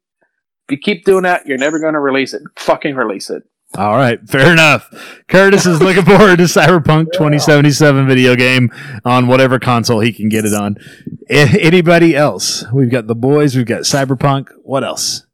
if 0.68 0.72
you 0.72 0.78
keep 0.78 1.04
doing 1.04 1.24
that, 1.24 1.46
you're 1.46 1.58
never 1.58 1.78
going 1.78 1.94
to 1.94 2.00
release 2.00 2.32
it. 2.32 2.42
Fucking 2.58 2.94
release 2.94 3.28
it. 3.30 3.42
All 3.76 3.96
right, 3.96 4.18
fair 4.28 4.52
enough. 4.52 4.90
Curtis 5.28 5.64
is 5.64 5.80
looking 5.80 6.04
forward 6.04 6.38
to 6.38 6.44
Cyberpunk 6.44 7.12
2077 7.12 8.06
video 8.06 8.34
game 8.34 8.70
on 9.04 9.28
whatever 9.28 9.60
console 9.60 10.00
he 10.00 10.12
can 10.12 10.28
get 10.28 10.44
it 10.44 10.52
on. 10.52 10.76
A- 11.30 11.60
anybody 11.60 12.16
else? 12.16 12.64
We've 12.72 12.90
got 12.90 13.06
the 13.06 13.14
boys, 13.14 13.56
we've 13.56 13.66
got 13.66 13.82
Cyberpunk. 13.82 14.48
What 14.62 14.82
else? 14.82 15.24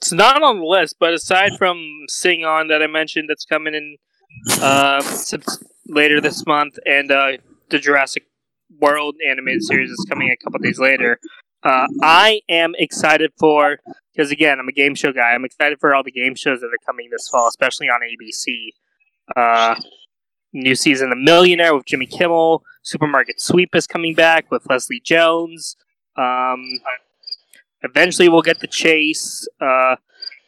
It's 0.00 0.10
not 0.12 0.42
on 0.42 0.60
the 0.60 0.64
list, 0.64 0.96
but 0.98 1.12
aside 1.12 1.52
from 1.58 1.84
Sing 2.08 2.44
On 2.46 2.68
that 2.68 2.82
I 2.82 2.86
mentioned, 2.86 3.28
that's 3.28 3.44
coming 3.44 3.74
in 3.74 3.96
uh, 4.62 5.02
later 5.86 6.20
this 6.22 6.46
month, 6.46 6.78
and 6.86 7.12
uh, 7.12 7.32
the 7.68 7.78
Jurassic 7.78 8.24
World 8.80 9.16
animated 9.28 9.64
series 9.64 9.90
is 9.90 10.06
coming 10.08 10.30
a 10.30 10.36
couple 10.42 10.60
days 10.60 10.78
later. 10.78 11.20
Uh, 11.62 11.86
I 12.02 12.40
am 12.48 12.72
excited 12.78 13.32
for 13.38 13.80
because 14.20 14.30
again, 14.30 14.58
I'm 14.60 14.68
a 14.68 14.72
game 14.72 14.94
show 14.94 15.12
guy. 15.12 15.30
I'm 15.30 15.46
excited 15.46 15.80
for 15.80 15.94
all 15.94 16.02
the 16.02 16.10
game 16.10 16.34
shows 16.34 16.60
that 16.60 16.66
are 16.66 16.84
coming 16.84 17.08
this 17.10 17.26
fall, 17.26 17.48
especially 17.48 17.88
on 17.88 18.00
ABC. 18.02 18.72
Uh, 19.34 19.80
new 20.52 20.74
season 20.74 21.10
of 21.10 21.16
Millionaire 21.16 21.74
with 21.74 21.86
Jimmy 21.86 22.04
Kimmel. 22.04 22.62
Supermarket 22.82 23.40
Sweep 23.40 23.74
is 23.74 23.86
coming 23.86 24.14
back 24.14 24.50
with 24.50 24.68
Leslie 24.68 25.00
Jones. 25.02 25.74
Um, 26.16 26.66
eventually, 27.82 28.28
we'll 28.28 28.42
get 28.42 28.60
the 28.60 28.66
Chase. 28.66 29.48
Uh, 29.58 29.96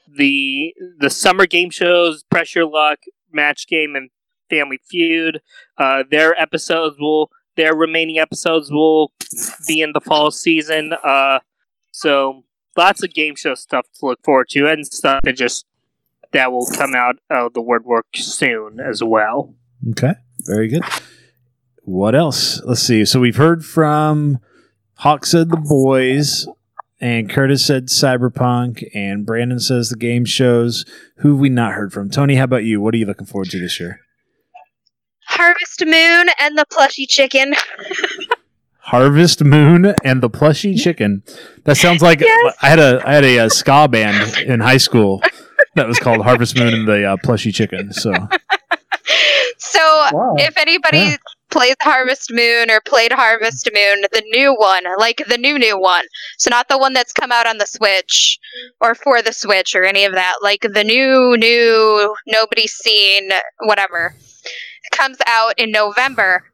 the 0.07 0.75
the 0.99 1.09
summer 1.09 1.47
game 1.47 1.71
shows, 1.71 2.25
Press 2.25 2.55
Your 2.55 2.67
Luck, 2.67 2.99
Match 3.33 3.67
Game, 3.67 3.97
and 3.97 4.11
Family 4.51 4.81
Feud. 4.91 5.41
Uh, 5.79 6.05
their 6.11 6.39
episodes 6.39 6.97
will 7.01 7.31
their 7.57 7.75
remaining 7.75 8.19
episodes 8.19 8.71
will 8.71 9.13
be 9.67 9.81
in 9.81 9.93
the 9.95 10.01
fall 10.03 10.31
season. 10.31 10.93
Uh, 11.03 11.39
so 11.91 12.45
lots 12.77 13.03
of 13.03 13.13
game 13.15 13.35
show 13.37 13.55
stuff 13.55 13.87
to 13.99 14.07
look 14.07 14.23
forward 14.23 14.49
to, 14.51 14.67
and 14.67 14.87
stuff 14.87 15.23
that 15.23 15.37
just 15.37 15.67
that 16.33 16.51
will 16.51 16.67
come 16.67 16.95
out 16.95 17.17
of 17.31 17.53
the 17.53 17.61
word 17.61 17.85
work 17.85 18.07
soon 18.15 18.81
as 18.81 19.03
well. 19.03 19.55
Okay, 19.91 20.15
very 20.47 20.69
good. 20.69 20.83
What 21.85 22.15
else? 22.15 22.61
Let's 22.65 22.83
see. 22.83 23.05
So 23.05 23.21
we've 23.21 23.37
heard 23.37 23.65
from 23.65 24.39
Hawk 24.95 25.27
said 25.27 25.51
the 25.51 25.57
boys, 25.57 26.47
and 27.01 27.29
Curtis 27.29 27.67
said 27.67 27.89
Cyberpunk, 27.89 28.89
and 28.95 29.27
Brandon 29.27 29.59
says 29.59 29.91
the 29.91 29.97
game 29.97 30.25
shows. 30.25 30.85
Who 31.17 31.33
have 31.33 31.41
we 31.41 31.49
not 31.49 31.73
heard 31.73 31.93
from? 31.93 32.11
Tony, 32.11 32.37
how 32.37 32.45
about 32.45 32.65
you? 32.65 32.81
What 32.81 32.95
are 32.95 32.99
you 32.99 33.07
looking 33.07 33.27
forward 33.27 33.51
to 33.51 33.59
this 33.59 33.81
year? 33.81 34.01
Harvest 35.27 35.85
Moon 35.85 36.27
and 36.39 36.57
the 36.57 36.67
plushy 36.71 37.07
chicken. 37.07 37.55
Harvest 38.85 39.43
Moon 39.45 39.95
and 40.05 40.23
the 40.23 40.29
plushy 40.31 40.75
chicken. 40.75 41.23
That 41.65 41.77
sounds 41.77 42.03
like 42.03 42.21
Yes. 42.21 42.57
I 42.63 42.69
had 42.69 42.79
a 42.79 43.03
I 43.07 43.15
had 43.15 43.25
a, 43.25 43.39
uh 43.41 43.49
ska 43.49 43.89
band 43.91 44.39
in 44.39 44.61
high 44.61 44.77
school 44.79 45.23
that 45.77 45.87
was 45.87 45.99
called 45.99 46.23
Harvest 46.23 46.59
Moon 46.59 46.75
and 46.75 46.89
the 46.89 47.05
uh, 47.05 47.17
plushy 47.23 47.53
chicken. 47.53 47.93
So 47.93 48.13
So 49.59 49.81
Wow. 50.13 50.35
if 50.39 50.57
anybody 50.57 50.99
Yeah. 50.99 51.17
plays 51.51 51.77
Harvest 51.81 52.33
Moon 52.33 52.71
or 52.71 52.81
played 52.81 53.13
Harvest 53.13 53.69
Moon, 53.73 54.03
the 54.13 54.23
new 54.33 54.55
one, 54.55 54.85
like 54.99 55.23
the 55.29 55.39
new 55.39 55.59
new 55.59 55.79
one, 55.79 56.05
so 56.39 56.51
not 56.51 56.69
the 56.69 56.79
one 56.79 56.93
that's 56.93 57.13
come 57.13 57.31
out 57.33 57.47
on 57.47 57.59
the 57.59 57.67
Switch 57.67 58.39
or 58.81 58.95
for 58.95 59.23
the 59.23 59.33
Switch 59.33 59.75
or 59.75 59.85
any 59.85 60.05
of 60.05 60.15
that, 60.15 60.35
like 60.43 60.63
the 60.63 60.85
new 60.85 61.37
new 61.39 62.15
nobody's 62.27 62.73
seen 62.73 63.31
whatever 63.65 64.15
comes 64.93 65.19
out 65.27 65.55
in 65.59 65.71
November. 65.71 66.45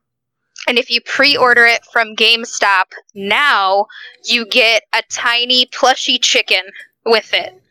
And 0.67 0.79
if 0.79 0.91
you 0.91 1.01
pre-order 1.01 1.65
it 1.65 1.85
from 1.93 2.17
GameStop 2.17 2.85
now, 3.15 3.87
you 4.25 4.47
get 4.47 4.83
a 4.93 5.03
tiny 5.11 5.67
plushy 5.67 6.19
chicken 6.19 6.63
with 7.07 7.33
it. 7.33 7.63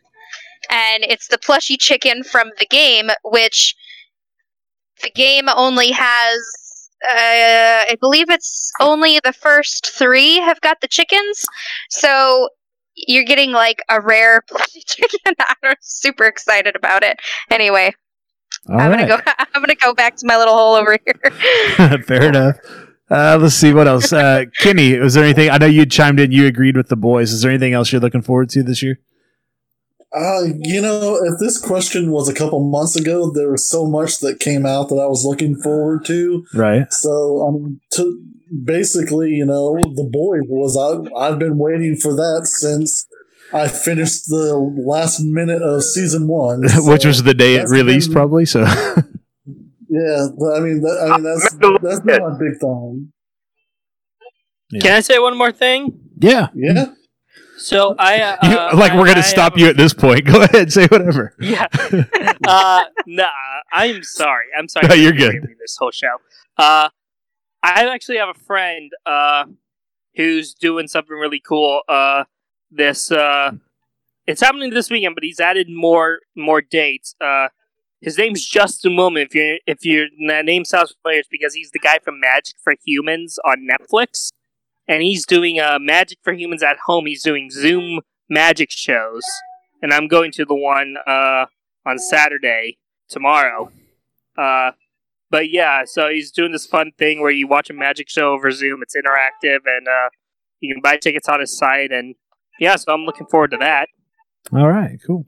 And 0.70 1.04
it's 1.04 1.28
the 1.28 1.38
plushy 1.38 1.76
chicken 1.76 2.24
from 2.24 2.50
the 2.58 2.66
game, 2.66 3.10
which 3.24 3.76
the 5.02 5.10
game 5.10 5.48
only 5.48 5.90
has 5.92 6.78
uh, 7.04 7.86
I 7.88 7.96
believe 8.00 8.28
it's 8.28 8.72
only 8.80 9.20
the 9.22 9.32
first 9.32 9.92
three 9.96 10.36
have 10.36 10.60
got 10.60 10.80
the 10.80 10.88
chickens. 10.88 11.46
So 11.90 12.48
you're 12.94 13.24
getting 13.24 13.52
like 13.52 13.82
a 13.88 14.00
rare 14.00 14.42
plushy 14.48 14.82
chicken. 14.84 15.34
I'm 15.38 15.74
super 15.80 16.24
excited 16.24 16.74
about 16.74 17.02
it. 17.02 17.20
Anyway, 17.50 17.94
all 18.68 18.78
I'm 18.78 18.90
right. 18.90 19.08
gonna 19.08 19.22
go. 19.24 19.32
I'm 19.54 19.62
gonna 19.62 19.74
go 19.74 19.94
back 19.94 20.16
to 20.16 20.26
my 20.26 20.36
little 20.36 20.54
hole 20.54 20.74
over 20.74 20.98
here. 21.04 21.98
Fair 22.06 22.28
enough. 22.28 22.56
Uh, 23.10 23.38
let's 23.40 23.54
see 23.54 23.72
what 23.72 23.88
else. 23.88 24.12
Uh, 24.12 24.44
Kenny, 24.60 24.98
was 24.98 25.14
there 25.14 25.24
anything? 25.24 25.48
I 25.50 25.56
know 25.58 25.66
you 25.66 25.86
chimed 25.86 26.20
in. 26.20 26.30
You 26.30 26.46
agreed 26.46 26.76
with 26.76 26.88
the 26.88 26.96
boys. 26.96 27.32
Is 27.32 27.42
there 27.42 27.50
anything 27.50 27.72
else 27.72 27.90
you're 27.90 28.00
looking 28.02 28.22
forward 28.22 28.50
to 28.50 28.62
this 28.62 28.82
year? 28.82 29.00
Uh, 30.14 30.42
you 30.58 30.80
know, 30.80 31.18
if 31.22 31.38
this 31.38 31.58
question 31.58 32.10
was 32.10 32.28
a 32.28 32.34
couple 32.34 32.60
months 32.60 32.96
ago, 32.96 33.30
there 33.30 33.50
was 33.50 33.68
so 33.68 33.86
much 33.86 34.20
that 34.20 34.40
came 34.40 34.64
out 34.64 34.88
that 34.88 34.96
I 34.96 35.06
was 35.06 35.24
looking 35.24 35.54
forward 35.56 36.04
to. 36.06 36.46
Right. 36.54 36.90
So, 36.92 37.46
um, 37.46 37.80
to 37.92 38.22
basically, 38.64 39.30
you 39.30 39.44
know, 39.44 39.74
the 39.76 40.08
boys 40.10 40.42
was 40.48 40.76
I, 40.76 41.14
I've 41.18 41.38
been 41.38 41.58
waiting 41.58 41.96
for 41.96 42.14
that 42.14 42.42
since 42.46 43.06
I 43.52 43.68
finished 43.68 44.26
the 44.28 44.54
last 44.84 45.20
minute 45.20 45.62
of 45.62 45.82
season 45.82 46.28
one, 46.28 46.62
Which 46.76 47.04
was 47.04 47.22
the 47.22 47.34
day 47.34 47.54
it 47.56 47.68
released, 47.68 48.08
been- 48.08 48.14
probably. 48.14 48.44
So 48.46 48.60
Yeah, 48.60 50.26
I 50.54 50.60
mean, 50.60 50.82
that, 50.82 50.98
I 51.10 51.16
mean 51.16 51.22
that's 51.24 51.54
that's 51.82 52.00
been 52.00 52.22
my 52.22 52.38
big 52.38 52.58
thing. 52.60 53.12
Can 54.80 54.92
I 54.92 55.00
say 55.00 55.18
one 55.18 55.36
more 55.36 55.50
thing? 55.52 55.98
yeah, 56.20 56.48
Yeah, 56.54 56.92
So 57.56 57.94
I 57.98 58.20
uh, 58.20 58.36
You- 58.42 58.56
like 58.78 58.92
I- 58.92 58.98
we're 58.98 59.06
gonna 59.06 59.20
I 59.20 59.22
stop 59.22 59.52
have 59.54 59.58
you 59.60 59.68
at 59.68 59.76
this 59.78 59.94
point. 59.94 60.26
Go 60.32 60.42
ahead, 60.42 60.70
say 60.72 60.86
whatever. 60.88 61.34
Yeah. 61.40 61.66
uh, 62.46 62.84
nah, 63.06 63.28
I'm 63.72 64.02
sorry. 64.02 64.46
I'm 64.58 64.68
sorry. 64.68 64.88
No, 64.88 64.94
for 64.94 65.00
you're 65.00 65.12
good. 65.12 65.36
This 65.58 65.76
whole 65.78 65.90
show. 65.90 66.16
Uh, 66.58 66.90
I 67.62 67.86
actually 67.92 68.18
have 68.18 68.28
a 68.28 68.38
friend 68.38 68.90
uh, 69.06 69.44
who's 70.16 70.52
doing 70.54 70.86
something 70.86 71.16
really 71.16 71.40
cool. 71.40 71.80
Uh, 71.88 72.24
this 72.70 73.10
uh, 73.10 73.52
it's 74.26 74.40
happening 74.40 74.70
this 74.70 74.90
weekend, 74.90 75.14
but 75.14 75.24
he's 75.24 75.40
added 75.40 75.68
more 75.70 76.20
more 76.36 76.60
dates. 76.60 77.14
Uh, 77.20 77.48
his 78.00 78.18
name's 78.18 78.46
Justin 78.46 78.92
Willman. 78.92 79.24
If 79.24 79.34
you 79.34 79.58
if 79.66 79.84
your 79.84 80.06
that 80.28 80.44
name 80.44 80.64
sounds 80.64 80.94
familiar, 81.02 81.20
it's 81.20 81.28
because 81.28 81.54
he's 81.54 81.70
the 81.70 81.78
guy 81.78 81.98
from 81.98 82.20
Magic 82.20 82.56
for 82.62 82.74
Humans 82.84 83.38
on 83.44 83.66
Netflix, 83.66 84.30
and 84.86 85.02
he's 85.02 85.26
doing 85.26 85.58
uh, 85.58 85.78
Magic 85.80 86.18
for 86.22 86.32
Humans 86.32 86.62
at 86.62 86.76
home. 86.86 87.06
He's 87.06 87.22
doing 87.22 87.50
Zoom 87.50 88.00
magic 88.28 88.70
shows, 88.70 89.24
and 89.82 89.92
I'm 89.92 90.08
going 90.08 90.30
to 90.32 90.44
the 90.44 90.54
one 90.54 90.96
uh, 91.06 91.46
on 91.86 91.98
Saturday 91.98 92.78
tomorrow. 93.08 93.72
Uh, 94.36 94.72
but 95.30 95.50
yeah, 95.50 95.82
so 95.84 96.08
he's 96.08 96.30
doing 96.30 96.52
this 96.52 96.66
fun 96.66 96.92
thing 96.98 97.20
where 97.20 97.30
you 97.30 97.46
watch 97.46 97.70
a 97.70 97.74
magic 97.74 98.08
show 98.08 98.32
over 98.32 98.50
Zoom. 98.50 98.80
It's 98.82 98.96
interactive, 98.96 99.60
and 99.66 99.88
uh, 99.88 100.10
you 100.60 100.72
can 100.72 100.82
buy 100.82 100.96
tickets 100.96 101.28
on 101.28 101.40
his 101.40 101.56
site. 101.56 101.92
And 101.92 102.14
yeah, 102.58 102.76
so 102.76 102.92
I'm 102.92 103.02
looking 103.04 103.26
forward 103.26 103.50
to 103.52 103.56
that. 103.58 103.88
All 104.52 104.68
right, 104.68 104.98
cool. 105.06 105.26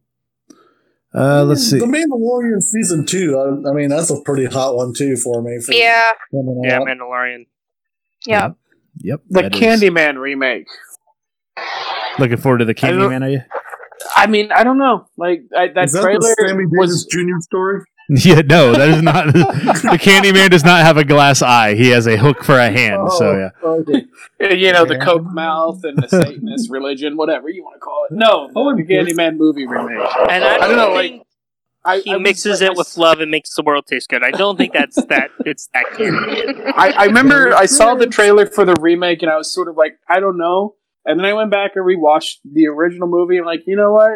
Uh, 1.14 1.42
let's 1.44 1.62
see. 1.68 1.78
The 1.78 1.86
Mandalorian 1.86 2.62
season 2.62 3.04
two. 3.04 3.36
I, 3.38 3.70
I 3.70 3.72
mean, 3.74 3.88
that's 3.88 4.10
a 4.10 4.20
pretty 4.22 4.46
hot 4.46 4.76
one 4.76 4.94
too 4.94 5.16
for 5.16 5.42
me. 5.42 5.58
For 5.60 5.72
yeah. 5.72 6.10
Yeah, 6.32 6.76
out. 6.76 6.86
Mandalorian. 6.86 7.46
Yeah. 8.26 8.50
Yep. 8.98 9.20
The 9.28 9.42
that 9.42 9.54
is- 9.54 9.60
Candyman 9.60 10.18
remake. 10.20 10.66
Looking 12.18 12.36
forward 12.36 12.58
to 12.58 12.64
the 12.64 12.74
I 12.82 12.90
don't- 12.90 13.00
Candyman, 13.10 13.24
are 13.24 13.28
you? 13.30 13.40
I 14.16 14.26
mean, 14.26 14.50
I 14.52 14.64
don't 14.64 14.78
know. 14.78 15.06
Like 15.16 15.42
I, 15.56 15.68
that, 15.68 15.84
Is 15.86 15.92
that 15.92 16.02
trailer 16.02 16.20
the 16.20 16.36
Sammy 16.48 16.64
Davis 16.64 16.76
was. 16.78 17.06
Jr. 17.06 17.38
story? 17.40 17.80
Yeah, 18.24 18.40
no, 18.44 18.72
that 18.72 18.88
is 18.88 19.02
not. 19.02 19.26
the 19.32 19.98
Candyman 20.00 20.50
does 20.50 20.64
not 20.64 20.82
have 20.82 20.96
a 20.96 21.04
glass 21.04 21.42
eye. 21.42 21.74
He 21.76 21.90
has 21.90 22.06
a 22.08 22.16
hook 22.16 22.42
for 22.42 22.58
a 22.58 22.68
hand. 22.70 23.12
So 23.12 23.32
yeah. 23.38 23.50
Oh, 23.62 23.80
okay. 23.80 24.06
You 24.56 24.72
know, 24.72 24.84
the 24.84 24.98
Coke 24.98 25.24
mouth 25.24 25.84
and 25.84 25.96
the 26.02 26.08
Satanist 26.08 26.70
religion, 26.70 27.16
whatever 27.16 27.48
you 27.50 27.62
want 27.62 27.76
to 27.76 27.80
call 27.80 28.06
it. 28.10 28.14
No, 28.14 28.48
the 28.48 28.82
Candyman 28.84 29.36
movie 29.36 29.66
remake. 29.66 29.98
And 30.28 30.42
I 30.44 30.54
I 30.54 30.58
don't, 30.58 30.68
don't 30.70 30.76
know, 30.76 30.92
like- 30.94 31.10
think 31.10 31.26
I, 31.84 31.98
he 32.00 32.10
I 32.12 32.16
was 32.16 32.22
mixes 32.22 32.60
like- 32.60 32.72
it 32.72 32.76
with 32.76 32.96
love 32.96 33.20
and 33.20 33.30
makes 33.30 33.54
the 33.54 33.62
world 33.62 33.86
taste 33.86 34.08
good. 34.08 34.22
I 34.24 34.30
don't 34.32 34.56
think 34.56 34.72
that's 34.72 34.96
that. 35.06 35.30
It's 35.46 35.68
that 35.74 35.84
clear. 35.92 36.14
I, 36.74 36.90
I 36.90 37.04
remember 37.04 37.54
I 37.54 37.66
saw 37.66 37.94
the 37.94 38.06
trailer 38.06 38.46
for 38.46 38.64
the 38.64 38.74
remake 38.80 39.22
and 39.22 39.30
I 39.30 39.36
was 39.36 39.52
sort 39.52 39.68
of 39.68 39.76
like, 39.76 39.98
I 40.08 40.20
don't 40.20 40.36
know. 40.38 40.74
And 41.04 41.18
then 41.18 41.26
I 41.26 41.32
went 41.34 41.50
back 41.50 41.72
and 41.76 41.84
rewatched 41.86 42.38
the 42.50 42.66
original 42.66 43.08
movie 43.08 43.36
and 43.36 43.42
I'm 43.44 43.46
like, 43.46 43.66
you 43.66 43.76
know 43.76 43.92
what? 43.92 44.10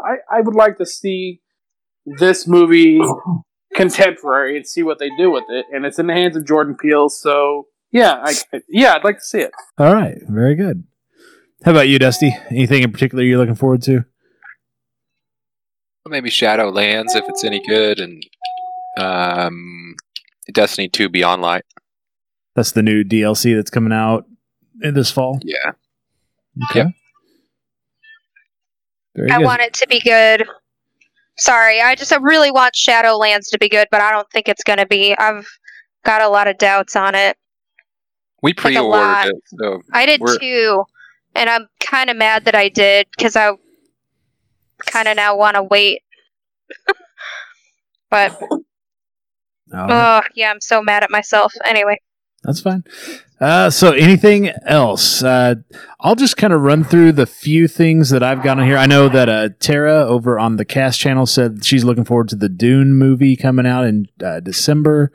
I, 0.00 0.16
I 0.30 0.40
would 0.42 0.54
like 0.54 0.78
to 0.78 0.86
see 0.86 1.40
this 2.06 2.46
movie 2.46 3.00
contemporary 3.74 4.56
and 4.56 4.66
see 4.66 4.82
what 4.82 4.98
they 4.98 5.10
do 5.16 5.30
with 5.30 5.44
it. 5.48 5.66
And 5.72 5.84
it's 5.84 5.98
in 5.98 6.06
the 6.06 6.14
hands 6.14 6.36
of 6.36 6.46
Jordan 6.46 6.76
Peele, 6.76 7.08
so 7.08 7.66
yeah, 7.90 8.20
I 8.22 8.34
yeah, 8.68 8.94
I'd 8.94 9.04
like 9.04 9.18
to 9.18 9.24
see 9.24 9.40
it. 9.40 9.52
All 9.78 9.92
right, 9.94 10.18
very 10.28 10.54
good. 10.54 10.84
How 11.64 11.72
about 11.72 11.88
you, 11.88 11.98
Dusty? 11.98 12.36
Anything 12.50 12.82
in 12.82 12.92
particular 12.92 13.24
you're 13.24 13.38
looking 13.38 13.54
forward 13.54 13.82
to? 13.82 14.04
Maybe 16.06 16.30
Shadowlands 16.30 17.14
if 17.14 17.24
it's 17.28 17.44
any 17.44 17.60
good, 17.66 18.00
and 18.00 18.22
um, 18.96 19.94
Destiny 20.52 20.88
Two 20.88 21.08
Beyond 21.08 21.42
Light. 21.42 21.64
That's 22.54 22.72
the 22.72 22.82
new 22.82 23.04
DLC 23.04 23.54
that's 23.54 23.70
coming 23.70 23.92
out 23.92 24.24
in 24.82 24.94
this 24.94 25.10
fall. 25.10 25.38
Yeah. 25.42 25.72
Okay. 26.70 26.94
Very 29.14 29.30
I 29.30 29.38
good. 29.38 29.44
want 29.44 29.60
it 29.62 29.74
to 29.74 29.86
be 29.88 30.00
good. 30.00 30.46
Sorry, 31.38 31.80
I 31.80 31.94
just 31.94 32.12
I 32.12 32.16
really 32.16 32.50
want 32.50 32.74
Shadowlands 32.74 33.48
to 33.50 33.58
be 33.58 33.68
good, 33.68 33.88
but 33.90 34.00
I 34.00 34.10
don't 34.10 34.28
think 34.30 34.48
it's 34.48 34.64
going 34.64 34.78
to 34.78 34.86
be. 34.86 35.16
I've 35.16 35.46
got 36.04 36.20
a 36.22 36.28
lot 36.28 36.48
of 36.48 36.58
doubts 36.58 36.96
on 36.96 37.14
it. 37.14 37.36
We 38.42 38.52
Like 38.52 38.76
a 38.76 38.82
lot. 38.82 39.22
pre-ordered 39.22 39.36
it, 39.36 39.42
so 39.46 39.82
I 39.92 40.06
did 40.06 40.20
we're- 40.20 40.38
too, 40.38 40.84
and 41.34 41.48
I'm 41.50 41.66
kind 41.80 42.10
of 42.10 42.16
mad 42.16 42.44
that 42.46 42.54
I 42.54 42.68
did 42.68 43.06
because 43.16 43.36
I 43.36 43.52
kind 44.80 45.08
of 45.08 45.16
now 45.16 45.36
want 45.36 45.56
to 45.56 45.62
wait. 45.62 46.02
but 48.10 48.38
Oh, 49.70 49.86
oh 49.90 50.20
yeah, 50.34 50.50
I'm 50.50 50.60
so 50.62 50.80
mad 50.82 51.02
at 51.02 51.10
myself. 51.10 51.52
Anyway, 51.64 52.00
That's 52.48 52.62
fine. 52.62 52.82
Uh, 53.38 53.68
so, 53.68 53.92
anything 53.92 54.48
else? 54.64 55.22
Uh, 55.22 55.56
I'll 56.00 56.14
just 56.14 56.38
kind 56.38 56.52
of 56.54 56.62
run 56.62 56.82
through 56.82 57.12
the 57.12 57.26
few 57.26 57.68
things 57.68 58.08
that 58.08 58.22
I've 58.22 58.42
got 58.42 58.58
on 58.58 58.64
here. 58.66 58.78
I 58.78 58.86
know 58.86 59.10
that 59.10 59.28
uh, 59.28 59.50
Tara 59.60 60.06
over 60.06 60.38
on 60.38 60.56
the 60.56 60.64
cast 60.64 60.98
channel 60.98 61.26
said 61.26 61.62
she's 61.62 61.84
looking 61.84 62.04
forward 62.04 62.30
to 62.30 62.36
the 62.36 62.48
Dune 62.48 62.94
movie 62.94 63.36
coming 63.36 63.66
out 63.66 63.84
in 63.84 64.06
uh, 64.24 64.40
December. 64.40 65.12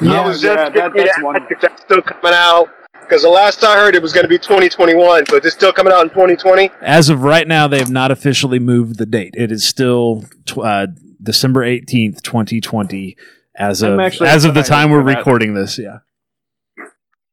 I 0.00 0.26
was 0.26 0.40
just 0.40 0.44
yeah, 0.56 0.68
that- 0.70 0.92
that's 0.94 1.22
one. 1.22 1.46
that's 1.60 1.82
still 1.82 2.00
coming 2.02 2.32
out. 2.34 2.70
Because 3.00 3.22
the 3.22 3.28
last 3.28 3.62
I 3.64 3.76
heard, 3.76 3.94
it 3.94 4.02
was 4.02 4.12
going 4.12 4.24
to 4.24 4.28
be 4.28 4.38
2021. 4.38 5.26
So 5.26 5.36
it's 5.36 5.50
still 5.54 5.72
coming 5.72 5.92
out 5.92 6.02
in 6.02 6.08
2020? 6.10 6.70
As 6.82 7.08
of 7.10 7.22
right 7.22 7.46
now, 7.48 7.66
they 7.68 7.78
have 7.78 7.90
not 7.90 8.10
officially 8.10 8.58
moved 8.58 8.98
the 8.98 9.06
date. 9.06 9.34
It 9.36 9.50
is 9.52 9.62
still 9.66 10.24
tw- 10.46 10.58
uh, 10.58 10.86
December 11.22 11.64
eighteenth, 11.64 12.22
twenty 12.22 12.60
twenty. 12.60 13.16
As 13.58 13.82
I'm 13.82 13.98
of 13.98 14.22
as 14.22 14.44
of 14.44 14.54
the 14.54 14.62
time 14.62 14.90
we're 14.90 15.00
for 15.02 15.10
that. 15.10 15.18
recording 15.18 15.54
this, 15.54 15.78
yeah. 15.78 15.98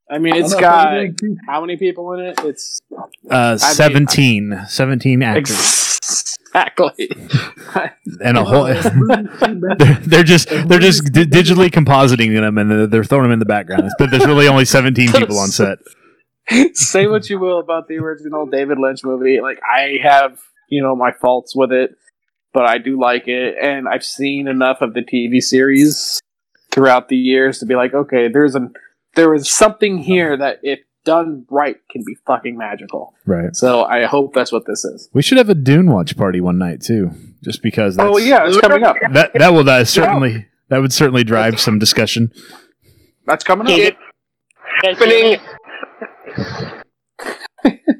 I 0.09 0.17
mean, 0.19 0.35
it's 0.35 0.53
I'm 0.53 0.59
got 0.59 0.89
voting 0.93 1.15
too. 1.19 1.37
how 1.47 1.61
many 1.61 1.77
people 1.77 2.13
in 2.13 2.19
it? 2.25 2.39
It's 2.43 2.79
Uh, 3.29 3.51
mean- 3.51 3.57
17, 3.59 4.61
17 4.67 5.23
actors, 5.23 6.37
exactly. 6.47 7.09
and 8.23 8.37
a 8.37 8.43
whole. 8.43 8.65
they're, 9.77 9.99
they're 10.01 10.23
just 10.23 10.49
they're 10.49 10.79
just 10.79 11.11
di- 11.11 11.25
digitally 11.25 11.69
compositing 11.69 12.33
them, 12.39 12.57
and 12.57 12.69
they're, 12.71 12.87
they're 12.87 13.03
throwing 13.03 13.23
them 13.23 13.31
in 13.31 13.39
the 13.39 13.45
background. 13.45 13.89
But 13.97 14.11
there's 14.11 14.25
really 14.25 14.47
only 14.47 14.65
seventeen 14.65 15.11
people 15.11 15.39
on 15.39 15.49
set. 15.49 15.79
Say 16.73 17.07
what 17.07 17.27
you 17.29 17.39
will 17.39 17.59
about 17.59 17.87
the 17.87 17.95
original 17.97 18.45
David 18.45 18.77
Lynch 18.79 18.99
movie. 19.03 19.41
Like 19.41 19.59
I 19.67 19.97
have, 20.03 20.39
you 20.69 20.83
know, 20.83 20.95
my 20.95 21.11
faults 21.19 21.55
with 21.55 21.71
it, 21.71 21.95
but 22.55 22.65
I 22.65 22.77
do 22.77 22.97
like 22.99 23.27
it, 23.27 23.55
and 23.61 23.85
I've 23.87 24.05
seen 24.05 24.47
enough 24.47 24.81
of 24.81 24.93
the 24.93 25.01
TV 25.01 25.41
series 25.41 26.21
throughout 26.71 27.09
the 27.09 27.17
years 27.17 27.59
to 27.59 27.65
be 27.65 27.75
like, 27.75 27.93
okay, 27.93 28.29
there's 28.29 28.55
an 28.55 28.73
there 29.15 29.33
is 29.33 29.53
something 29.53 29.97
here 29.97 30.35
that 30.37 30.59
if 30.63 30.79
done 31.03 31.45
right 31.49 31.75
can 31.91 32.03
be 32.05 32.15
fucking 32.25 32.57
magical. 32.57 33.13
Right. 33.25 33.55
So 33.55 33.83
I 33.83 34.05
hope 34.05 34.33
that's 34.33 34.51
what 34.51 34.65
this 34.65 34.83
is. 34.85 35.09
We 35.13 35.21
should 35.21 35.37
have 35.37 35.49
a 35.49 35.53
Dune 35.53 35.91
watch 35.91 36.17
party 36.17 36.41
one 36.41 36.57
night 36.57 36.81
too, 36.81 37.11
just 37.43 37.61
because. 37.61 37.97
That's, 37.97 38.09
Oh 38.09 38.17
yeah, 38.17 38.47
it's 38.47 38.57
coming 38.57 38.83
up. 38.83 38.95
That 39.11 39.33
that 39.33 39.53
will 39.53 39.69
uh, 39.69 39.83
certainly 39.83 40.47
that 40.69 40.79
would 40.79 40.93
certainly 40.93 41.25
drive 41.25 41.59
some 41.59 41.77
discussion. 41.77 42.31
That's 43.25 43.43
coming 43.43 43.67
up. 43.67 43.77
It 43.77 43.97
happening. 44.81 45.39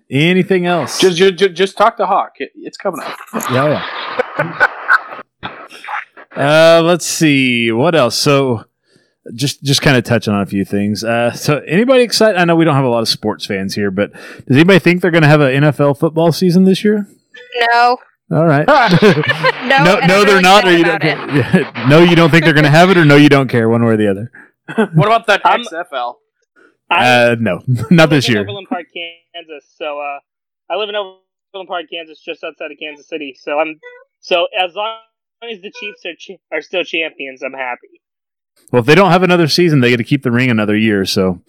Anything 0.09 0.65
else? 0.65 0.99
Just, 0.99 1.17
just, 1.17 1.53
just 1.55 1.77
talk 1.77 1.97
to 1.97 2.05
Hawk. 2.05 2.33
It, 2.37 2.51
it's 2.55 2.77
coming 2.77 3.01
up. 3.01 3.17
Yeah, 3.51 3.67
yeah. 3.67 4.21
Uh, 6.35 6.81
let's 6.83 7.05
see 7.05 7.71
what 7.71 7.95
else. 7.95 8.17
So, 8.17 8.65
just 9.33 9.63
just 9.63 9.81
kind 9.81 9.97
of 9.97 10.03
touching 10.03 10.33
on 10.33 10.41
a 10.41 10.45
few 10.45 10.65
things. 10.65 11.03
Uh, 11.03 11.31
so, 11.31 11.59
anybody 11.67 12.03
excited? 12.03 12.37
I 12.39 12.45
know 12.45 12.55
we 12.55 12.65
don't 12.65 12.75
have 12.75 12.85
a 12.85 12.89
lot 12.89 13.01
of 13.01 13.07
sports 13.09 13.45
fans 13.45 13.75
here, 13.75 13.91
but 13.91 14.11
does 14.13 14.57
anybody 14.57 14.79
think 14.79 15.01
they're 15.01 15.11
going 15.11 15.23
to 15.23 15.27
have 15.29 15.41
an 15.41 15.63
NFL 15.63 15.97
football 15.99 16.31
season 16.31 16.63
this 16.65 16.83
year? 16.83 17.07
no, 17.73 17.97
All 18.31 18.45
right. 18.45 18.67
no, 18.67 19.83
no, 19.83 19.99
no, 19.99 20.23
they're 20.25 20.25
really 20.25 20.41
not. 20.41 20.65
Or 20.67 20.71
you 20.71 20.83
don't. 20.83 21.01
Care. 21.01 21.71
no, 21.87 22.03
you 22.03 22.15
don't 22.15 22.29
think 22.29 22.43
they're 22.45 22.53
going 22.53 22.63
to 22.65 22.69
have 22.69 22.89
it, 22.89 22.97
or 22.97 23.05
no, 23.05 23.15
you 23.15 23.29
don't 23.29 23.47
care, 23.47 23.69
one 23.69 23.83
way 23.83 23.93
or 23.93 23.97
the 23.97 24.09
other. 24.09 24.31
what 24.93 25.07
about 25.07 25.27
that 25.27 25.45
I'm- 25.45 25.63
XFL? 25.63 26.15
I 26.87 27.31
Uh, 27.31 27.35
no, 27.39 27.61
not 27.89 28.11
this 28.11 28.25
live 28.27 28.29
in 28.29 28.33
year. 28.33 28.41
Overland 28.43 28.67
Park, 28.69 28.85
Kansas. 28.93 29.65
So 29.75 29.99
uh, 29.99 30.19
I 30.69 30.75
live 30.75 30.87
in 30.89 30.95
Overland 30.95 31.67
Park, 31.67 31.85
Kansas, 31.91 32.21
just 32.23 32.43
outside 32.43 32.71
of 32.71 32.77
Kansas 32.79 33.07
City. 33.07 33.35
So 33.39 33.57
I'm 33.59 33.79
so 34.25 34.47
as 34.57 34.73
long 34.75 34.97
as 35.43 35.59
the 35.61 35.71
Chiefs 35.79 36.01
are 36.05 36.15
ch- 36.17 36.39
are 36.51 36.61
still 36.61 36.83
champions, 36.83 37.41
I'm 37.43 37.53
happy. 37.53 38.01
Well, 38.71 38.79
if 38.79 38.85
they 38.85 38.95
don't 38.95 39.11
have 39.11 39.23
another 39.23 39.47
season, 39.47 39.79
they 39.81 39.89
get 39.89 39.97
to 39.97 40.03
keep 40.03 40.23
the 40.23 40.31
ring 40.31 40.49
another 40.49 40.75
year. 40.77 41.05
So, 41.05 41.41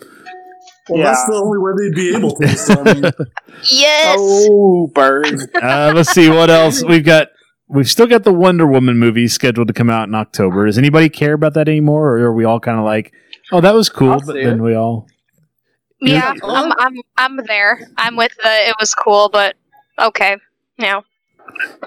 Well, 0.89 0.99
Yeah. 1.01 1.05
that's 1.07 1.25
the 1.27 1.35
only 1.35 1.59
way 1.59 1.73
they'd 1.79 1.95
be 1.95 2.17
able 2.17 2.35
to. 2.37 2.49
So, 2.57 2.75
I 2.85 2.95
mean, 2.95 3.05
Yes. 3.71 4.17
Oh, 4.19 4.87
bird. 4.95 5.35
uh, 5.63 5.93
let's 5.95 6.11
see 6.11 6.29
what 6.29 6.51
else 6.51 6.85
we've 6.85 7.05
got. 7.05 7.29
We've 7.69 7.91
still 7.91 8.07
got 8.07 8.23
the 8.23 8.33
Wonder 8.33 8.67
Woman 8.67 8.97
movie 8.99 9.27
scheduled 9.27 9.67
to 9.69 9.75
come 9.75 9.91
out 9.91 10.07
in 10.09 10.15
October. 10.15 10.67
Does 10.67 10.79
anybody 10.79 11.09
care 11.09 11.33
about 11.33 11.55
that 11.55 11.69
anymore, 11.69 12.17
or 12.19 12.27
are 12.27 12.33
we 12.33 12.45
all 12.45 12.61
kind 12.61 12.79
of 12.79 12.85
like, 12.85 13.13
"Oh, 13.51 13.61
that 13.61 13.75
was 13.75 13.89
cool," 13.89 14.21
but 14.25 14.35
then 14.35 14.61
it. 14.61 14.63
we 14.63 14.75
all 14.77 15.09
Yeah, 16.01 16.33
Yeah. 16.35 16.41
I'm, 16.45 16.73
I'm, 16.79 16.95
I'm 17.17 17.37
there. 17.47 17.81
I'm 17.97 18.15
with 18.17 18.33
the. 18.41 18.69
It 18.69 18.77
was 18.79 18.95
cool, 18.95 19.29
but 19.33 19.57
okay. 19.99 20.37
Yeah. 20.79 21.01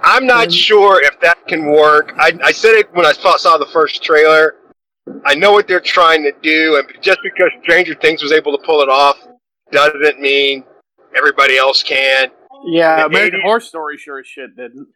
I'm 0.02 0.26
not 0.26 0.52
sure 0.52 1.04
if 1.04 1.20
that 1.22 1.48
can 1.48 1.66
work. 1.66 2.14
I, 2.18 2.38
I 2.44 2.52
said 2.52 2.76
it 2.76 2.92
when 2.94 3.06
I 3.06 3.12
saw, 3.14 3.38
saw 3.38 3.58
the 3.58 3.66
first 3.68 4.04
trailer. 4.04 4.56
I 5.26 5.36
know 5.36 5.52
what 5.52 5.68
they're 5.68 5.80
trying 5.80 6.24
to 6.24 6.32
do, 6.42 6.78
and 6.78 7.04
just 7.04 7.20
because 7.24 7.50
Stranger 7.64 7.96
Things 7.96 8.22
was 8.22 8.32
able 8.32 8.56
to 8.58 8.64
pull 8.64 8.82
it 8.82 8.90
off 8.90 9.18
doesn't 9.72 10.20
mean 10.20 10.64
everybody 11.18 11.58
else 11.58 11.82
can. 11.84 12.30
Yeah, 12.66 12.98
The 12.98 13.06
American 13.08 13.40
80s. 13.40 13.44
Horror 13.44 13.60
Story 13.62 13.98
sure 13.98 14.20
as 14.20 14.28
shit 14.28 14.56
didn't. 14.56 14.88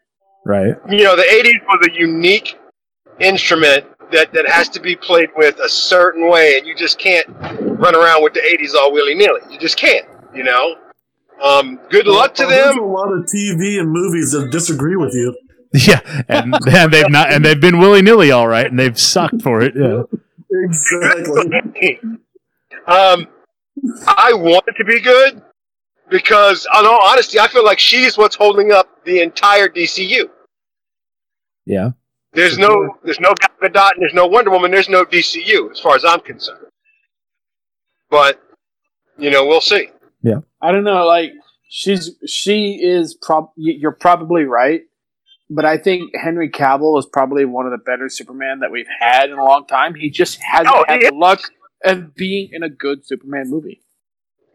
right. 0.45 0.75
You 0.89 1.03
know, 1.03 1.15
the 1.15 1.23
80s 1.23 1.63
was 1.67 1.87
a 1.87 1.93
unique 1.99 2.59
instrument 3.19 3.85
that, 4.11 4.31
that 4.33 4.47
has 4.47 4.69
to 4.69 4.79
be 4.79 4.95
played 4.95 5.29
with 5.35 5.57
a 5.59 5.69
certain 5.69 6.29
way, 6.29 6.57
and 6.57 6.67
you 6.67 6.75
just 6.75 6.99
can't 6.99 7.25
run 7.79 7.95
around 7.95 8.21
with 8.23 8.33
the 8.33 8.41
80s 8.41 8.75
all 8.75 8.91
willy 8.91 9.15
nilly. 9.15 9.41
You 9.49 9.57
just 9.59 9.77
can't, 9.77 10.05
you 10.33 10.43
know? 10.43 10.75
Um, 11.41 11.79
good 11.89 12.07
luck 12.07 12.35
to 12.35 12.45
well, 12.45 12.65
There's 12.65 12.77
a 12.77 12.81
lot 12.81 13.11
of 13.11 13.25
TV 13.25 13.79
and 13.79 13.89
movies 13.89 14.31
that 14.31 14.49
disagree 14.51 14.95
with 14.95 15.13
you. 15.13 15.35
Yeah, 15.75 16.01
and, 16.29 16.53
and 16.67 16.93
they've 16.93 17.09
not, 17.09 17.33
and 17.33 17.43
they've 17.43 17.59
been 17.59 17.79
willy 17.79 18.03
nilly 18.03 18.29
all 18.29 18.47
right, 18.47 18.67
and 18.67 18.77
they've 18.77 18.99
sucked 18.99 19.41
for 19.41 19.61
it. 19.61 19.73
Yeah. 19.75 20.03
Exactly. 20.55 21.99
um, 22.85 23.27
I 24.05 24.33
want 24.33 24.65
it 24.67 24.75
to 24.77 24.83
be 24.83 24.99
good 24.99 25.41
because, 26.11 26.67
in 26.79 26.85
all 26.85 26.99
honesty, 27.03 27.39
I 27.39 27.47
feel 27.47 27.65
like 27.65 27.79
she's 27.79 28.19
what's 28.19 28.35
holding 28.35 28.71
up 28.71 29.03
the 29.03 29.21
entire 29.21 29.67
DCU. 29.67 30.29
Yeah. 31.65 31.93
There's 32.33 32.59
no, 32.59 32.97
there's 33.03 33.19
no 33.19 33.33
Gal 33.33 33.69
Gadot 33.69 33.93
and 33.93 34.01
there's 34.01 34.13
no 34.13 34.27
Wonder 34.27 34.51
Woman. 34.51 34.69
There's 34.69 34.89
no 34.89 35.05
DCU 35.05 35.71
as 35.71 35.79
far 35.79 35.95
as 35.95 36.05
I'm 36.05 36.19
concerned. 36.19 36.67
But 38.11 38.39
you 39.17 39.31
know, 39.31 39.45
we'll 39.47 39.61
see. 39.61 39.89
I 40.63 40.71
don't 40.71 40.83
know. 40.85 41.05
Like 41.05 41.31
she's 41.69 42.11
she 42.25 42.79
is 42.81 43.13
prob. 43.21 43.49
You're 43.57 43.91
probably 43.91 44.43
right, 44.45 44.81
but 45.49 45.65
I 45.65 45.77
think 45.77 46.15
Henry 46.15 46.49
Cavill 46.49 46.97
is 46.97 47.05
probably 47.05 47.45
one 47.45 47.65
of 47.65 47.71
the 47.71 47.77
better 47.77 48.07
Superman 48.09 48.59
that 48.61 48.71
we've 48.71 48.87
had 48.99 49.29
in 49.29 49.37
a 49.37 49.43
long 49.43 49.67
time. 49.67 49.93
He 49.95 50.09
just 50.09 50.39
hasn't 50.41 50.69
Oh, 50.73 50.85
had 50.87 51.01
the 51.01 51.13
luck 51.13 51.41
of 51.83 52.15
being 52.15 52.49
in 52.53 52.63
a 52.63 52.69
good 52.69 53.05
Superman 53.05 53.49
movie. 53.49 53.83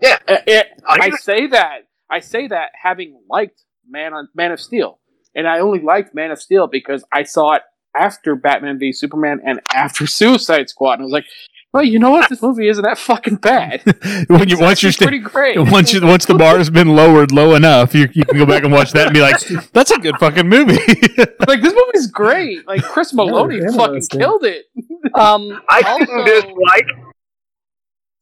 Yeah. 0.01 0.19
Uh, 0.27 0.39
it- 0.47 0.69
I 0.89 0.99
I 1.07 1.11
say 1.11 1.47
that. 1.49 1.81
I 2.11 2.21
say 2.21 2.49
that 2.49 2.71
having 2.83 3.21
liked 3.29 3.61
Man 3.87 4.15
on 4.15 4.29
Man 4.35 4.51
of 4.53 4.61
Steel, 4.61 4.99
and 5.35 5.47
I 5.47 5.59
only 5.59 5.81
liked 5.81 6.15
Man 6.15 6.31
of 6.31 6.41
Steel 6.41 6.67
because 6.67 7.05
I 7.13 7.25
saw 7.25 7.53
it 7.57 7.63
after 7.95 8.35
Batman 8.35 8.79
v 8.79 8.93
Superman 8.93 9.41
and 9.45 9.61
after 9.75 10.07
Suicide 10.21 10.71
Squad, 10.71 10.95
and 10.95 11.03
I 11.03 11.05
was 11.05 11.13
like, 11.13 11.27
Well, 11.73 11.85
you 11.85 11.99
know 11.99 12.11
what? 12.11 12.31
This 12.31 12.41
movie 12.43 12.67
isn't 12.69 12.83
that 12.83 12.97
fucking 12.97 13.37
bad. 13.37 13.83
when 14.29 14.49
you 14.49 14.59
once 14.59 14.83
you're 14.83 14.91
sta- 14.91 15.05
pretty 15.05 15.19
great. 15.19 15.59
once 15.59 15.93
you, 15.93 16.01
once 16.05 16.25
the 16.25 16.35
bar 16.35 16.57
has 16.57 16.71
been 16.71 16.89
lowered 16.97 17.31
low 17.31 17.55
enough, 17.55 17.95
you, 17.95 18.09
you 18.15 18.25
can 18.25 18.39
go 18.39 18.47
back 18.47 18.63
and 18.65 18.73
watch 18.73 18.93
that 18.93 19.09
and 19.09 19.15
be 19.15 19.21
like, 19.21 19.39
"That's 19.73 19.91
a 19.91 19.99
good 19.99 20.17
fucking 20.19 20.49
movie." 20.49 20.77
like 21.47 21.61
this 21.61 21.75
movie's 21.75 22.07
great. 22.07 22.67
Like 22.67 22.83
Chris 22.83 23.13
Maloney 23.13 23.59
Yeah, 23.59 23.71
fucking 23.77 24.03
killed 24.11 24.45
it. 24.45 24.67
Um, 25.15 25.61
I 25.71 25.83
also, 25.83 26.25
didn't 26.25 26.49
dislike. 26.49 26.87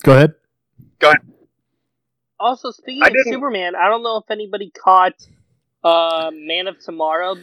go 0.05 0.12
ahead. 0.12 0.35
Go 0.98 1.09
ahead. 1.10 1.20
Also 2.39 2.70
speaking 2.70 3.02
I 3.02 3.06
of 3.09 3.12
didn't- 3.14 3.32
Superman, 3.32 3.74
I 3.74 3.89
don't 3.89 4.02
know 4.02 4.18
if 4.18 4.31
anybody 4.31 4.70
caught 4.70 5.14
uh, 5.82 6.31
Man 6.35 6.66
of 6.68 6.78
Tomorrow, 6.78 7.36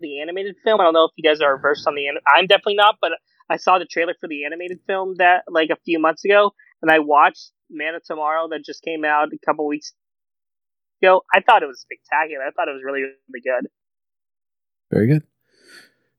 the 0.00 0.20
animated 0.20 0.56
film. 0.64 0.80
I 0.80 0.84
don't 0.84 0.94
know 0.94 1.04
if 1.04 1.10
you 1.16 1.28
guys 1.28 1.40
are 1.40 1.58
versed 1.58 1.86
on 1.86 1.94
the. 1.94 2.08
Anim- 2.08 2.22
I'm 2.34 2.46
definitely 2.46 2.76
not, 2.76 2.96
but 3.00 3.12
I 3.50 3.56
saw 3.56 3.78
the 3.78 3.84
trailer 3.84 4.14
for 4.20 4.28
the 4.28 4.44
animated 4.44 4.78
film 4.86 5.16
that 5.18 5.42
like 5.48 5.70
a 5.70 5.76
few 5.84 5.98
months 5.98 6.24
ago, 6.24 6.52
and 6.80 6.90
I 6.90 7.00
watched 7.00 7.50
Man 7.68 7.94
of 7.94 8.04
Tomorrow 8.04 8.48
that 8.50 8.64
just 8.64 8.82
came 8.82 9.04
out 9.04 9.28
a 9.34 9.38
couple 9.44 9.66
weeks 9.66 9.92
ago. 11.02 11.22
I 11.34 11.40
thought 11.40 11.62
it 11.62 11.66
was 11.66 11.80
spectacular. 11.80 12.44
I 12.44 12.52
thought 12.52 12.68
it 12.68 12.72
was 12.72 12.82
really 12.84 13.00
really 13.02 13.42
good. 13.44 13.68
Very 14.90 15.06
good. 15.08 15.24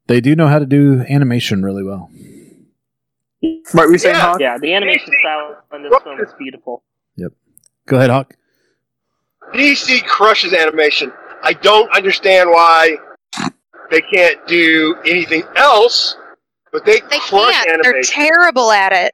They 0.08 0.20
do 0.20 0.36
know 0.36 0.48
how 0.48 0.60
to 0.60 0.66
do 0.66 1.06
animation 1.08 1.64
really 1.64 1.84
well. 1.84 2.10
Right, 3.74 3.88
we 3.90 3.98
saying 3.98 4.16
Yeah. 4.16 4.22
Hawk? 4.22 4.40
Yeah, 4.40 4.58
the 4.60 4.74
animation 4.74 5.14
style 5.22 5.64
in 5.74 5.84
this 5.84 5.94
film 6.04 6.20
is 6.20 6.34
beautiful. 6.38 6.84
Yep. 7.16 7.32
Go 7.88 7.98
ahead, 7.98 8.10
Hawk. 8.10 8.36
DC 9.54 10.06
crushes 10.06 10.54
animation. 10.54 11.12
I 11.44 11.54
don't 11.54 11.90
understand 11.96 12.50
why 12.50 12.98
they 13.90 14.02
can't 14.02 14.46
do 14.48 14.96
anything 15.06 15.44
else, 15.56 16.16
but 16.72 16.86
they, 16.86 17.00
They 17.10 17.20
can't. 17.20 17.84
They're 17.84 18.02
terrible 18.04 18.72
at 18.72 18.92
it. 18.94 19.14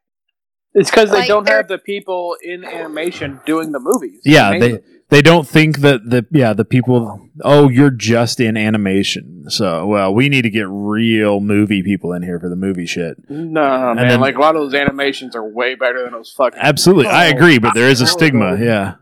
It's 0.74 0.92
because 0.92 1.10
they 1.10 1.20
Like, 1.20 1.28
don't 1.28 1.46
they're- 1.46 1.58
have 1.58 1.68
the 1.68 1.78
people 1.80 2.36
in 2.44 2.64
animation 2.64 3.40
doing 3.46 3.72
the 3.72 3.80
movies. 3.80 4.22
Yeah, 4.24 4.52
Mainly. 4.52 4.72
they 4.74 4.80
they 5.10 5.22
don't 5.22 5.48
think 5.48 5.80
that 5.80 6.02
the 6.10 6.26
yeah 6.32 6.54
the 6.54 6.66
people. 6.66 7.30
Oh, 7.42 7.70
you're 7.70 7.90
just 7.90 8.40
in 8.40 8.58
animation. 8.58 9.46
So 9.50 9.88
well, 9.88 10.14
we 10.14 10.30
need 10.30 10.42
to 10.44 10.50
get 10.52 10.68
real 10.70 11.40
movie 11.40 11.82
people 11.82 12.14
in 12.14 12.22
here 12.22 12.40
for 12.40 12.50
the 12.50 12.56
movie 12.58 12.86
shit. 12.86 13.18
No, 13.30 13.94
man. 13.96 14.08
then- 14.08 14.20
like 14.20 14.36
a 14.36 14.40
lot 14.40 14.56
of 14.56 14.62
those 14.62 14.74
animations 14.76 15.36
are 15.36 15.48
way 15.48 15.74
better 15.76 16.04
than 16.04 16.12
those 16.12 16.32
fucking. 16.38 16.60
Absolutely, 16.62 17.08
I 17.08 17.28
Oh. 17.32 17.36
agree, 17.36 17.58
but 17.58 17.74
there 17.74 17.90
is 17.90 18.02
a 18.02 18.06
stigma. 18.08 18.58
Yeah. 18.60 18.96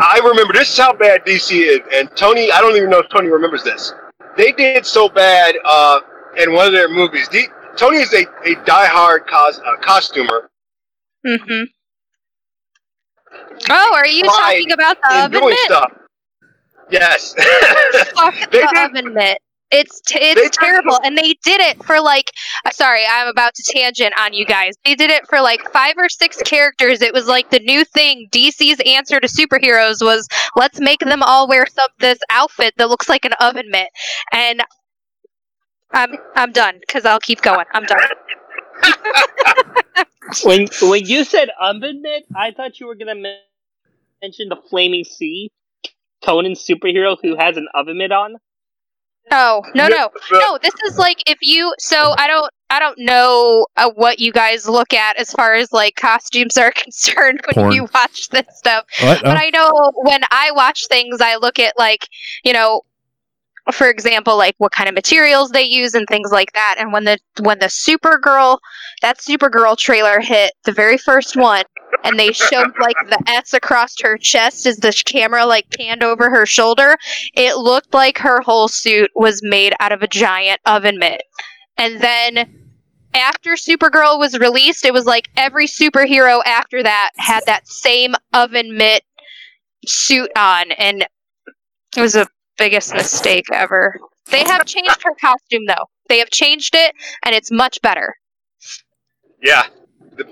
I 0.00 0.20
remember 0.24 0.54
this 0.54 0.70
is 0.70 0.78
how 0.78 0.94
bad 0.94 1.24
DC 1.26 1.52
is, 1.60 1.80
and 1.94 2.08
Tony. 2.16 2.50
I 2.50 2.60
don't 2.60 2.76
even 2.76 2.88
know 2.88 3.00
if 3.00 3.08
Tony 3.10 3.28
remembers 3.28 3.62
this. 3.64 3.92
They 4.36 4.52
did 4.52 4.86
so 4.86 5.08
bad 5.10 5.56
uh, 5.64 6.00
in 6.38 6.52
one 6.52 6.66
of 6.66 6.72
their 6.72 6.88
movies. 6.88 7.28
D- 7.28 7.46
Tony 7.76 7.98
is 7.98 8.12
a, 8.12 8.22
a 8.44 8.54
diehard 8.64 9.26
cos- 9.26 9.58
uh, 9.60 9.76
costumer. 9.80 10.50
hmm 11.26 11.62
Oh, 13.70 13.92
are 13.94 14.06
you 14.06 14.24
talking 14.24 14.72
about 14.72 14.96
the 15.02 15.24
oven 15.24 15.44
mitt? 15.46 15.58
stuff. 15.60 15.92
Yes. 16.90 17.34
Fuck 18.14 18.34
the 18.34 18.46
did- 18.50 18.76
oven 18.76 19.14
mitt. 19.14 19.38
It's 19.70 20.00
t- 20.02 20.18
it's 20.20 20.56
terrible, 20.56 21.00
and 21.02 21.18
they 21.18 21.34
did 21.42 21.60
it 21.60 21.82
for 21.82 22.00
like. 22.00 22.26
uh, 22.64 22.70
Sorry, 22.70 23.02
I'm 23.10 23.26
about 23.26 23.54
to 23.56 23.72
tangent 23.72 24.12
on 24.20 24.32
you 24.32 24.44
guys. 24.46 24.74
They 24.84 24.94
did 24.94 25.10
it 25.10 25.26
for 25.26 25.40
like 25.40 25.68
five 25.72 25.94
or 25.96 26.08
six 26.08 26.36
characters. 26.42 27.02
It 27.02 27.12
was 27.12 27.26
like 27.26 27.50
the 27.50 27.58
new 27.58 27.84
thing. 27.84 28.28
DC's 28.30 28.80
answer 28.86 29.18
to 29.18 29.26
superheroes 29.26 29.96
was 30.00 30.28
let's 30.54 30.78
make 30.78 31.00
them 31.00 31.24
all 31.24 31.48
wear 31.48 31.66
some 31.66 31.88
this 31.98 32.20
outfit 32.30 32.74
that 32.76 32.88
looks 32.88 33.08
like 33.08 33.24
an 33.24 33.32
oven 33.40 33.64
mitt. 33.68 33.88
And 34.30 34.62
I'm 35.94 36.14
I'm 36.34 36.52
done 36.52 36.78
because 36.80 37.04
I'll 37.06 37.20
keep 37.20 37.40
going. 37.42 37.66
I'm 37.72 37.84
done. 37.84 38.00
When 40.42 40.66
when 40.82 41.04
you 41.06 41.22
said 41.24 41.50
oven 41.60 42.02
mitt, 42.02 42.24
I 42.34 42.50
thought 42.50 42.80
you 42.80 42.86
were 42.86 42.94
gonna 42.96 43.14
mention 43.14 44.48
the 44.48 44.56
Flaming 44.68 45.04
C, 45.04 45.50
Conan's 46.24 46.64
superhero 46.66 47.16
who 47.22 47.36
has 47.36 47.56
an 47.56 47.68
oven 47.74 47.98
mitt 47.98 48.10
on. 48.10 48.36
Oh 49.30 49.62
no 49.74 49.86
no 49.88 50.10
no! 50.32 50.58
This 50.60 50.74
is 50.86 50.98
like 50.98 51.22
if 51.26 51.38
you. 51.40 51.72
So 51.78 52.14
I 52.18 52.26
don't 52.26 52.50
I 52.70 52.78
don't 52.80 52.98
know 52.98 53.66
uh, 53.76 53.90
what 53.94 54.18
you 54.18 54.32
guys 54.32 54.68
look 54.68 54.92
at 54.92 55.16
as 55.18 55.30
far 55.30 55.54
as 55.54 55.72
like 55.72 55.94
costumes 55.94 56.56
are 56.56 56.72
concerned 56.76 57.40
when 57.46 57.54
Porn. 57.66 57.72
you 57.72 57.86
watch 57.94 58.28
this 58.30 58.46
stuff. 58.56 58.84
What? 59.02 59.22
But 59.22 59.36
Oh, 59.36 59.40
I 59.40 59.50
know 59.50 59.92
when 59.96 60.22
I 60.30 60.50
watch 60.52 60.86
things, 60.88 61.20
I 61.20 61.36
look 61.36 61.58
at 61.58 61.74
like 61.78 62.08
you 62.44 62.52
know, 62.52 62.82
for 63.72 63.88
example, 63.88 64.36
like 64.36 64.54
what 64.58 64.72
kind 64.72 64.88
of 64.88 64.94
materials 64.94 65.50
they 65.50 65.62
use 65.62 65.94
and 65.94 66.06
things 66.06 66.30
like 66.30 66.52
that. 66.52 66.76
And 66.78 66.92
when 66.92 67.04
the 67.04 67.18
when 67.40 67.58
the 67.58 67.66
Supergirl 67.66 68.58
that 69.02 69.18
Supergirl 69.18 69.76
trailer 69.76 70.20
hit, 70.20 70.52
the 70.64 70.72
very 70.72 70.98
first 70.98 71.36
one, 71.36 71.64
and 72.02 72.18
they 72.18 72.32
showed 72.32 72.72
like 72.78 72.96
the 73.08 73.22
S 73.26 73.54
across 73.54 73.94
her 74.02 74.18
chest 74.18 74.66
as 74.66 74.76
the 74.76 74.92
camera 75.06 75.46
like 75.46 75.70
panned 75.70 76.02
over 76.02 76.28
her 76.30 76.44
shoulder, 76.46 76.96
it 77.34 77.56
looked 77.56 77.94
like 77.94 78.18
her 78.18 78.40
whole 78.42 78.68
suit 78.68 79.10
was 79.14 79.40
made 79.42 79.74
out 79.80 79.92
of 79.92 80.02
a 80.02 80.08
giant 80.08 80.60
oven 80.66 80.98
mitt. 80.98 81.22
And 81.78 82.00
then 82.00 82.64
after 83.14 83.52
Supergirl 83.52 84.18
was 84.18 84.38
released, 84.38 84.84
it 84.84 84.92
was 84.92 85.06
like 85.06 85.28
every 85.36 85.66
superhero 85.66 86.42
after 86.44 86.82
that 86.82 87.10
had 87.16 87.44
that 87.46 87.66
same 87.66 88.14
oven 88.32 88.76
mitt 88.76 89.04
suit 89.86 90.30
on, 90.36 90.72
and 90.72 91.06
it 91.96 92.00
was 92.00 92.14
the 92.14 92.26
biggest 92.58 92.94
mistake 92.94 93.46
ever. 93.52 93.98
They 94.30 94.44
have 94.44 94.64
changed 94.64 95.02
her 95.02 95.14
costume 95.20 95.66
though. 95.66 95.86
They 96.08 96.18
have 96.18 96.30
changed 96.30 96.74
it, 96.74 96.94
and 97.24 97.34
it's 97.34 97.50
much 97.50 97.80
better. 97.82 98.14
Yeah, 99.42 99.64
the, 100.16 100.24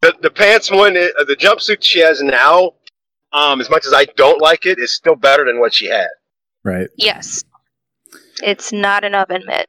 the 0.00 0.14
the 0.22 0.30
pants 0.30 0.70
one, 0.70 0.96
uh, 0.96 1.24
the 1.24 1.36
jumpsuit 1.38 1.82
she 1.82 2.00
has 2.00 2.22
now, 2.22 2.72
um, 3.32 3.60
as 3.60 3.68
much 3.68 3.86
as 3.86 3.92
I 3.92 4.04
don't 4.16 4.40
like 4.40 4.66
it, 4.66 4.78
is 4.78 4.94
still 4.94 5.16
better 5.16 5.44
than 5.44 5.60
what 5.60 5.74
she 5.74 5.86
had. 5.86 6.08
right. 6.62 6.88
Yes, 6.96 7.44
it's 8.42 8.72
not 8.72 9.04
an 9.04 9.14
oven 9.14 9.42
mitt. 9.46 9.68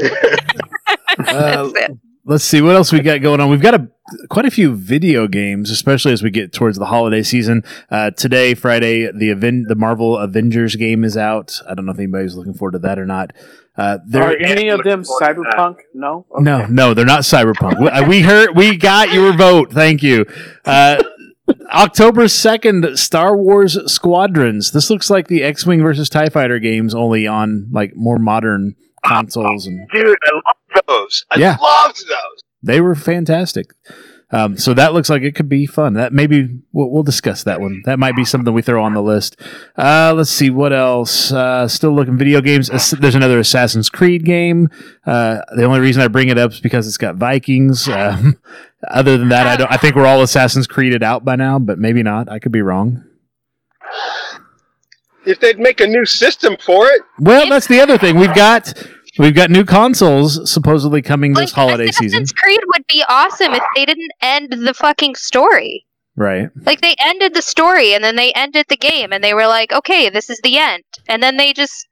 Uh, 0.00 0.08
That's 1.18 1.72
it. 1.74 1.98
Let's 2.26 2.44
see 2.44 2.60
what 2.60 2.76
else 2.76 2.92
we 2.92 3.00
got 3.00 3.22
going 3.22 3.40
on. 3.40 3.48
We've 3.48 3.60
got 3.62 3.74
a 3.74 3.88
quite 4.28 4.44
a 4.46 4.50
few 4.50 4.74
video 4.74 5.26
games, 5.26 5.70
especially 5.70 6.12
as 6.12 6.22
we 6.22 6.30
get 6.30 6.52
towards 6.52 6.78
the 6.78 6.86
holiday 6.86 7.22
season. 7.22 7.62
Uh, 7.90 8.10
today, 8.10 8.54
Friday, 8.54 9.10
the 9.10 9.30
Aven- 9.30 9.64
the 9.68 9.74
Marvel 9.74 10.16
Avengers 10.18 10.76
game 10.76 11.02
is 11.04 11.16
out. 11.16 11.60
I 11.68 11.74
don't 11.74 11.86
know 11.86 11.92
if 11.92 11.98
anybody's 11.98 12.34
looking 12.34 12.54
forward 12.54 12.72
to 12.72 12.78
that 12.80 12.98
or 12.98 13.06
not. 13.06 13.32
Uh, 13.76 13.98
there, 14.06 14.22
Are 14.22 14.36
any 14.36 14.68
of 14.68 14.82
them 14.84 15.00
Looking 15.00 15.04
forward 15.04 15.34
to 15.34 15.42
that. 15.42 15.56
cyberpunk? 15.56 15.76
No. 15.94 16.26
No, 16.38 16.66
no, 16.66 16.94
they're 16.94 17.04
not 17.04 17.20
cyberpunk. 17.22 17.80
we, 17.80 17.88
uh, 17.88 18.08
we 18.08 18.20
heard, 18.22 18.56
we 18.56 18.76
got 18.76 19.12
your 19.12 19.32
vote. 19.36 19.72
Thank 19.72 20.02
you. 20.02 20.24
Uh, 20.64 21.02
October 21.72 22.26
second, 22.28 22.98
Star 22.98 23.36
Wars 23.36 23.78
Squadrons. 23.92 24.72
This 24.72 24.88
looks 24.90 25.10
like 25.10 25.28
the 25.28 25.42
X-wing 25.42 25.82
versus 25.82 26.08
Tie 26.08 26.28
Fighter 26.28 26.58
games, 26.58 26.94
only 26.94 27.26
on 27.26 27.68
like 27.70 27.94
more 27.94 28.18
modern 28.18 28.74
consoles, 29.04 29.66
and 29.66 29.86
Dude, 29.92 30.06
I 30.06 30.34
love 30.34 30.42
those. 30.86 31.24
I 31.30 31.38
Yeah. 31.38 31.56
loved 31.60 32.06
those. 32.08 32.42
they 32.62 32.80
were 32.80 32.94
fantastic. 32.94 33.66
Um, 34.32 34.56
so 34.58 34.74
that 34.74 34.92
looks 34.92 35.08
like 35.08 35.22
it 35.22 35.36
could 35.36 35.48
be 35.48 35.66
fun. 35.66 35.94
That 35.94 36.12
maybe 36.12 36.58
we'll, 36.72 36.90
we'll 36.90 37.02
discuss 37.04 37.44
that 37.44 37.60
one. 37.60 37.82
That 37.84 38.00
might 38.00 38.16
be 38.16 38.24
something 38.24 38.52
we 38.52 38.60
throw 38.60 38.82
on 38.82 38.92
the 38.92 39.00
list. 39.00 39.40
Uh, 39.78 40.12
let's 40.16 40.30
see 40.30 40.50
what 40.50 40.72
else. 40.72 41.30
Uh, 41.30 41.68
still 41.68 41.94
looking 41.94 42.18
video 42.18 42.40
games. 42.40 42.68
There's 42.90 43.14
another 43.14 43.38
Assassin's 43.38 43.88
Creed 43.88 44.24
game. 44.24 44.68
Uh, 45.06 45.42
the 45.54 45.62
only 45.62 45.78
reason 45.78 46.02
I 46.02 46.08
bring 46.08 46.28
it 46.28 46.38
up 46.38 46.50
is 46.50 46.58
because 46.60 46.88
it's 46.88 46.98
got 46.98 47.14
Vikings. 47.14 47.86
Um, 47.88 48.36
other 48.90 49.16
than 49.16 49.28
that, 49.28 49.46
I 49.46 49.54
don't. 49.56 49.70
I 49.70 49.76
think 49.76 49.94
we're 49.94 50.06
all 50.06 50.20
Assassin's 50.22 50.66
Creeded 50.66 51.04
out 51.04 51.24
by 51.24 51.36
now, 51.36 51.60
but 51.60 51.78
maybe 51.78 52.02
not. 52.02 52.28
I 52.28 52.40
could 52.40 52.50
be 52.52 52.62
wrong. 52.62 53.04
If 55.24 55.40
they'd 55.40 55.58
make 55.58 55.80
a 55.80 55.86
new 55.86 56.04
system 56.04 56.56
for 56.64 56.86
it, 56.88 57.02
Well, 57.18 57.48
that's 57.48 57.66
the 57.66 57.80
other 57.80 57.98
thing. 57.98 58.16
We've 58.18 58.34
got 58.34 58.72
we've 59.18 59.34
got 59.34 59.50
new 59.50 59.64
consoles 59.64 60.50
supposedly 60.50 61.02
coming 61.02 61.32
this 61.32 61.50
Like, 61.50 61.54
holiday 61.54 61.90
season. 61.90 62.22
Assassin's 62.22 62.32
Creed 62.32 62.60
would 62.66 62.84
be 62.88 63.04
awesome 63.08 63.52
if 63.54 63.62
they 63.74 63.84
didn't 63.84 64.10
end 64.20 64.52
the 64.52 64.74
fucking 64.74 65.14
story. 65.14 65.84
Right. 66.16 66.48
Like 66.64 66.80
they 66.80 66.94
ended 66.98 67.34
the 67.34 67.42
story 67.42 67.92
and 67.94 68.02
then 68.02 68.16
they 68.16 68.32
ended 68.32 68.66
the 68.68 68.76
game 68.76 69.12
and 69.12 69.22
they 69.22 69.34
were 69.34 69.46
like, 69.46 69.72
okay, 69.72 70.08
this 70.08 70.30
is 70.30 70.40
the 70.42 70.56
end. 70.58 70.82
And 71.08 71.22
then 71.22 71.36
they 71.36 71.52
just 71.52 71.86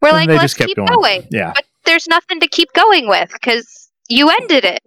were 0.00 0.08
And 0.08 0.16
like, 0.16 0.28
let's 0.28 0.42
just 0.42 0.56
kept 0.58 0.68
keep 0.68 0.76
going. 0.78 0.88
going. 0.88 1.28
Yeah. 1.30 1.52
But 1.54 1.64
there's 1.84 2.08
nothing 2.08 2.40
to 2.40 2.48
keep 2.48 2.72
going 2.72 3.08
with 3.08 3.30
because 3.32 3.90
you 4.08 4.30
ended 4.30 4.64
it. 4.64 4.80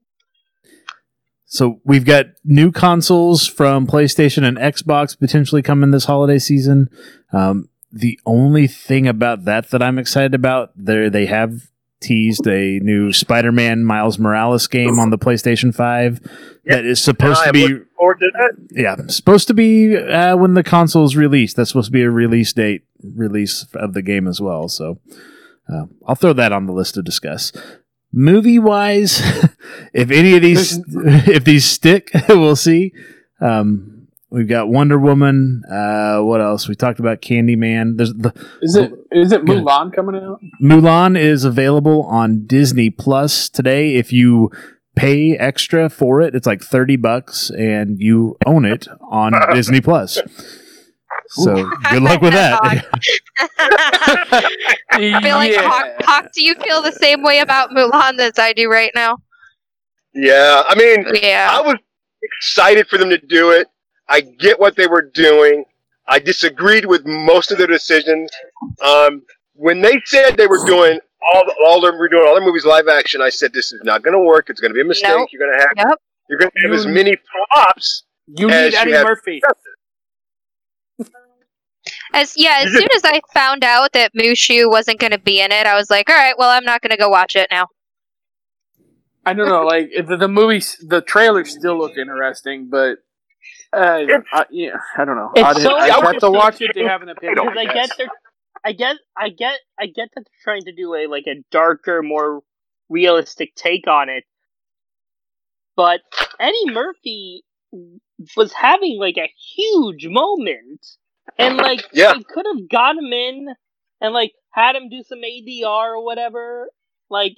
So 1.45 1.79
we've 1.85 2.03
got 2.05 2.25
new 2.43 2.71
consoles 2.71 3.47
from 3.47 3.87
PlayStation 3.87 4.43
and 4.45 4.57
Xbox 4.57 5.17
potentially 5.17 5.61
coming 5.61 5.91
this 5.91 6.05
holiday 6.05 6.39
season. 6.39 6.89
Um, 7.31 7.69
the 7.95 8.19
only 8.25 8.67
thing 8.67 9.07
about 9.07 9.45
that 9.45 9.69
that 9.69 9.81
I'm 9.81 9.97
excited 9.97 10.35
about, 10.35 10.71
there 10.75 11.09
they 11.09 11.27
have 11.27 11.69
teased 12.01 12.45
a 12.45 12.79
new 12.81 13.13
Spider-Man 13.13 13.85
Miles 13.85 14.19
Morales 14.19 14.67
game 14.67 14.99
on 14.99 15.11
the 15.11 15.17
PlayStation 15.17 15.73
Five 15.73 16.19
that 16.65 16.85
is 16.85 17.01
supposed 17.01 17.43
to 17.45 17.53
be 17.53 17.67
to 17.67 17.85
yeah 18.71 18.97
supposed 19.07 19.47
to 19.47 19.53
be 19.53 19.95
uh, 19.95 20.35
when 20.35 20.55
the 20.55 20.63
console 20.63 21.05
is 21.05 21.15
released. 21.15 21.55
That's 21.55 21.69
supposed 21.69 21.87
to 21.87 21.91
be 21.91 22.03
a 22.03 22.11
release 22.11 22.51
date 22.51 22.83
release 23.01 23.65
of 23.73 23.93
the 23.93 24.01
game 24.01 24.27
as 24.27 24.41
well. 24.41 24.67
So 24.67 24.99
uh, 25.71 25.85
I'll 26.05 26.15
throw 26.15 26.33
that 26.33 26.51
on 26.51 26.65
the 26.65 26.73
list 26.73 26.95
to 26.95 27.01
discuss. 27.01 27.53
Movie 28.11 28.59
wise, 28.59 29.21
if 29.93 30.11
any 30.11 30.35
of 30.35 30.41
these 30.41 30.79
if 30.87 31.45
these 31.45 31.63
stick, 31.63 32.11
we'll 32.29 32.57
see. 32.57 32.93
Um, 33.39 33.94
we've 34.35 34.47
got 34.47 34.67
Wonder 34.67 34.99
Woman. 34.99 35.63
Uh, 35.71 36.19
what 36.19 36.41
else? 36.41 36.67
We 36.67 36.75
talked 36.75 36.99
about 36.99 37.21
Candyman. 37.21 37.97
There's 37.97 38.13
the 38.13 38.33
Is 38.61 38.75
it 38.75 38.91
is 39.11 39.31
it 39.31 39.45
Go 39.45 39.53
ahead. 39.53 39.65
Mulan 39.65 39.93
coming 39.95 40.21
out? 40.21 40.39
Mulan 40.61 41.17
is 41.17 41.43
available 41.45 42.03
on 42.03 42.45
Disney 42.45 42.89
Plus 42.89 43.49
today. 43.49 43.95
If 43.95 44.11
you 44.11 44.51
pay 44.95 45.37
extra 45.37 45.89
for 45.89 46.21
it, 46.21 46.35
it's 46.35 46.45
like 46.45 46.61
thirty 46.61 46.97
bucks, 46.97 47.49
and 47.49 47.97
you 47.99 48.37
own 48.45 48.65
it 48.65 48.87
on 49.09 49.33
Disney 49.53 49.81
Plus. 49.81 50.21
So 51.29 51.69
good 51.91 52.03
luck 52.03 52.21
with 52.21 52.33
that. 52.33 52.59
I 54.91 55.21
feel 55.21 55.35
like 55.35 55.55
Hawk, 55.55 55.87
Hawk, 56.01 56.31
do 56.33 56.43
you 56.43 56.55
feel 56.55 56.81
the 56.81 56.91
same 56.91 57.23
way 57.23 57.39
about 57.39 57.71
Mulan 57.71 58.19
as 58.19 58.37
I 58.37 58.53
do 58.53 58.69
right 58.69 58.91
now? 58.93 59.17
Yeah, 60.13 60.63
I 60.67 60.75
mean, 60.75 61.05
Yeah. 61.21 61.49
I 61.51 61.61
was 61.61 61.75
excited 62.21 62.87
for 62.87 62.97
them 62.97 63.09
to 63.09 63.17
do 63.17 63.51
it. 63.51 63.67
I 64.07 64.21
get 64.21 64.59
what 64.59 64.75
they 64.75 64.87
were 64.87 65.01
doing. 65.01 65.65
I 66.07 66.19
disagreed 66.19 66.85
with 66.85 67.05
most 67.05 67.51
of 67.51 67.57
their 67.57 67.67
decisions. 67.67 68.29
Um, 68.81 69.23
when 69.53 69.81
they 69.81 69.99
said 70.05 70.37
they 70.37 70.47
were 70.47 70.63
doing 70.65 70.99
all 71.33 71.45
the, 71.45 71.55
all 71.65 71.81
them 71.81 71.97
were 71.97 72.07
doing 72.09 72.27
all 72.27 72.35
their 72.35 72.45
movies 72.45 72.65
live 72.65 72.87
action, 72.87 73.21
I 73.21 73.29
said 73.29 73.53
this 73.53 73.71
is 73.73 73.81
not 73.83 74.03
going 74.03 74.13
to 74.13 74.19
work. 74.19 74.49
It's 74.49 74.59
going 74.61 74.69
to 74.71 74.75
be 74.75 74.81
a 74.81 74.85
mistake. 74.85 75.09
Nope. 75.09 75.29
You're 75.31 75.47
going 75.47 75.57
to 75.57 75.63
have 75.65 75.71
Yep. 75.89 75.99
you're 76.29 76.39
going 76.39 76.51
to 76.51 76.61
have 76.63 76.71
You- 76.71 76.77
as 76.79 76.85
many 76.87 77.17
flops. 77.51 78.03
You 78.27 78.49
as 78.49 78.71
need 78.73 78.77
Eddie 78.77 78.89
you 78.91 78.95
have 78.97 79.05
Murphy. 79.05 79.41
As 82.13 82.33
yeah, 82.35 82.61
as 82.61 82.71
soon 82.71 82.87
as 82.95 83.01
I 83.03 83.21
found 83.33 83.63
out 83.63 83.91
that 83.93 84.11
Mushu 84.15 84.69
wasn't 84.69 84.99
going 84.99 85.11
to 85.11 85.19
be 85.19 85.39
in 85.41 85.51
it, 85.51 85.67
I 85.67 85.75
was 85.75 85.89
like, 85.89 86.09
all 86.09 86.15
right, 86.15 86.33
well, 86.37 86.49
I'm 86.49 86.63
not 86.63 86.81
going 86.81 86.91
to 86.91 86.97
go 86.97 87.09
watch 87.09 87.35
it 87.35 87.47
now. 87.51 87.67
I 89.25 89.33
don't 89.33 89.49
know, 89.49 89.63
like 89.63 89.91
the, 90.07 90.17
the 90.17 90.27
movies, 90.27 90.77
the 90.87 91.01
trailers 91.01 91.51
still 91.51 91.77
look 91.77 91.97
interesting, 91.97 92.69
but 92.71 92.99
uh, 93.75 94.19
I, 94.33 94.45
yeah, 94.51 94.77
I 94.97 95.05
don't 95.05 95.15
know. 95.15 95.31
It's 95.35 95.45
I'd, 95.45 95.57
so 95.61 95.75
I'd 95.75 95.91
have 95.91 96.19
to 96.19 96.31
watch 96.31 96.61
it 96.61 96.73
to 96.73 96.87
have 96.87 97.01
an 97.01 97.09
opinion. 97.09 97.35
because 97.45 97.57
I 97.57 97.73
get 97.73 97.89
they're, 97.97 98.07
I 98.63 98.71
get, 98.71 98.95
I 99.17 99.29
get, 99.29 99.59
I 99.79 99.85
get 99.87 100.09
that 100.15 100.23
they're 100.25 100.43
trying 100.43 100.63
to 100.63 100.71
do 100.73 100.93
a 100.95 101.07
like 101.07 101.25
a 101.27 101.43
darker, 101.51 102.01
more 102.01 102.41
realistic 102.89 103.55
take 103.55 103.87
on 103.87 104.09
it. 104.09 104.23
But 105.75 106.01
Eddie 106.39 106.71
Murphy 106.71 107.43
was 108.37 108.53
having 108.53 108.97
like 108.99 109.17
a 109.17 109.31
huge 109.55 110.07
moment, 110.07 110.85
and 111.37 111.57
like 111.57 111.85
Yeah. 111.93 112.13
they 112.13 112.23
could 112.23 112.45
have 112.45 112.69
got 112.69 112.95
him 112.97 113.11
in 113.11 113.47
and 114.01 114.13
like 114.13 114.31
had 114.51 114.75
him 114.75 114.89
do 114.89 115.03
some 115.03 115.19
ADR 115.19 115.95
or 115.95 116.03
whatever. 116.05 116.69
Like, 117.09 117.37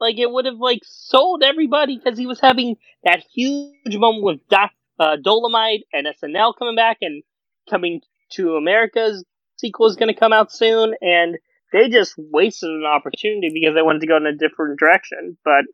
like 0.00 0.18
it 0.18 0.30
would 0.30 0.46
have 0.46 0.58
like 0.58 0.80
sold 0.84 1.42
everybody 1.42 1.96
because 1.96 2.18
he 2.18 2.26
was 2.26 2.40
having 2.40 2.76
that 3.04 3.22
huge 3.32 3.72
moment 3.96 4.24
with 4.24 4.48
Doc, 4.48 4.72
uh, 4.98 5.16
Dolomite 5.22 5.84
and 5.92 6.06
SNL 6.06 6.54
coming 6.58 6.76
back 6.76 6.98
and 7.00 7.22
coming 7.68 8.00
to 8.32 8.56
America's 8.56 9.24
sequel 9.56 9.86
is 9.86 9.96
going 9.96 10.12
to 10.12 10.18
come 10.18 10.32
out 10.32 10.52
soon, 10.52 10.94
and 11.00 11.36
they 11.72 11.88
just 11.88 12.14
wasted 12.16 12.70
an 12.70 12.84
opportunity 12.84 13.50
because 13.52 13.74
they 13.74 13.82
wanted 13.82 14.00
to 14.00 14.06
go 14.06 14.16
in 14.16 14.26
a 14.26 14.36
different 14.36 14.78
direction. 14.78 15.36
But 15.44 15.64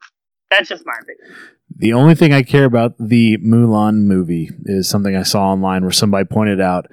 that's 0.50 0.68
just 0.68 0.84
my 0.86 0.94
opinion. 1.00 1.36
The 1.76 1.92
only 1.92 2.14
thing 2.14 2.32
I 2.32 2.42
care 2.42 2.64
about 2.64 2.94
the 2.98 3.38
Mulan 3.38 4.04
movie 4.04 4.50
is 4.64 4.88
something 4.88 5.16
I 5.16 5.22
saw 5.22 5.50
online 5.50 5.82
where 5.82 5.90
somebody 5.90 6.26
pointed 6.26 6.60
out 6.60 6.86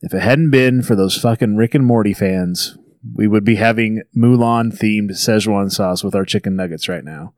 if 0.00 0.14
it 0.14 0.20
hadn't 0.20 0.50
been 0.50 0.82
for 0.82 0.94
those 0.94 1.16
fucking 1.16 1.56
Rick 1.56 1.74
and 1.74 1.84
Morty 1.84 2.14
fans, 2.14 2.78
we 3.14 3.26
would 3.26 3.44
be 3.44 3.56
having 3.56 4.02
Mulan 4.16 4.76
themed 4.76 5.10
Szechuan 5.10 5.70
sauce 5.70 6.04
with 6.04 6.14
our 6.14 6.24
chicken 6.24 6.56
nuggets 6.56 6.88
right 6.88 7.04
now. 7.04 7.34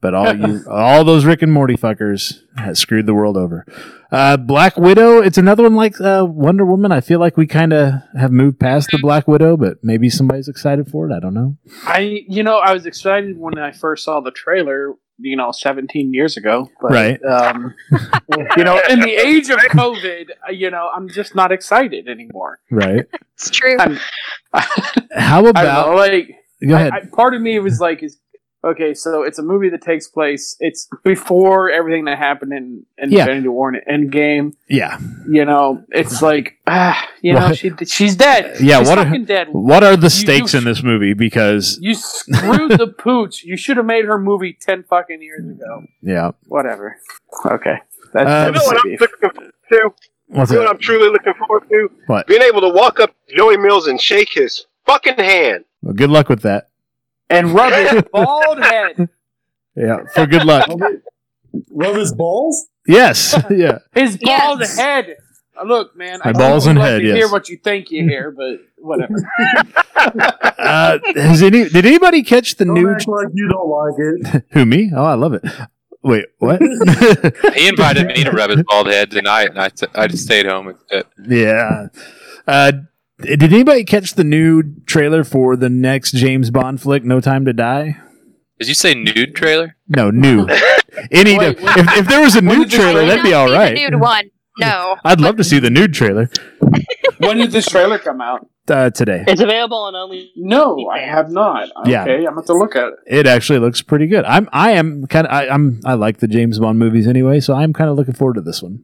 But 0.00 0.14
all 0.14 0.34
you, 0.34 0.64
all 0.70 1.04
those 1.04 1.24
Rick 1.24 1.42
and 1.42 1.52
Morty 1.52 1.74
fuckers 1.74 2.42
has 2.56 2.78
screwed 2.78 3.06
the 3.06 3.14
world 3.14 3.36
over. 3.36 3.66
Uh, 4.10 4.36
Black 4.36 4.76
Widow, 4.76 5.20
it's 5.20 5.38
another 5.38 5.64
one 5.64 5.74
like 5.74 6.00
uh, 6.00 6.24
Wonder 6.28 6.64
Woman. 6.64 6.92
I 6.92 7.00
feel 7.00 7.18
like 7.18 7.36
we 7.36 7.46
kind 7.46 7.72
of 7.72 7.94
have 8.18 8.30
moved 8.30 8.58
past 8.58 8.88
the 8.90 8.98
Black 8.98 9.26
Widow, 9.28 9.56
but 9.56 9.78
maybe 9.82 10.08
somebody's 10.08 10.48
excited 10.48 10.88
for 10.88 11.10
it. 11.10 11.14
I 11.14 11.20
don't 11.20 11.34
know. 11.34 11.56
I, 11.84 12.24
you 12.28 12.42
know, 12.42 12.58
I 12.58 12.72
was 12.72 12.86
excited 12.86 13.38
when 13.38 13.58
I 13.58 13.72
first 13.72 14.04
saw 14.04 14.20
the 14.20 14.30
trailer. 14.30 14.94
You 15.20 15.34
know, 15.34 15.50
17 15.50 16.14
years 16.14 16.36
ago, 16.36 16.70
but, 16.80 16.92
Right. 16.92 17.20
Um, 17.24 17.74
you 18.56 18.62
know, 18.62 18.80
in 18.88 19.00
the 19.00 19.10
age 19.20 19.50
of 19.50 19.58
COVID, 19.58 20.26
uh, 20.48 20.52
you 20.52 20.70
know, 20.70 20.90
I'm 20.94 21.08
just 21.08 21.34
not 21.34 21.50
excited 21.50 22.08
anymore. 22.08 22.60
Right? 22.70 23.04
It's 23.34 23.50
true. 23.50 23.76
I'm, 23.80 23.98
How 25.12 25.40
I 25.40 25.42
don't 25.42 25.48
about 25.48 25.88
know, 25.88 25.96
like 25.96 26.36
Go 26.66 26.74
ahead. 26.74 26.92
I, 26.92 26.96
I, 26.98 27.00
part 27.12 27.34
of 27.34 27.42
me 27.42 27.58
was 27.60 27.80
like, 27.80 28.02
is 28.02 28.18
okay. 28.64 28.94
So 28.94 29.22
it's 29.22 29.38
a 29.38 29.42
movie 29.42 29.68
that 29.70 29.82
takes 29.82 30.06
place. 30.08 30.56
It's 30.60 30.88
before 31.04 31.70
everything 31.70 32.04
that 32.06 32.18
happened 32.18 32.52
in, 32.52 32.84
in 32.98 33.10
Yeah. 33.12 33.20
Infinity 33.22 33.48
War 33.48 33.72
and 33.72 34.10
Endgame. 34.12 34.54
yeah? 34.68 34.98
You 35.28 35.44
know, 35.44 35.84
it's 35.90 36.22
like 36.22 36.58
ah, 36.66 37.02
you 37.22 37.32
know, 37.34 37.48
What- 37.48 37.58
she 37.58 37.72
she's 37.86 38.16
dead. 38.16 38.60
Yeah, 38.60 38.78
she's 38.80 38.88
what 38.88 38.98
are- 38.98 39.18
dead. 39.18 39.48
What 39.52 39.82
are 39.84 39.96
the 39.96 40.10
stakes 40.10 40.52
you, 40.54 40.58
in 40.60 40.64
this 40.64 40.82
movie? 40.82 41.14
Because 41.14 41.78
You 41.80 41.94
screwed 41.94 42.72
the 42.72 42.88
pooch. 42.88 43.42
You 43.44 43.56
should 43.56 43.76
have 43.76 43.86
made 43.86 44.04
her 44.04 44.18
movie 44.18 44.56
ten 44.60 44.82
fucking 44.84 45.22
years 45.22 45.44
ago. 45.48 45.84
yeah, 46.02 46.32
Whatever. 46.46 46.96
Okay. 47.46 47.76
That's, 48.12 48.28
Uh, 48.28 48.44
You 48.46 48.52
know 48.52 48.64
what 48.64 48.76
I'm 48.76 48.90
beef. 48.90 49.00
looking 49.00 49.18
forward 49.30 49.52
to? 49.70 49.92
what's 50.28 50.50
You 50.50 50.56
know 50.58 50.62
what? 50.64 50.70
I'm 50.70 50.78
truly 50.78 51.10
looking 51.10 51.34
forward 51.34 51.68
to? 51.70 51.90
What? 52.06 52.26
Being 52.26 52.42
able 52.42 52.60
to 52.62 52.68
walk 52.70 53.00
up 53.00 53.10
to 53.28 53.36
Joey 53.36 53.56
Mills 53.58 53.86
and 53.86 54.00
shake 54.00 54.30
his 54.32 54.64
fucking 54.86 55.16
hand. 55.16 55.64
Well, 55.82 55.94
good 55.94 56.10
luck 56.10 56.28
with 56.30 56.40
that. 56.42 56.68
And 57.30 57.50
rub 57.52 57.72
his 57.72 58.02
bald 58.12 58.58
head. 58.62 59.08
Yeah, 59.76 60.04
for 60.14 60.26
good 60.26 60.44
luck. 60.44 60.68
Rub 61.70 61.96
his 61.96 62.12
balls? 62.12 62.66
yes, 62.86 63.34
yeah. 63.50 63.78
His 63.94 64.16
bald 64.16 64.60
Yes. 64.60 64.78
head. 64.78 65.16
Uh, 65.60 65.64
Look, 65.64 65.96
man. 65.96 66.20
My 66.24 66.30
I 66.30 66.32
balls 66.32 66.64
don't 66.64 66.72
and 66.72 66.78
like 66.78 66.88
head, 66.90 66.98
To 67.00 67.06
yes. 67.06 67.16
hear 67.16 67.28
what 67.30 67.48
you 67.48 67.56
think 67.58 67.90
you 67.90 68.04
hear, 68.04 68.30
but 68.30 68.60
whatever. 68.78 69.14
Uh, 70.58 70.98
has 71.16 71.42
any? 71.42 71.68
Did 71.68 71.84
anybody 71.86 72.22
catch 72.22 72.56
the 72.56 72.64
Don't 72.64 72.74
new? 72.74 72.90
act 72.90 73.06
like 73.08 73.28
you 73.34 73.48
don't 73.48 73.68
like 73.68 73.94
it. 74.34 74.44
Who 74.52 74.64
me? 74.66 74.90
Oh, 74.94 75.04
I 75.04 75.14
love 75.14 75.32
it. 75.34 75.42
Wait, 76.02 76.26
what? 76.38 76.60
He 77.54 77.68
invited 77.68 78.06
me 78.06 78.24
to 78.24 78.30
rub 78.30 78.50
his 78.50 78.62
bald 78.68 78.86
head 78.88 79.10
tonight, 79.10 79.50
and 79.50 79.58
I, 79.60 79.68
t- 79.70 79.86
I 79.94 80.06
just 80.08 80.24
stayed 80.24 80.46
home 80.46 80.68
instead. 80.68 81.04
yeah. 81.28 81.88
Uh, 82.46 82.72
did 83.20 83.42
anybody 83.42 83.84
catch 83.84 84.14
the 84.14 84.24
new 84.24 84.62
trailer 84.86 85.24
for 85.24 85.56
the 85.56 85.68
next 85.68 86.12
James 86.12 86.50
Bond 86.50 86.80
flick, 86.80 87.04
No 87.04 87.20
Time 87.20 87.44
to 87.44 87.52
Die? 87.52 87.96
Did 88.58 88.68
you 88.68 88.74
say 88.74 88.94
nude 88.94 89.34
trailer? 89.36 89.76
No, 89.88 90.10
new. 90.10 90.46
Any 91.12 91.38
Wait, 91.38 91.58
if, 91.60 91.96
if 91.98 92.08
there 92.08 92.20
was 92.20 92.34
a 92.34 92.40
nude 92.40 92.70
this 92.70 92.74
trailer, 92.74 93.06
that'd 93.06 93.22
be 93.22 93.30
not 93.30 93.36
all 93.42 93.48
see 93.48 93.54
right. 93.54 93.74
The 93.74 93.90
nude 93.90 94.00
one. 94.00 94.30
No. 94.58 94.96
I'd 95.04 95.20
love 95.20 95.36
to 95.36 95.44
see 95.44 95.60
the 95.60 95.70
nude 95.70 95.94
trailer 95.94 96.28
when 97.18 97.36
did 97.36 97.52
this 97.52 97.66
trailer 97.66 97.98
come 98.00 98.20
out? 98.20 98.48
uh, 98.68 98.90
today. 98.90 99.24
It's 99.26 99.40
available 99.40 99.78
on 99.78 99.94
only. 99.94 100.32
No, 100.36 100.88
I 100.88 100.98
have 100.98 101.30
not. 101.30 101.70
Okay, 101.78 101.90
Yeah. 101.92 102.04
I'm 102.28 102.34
going 102.34 102.46
to 102.46 102.52
look 102.54 102.74
at 102.76 102.88
it. 102.88 102.94
It 103.06 103.26
actually 103.26 103.60
looks 103.60 103.80
pretty 103.82 104.06
good. 104.08 104.24
I'm 104.24 104.48
I 104.52 104.72
am 104.72 105.06
kind 105.06 105.26
of 105.26 105.32
I'm 105.32 105.80
I 105.84 105.94
like 105.94 106.18
the 106.18 106.28
James 106.28 106.58
Bond 106.58 106.78
movies 106.78 107.06
anyway, 107.06 107.40
so 107.40 107.54
I'm 107.54 107.72
kind 107.72 107.88
of 107.88 107.96
looking 107.96 108.14
forward 108.14 108.34
to 108.34 108.40
this 108.40 108.62
one. 108.62 108.82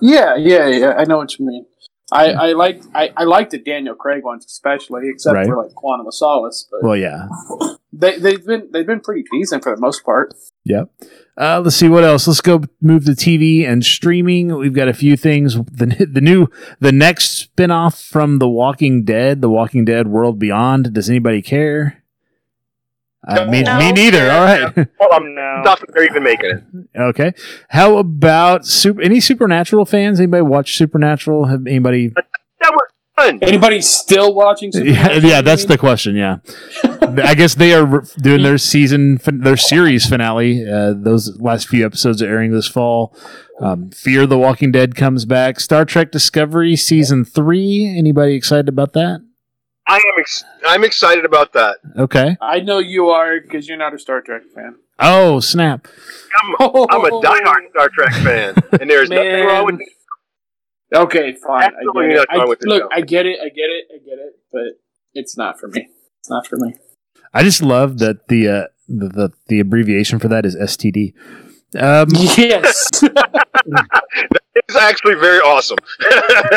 Yeah, 0.00 0.36
yeah, 0.36 0.66
yeah. 0.68 0.94
I 0.96 1.04
know 1.04 1.16
what 1.18 1.38
you 1.38 1.46
mean. 1.46 1.66
I, 2.12 2.26
I 2.32 2.52
like 2.52 2.82
I, 2.94 3.12
I 3.16 3.24
like 3.24 3.50
the 3.50 3.58
Daniel 3.58 3.94
Craig 3.94 4.22
ones 4.24 4.44
especially, 4.44 5.08
except 5.08 5.34
Right. 5.34 5.46
for 5.46 5.56
like 5.56 5.74
Quantum 5.74 6.06
of 6.06 6.14
Solace. 6.14 6.68
But 6.70 6.82
Well, 6.84 6.96
yeah, 6.96 7.26
they 7.92 8.18
they've 8.18 8.44
been 8.46 8.68
they've 8.72 8.86
been 8.86 9.00
pretty 9.00 9.24
decent 9.32 9.64
for 9.64 9.74
the 9.74 9.80
most 9.80 10.04
part. 10.04 10.32
Yep. 10.64 10.90
Uh, 11.38 11.60
let's 11.62 11.76
see 11.76 11.88
what 11.88 12.04
else. 12.04 12.26
Let's 12.26 12.40
go 12.40 12.62
move 12.80 13.04
to 13.06 13.12
TV 13.12 13.68
and 13.68 13.84
streaming. 13.84 14.56
We've 14.56 14.72
got 14.72 14.88
a 14.88 14.94
few 14.94 15.16
things. 15.16 15.56
The 15.56 16.06
the 16.12 16.20
new 16.20 16.46
the 16.80 16.92
next 16.92 17.54
spinoff 17.56 18.02
from 18.08 18.38
The 18.38 18.48
Walking 18.48 19.04
Dead, 19.04 19.40
The 19.42 19.50
Walking 19.50 19.84
Dead 19.84 20.06
World 20.08 20.38
Beyond. 20.38 20.92
Does 20.94 21.10
anybody 21.10 21.42
care? 21.42 22.04
Uh, 23.26 23.44
me, 23.46 23.62
No. 23.62 23.78
me 23.78 23.92
neither. 23.92 24.30
All 24.30 24.44
right. 24.44 24.76
Well, 25.00 25.08
I'm 25.12 25.34
No. 25.34 25.62
not 25.64 25.82
even 26.00 26.22
making 26.22 26.50
it. 26.50 26.98
okay. 26.98 27.32
How 27.70 27.96
about 27.98 28.64
super? 28.66 29.02
Any 29.02 29.20
Supernatural 29.20 29.84
fans? 29.84 30.20
Anybody 30.20 30.42
watch 30.42 30.76
Supernatural? 30.76 31.46
Have 31.46 31.66
anybody? 31.66 32.08
That 32.08 32.70
was 32.72 32.82
fun. 33.16 33.38
Anybody 33.42 33.80
still 33.80 34.34
watching? 34.34 34.70
Yeah, 34.74 34.80
Supernatural, 34.82 35.22
yeah, 35.30 35.36
you 35.38 35.42
that's 35.42 35.64
the 35.64 35.78
question. 35.78 36.14
Yeah, 36.16 36.36
I 37.02 37.34
guess 37.34 37.54
they 37.56 37.74
are 37.74 38.02
doing 38.20 38.42
their 38.42 38.58
season, 38.58 39.18
their 39.24 39.56
series 39.56 40.06
finale. 40.06 40.68
Uh, 40.68 40.94
those 40.96 41.36
last 41.40 41.68
few 41.68 41.84
episodes 41.84 42.22
are 42.22 42.26
airing 42.28 42.52
this 42.52 42.68
fall. 42.68 43.16
Um, 43.60 43.90
Fear 43.90 44.26
the 44.26 44.38
Walking 44.38 44.70
Dead 44.70 44.94
comes 44.94 45.24
back. 45.24 45.58
Star 45.60 45.84
Trek 45.84 46.12
Discovery 46.12 46.76
season 46.76 47.24
three. 47.24 47.86
Anybody 47.98 48.34
excited 48.34 48.68
about 48.68 48.92
that? 48.92 49.25
I 49.86 49.96
am. 49.96 50.02
Ex- 50.18 50.44
I'm 50.66 50.84
excited 50.84 51.24
about 51.24 51.52
that. 51.52 51.76
Okay. 51.96 52.36
I 52.40 52.60
know 52.60 52.78
you 52.78 53.10
are 53.10 53.40
because 53.40 53.68
you're 53.68 53.78
not 53.78 53.94
a 53.94 53.98
Star 53.98 54.20
Trek 54.20 54.42
fan. 54.54 54.76
Oh 54.98 55.40
snap! 55.40 55.86
I'm, 56.42 56.54
I'm 56.90 57.04
a 57.04 57.10
diehard 57.20 57.70
Star 57.70 57.88
Trek 57.90 58.12
fan, 58.14 58.54
and 58.80 58.90
there's 58.90 59.10
nothing 59.10 59.44
wrong 59.44 59.66
with 59.66 59.80
it. 59.80 59.88
Okay, 60.94 61.34
fine. 61.34 61.62
I 61.62 61.66
Absolutely 61.66 62.08
get 62.14 62.22
it. 62.22 62.28
I, 62.30 62.44
with 62.46 62.62
it, 62.62 62.68
look, 62.68 62.82
though. 62.82 62.88
I 62.96 63.00
get 63.02 63.26
it. 63.26 63.38
I 63.40 63.48
get 63.48 63.68
it. 63.68 63.84
I 63.94 63.98
get 63.98 64.18
it. 64.18 64.32
But 64.52 64.80
it's 65.14 65.36
not 65.36 65.58
for 65.60 65.68
me. 65.68 65.88
It's 66.20 66.30
not 66.30 66.46
for 66.46 66.56
me. 66.56 66.74
I 67.34 67.42
just 67.42 67.62
love 67.62 67.98
that 67.98 68.28
the 68.28 68.48
uh, 68.48 68.64
the 68.88 69.08
the, 69.08 69.30
the 69.48 69.60
abbreviation 69.60 70.18
for 70.18 70.28
that 70.28 70.46
is 70.46 70.56
STD. 70.56 71.12
Um, 71.78 72.08
Yes. 72.36 72.90
It's 74.68 74.76
actually 74.76 75.14
very 75.14 75.38
awesome. 75.40 75.76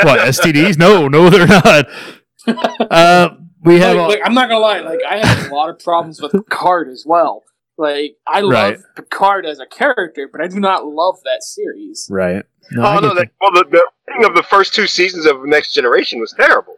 what 0.03 0.19
STDs? 0.22 0.77
No, 0.80 1.07
no, 1.10 1.30
they're 1.30 1.45
not. 1.45 1.85
Uh, 2.90 3.30
we 3.64 3.80
have 3.80 3.95
Like, 3.95 4.02
all- 4.02 4.10
like, 4.10 4.22
I'm 4.24 4.34
not 4.34 4.49
gonna 4.49 4.60
lie. 4.61 4.80
Like 4.80 4.99
I 5.07 5.18
have 5.26 5.52
a 5.52 5.56
lot 5.56 5.70
of 5.70 5.80
problems 5.80 6.22
with 6.22 6.32
Picard 6.32 6.90
as 6.90 7.03
well. 7.06 7.44
Like 7.78 8.16
I 8.28 8.41
love 8.41 8.52
Right. 8.53 8.80
Picard 8.95 9.45
as 9.45 9.60
a 9.60 9.66
character, 9.66 10.30
but 10.32 10.41
I 10.41 10.48
do 10.48 10.60
not 10.60 10.86
love 10.86 11.18
that 11.26 11.44
series. 11.44 12.07
right. 12.10 12.45
No, 12.72 12.86
oh 12.86 12.99
no! 12.99 13.16
That, 13.16 13.32
well, 13.41 13.52
the, 13.52 13.64
the 13.70 13.90
rating 14.07 14.26
of 14.30 14.36
the 14.36 14.44
first 14.44 14.76
two 14.76 14.86
seasons 14.86 15.26
of 15.26 15.44
Next 15.44 15.74
Generation 15.74 16.20
was 16.20 16.34
terrible. 16.34 16.76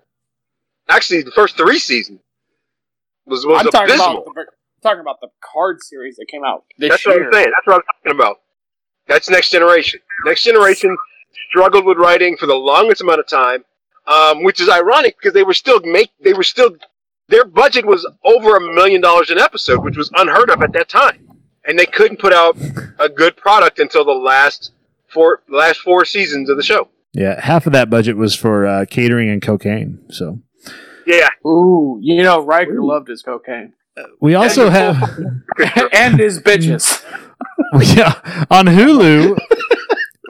Actually, 0.89 1.21
the 1.23 1.31
first 1.31 1.57
three 1.57 1.79
seasons 1.79 2.21
was 3.25 3.45
was 3.45 3.61
I'm 3.65 3.71
talking 3.71 3.89
abysmal. 3.95 4.23
about 4.23 4.35
the, 4.35 4.45
talking 4.81 5.01
about 5.01 5.19
the 5.21 5.27
Picard 5.41 5.81
series 5.83 6.15
that 6.15 6.27
came 6.29 6.43
out 6.45 6.63
this 6.77 6.89
That's 6.91 7.05
year. 7.05 7.17
what 7.19 7.25
I'm 7.27 7.33
saying. 7.33 7.51
That's 7.55 7.67
what 7.67 7.75
I'm 7.75 7.81
talking 8.03 8.19
about. 8.19 8.38
That's 9.07 9.29
Next 9.29 9.49
Generation. 9.51 9.99
Next 10.25 10.43
Generation 10.43 10.95
struggled 11.49 11.85
with 11.85 11.97
writing 11.97 12.38
for 12.38 12.45
the 12.45 12.55
longest 12.55 13.01
amount 13.01 13.19
of 13.19 13.27
time, 13.27 13.65
um, 14.11 14.43
which 14.43 14.59
is 14.59 14.69
ironic 14.69 15.17
because 15.17 15.33
they 15.33 15.43
were 15.43 15.53
still 15.53 15.79
make 15.81 16.11
they 16.23 16.33
were 16.33 16.43
still 16.43 16.75
their 17.27 17.45
budget 17.45 17.85
was 17.85 18.07
over 18.25 18.57
a 18.57 18.61
million 18.61 19.01
dollars 19.01 19.29
an 19.29 19.38
episode, 19.38 19.83
which 19.83 19.97
was 19.97 20.11
unheard 20.15 20.49
of 20.49 20.61
at 20.61 20.73
that 20.73 20.89
time, 20.89 21.27
and 21.65 21.77
they 21.79 21.85
couldn't 21.85 22.19
put 22.19 22.33
out 22.33 22.57
a 22.99 23.09
good 23.09 23.38
product 23.38 23.79
until 23.79 24.03
the 24.03 24.11
last 24.11 24.71
four 25.07 25.41
last 25.49 25.79
four 25.79 26.05
seasons 26.05 26.49
of 26.49 26.57
the 26.57 26.63
show. 26.63 26.89
Yeah, 27.13 27.39
half 27.41 27.67
of 27.67 27.73
that 27.73 27.89
budget 27.89 28.15
was 28.15 28.35
for 28.35 28.65
uh, 28.65 28.85
catering 28.89 29.29
and 29.29 29.41
cocaine. 29.41 29.99
So 30.09 30.39
Yeah, 31.05 31.29
Ooh, 31.45 31.99
you 32.01 32.23
know, 32.23 32.41
Riker 32.41 32.81
loved 32.81 33.07
his 33.07 33.21
cocaine 33.21 33.73
we 34.19 34.35
also 34.35 34.69
have 34.69 34.97
and 35.93 36.19
his 36.19 36.39
bitches. 36.39 37.03
yeah, 37.95 38.45
on 38.49 38.65
Hulu. 38.67 39.38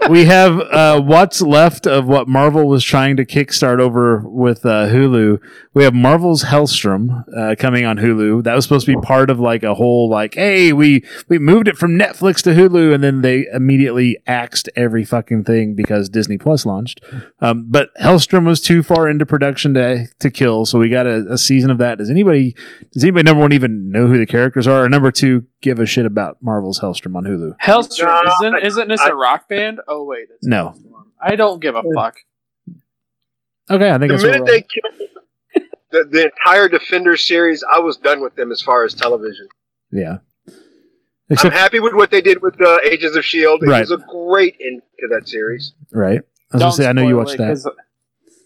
We 0.10 0.26
have 0.26 0.60
uh, 0.60 1.02
what's 1.02 1.41
left 1.41 1.86
of 1.86 2.07
what 2.07 2.28
Marvel 2.28 2.68
was 2.68 2.84
trying 2.84 3.18
to 3.18 3.26
kickstart 3.26 3.80
over 3.80 4.19
with 4.26 4.65
uh, 4.65 4.88
Hulu. 4.88 5.40
We 5.73 5.84
have 5.84 5.94
Marvel's 5.94 6.45
Hellstrom 6.45 7.23
uh, 7.38 7.56
coming 7.57 7.86
on 7.86 7.98
Hulu. 7.98 8.44
That 8.44 8.56
was 8.56 8.65
supposed 8.65 8.86
to 8.86 8.95
be 8.95 9.02
part 9.02 9.30
of 9.30 9.40
like 9.40 9.64
a 9.64 9.76
whole 9.76 10.10
like, 10.10 10.36
hey, 10.36 10.73
we 10.73 11.03
we 11.28 11.40
moved 11.40 11.68
it 11.68 11.78
from 11.78 11.91
Netflix 11.91 12.41
to 12.44 12.52
Hulu, 12.52 12.94
and 12.94 13.03
then 13.03 13.22
they 13.22 13.45
immediately 13.53 14.18
axed 14.26 14.69
every 14.76 15.06
fucking 15.06 15.44
thing 15.44 15.76
because 15.76 16.10
Disney 16.10 16.38
Plus 16.38 16.65
launched. 16.65 17.02
Um, 17.40 17.65
but 17.69 17.94
Hellstrom 17.95 18.45
was 18.45 18.61
too 18.61 18.84
far 18.84 19.10
into 19.10 19.26
production 19.26 19.73
to 19.76 20.07
to 20.19 20.30
kill, 20.32 20.65
so 20.65 20.80
we 20.80 20.90
got 20.90 21.06
a, 21.06 21.26
a 21.32 21.38
season 21.38 21.69
of 21.69 21.78
that. 21.78 21.98
Does 21.98 22.10
anybody 22.10 22.56
does 22.91 23.03
anybody 23.03 23.23
number 23.23 23.41
one 23.41 23.53
even 23.53 23.91
know 23.91 24.07
who 24.07 24.18
the 24.18 24.26
characters 24.26 24.68
are, 24.68 24.86
or 24.86 24.90
number 24.90 25.11
two 25.11 25.45
give 25.62 25.80
a 25.80 25.86
shit 25.86 26.06
about 26.06 26.38
Marvel's 26.42 26.80
Hellstrom 26.80 27.16
on 27.16 27.24
Hulu? 27.24 27.56
Hellstrom 27.64 28.24
No, 28.26 28.32
isn't 28.48 28.66
isn't 28.66 28.88
this 28.90 29.02
I- 29.02 29.10
a 29.10 29.16
rock 29.16 29.48
band? 29.48 29.80
Oh 29.88 30.04
wait, 30.04 30.28
No. 30.44 30.76
I 31.24 31.36
don't 31.36 31.60
give 31.62 31.76
a 31.76 31.84
fuck. 31.96 32.18
Okay, 33.70 33.90
I 33.92 33.98
think 34.00 34.10
the 34.12 34.18
that's 34.18 34.24
minute 34.24 34.42
we're 34.42 34.46
they 34.48 34.62
killed 34.62 35.10
the, 35.92 36.04
the 36.10 36.24
entire 36.26 36.68
Defender 36.70 37.16
series, 37.18 37.64
I 37.70 37.80
was 37.80 37.98
done 37.98 38.22
with 38.22 38.36
them 38.36 38.52
as 38.52 38.62
far 38.62 38.86
as 38.86 38.94
television. 38.94 39.48
yeah. 39.92 40.18
I'm 40.48 41.36
Except 41.36 41.56
happy 41.56 41.80
with 41.80 41.94
what 41.94 42.12
they 42.12 42.20
did 42.22 42.42
with 42.42 42.60
uh, 42.62 42.80
Agents 42.84 43.16
of 43.16 43.24
Shield. 43.24 43.64
It 43.64 43.68
Right. 43.68 43.80
was 43.82 43.92
a 43.92 43.98
great 43.98 44.58
end 44.60 44.82
to 45.00 45.08
that 45.10 45.30
series. 45.30 45.74
right. 45.92 46.22
I 46.52 46.58
was 46.58 46.62
gonna 46.62 46.72
say 46.74 46.88
I 46.88 46.92
know 46.92 47.04
you 47.04 47.10
spoil 47.10 47.18
watched 47.20 47.34
it, 47.36 47.38
that. 47.38 47.48
'cause- 47.48 47.68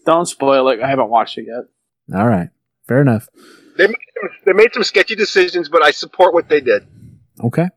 Don't 0.04 0.26
spoil 0.26 0.68
it. 0.68 0.80
I 0.80 0.88
haven't 0.88 1.08
watched 1.08 1.36
it 1.38 1.46
yet. 1.48 1.64
All 2.16 2.28
right, 2.28 2.50
fair 2.86 3.00
enough. 3.00 3.28
They 3.76 3.88
made, 3.88 3.96
they 4.44 4.52
made 4.52 4.72
some 4.72 4.84
sketchy 4.84 5.16
decisions, 5.16 5.68
but 5.68 5.82
I 5.82 5.90
support 5.90 6.32
what 6.32 6.48
they 6.48 6.60
did. 6.60 6.86
Okay. 7.42 7.68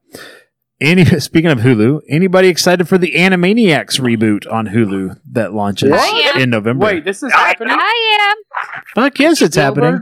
Any 0.82 1.04
speaking 1.20 1.52
of 1.52 1.60
Hulu, 1.60 2.02
anybody 2.10 2.48
excited 2.48 2.88
for 2.88 2.98
the 2.98 3.14
Animaniacs 3.14 4.00
reboot 4.00 4.52
on 4.52 4.68
Hulu 4.68 5.20
that 5.32 5.54
launches 5.54 5.92
in 6.38 6.50
November? 6.50 6.86
Wait, 6.86 7.04
this 7.06 7.22
is 7.24 7.32
I- 7.34 7.50
happening. 7.50 7.76
I 7.78 8.36
am. 8.76 8.84
Fuck 8.96 9.20
yes, 9.20 9.42
it's 9.42 9.56
happening. 9.58 10.02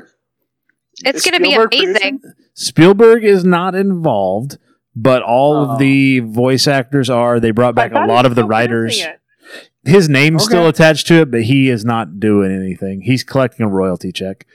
It's 1.06 1.24
going 1.30 1.42
to 1.42 1.48
be 1.48 1.54
amazing. 1.54 1.94
producing? 1.94 2.22
Spielberg 2.54 3.24
is 3.24 3.44
not 3.44 3.76
involved, 3.76 4.58
but 4.96 5.22
all 5.22 5.56
Oh. 5.56 5.72
of 5.74 5.80
the 5.80 6.20
voice 6.22 6.68
actors 6.68 7.10
are. 7.10 7.40
They 7.40 7.52
brought 7.52 7.76
back 7.76 7.92
a 7.94 8.06
lot 8.08 8.26
of 8.26 8.34
the 8.36 8.44
writers. 8.46 9.04
His 9.84 10.10
name's 10.10 10.44
still 10.44 10.68
attached 10.68 11.08
to 11.08 11.22
it, 11.22 11.32
but 11.32 11.44
he 11.44 11.70
is 11.70 11.86
not 11.86 12.20
doing 12.20 12.52
anything. 12.52 13.02
He's 13.02 13.24
collecting 13.24 13.66
a 13.66 13.70
royalty 13.70 14.12
check. 14.12 14.46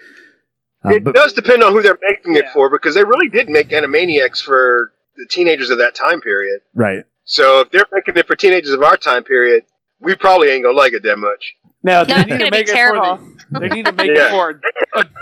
Uh, 0.84 0.90
it 0.94 1.04
but- 1.04 1.14
does 1.14 1.32
depend 1.32 1.62
on 1.62 1.72
who 1.72 1.82
they're 1.82 1.98
making 2.02 2.34
it 2.36 2.44
Yeah. 2.46 2.52
for, 2.52 2.68
because 2.70 2.94
they 2.94 3.04
really 3.04 3.28
did 3.28 3.48
make 3.48 3.68
Animaniacs 3.68 4.42
for 4.42 4.92
the 5.16 5.26
teenagers 5.26 5.70
of 5.70 5.78
that 5.78 5.94
time 5.94 6.20
period. 6.20 6.60
right. 6.74 7.04
So 7.24 7.60
if 7.60 7.70
they're 7.70 7.86
making 7.92 8.16
it 8.16 8.26
for 8.26 8.34
teenagers 8.34 8.72
of 8.72 8.82
our 8.82 8.96
time 8.96 9.22
period, 9.22 9.62
we 10.00 10.16
probably 10.16 10.48
ain't 10.50 10.64
gonna 10.64 10.76
like 10.76 10.92
it 10.92 11.04
that 11.04 11.18
much. 11.18 11.54
No, 11.84 12.04
they 12.04 12.14
No, 12.16 12.22
need 12.22 12.44
to 12.44 12.50
make 12.50 12.68
it 12.68 12.72
terrible. 12.72 13.18
for 13.18 13.24
the, 13.50 13.60
They 13.60 13.68
need 13.68 13.86
to 13.86 13.92
make 13.92 14.10
Yeah. 14.16 14.26
it 14.26 14.30
for 14.30 14.60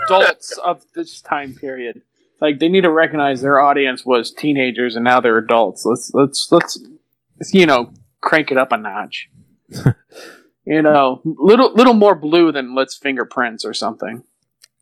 adults 0.07 0.57
of 0.57 0.83
this 0.95 1.21
time 1.21 1.53
period. 1.53 2.01
Like 2.39 2.57
they 2.59 2.69
need 2.69 2.81
to 2.81 2.89
recognize 2.91 3.41
their 3.43 3.59
audience 3.59 4.03
was 4.03 4.31
teenagers 4.31 4.95
and 4.95 5.05
now 5.05 5.19
they're 5.19 5.37
adults. 5.37 5.85
Let's 5.85 6.09
let's 6.15 6.51
let's 6.51 6.87
you 7.53 7.67
know 7.67 7.93
crank 8.21 8.49
it 8.51 8.57
up 8.57 8.71
a 8.71 8.77
notch. 8.77 9.29
you 10.65 10.81
know, 10.81 11.21
little 11.23 11.73
little 11.73 11.93
more 11.93 12.15
blue 12.15 12.51
than 12.51 12.75
let's 12.75 12.97
fingerprints 12.97 13.63
or 13.65 13.73
something. 13.73 14.23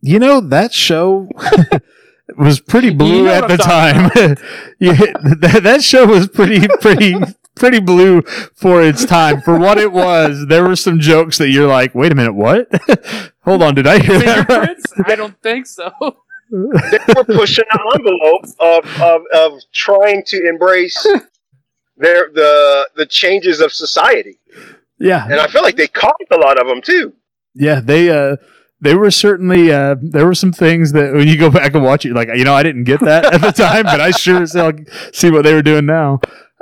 You 0.02 0.20
know 0.20 0.40
that 0.42 0.74
show 0.74 1.30
was 2.38 2.60
pretty 2.60 2.90
blue 2.90 3.18
You 3.18 3.24
know 3.24 3.34
at 3.34 3.48
the 3.48 3.64
I'm 3.64 4.10
time. 4.10 4.38
yeah, 4.80 4.94
that, 5.40 5.62
that 5.64 5.84
show 5.84 6.06
was 6.06 6.28
pretty 6.28 6.68
pretty 6.80 7.16
pretty 7.56 7.80
blue 7.82 8.22
for 8.56 8.82
its 8.82 9.04
time. 9.06 9.42
For 9.42 9.58
what 9.60 9.78
it 9.78 9.92
was, 9.92 10.46
there 10.48 10.64
were 10.64 10.76
some 10.78 11.00
jokes 11.00 11.38
that 11.40 11.50
you're 11.50 11.68
like, 11.68 11.94
"Wait 11.96 12.12
a 12.12 12.16
minute, 12.16 12.34
what? 12.34 12.70
Hold 13.44 13.62
on, 13.64 13.76
did 13.76 13.88
I 13.88 14.00
hear 14.00 14.20
that 14.20 14.48
right?" 14.50 14.78
I 15.06 15.16
don't 15.16 15.40
think 15.42 15.66
so. 15.68 15.92
They 16.52 17.00
were 17.16 17.26
pushing 17.26 17.66
the 17.72 17.92
envelope 17.96 18.46
of, 18.60 19.02
of, 19.02 19.22
of 19.54 19.62
trying 19.74 20.24
to 20.28 20.48
embrace 20.48 21.06
their 21.98 22.30
the 22.34 22.88
the 22.96 23.06
changes 23.06 23.60
of 23.60 23.74
society, 23.74 24.40
Yeah, 24.98 25.26
and 25.26 25.40
I 25.40 25.48
feel 25.48 25.62
like 25.62 25.76
they 25.76 25.88
caught 25.88 26.16
a 26.32 26.38
lot 26.38 26.60
of 26.60 26.68
them 26.68 26.82
too. 26.82 27.14
yeah, 27.54 27.82
they 27.82 28.10
uh 28.10 28.38
they 28.82 28.96
were 28.96 29.12
certainly 29.12 29.72
uh 29.72 29.96
there 30.02 30.26
were 30.26 30.36
some 30.36 30.52
things 30.54 30.92
that 30.94 31.14
when 31.14 31.28
you 31.28 31.38
go 31.38 31.50
back 31.50 31.74
and 31.74 31.84
watch 31.84 32.06
it, 32.06 32.14
like 32.14 32.30
you 32.36 32.44
know, 32.44 32.54
I 32.54 32.64
didn't 32.64 32.86
get 32.86 33.00
that 33.02 33.26
at 33.34 33.42
the 33.42 33.52
time, 33.52 33.84
but 33.84 34.00
I 34.02 34.12
sure 34.12 34.42
as 34.42 34.54
hell 34.54 34.72
see 35.14 35.30
what 35.32 35.44
they 35.44 35.54
were 35.54 35.62
doing 35.62 35.86
now. 35.86 36.20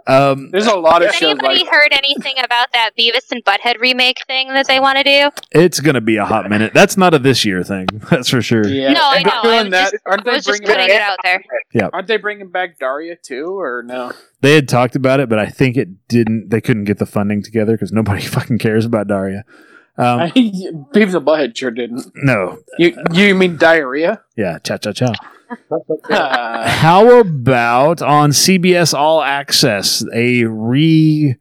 Um, 0.10 0.52
There's 0.52 0.68
a 0.68 0.76
lot 0.78 1.02
of 1.02 1.08
Has 1.10 1.18
shows 1.18 1.32
anybody 1.32 1.60
like 1.66 1.68
heard 1.70 1.92
anything 1.92 2.36
about 2.42 2.72
that 2.72 2.92
Beavis 2.98 3.30
and 3.30 3.44
Butthead 3.44 3.78
remake 3.82 4.20
thing 4.26 4.48
that 4.54 4.66
they 4.66 4.80
want 4.80 4.98
to 5.00 5.04
do? 5.04 5.30
it's 5.52 5.82
gonna 5.82 6.00
be 6.00 6.16
a 6.16 6.24
hot 6.24 6.50
minute. 6.50 6.74
That's 6.74 6.96
not 6.96 7.14
a 7.14 7.20
this 7.20 7.44
year 7.44 7.62
thing, 7.62 7.88
that's 8.10 8.30
for 8.30 8.42
sure. 8.42 8.66
yeah, 8.66 8.94
No, 8.94 9.02
I 9.04 9.22
know. 9.22 9.30
they're 9.44 9.52
I 9.52 9.60
doing 9.60 9.72
that. 9.72 9.92
just, 9.92 10.04
Aren't 10.06 10.22
I 10.22 10.24
they 10.24 10.32
was 10.38 10.46
bringing 10.46 10.66
putting 10.68 10.88
back, 10.88 10.96
it 10.96 11.02
out 11.02 11.18
there. 11.24 11.44
Yeah. 11.74 11.90
Aren't 11.92 12.08
they 12.08 12.16
bringing 12.16 12.50
back 12.50 12.80
Daria 12.80 13.18
too, 13.22 13.60
or 13.60 13.84
no? 13.86 14.14
They 14.40 14.56
had 14.56 14.70
talked 14.70 14.96
about 14.96 15.20
it, 15.20 15.28
but 15.28 15.40
I 15.40 15.48
think 15.48 15.76
it 15.76 16.08
didn't. 16.08 16.52
They 16.52 16.62
couldn't 16.62 16.86
get 16.86 17.00
the 17.00 17.06
funding 17.06 17.44
together 17.44 17.74
because 17.74 17.92
nobody 17.92 18.22
fucking 18.26 18.60
cares 18.60 18.86
about 18.86 19.10
Daria. 19.10 19.44
Um, 19.98 20.20
Beavis 20.32 21.16
and 21.16 21.26
Butthead 21.26 21.58
sure 21.58 21.72
didn't. 21.72 22.12
no, 22.16 22.60
You 22.78 22.96
you 23.12 23.34
mean 23.36 23.58
diarrhea? 23.58 24.22
yeah, 24.36 24.60
cha 24.60 24.78
cha 24.78 24.92
cha. 24.92 25.14
Uh, 26.10 26.68
How 26.70 27.20
about 27.20 28.02
on 28.02 28.32
CBS 28.32 28.94
All 28.94 29.22
Access 29.22 30.04
a 30.14 30.44
re? 30.46 31.36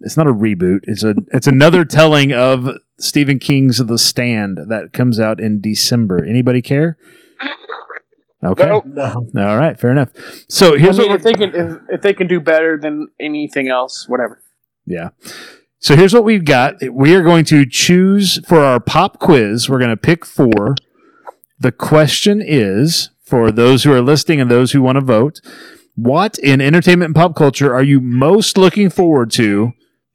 It's 0.00 0.16
not 0.16 0.26
a 0.26 0.32
reboot. 0.32 0.80
It's 0.84 1.04
a 1.04 1.14
it's 1.32 1.46
another 1.46 1.84
telling 1.84 2.32
of 2.32 2.70
Stephen 2.98 3.38
King's 3.38 3.78
The 3.78 3.98
Stand 3.98 4.58
that 4.68 4.92
comes 4.94 5.20
out 5.20 5.38
in 5.40 5.60
December. 5.60 6.24
Anybody 6.24 6.62
care? 6.62 6.96
Okay. 8.42 8.64
Nope. 8.66 8.86
No. 8.86 9.46
All 9.46 9.58
right. 9.58 9.78
Fair 9.78 9.90
enough. 9.90 10.08
So 10.48 10.74
I 10.74 10.78
here's 10.78 10.98
mean, 10.98 11.08
what 11.10 11.16
if 11.16 11.22
they 11.22 11.34
can 11.34 11.54
if, 11.54 11.78
if 11.90 12.00
they 12.02 12.14
can 12.14 12.26
do 12.26 12.40
better 12.40 12.78
than 12.80 13.08
anything 13.20 13.68
else, 13.68 14.08
whatever. 14.08 14.40
Yeah. 14.86 15.10
So 15.80 15.96
here's 15.96 16.14
what 16.14 16.24
we've 16.24 16.44
got. 16.44 16.76
We 16.92 17.14
are 17.14 17.22
going 17.22 17.44
to 17.46 17.66
choose 17.66 18.38
for 18.46 18.60
our 18.60 18.80
pop 18.80 19.18
quiz. 19.18 19.68
We're 19.68 19.78
going 19.78 19.90
to 19.90 19.96
pick 19.96 20.24
four. 20.24 20.76
The 21.58 21.72
question 21.72 22.42
is 22.44 23.10
for 23.22 23.50
those 23.50 23.84
who 23.84 23.92
are 23.92 24.02
listening 24.02 24.40
and 24.40 24.50
those 24.50 24.72
who 24.72 24.82
want 24.82 24.96
to 24.96 25.04
vote 25.04 25.40
what 26.02 26.38
in 26.38 26.60
entertainment 26.60 27.08
and 27.08 27.14
pop 27.14 27.36
culture 27.36 27.74
are 27.74 27.82
you 27.82 28.00
most 28.00 28.56
looking 28.56 28.90
forward 28.90 29.30
to 29.32 29.72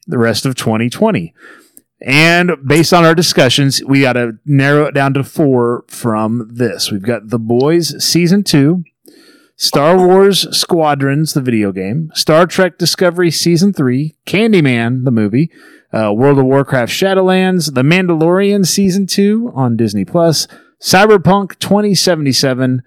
the 0.07 0.17
rest 0.17 0.45
of 0.45 0.55
2020? 0.55 1.33
And 2.01 2.51
based 2.65 2.93
on 2.93 3.05
our 3.05 3.15
discussions, 3.15 3.83
we 3.83 4.01
got 4.01 4.13
to 4.13 4.37
narrow 4.45 4.85
it 4.85 4.93
down 4.93 5.13
to 5.13 5.23
four 5.23 5.85
from 5.87 6.49
this. 6.53 6.91
We've 6.91 7.01
got 7.01 7.29
The 7.29 7.39
Boys 7.39 8.03
Season 8.03 8.43
2, 8.43 8.83
Star 9.57 9.97
Wars 9.97 10.45
Squadrons, 10.55 11.33
the 11.33 11.41
video 11.41 11.71
game, 11.71 12.11
Star 12.13 12.45
Trek 12.45 12.77
Discovery 12.77 13.31
Season 13.31 13.71
3, 13.71 14.13
Candyman, 14.25 15.05
the 15.05 15.11
movie, 15.11 15.49
uh, 15.93 16.11
World 16.13 16.39
of 16.39 16.45
Warcraft 16.45 16.91
Shadowlands, 16.91 17.73
The 17.73 17.83
Mandalorian 17.83 18.65
Season 18.65 19.07
2 19.07 19.53
on 19.55 19.77
Disney 19.77 20.03
Plus, 20.03 20.47
Cyberpunk 20.81 21.57
2077, 21.59 22.83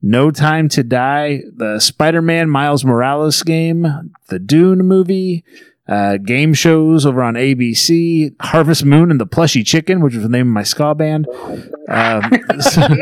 No 0.00 0.30
Time 0.30 0.68
to 0.68 0.84
Die, 0.84 1.40
the 1.56 1.80
Spider 1.80 2.22
Man 2.22 2.48
Miles 2.48 2.84
Morales 2.84 3.42
game, 3.42 4.12
the 4.28 4.38
Dune 4.38 4.78
movie, 4.78 5.44
uh, 5.92 6.16
game 6.16 6.54
shows 6.54 7.04
over 7.04 7.22
on 7.22 7.34
ABC, 7.34 8.34
Harvest 8.40 8.82
Moon 8.82 9.10
and 9.10 9.20
the 9.20 9.26
Plushy 9.26 9.62
Chicken, 9.62 10.00
which 10.00 10.14
was 10.14 10.22
the 10.22 10.28
name 10.28 10.48
of 10.48 10.54
my 10.54 10.62
ska 10.62 10.94
band, 10.94 11.28
um, 11.88 12.22
some, 12.60 12.98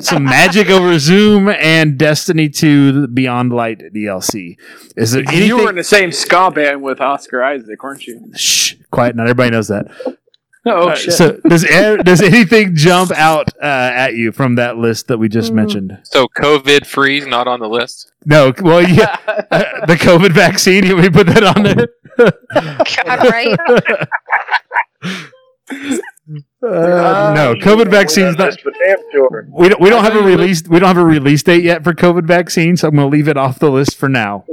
some 0.00 0.24
Magic 0.24 0.70
over 0.70 0.98
Zoom, 0.98 1.50
and 1.50 1.98
Destiny 1.98 2.48
2 2.48 3.08
Beyond 3.08 3.52
Light 3.52 3.82
DLC. 3.94 4.56
Is 4.96 5.12
there 5.12 5.22
anything? 5.28 5.46
You 5.46 5.58
were 5.58 5.68
in 5.68 5.76
the 5.76 5.84
same 5.84 6.10
ska 6.10 6.50
band 6.50 6.82
with 6.82 7.02
Oscar 7.02 7.44
Isaac, 7.44 7.82
weren't 7.82 8.06
you? 8.06 8.32
Shh, 8.34 8.76
quiet. 8.90 9.14
Not 9.14 9.24
everybody 9.24 9.50
knows 9.50 9.68
that. 9.68 9.90
Oh 10.66 10.90
Uh, 10.90 10.94
shit! 10.94 11.14
So 11.14 11.38
does 11.38 11.64
does 11.64 12.20
anything 12.22 12.76
jump 12.76 13.10
out 13.10 13.48
uh, 13.60 13.66
at 13.66 14.14
you 14.14 14.30
from 14.30 14.54
that 14.54 14.76
list 14.76 15.08
that 15.08 15.18
we 15.18 15.28
just 15.28 15.52
mentioned? 15.52 15.98
So 16.04 16.28
COVID 16.28 16.86
freeze 16.86 17.26
not 17.26 17.48
on 17.48 17.58
the 17.58 17.68
list. 17.68 18.12
No, 18.24 18.52
well, 18.60 18.80
yeah, 18.80 19.16
uh, 19.50 19.86
the 19.86 19.96
COVID 19.96 20.30
vaccine. 20.30 20.84
You 20.84 20.94
want 20.94 21.12
me 21.12 21.18
to 21.18 21.24
put 21.24 21.26
that 21.34 21.42
on 21.42 21.62
there? 21.64 21.88
God, 23.06 23.30
right? 23.30 23.58
Uh, 26.64 27.32
no, 27.34 27.54
COVID 27.56 27.90
vaccine's 27.90 28.36
not. 28.38 28.50
That's 28.50 28.62
for 28.62 28.70
damn 28.70 28.98
sure. 29.10 29.48
We 29.50 29.68
don't, 29.68 29.80
we 29.80 29.90
don't 29.90 30.04
have 30.04 30.14
a 30.14 30.22
release. 30.22 30.62
We 30.68 30.78
don't 30.78 30.86
have 30.86 30.96
a 30.96 31.04
release 31.04 31.42
date 31.42 31.64
yet 31.64 31.82
for 31.82 31.92
COVID 31.92 32.24
vaccine, 32.24 32.76
so 32.76 32.86
I'm 32.86 32.94
going 32.94 33.10
to 33.10 33.16
leave 33.16 33.26
it 33.26 33.36
off 33.36 33.58
the 33.58 33.68
list 33.70 33.96
for 33.96 34.08
now. 34.08 34.44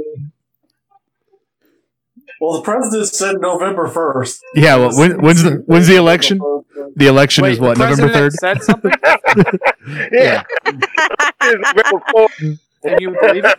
Well, 2.40 2.54
the 2.54 2.62
president 2.62 3.06
said 3.08 3.40
November 3.40 3.86
first. 3.86 4.42
Yeah, 4.54 4.76
well, 4.76 4.96
when, 4.96 5.20
when's 5.20 5.42
the 5.42 5.62
when's 5.66 5.86
the 5.86 5.96
election? 5.96 6.38
The 6.96 7.06
election 7.06 7.44
is 7.44 7.60
what 7.60 7.76
the 7.76 7.88
November 7.88 8.12
third. 8.12 8.32
Said 8.32 8.62
something, 8.62 8.92
Yeah. 10.12 10.42
November 12.82 12.96
you 12.98 13.16
believe 13.20 13.44
it? 13.44 13.58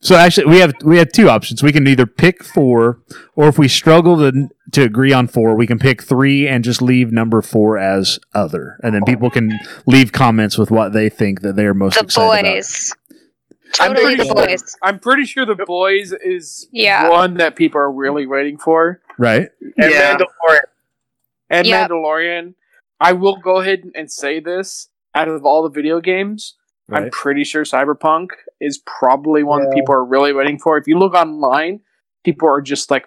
So 0.00 0.16
actually, 0.16 0.46
we 0.46 0.58
have 0.58 0.74
we 0.84 0.98
have 0.98 1.12
two 1.12 1.28
options. 1.30 1.62
We 1.62 1.70
can 1.70 1.86
either 1.86 2.06
pick 2.06 2.42
four, 2.42 2.98
or 3.36 3.46
if 3.46 3.56
we 3.56 3.68
struggle 3.68 4.16
to 4.18 4.48
to 4.72 4.82
agree 4.82 5.12
on 5.12 5.28
four, 5.28 5.54
we 5.54 5.68
can 5.68 5.78
pick 5.78 6.02
three 6.02 6.48
and 6.48 6.64
just 6.64 6.82
leave 6.82 7.12
number 7.12 7.40
four 7.40 7.78
as 7.78 8.18
other, 8.34 8.80
and 8.82 8.92
then 8.92 9.04
people 9.04 9.30
can 9.30 9.56
leave 9.86 10.10
comments 10.10 10.58
with 10.58 10.72
what 10.72 10.92
they 10.92 11.08
think 11.08 11.42
that 11.42 11.54
they're 11.54 11.74
most 11.74 11.94
The 11.94 12.04
excited 12.04 12.56
boys. 12.56 12.92
I'm 13.80 13.94
pretty 13.94 14.16
the 14.16 14.24
sure- 14.24 14.68
I'm 14.82 14.98
pretty 14.98 15.24
sure 15.24 15.46
the 15.46 15.56
boys 15.66 16.12
is 16.12 16.68
Yeah. 16.72 17.08
one 17.08 17.34
that 17.34 17.56
people 17.56 17.80
are 17.80 17.90
really 17.90 18.26
waiting 18.26 18.58
for, 18.58 19.00
right? 19.18 19.48
And 19.60 19.90
Yeah. 19.92 20.16
Mandalorian. 20.16 20.60
and 21.50 21.66
Yep. 21.66 21.90
Mandalorian. 21.90 22.54
I 23.00 23.12
will 23.12 23.36
go 23.36 23.60
ahead 23.60 23.90
and 23.94 24.10
say 24.10 24.40
this: 24.40 24.88
out 25.14 25.28
of 25.28 25.44
all 25.44 25.62
the 25.62 25.68
video 25.68 26.00
games, 26.00 26.54
I'm 26.90 27.10
pretty 27.10 27.44
sure 27.44 27.64
Cyberpunk 27.64 28.28
is 28.60 28.78
probably 28.86 29.42
one 29.42 29.64
that 29.64 29.72
people 29.74 29.94
are 29.94 30.04
really 30.04 30.32
waiting 30.32 30.58
for. 30.58 30.76
If 30.76 30.86
you 30.86 30.98
look 30.98 31.14
online, 31.14 31.80
people 32.24 32.48
are 32.48 32.60
just 32.60 32.90
like 32.90 33.06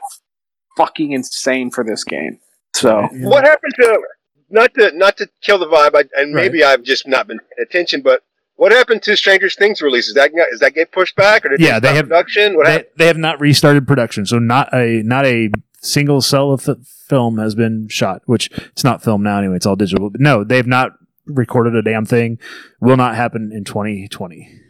fucking 0.77 1.11
insane 1.11 1.69
for 1.71 1.83
this 1.83 2.03
game. 2.03 2.39
So 2.75 3.07
What 3.21 3.45
happened 3.45 3.73
to 3.81 4.01
not 4.49 4.73
to 4.73 4.91
not 4.93 5.17
to 5.17 5.29
kill 5.41 5.57
the 5.59 5.67
vibe? 5.67 5.95
I, 5.95 6.03
and 6.19 6.33
maybe 6.33 6.63
I've 6.63 6.83
just 6.83 7.07
not 7.07 7.27
been 7.27 7.39
paying 7.39 7.65
attention, 7.67 8.01
but 8.01 8.23
what 8.55 8.71
happened 8.71 9.01
to 9.03 9.15
Stranger 9.17 9.49
Things 9.49 9.81
releases? 9.81 10.13
That 10.13 10.31
got- 10.35 10.47
is 10.51 10.59
that 10.61 10.73
get 10.73 10.91
pushed 10.91 11.15
back 11.15 11.45
or 11.45 11.49
did 11.49 11.59
Yeah, 11.59 11.79
they, 11.79 11.89
they 11.89 11.95
have- 11.95 12.07
production? 12.07 12.55
What 12.55 12.65
They, 12.65 12.71
happened? 12.71 12.89
they 12.97 13.07
have 13.07 13.17
not 13.17 13.39
restarted 13.39 13.87
production, 13.87 14.25
so 14.25 14.39
not 14.39 14.73
a 14.73 15.01
not 15.03 15.25
a 15.25 15.49
single 15.81 16.21
cell 16.21 16.51
of 16.51 16.67
f- 16.67 16.77
film 17.07 17.37
has 17.37 17.53
been 17.55 17.87
shot. 17.89 18.21
Which 18.25 18.49
it's 18.71 18.83
not 18.83 19.03
film 19.03 19.23
now 19.23 19.39
anyway; 19.39 19.55
it's 19.57 19.65
all 19.65 19.75
digital. 19.75 20.09
But 20.09 20.21
no, 20.21 20.43
they've 20.43 20.65
not 20.67 20.91
recorded 21.25 21.75
a 21.75 21.81
damn 21.81 22.05
thing. 22.05 22.39
Will 22.79 22.97
not 22.97 23.15
happen 23.15 23.51
in 23.53 23.63
2020. 23.63 24.61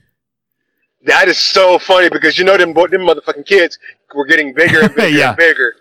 That 1.06 1.28
is 1.28 1.38
so 1.38 1.78
funny 1.78 2.10
because 2.10 2.38
you 2.40 2.46
know 2.46 2.58
them 2.58 2.74
them 2.74 3.02
motherfucking 3.02 3.46
kids 3.46 3.78
were 4.16 4.26
getting 4.26 4.54
bigger 4.54 4.82
and 4.82 4.96
bigger 4.96 5.18
Yeah. 5.18 5.28
and 5.30 5.38
bigger. 5.38 5.74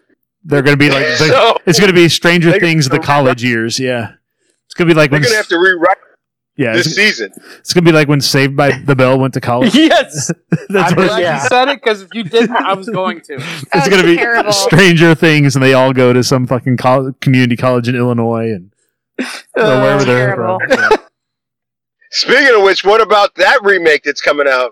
They're 0.45 0.61
going 0.63 0.77
to 0.77 0.85
be 0.85 0.91
like 0.91 1.07
So- 1.17 1.57
it's 1.65 1.81
going 1.81 1.89
to 1.91 1.95
be 1.97 2.09
Stranger 2.11 2.53
Things 2.59 2.89
the 2.91 2.99
college 2.99 3.43
years. 3.43 3.79
Yeah, 3.81 4.13
it's 4.67 4.75
going 4.75 4.87
to 4.89 4.95
be 4.95 4.99
like 4.99 5.11
They're 5.11 5.21
gonna 5.21 5.35
have 5.37 5.49
to 5.49 5.59
rewrite 5.59 5.97
yeah, 6.57 6.75
this 6.75 6.87
it's, 6.87 6.97
season. 6.97 7.33
it's 7.59 7.73
going 7.73 7.85
to 7.85 7.91
be 7.91 7.95
like 7.95 8.09
when 8.09 8.21
Saved 8.21 8.57
by 8.57 8.79
the 8.79 8.95
Bell 8.95 9.19
went 9.19 9.35
to 9.35 9.41
college. 9.41 9.75
yes, 9.75 10.31
That's 10.69 10.93
I'm 10.93 10.97
what 10.97 11.09
glad 11.09 11.23
Yeah. 11.23 11.43
you 11.43 11.49
said 11.49 11.69
it 11.69 11.83
because 11.83 12.03
if 12.03 12.09
you 12.15 12.23
didn't, 12.25 12.57
I 12.57 12.75
was 12.75 12.89
going 12.89 13.21
to. 13.23 13.35
it's 13.39 13.65
That's 13.73 13.89
going 13.89 14.03
to 14.03 14.07
be 14.09 14.17
terrible. 14.17 14.53
Stranger 14.53 15.15
Things, 15.15 15.57
and 15.57 15.63
they 15.63 15.75
all 15.75 15.93
go 15.93 16.13
to 16.13 16.23
some 16.23 16.47
fucking 16.47 16.77
col- 16.77 17.13
community 17.21 17.57
college 17.57 17.89
in 17.89 17.95
Illinois 17.97 18.51
and 18.53 18.73
or 19.21 19.27
oh, 19.63 19.81
wherever 19.83 20.05
they're 20.05 20.35
from. 20.37 20.61
Yeah. 20.69 20.89
Speaking 22.11 22.55
of 22.57 22.63
which, 22.63 22.85
what 22.85 23.01
about 23.01 23.35
that 23.37 23.61
remake 23.63 24.05
that's 24.05 24.21
coming 24.21 24.47
out 24.49 24.71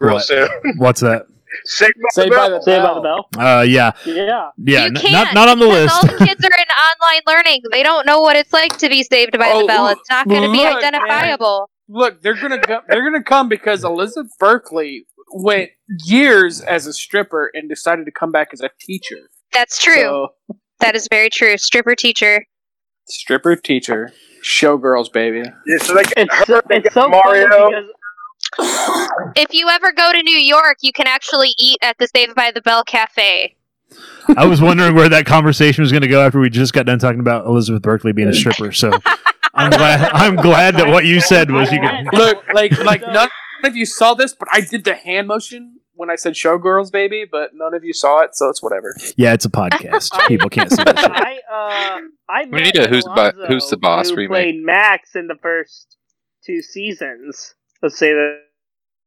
real 0.00 0.14
What? 0.14 0.24
soon? 0.24 0.48
What's 0.76 1.00
that? 1.00 1.26
Saved 1.64 1.92
by 1.94 2.08
Saved 2.12 2.32
the 2.32 2.36
by 2.36 2.48
Bell. 2.48 2.58
the 2.58 2.62
Say 2.62 2.78
about 2.78 2.94
the 2.94 3.00
bell. 3.00 3.28
Uh, 3.38 3.62
yeah, 3.62 3.92
Yeah. 4.06 4.50
yeah, 4.58 4.80
you 4.80 4.86
n- 4.86 4.94
can't. 4.94 5.12
not 5.12 5.34
not 5.34 5.48
on 5.48 5.58
the 5.58 5.66
because 5.66 5.82
list. 5.84 5.94
All 6.12 6.18
the 6.18 6.24
kids 6.26 6.44
are 6.44 6.58
in 6.58 6.66
online 6.68 7.22
learning. 7.26 7.62
They 7.70 7.82
don't 7.82 8.06
know 8.06 8.20
what 8.20 8.36
it's 8.36 8.52
like 8.52 8.76
to 8.78 8.88
be 8.88 9.02
saved 9.02 9.38
by 9.38 9.50
Oh, 9.52 9.60
the 9.62 9.66
bell. 9.66 9.88
It's 9.88 10.08
not 10.10 10.28
going 10.28 10.42
to 10.42 10.48
be 10.50 10.58
look, 10.58 10.80
man. 10.80 10.94
identifiable. 10.94 11.70
Look, 11.88 12.22
they're 12.22 12.34
gonna 12.40 12.58
go, 12.58 12.80
they're 12.88 13.04
gonna 13.04 13.22
come 13.22 13.48
because 13.48 13.84
Elizabeth 13.84 14.30
Berkley 14.38 15.06
went 15.34 15.70
years 16.04 16.60
as 16.62 16.86
a 16.86 16.92
stripper 16.92 17.50
and 17.52 17.68
decided 17.68 18.06
to 18.06 18.12
come 18.12 18.32
back 18.32 18.48
as 18.52 18.60
a 18.62 18.70
teacher. 18.80 19.28
That's 19.52 19.78
true. 19.82 19.94
So, 20.00 20.28
that 20.80 20.94
is 20.94 21.06
very 21.10 21.28
true. 21.28 21.56
Stripper 21.58 21.94
teacher. 21.94 22.44
stripper 23.08 23.56
teacher, 23.56 24.12
showgirls, 24.42 25.12
baby. 25.12 25.42
Yeah, 25.66 25.78
so 25.82 25.92
like 25.94 26.12
It's 26.16 26.34
her 26.34 26.44
so, 26.46 26.60
it's 26.70 26.94
so 26.94 27.08
Mario. 27.08 27.70
Funny 28.56 28.68
because 28.68 29.32
If 29.36 29.54
you 29.54 29.68
ever 29.68 29.92
go 29.92 30.12
to 30.12 30.22
New 30.22 30.38
York, 30.38 30.78
you 30.82 30.92
can 30.92 31.06
actually 31.06 31.54
eat 31.58 31.78
at 31.82 31.96
the 31.98 32.06
Saved 32.08 32.34
by 32.34 32.50
the 32.50 32.60
Bell 32.60 32.84
cafe. 32.84 33.56
I 34.36 34.46
was 34.46 34.60
wondering 34.62 34.94
where 34.94 35.08
that 35.08 35.26
conversation 35.26 35.82
was 35.82 35.90
going 35.92 36.02
to 36.02 36.08
go 36.08 36.24
after 36.24 36.40
we 36.40 36.48
just 36.48 36.72
got 36.72 36.86
done 36.86 36.98
talking 36.98 37.20
about 37.20 37.46
Elizabeth 37.46 37.82
Berkley 37.82 38.12
being 38.12 38.28
a 38.28 38.32
stripper. 38.34 38.72
So 38.72 38.90
I'm 39.54 39.70
glad. 39.70 40.10
I'm 40.12 40.36
glad 40.36 40.76
that 40.76 40.88
what 40.88 41.04
you 41.04 41.20
said 41.20 41.50
was 41.50 41.70
you 41.70 41.80
could. 41.80 42.16
Look, 42.18 42.42
like 42.54 42.76
like 42.84 43.02
none 43.02 43.28
of 43.64 43.76
you 43.76 43.84
saw 43.84 44.14
this, 44.14 44.32
but 44.34 44.48
I 44.50 44.62
did 44.62 44.84
the 44.84 44.94
hand 44.94 45.28
motion 45.28 45.80
when 45.94 46.08
I 46.10 46.14
said 46.16 46.32
showgirls, 46.32 46.90
baby. 46.90 47.26
But 47.30 47.50
none 47.54 47.74
of 47.74 47.84
you 47.84 47.92
saw 47.92 48.20
it, 48.20 48.34
so 48.34 48.48
it's 48.48 48.62
whatever. 48.62 48.96
Yeah, 49.16 49.34
it's 49.34 49.44
a 49.44 49.50
podcast. 49.50 50.26
People 50.26 50.48
can't 50.48 50.70
see 50.70 50.82
that. 50.84 50.96
I 50.98 51.40
uh 51.52 52.00
I 52.30 52.44
We 52.50 52.62
need 52.62 52.78
a 52.78 52.88
Who's 52.88 53.04
the 53.04 53.10
Bo- 53.10 53.46
Who's 53.46 53.68
the 53.68 53.76
Boss 53.76 54.08
who 54.08 54.16
remake. 54.16 54.30
played 54.30 54.62
Max 54.64 55.14
in 55.14 55.26
the 55.26 55.36
first 55.42 55.96
two 56.46 56.62
seasons. 56.62 57.54
Let's 57.82 57.98
say 57.98 58.12
that. 58.12 58.38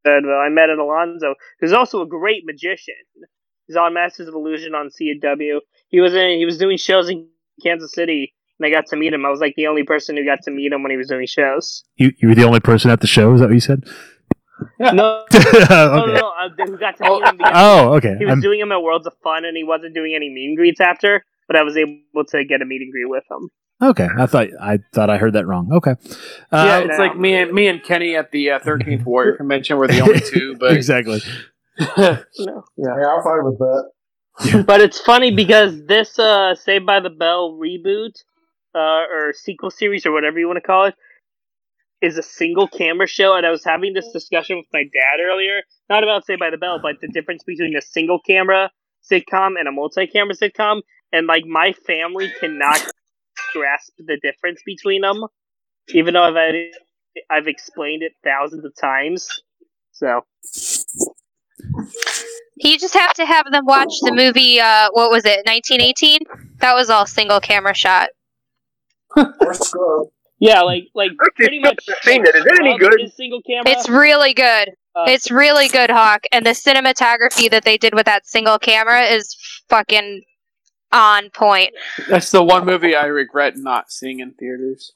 that, 0.04 0.26
I 0.46 0.50
met 0.50 0.70
Ed 0.70 0.80
Alonzo, 0.80 1.36
who's 1.60 1.74
also 1.74 2.02
a 2.02 2.08
great 2.08 2.44
magician. 2.46 2.96
He's 3.68 3.76
on 3.78 3.94
Masters 3.94 4.28
of 4.28 4.36
Illusion 4.36 4.76
on 4.76 4.90
CW. 4.90 5.60
He 5.90 6.00
was 6.02 6.14
in. 6.14 6.38
He 6.38 6.46
was 6.46 6.58
doing 6.58 6.78
shows 6.78 7.10
in 7.10 7.28
Kansas 7.64 7.94
City, 7.94 8.34
and 8.60 8.68
I 8.68 8.70
got 8.70 8.86
to 8.88 8.96
meet 8.96 9.14
him. 9.14 9.26
I 9.26 9.30
was 9.30 9.40
like 9.40 9.54
the 9.56 9.68
only 9.68 9.84
person 9.84 10.18
who 10.18 10.26
got 10.26 10.44
to 10.44 10.52
meet 10.52 10.72
him 10.72 10.84
when 10.84 10.92
he 10.92 10.98
was 10.98 11.08
doing 11.08 11.26
shows. 11.26 11.84
You 11.96 12.12
you 12.22 12.30
were 12.30 12.36
the 12.36 12.44
only 12.44 12.60
person 12.60 12.92
at 12.92 13.02
the 13.02 13.08
show. 13.08 13.34
Is 13.34 13.40
that 13.40 13.48
what 13.48 13.54
you 13.56 13.60
said? 13.60 13.84
No, 14.80 14.92
no, 14.92 15.26
okay. 15.34 15.66
no, 15.70 16.06
no. 16.06 16.34
Uh, 16.40 16.50
who 16.66 16.78
got 16.78 16.98
to 16.98 17.04
meet 17.04 17.28
him? 17.28 17.40
Oh, 17.44 17.96
okay. 17.96 18.16
He 18.20 18.26
was 18.26 18.34
I'm- 18.34 18.42
doing 18.42 18.60
them 18.60 18.72
at 18.72 18.82
Worlds 18.82 19.08
of 19.08 19.14
Fun, 19.24 19.46
and 19.46 19.56
he 19.58 19.64
wasn't 19.64 19.96
doing 19.96 20.14
any 20.16 20.30
meet 20.30 20.48
and 20.50 20.58
greets 20.58 20.80
after. 20.80 21.26
But 21.48 21.56
I 21.58 21.64
was 21.64 21.78
able 21.78 22.26
to 22.30 22.44
get 22.46 22.62
a 22.62 22.66
meet 22.66 22.82
and 22.82 22.92
greet 22.92 23.08
with 23.10 23.24
him. 23.30 23.50
Okay. 23.90 24.08
I 24.18 24.26
thought 24.26 24.48
I 24.62 24.80
thought 24.94 25.10
I 25.10 25.18
heard 25.18 25.34
that 25.34 25.46
wrong. 25.46 25.72
Okay. 25.72 25.92
Uh, 25.92 25.96
yeah, 26.52 26.80
it's 26.80 27.00
like 27.00 27.18
me 27.18 27.36
and 27.36 27.52
me 27.52 27.68
and 27.68 27.84
Kenny 27.84 28.16
at 28.16 28.32
the 28.32 28.52
uh, 28.52 28.60
Thirteenth 28.60 29.06
Warrior 29.06 29.38
Convention 29.38 29.78
were 29.78 29.88
the 29.88 30.02
only 30.02 30.20
two, 30.20 30.56
but 30.60 30.72
exactly. 30.76 31.22
No. 31.98 32.24
Yeah, 32.78 32.94
I'm 32.94 33.24
fine 33.24 33.44
with 33.44 33.58
that. 33.60 34.64
but 34.66 34.80
it's 34.80 35.00
funny 35.02 35.36
because 35.36 35.86
this 35.88 36.18
uh, 36.18 36.56
Saved 36.56 36.86
by 36.86 37.02
the 37.02 37.10
Bell 37.10 37.58
reboot 37.62 38.14
uh, 38.74 39.04
or 39.12 39.34
sequel 39.34 39.72
series 39.72 40.06
or 40.06 40.12
whatever 40.12 40.40
you 40.40 40.48
want 40.48 40.58
to 40.58 40.62
call 40.62 40.86
it 40.86 40.96
is 42.02 42.18
a 42.18 42.24
single 42.24 42.68
camera 42.68 43.08
show, 43.08 43.36
and 43.36 43.46
I 43.46 43.52
was 43.52 43.64
having 43.64 43.94
this 43.94 44.12
discussion 44.12 44.58
with 44.58 44.68
my 44.72 44.84
dad 44.84 45.22
earlier, 45.22 45.62
not 45.90 46.04
about 46.04 46.26
Saved 46.26 46.40
by 46.40 46.50
the 46.50 46.58
Bell, 46.58 46.80
but 46.82 47.02
the 47.02 47.08
difference 47.08 47.44
between 47.44 47.76
a 47.76 47.82
single 47.82 48.20
camera 48.20 48.72
sitcom 49.12 49.54
and 49.60 49.68
a 49.68 49.72
multi-camera 49.72 50.36
sitcom, 50.36 50.82
and 51.12 51.28
like 51.28 51.46
my 51.46 51.74
family 51.74 52.32
cannot 52.40 52.86
grasp 53.54 53.94
the 53.98 54.18
difference 54.22 54.62
between 54.66 55.02
them, 55.02 55.24
even 55.90 56.14
though 56.14 56.24
I've 56.24 56.36
had 56.36 56.56
I've 57.30 57.48
explained 57.48 58.04
it 58.04 58.14
thousands 58.24 58.66
of 58.66 58.74
times. 58.80 59.28
So 59.92 60.22
You 62.58 62.78
just 62.78 62.94
have 62.94 63.14
to 63.14 63.26
have 63.26 63.50
them 63.52 63.66
watch 63.66 63.94
the 64.02 64.12
movie. 64.14 64.60
Uh, 64.60 64.90
what 64.92 65.12
was 65.12 65.26
it? 65.26 65.46
1918. 65.46 66.20
That 66.60 66.74
was 66.76 66.90
all 66.90 67.06
single 67.06 67.40
camera 67.40 67.74
shot. 67.74 68.10
Yeah, 70.40 70.62
like 70.62 70.84
like 70.94 71.12
pretty 71.38 71.60
much. 71.62 71.78
seen 72.04 72.26
it. 72.26 72.36
Is 72.36 72.46
it 72.46 72.60
any 72.60 72.78
good? 72.78 73.00
single 73.16 73.42
camera. 73.42 73.64
It's 73.68 73.88
really 73.88 74.34
good. 74.34 74.70
Uh, 74.94 75.06
It's 75.08 75.32
really 75.32 75.70
good, 75.70 75.90
Hawk. 75.90 76.26
And 76.32 76.46
the 76.46 76.50
cinematography 76.52 77.50
that 77.50 77.64
they 77.64 77.78
did 77.78 77.94
with 77.96 78.06
that 78.06 78.28
single 78.28 78.60
camera 78.60 79.04
is 79.04 79.36
fucking 79.70 80.24
on 80.92 81.30
point. 81.32 81.72
that's 82.10 82.32
the 82.32 82.44
one 82.44 82.66
movie 82.66 82.96
I 82.96 83.06
regret 83.06 83.58
not 83.58 83.92
seeing 83.92 84.20
in 84.20 84.32
theaters. 84.34 84.94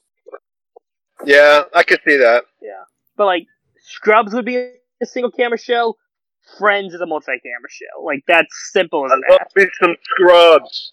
Yeah, 1.24 1.62
I 1.74 1.82
could 1.82 2.00
see 2.06 2.16
that. 2.16 2.44
Yeah, 2.62 2.84
but 3.16 3.26
like 3.26 3.46
Scrubs 3.82 4.32
would 4.32 4.44
be 4.44 4.56
a 4.56 5.06
single 5.06 5.30
camera 5.30 5.58
show. 5.58 5.96
Friends 6.58 6.94
is 6.94 7.00
a 7.00 7.06
multi 7.06 7.26
camera 7.26 7.70
show. 7.70 8.02
Like 8.02 8.24
that's 8.26 8.70
simple 8.72 9.04
as 9.06 9.12
I 9.12 9.16
love 9.16 9.40
that. 9.54 9.62
me 9.64 9.70
some 9.80 9.94
scrubs. 10.02 10.92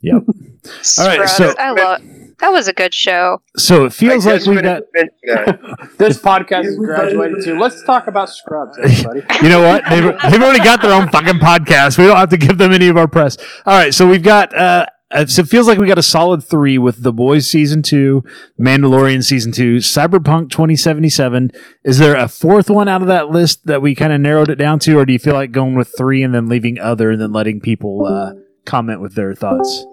Yep. 0.00 0.22
All 0.98 1.06
right, 1.06 1.28
so 1.28 1.54
I 1.58 1.70
love 1.72 2.02
that 2.38 2.50
was 2.50 2.68
a 2.68 2.72
good 2.72 2.94
show. 2.94 3.42
so 3.56 3.84
it 3.84 3.92
feels 3.92 4.24
like 4.24 4.44
we 4.46 4.56
finished 4.56 4.82
got. 5.26 5.60
This 5.98 6.18
podcast 6.18 6.66
is 6.66 6.76
graduated 6.76 7.42
to. 7.44 7.58
Let's 7.58 7.82
talk 7.82 8.06
about 8.06 8.28
Scrubs, 8.28 8.78
everybody. 8.82 9.22
You 9.42 9.48
know 9.48 9.60
what? 9.60 9.82
They've, 9.88 10.04
they've 10.30 10.42
already 10.42 10.62
got 10.62 10.80
their 10.80 10.92
own 10.92 11.08
fucking 11.08 11.40
podcast. 11.40 11.98
We 11.98 12.06
don't 12.06 12.16
have 12.16 12.30
to 12.30 12.36
give 12.36 12.58
them 12.58 12.72
any 12.72 12.88
of 12.88 12.96
our 12.96 13.08
press. 13.08 13.36
All 13.66 13.76
right, 13.76 13.92
so 13.92 14.08
we've 14.08 14.22
got. 14.22 14.56
uh 14.56 14.86
uh, 15.10 15.24
so 15.24 15.40
it 15.40 15.48
feels 15.48 15.66
like 15.66 15.78
we 15.78 15.86
got 15.86 15.96
a 15.96 16.02
solid 16.02 16.44
three 16.44 16.76
with 16.76 17.02
The 17.02 17.14
Boys 17.14 17.48
season 17.48 17.82
two, 17.82 18.24
Mandalorian 18.60 19.24
season 19.24 19.52
two, 19.52 19.76
Cyberpunk 19.76 20.50
2077. 20.50 21.50
Is 21.82 21.96
there 21.96 22.14
a 22.14 22.28
fourth 22.28 22.68
one 22.68 22.88
out 22.88 23.00
of 23.00 23.08
that 23.08 23.30
list 23.30 23.64
that 23.64 23.80
we 23.80 23.94
kind 23.94 24.12
of 24.12 24.20
narrowed 24.20 24.50
it 24.50 24.56
down 24.56 24.78
to, 24.80 24.98
or 24.98 25.06
do 25.06 25.14
you 25.14 25.18
feel 25.18 25.32
like 25.32 25.50
going 25.50 25.74
with 25.76 25.94
three 25.96 26.22
and 26.22 26.34
then 26.34 26.46
leaving 26.46 26.78
other 26.78 27.10
and 27.10 27.22
then 27.22 27.32
letting 27.32 27.58
people 27.58 28.04
uh, 28.04 28.32
comment 28.64 29.00
with 29.00 29.14
their 29.14 29.34
thoughts? 29.34 29.84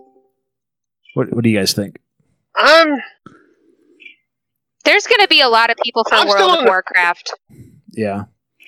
What, 1.13 1.31
what 1.33 1.43
do 1.43 1.49
you 1.49 1.57
guys 1.57 1.73
think? 1.73 1.99
I'm 2.57 2.87
There's 4.83 5.07
going 5.07 5.21
to 5.21 5.27
be 5.27 5.41
a 5.41 5.49
lot 5.49 5.69
of 5.69 5.77
people 5.83 6.03
for 6.03 6.15
I'm 6.15 6.27
World 6.27 6.41
on 6.51 6.57
of 6.59 6.63
the- 6.65 6.69
Warcraft. 6.69 7.33
Yeah, 7.91 8.25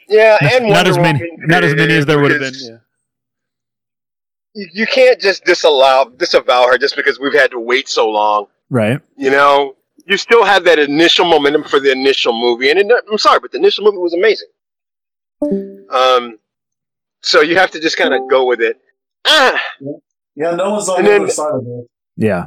yeah, 0.07 0.38
not, 0.41 0.53
and 0.53 0.64
not 0.65 0.74
Wonder 0.86 0.90
as 0.91 0.98
many, 0.98 1.19
Woman 1.19 1.48
not 1.48 1.64
as 1.64 1.76
many 1.76 1.94
as 1.95 2.06
there 2.06 2.19
would 2.19 2.32
have 2.32 2.40
been. 2.40 2.53
Yeah. 2.57 2.78
You, 4.56 4.68
you 4.74 4.88
can't 4.88 5.19
just 5.19 5.44
disallow 5.44 6.10
disavow 6.18 6.68
her 6.68 6.78
just 6.78 6.95
because 6.95 7.19
we've 7.19 7.34
had 7.34 7.52
to 7.52 7.60
wait 7.60 7.90
so 7.90 8.10
long. 8.10 8.48
Right. 8.69 8.99
You 9.18 9.30
know, 9.32 9.76
you 10.06 10.15
still 10.18 10.45
have 10.45 10.64
that 10.64 10.80
initial 10.80 11.26
momentum 11.26 11.64
for 11.65 11.80
the 11.82 11.91
initial 11.91 12.32
movie, 12.34 12.72
and 12.72 12.80
it, 12.80 12.88
I'm 13.11 13.18
sorry, 13.18 13.40
but 13.41 13.52
the 13.52 13.57
initial 13.57 13.84
movie 13.84 13.98
was 13.98 14.14
amazing. 14.14 14.48
Um, 15.91 16.40
so 17.22 17.41
you 17.41 17.57
have 17.57 17.72
to 17.72 17.80
just 17.82 17.98
kind 17.98 18.14
of 18.14 18.22
go 18.30 18.45
with 18.45 18.61
it. 18.61 18.80
Ah, 19.28 19.62
Yeah, 20.36 20.56
no 20.56 20.72
one's 20.72 20.88
on 20.90 20.99
And 20.99 21.08
the 21.08 21.12
then- 21.12 21.22
other 21.24 21.32
side 21.32 21.54
of 21.54 21.64
it. 21.66 21.88
Yeah. 22.16 22.45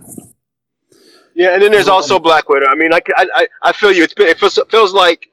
yeah, 1.35 1.55
and 1.55 1.63
then 1.63 1.71
there's 1.73 1.89
also 1.89 2.19
Black 2.19 2.49
Widow. 2.49 2.67
I 2.69 2.75
mean, 2.75 2.93
I, 2.93 3.01
I, 3.17 3.47
I 3.63 3.73
feel 3.73 3.93
you. 3.93 4.03
It's 4.03 4.15
been, 4.15 4.27
it 4.29 4.39
feels, 4.39 4.59
it 4.59 4.71
feels 4.71 4.93
like 4.93 5.29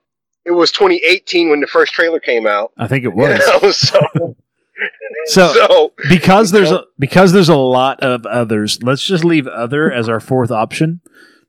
it 0.46 0.52
was 0.52 0.72
2018 0.72 1.50
when 1.50 1.60
the 1.60 1.68
first 1.68 1.94
trailer 1.94 2.20
came 2.20 2.46
out. 2.48 2.72
I 2.78 2.88
think 2.88 3.04
it 3.04 3.10
You 3.10 3.16
was. 3.16 3.40
know, 3.62 3.72
so, 3.72 4.36
So, 5.26 5.54
so 5.54 5.94
because 6.10 6.52
there's 6.52 6.72
a 6.72 6.84
because 7.00 7.32
there's 7.34 7.50
a 7.50 7.56
lot 7.58 8.00
of 8.02 8.26
others, 8.28 8.82
let's 8.84 9.04
just 9.04 9.26
leave 9.26 9.48
other 9.48 9.92
as 9.92 10.08
our 10.08 10.20
fourth 10.20 10.52
option. 10.52 11.02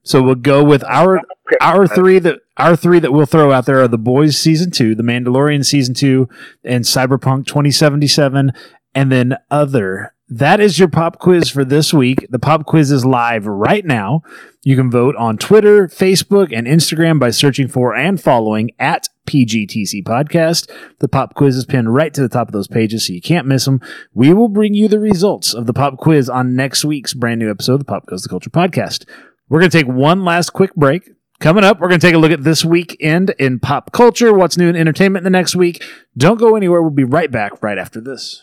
So 0.03 0.23
we'll 0.23 0.35
go 0.37 0.65
with 0.65 0.83
our 0.85 1.21
our 1.61 1.87
three 1.87 2.19
that 2.21 2.39
our 2.57 2.75
three 2.75 2.99
that 3.01 3.13
we'll 3.13 3.27
throw 3.27 3.53
out 3.53 3.67
there 3.67 3.81
are 3.83 3.89
the 3.89 3.99
Boys 3.99 4.39
season 4.39 4.71
two, 4.71 4.95
the 4.95 5.03
Mandalorian 5.03 5.63
season 5.67 5.93
two, 5.95 6.27
and 6.65 6.85
Cyberpunk 6.85 7.47
2077, 7.47 8.53
and 8.99 9.13
then 9.13 9.37
other. 9.49 10.13
That 10.29 10.59
is 10.59 10.77
your 10.77 10.89
pop 10.89 11.21
quiz 11.21 11.49
for 11.49 11.65
this 11.65 11.95
week. 11.95 12.27
The 12.31 12.41
pop 12.41 12.67
quiz 12.67 12.91
is 12.91 13.07
live 13.07 13.47
right 13.47 13.85
now. 13.85 14.23
You 14.65 14.75
can 14.75 14.91
vote 14.91 15.15
on 15.15 15.39
Twitter, 15.39 15.87
Facebook, 15.87 16.53
and 16.53 16.67
Instagram 16.67 17.21
by 17.21 17.31
searching 17.31 17.69
for 17.69 17.95
and 17.95 18.21
following 18.21 18.73
at 18.81 19.09
PGTC 19.27 20.03
Podcast. 20.03 20.69
The 20.99 21.07
pop 21.07 21.35
quiz 21.35 21.57
is 21.57 21.65
pinned 21.65 21.95
right 21.95 22.13
to 22.13 22.21
the 22.21 22.29
top 22.29 22.49
of 22.49 22.53
those 22.53 22.67
pages, 22.67 23.07
so 23.07 23.13
you 23.13 23.23
can't 23.23 23.47
miss 23.47 23.67
them. 23.67 23.81
We 24.15 24.35
will 24.35 24.49
bring 24.49 24.75
you 24.75 24.89
the 24.89 24.99
results 24.99 25.55
of 25.55 25.67
the 25.67 25.73
pop 25.73 25.97
quiz 25.99 26.29
on 26.29 26.57
next 26.57 26.85
week's 26.85 27.15
brand 27.15 27.39
new 27.39 27.53
episode 27.53 27.75
of 27.75 27.79
the 27.79 27.85
Pop 27.85 28.07
Goes 28.07 28.25
the 28.25 28.29
Culture 28.29 28.51
Podcast. 28.51 29.09
We're 29.49 29.61
going 29.61 29.71
to 29.71 29.79
take 29.79 29.87
one 29.87 30.25
last 30.25 30.51
quick 30.51 30.75
break. 30.75 31.09
Coming 31.39 31.63
up, 31.63 31.79
we're 31.79 31.89
going 31.89 32.01
to 32.01 32.07
take 32.07 32.17
a 32.17 32.19
look 32.19 32.33
at 32.33 32.43
this 32.43 32.65
weekend 32.65 33.33
in 33.39 33.61
pop 33.61 33.93
culture, 33.93 34.35
what's 34.35 34.59
new 34.59 34.69
in 34.69 34.75
entertainment 34.75 35.23
the 35.23 35.31
next 35.31 35.55
week. 35.55 35.85
Don't 36.17 36.41
go 36.41 36.57
anywhere. 36.57 36.83
We'll 36.83 36.91
be 36.91 37.05
right 37.05 37.31
back 37.31 37.63
right 37.63 37.79
after 37.79 38.01
this. 38.01 38.43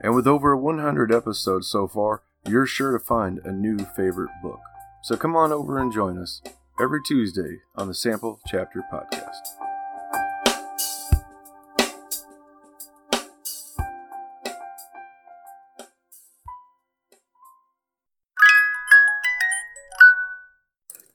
And 0.00 0.14
with 0.14 0.26
over 0.26 0.56
100 0.56 1.12
episodes 1.12 1.68
so 1.68 1.86
far, 1.86 2.22
you're 2.46 2.66
sure 2.66 2.92
to 2.92 2.98
find 3.04 3.38
a 3.44 3.52
new 3.52 3.78
favorite 3.78 4.30
book. 4.42 4.60
So 5.02 5.16
come 5.16 5.36
on 5.36 5.52
over 5.52 5.78
and 5.78 5.92
join 5.92 6.18
us 6.18 6.42
every 6.80 7.00
Tuesday 7.06 7.58
on 7.76 7.88
the 7.88 7.94
Sample 7.94 8.40
Chapter 8.46 8.82
Podcast. 8.92 9.38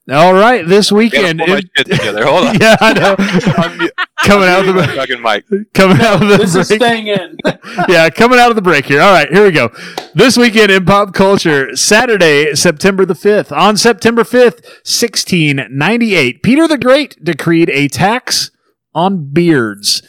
All 0.10 0.34
right, 0.34 0.66
this 0.66 0.90
Gotta 0.90 0.98
weekend. 1.00 1.40
pull 1.40 1.48
my 1.48 1.58
in- 1.58 1.70
shit 1.76 1.88
together. 1.88 2.26
Hold 2.26 2.48
on. 2.48 2.58
yeah, 2.62 2.78
I 2.80 2.94
know. 2.94 3.88
I'm 4.20 4.30
mu- 4.30 4.46
coming 4.46 4.50
out 4.50 4.68
of 4.68 4.76
the 4.76 4.84
fucking 4.96 5.22
mic. 5.22 5.74
coming 5.74 6.02
out 6.02 6.22
of 6.22 6.28
the 6.30 6.38
This 6.38 6.56
is 6.56 6.68
break. 6.68 6.82
staying 6.82 7.08
in. 7.08 7.38
yeah, 7.90 8.10
coming 8.10 8.40
out 8.40 8.50
of 8.50 8.56
the 8.56 8.62
break 8.62 8.86
here. 8.86 9.02
All 9.02 9.12
right, 9.12 9.30
here 9.32 9.44
we 9.46 9.52
go. 9.52 9.70
This 10.16 10.38
weekend 10.38 10.72
in 10.72 10.86
pop 10.86 11.14
culture, 11.14 11.76
Saturday, 11.76 12.56
September 12.56 13.06
the 13.06 13.14
5th. 13.14 13.56
On 13.56 13.78
September 13.78 14.24
5th, 14.24 14.64
1698, 14.86 16.42
Peter 16.44 16.68
the 16.68 16.78
Great 16.78 17.24
decreed 17.24 17.70
a 17.70 17.88
tax 17.88 18.52
on 18.94 19.32
beards. 19.32 20.02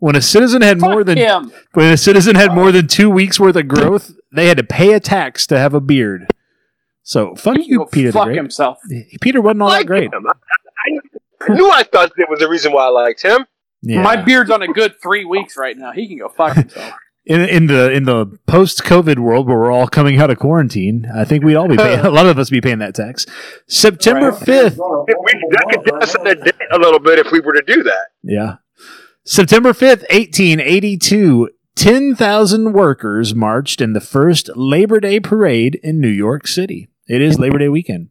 When 0.00 0.14
a 0.14 0.22
citizen 0.22 0.62
had 0.62 0.80
more 0.80 1.02
than 1.02 1.18
him. 1.18 1.50
when 1.72 1.92
a 1.92 1.96
citizen 1.96 2.36
had 2.36 2.54
more 2.54 2.70
than 2.70 2.86
2 2.86 3.10
weeks 3.10 3.40
worth 3.40 3.56
of 3.56 3.66
growth, 3.66 4.12
they 4.32 4.46
had 4.46 4.56
to 4.58 4.62
pay 4.64 4.92
a 4.92 5.00
tax 5.00 5.46
to 5.48 5.58
have 5.58 5.74
a 5.74 5.80
beard. 5.80 6.26
So, 7.02 7.34
fuck 7.34 7.56
you, 7.58 7.86
Peter 7.90 8.08
the 8.08 8.12
Fuck 8.12 8.26
Great. 8.26 8.36
himself. 8.36 8.78
Peter 9.22 9.40
wasn't 9.40 9.62
all 9.62 9.70
that 9.70 9.86
great. 9.86 10.12
him. 10.12 10.26
I, 10.26 10.30
I 10.30 11.00
knew 11.48 11.70
I 11.70 11.82
thought 11.84 12.12
it 12.16 12.28
was 12.28 12.40
the 12.40 12.48
reason 12.48 12.72
why 12.72 12.84
I 12.84 12.88
liked 12.90 13.22
him. 13.22 13.46
Yeah. 13.82 14.02
My 14.02 14.16
beard's 14.16 14.50
on 14.50 14.62
a 14.62 14.68
good 14.68 15.00
three 15.00 15.24
weeks 15.24 15.56
right 15.56 15.76
now. 15.76 15.92
He 15.92 16.08
can 16.08 16.18
go 16.18 16.28
fuck 16.28 16.54
himself. 16.56 16.94
in 17.26 17.40
in 17.42 17.66
the 17.66 17.92
in 17.92 18.04
the 18.04 18.26
post 18.46 18.82
COVID 18.82 19.18
world 19.18 19.46
where 19.46 19.56
we're 19.58 19.70
all 19.70 19.86
coming 19.86 20.18
out 20.20 20.30
of 20.30 20.38
quarantine, 20.38 21.06
I 21.14 21.24
think 21.24 21.44
we'd 21.44 21.54
all 21.56 21.68
be 21.68 21.76
paying 21.76 22.00
a 22.04 22.10
lot 22.10 22.26
of 22.26 22.38
us 22.38 22.50
be 22.50 22.60
paying 22.60 22.78
that 22.80 22.94
tax. 22.94 23.24
September 23.68 24.32
fifth, 24.32 24.78
If 25.06 25.16
we, 25.24 25.32
that 25.52 25.66
could 25.70 25.84
get 25.84 26.02
us 26.02 26.14
in 26.16 26.24
the 26.24 26.34
debt 26.34 26.56
a 26.72 26.78
little 26.78 26.98
bit 26.98 27.18
if 27.20 27.30
we 27.30 27.38
were 27.40 27.52
to 27.52 27.62
do 27.66 27.82
that. 27.84 28.06
yeah, 28.22 28.56
September 29.24 29.72
fifth, 29.72 30.04
eighteen 30.10 30.60
eighty 30.60 30.96
two. 30.96 31.50
10,000 31.76 32.72
workers 32.72 33.36
marched 33.36 33.80
in 33.80 33.92
the 33.92 34.00
first 34.00 34.50
Labor 34.56 34.98
Day 34.98 35.20
parade 35.20 35.78
in 35.84 36.00
New 36.00 36.08
York 36.08 36.48
City. 36.48 36.88
It 37.06 37.22
is 37.22 37.38
Labor 37.38 37.58
Day 37.58 37.68
weekend. 37.68 38.08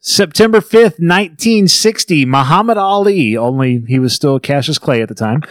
September 0.00 0.60
5th, 0.60 1.00
1960, 1.00 2.24
Muhammad 2.24 2.78
Ali, 2.78 3.36
only 3.36 3.82
he 3.88 3.98
was 3.98 4.14
still 4.14 4.38
Cassius 4.38 4.78
Clay 4.78 5.02
at 5.02 5.08
the 5.08 5.14
time, 5.14 5.42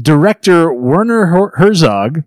Director 0.00 0.72
Werner 0.72 1.26
Her- 1.26 1.52
Herzog. 1.56 2.24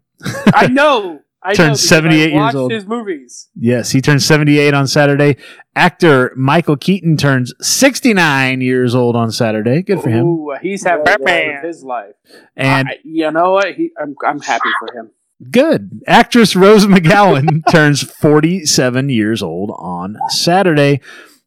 I 0.54 0.68
know. 0.72 1.22
I 1.42 1.54
Turned 1.54 1.70
because 1.70 1.88
78 1.88 2.34
I 2.34 2.44
years 2.46 2.56
old. 2.56 2.72
his 2.72 2.86
movies. 2.86 3.48
Yes, 3.56 3.92
he 3.92 4.02
turns 4.02 4.26
78 4.26 4.74
on 4.74 4.88
Saturday. 4.88 5.38
Actor 5.74 6.34
Michael 6.36 6.76
Keaton 6.76 7.16
turns 7.16 7.54
69 7.62 8.60
years 8.60 8.94
old 8.94 9.16
on 9.16 9.32
Saturday. 9.32 9.82
Good 9.82 10.02
for 10.02 10.10
him. 10.10 10.26
Ooh, 10.26 10.54
he's 10.62 10.84
having 10.84 11.06
the 11.06 11.12
time 11.26 11.58
of 11.58 11.64
his 11.64 11.82
life. 11.82 12.16
And 12.58 12.90
I- 12.90 12.98
you 13.06 13.32
know 13.32 13.52
what? 13.52 13.74
He, 13.76 13.92
I'm, 14.02 14.16
I'm 14.26 14.42
happy 14.42 14.70
for 14.80 14.94
him. 14.94 15.12
Good. 15.50 16.02
Actress 16.08 16.58
Rose 16.58 16.86
McGowan 16.88 17.62
turns 17.72 18.02
47 18.04 19.08
years 19.08 19.42
old 19.42 19.72
on 19.80 20.18
Saturday. 20.28 21.00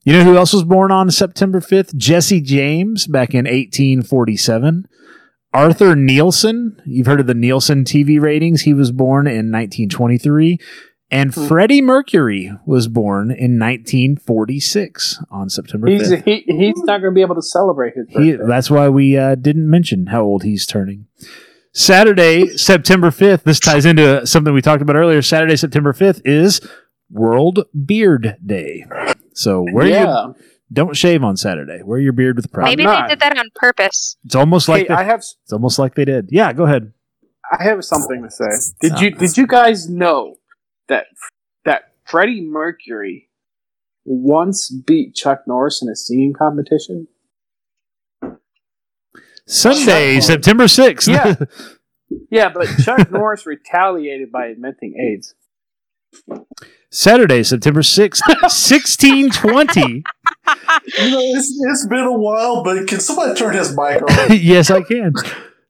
You 0.05 0.15
know 0.15 0.25
who 0.25 0.37
else 0.37 0.53
was 0.53 0.65
born 0.65 0.91
on 0.91 1.11
September 1.13 1.61
5th? 1.61 1.95
Jesse 1.97 2.41
James 2.41 3.07
back 3.07 3.35
in 3.35 3.45
1847. 3.45 4.89
Arthur 5.55 5.95
Nielsen. 5.95 6.81
You've 6.85 7.07
heard 7.07 7.21
of 7.21 7.29
the 7.29 7.35
Nielsen 7.35 7.85
TV 7.85 8.21
ratings. 8.21 8.63
He 8.63 8.75
was 8.75 8.91
born 8.91 9.29
in 9.29 9.53
1923. 9.53 10.59
And 11.13 11.33
Freddie 11.33 11.83
Mercury 11.83 12.51
was 12.65 12.89
born 12.89 13.31
in 13.31 13.61
1946 13.61 15.23
on 15.31 15.51
September 15.51 15.87
5th. 15.87 16.25
He's 16.25 16.25
he, 16.25 16.45
he's 16.47 16.79
not 16.79 17.01
going 17.01 17.13
to 17.13 17.15
be 17.15 17.21
able 17.21 17.35
to 17.35 17.43
celebrate 17.43 17.95
his 17.95 18.07
birthday. 18.07 18.31
He, 18.31 18.33
that's 18.33 18.71
why 18.71 18.89
we 18.89 19.17
uh, 19.17 19.35
didn't 19.35 19.69
mention 19.69 20.07
how 20.07 20.23
old 20.23 20.43
he's 20.43 20.67
turning. 20.67 21.07
Saturday, 21.73 22.57
September 22.57 23.11
5th, 23.11 23.43
this 23.43 23.61
ties 23.61 23.85
into 23.85 24.27
something 24.27 24.53
we 24.55 24.63
talked 24.63 24.83
about 24.83 24.97
earlier. 24.97 25.23
Saturday, 25.23 25.55
September 25.57 25.93
5th 25.93 26.23
is 26.25 26.61
World 27.11 27.67
Beard 27.85 28.37
Day. 28.45 28.87
So 29.35 29.65
wear 29.73 29.87
Yeah. 29.87 30.05
your 30.05 30.37
don't 30.73 30.97
shave 30.97 31.23
on 31.23 31.37
Saturday. 31.37 31.83
Wear 31.85 31.99
your 31.99 32.13
beard 32.13 32.37
with 32.37 32.51
pride. 32.51 32.65
Maybe 32.65 32.85
they 32.85 33.03
did 33.09 33.21
that 33.21 33.37
on 33.39 33.47
purpose. 33.55 34.17
It's 34.25 34.35
almost 34.35 34.69
like 34.69 34.83
Hey, 34.83 34.89
they, 34.89 34.95
I 34.95 35.03
have 35.05 35.21
it's 35.21 35.53
almost 35.53 35.79
like 35.79 35.95
they 35.95 36.05
did. 36.07 36.29
Yeah, 36.31 36.53
go 36.53 36.65
ahead. 36.65 36.93
I 37.51 37.63
have 37.65 37.85
something 37.85 38.23
to 38.23 38.31
say. 38.31 38.47
Did 38.81 39.01
you 39.01 39.09
uh, 39.15 39.19
did 39.19 39.37
you 39.37 39.47
guys 39.47 39.89
know 39.91 40.37
that 40.89 41.07
that 41.65 41.93
Freddie 42.07 42.41
Mercury 42.41 43.29
once 44.05 44.71
beat 44.71 45.15
Chuck 45.15 45.43
Norris 45.47 45.83
in 45.83 45.89
a 45.89 45.95
singing 45.97 46.33
competition? 46.33 47.09
Sunday, 49.47 50.17
Chuck- 50.17 50.25
September 50.25 50.65
6th. 50.65 51.09
Yeah. 51.09 51.35
Yeah, 52.31 52.51
but 52.51 52.67
Chuck 52.85 53.11
Norris 53.11 53.47
retaliated 53.47 54.31
by 54.31 54.49
admitting 54.49 54.95
AIDS. 55.01 55.35
Saturday, 56.91 57.43
September 57.43 57.81
6th, 57.81 58.21
1620. 58.29 60.05
You 60.99 61.11
know, 61.11 61.21
it's, 61.21 61.55
it's 61.61 61.87
been 61.87 62.01
a 62.01 62.13
while, 62.13 62.65
but 62.65 62.89
can 62.89 62.99
somebody 62.99 63.35
turn 63.35 63.55
his 63.55 63.71
mic 63.71 64.03
on? 64.03 64.09
yes, 64.31 64.71
I 64.71 64.83
can. 64.83 65.13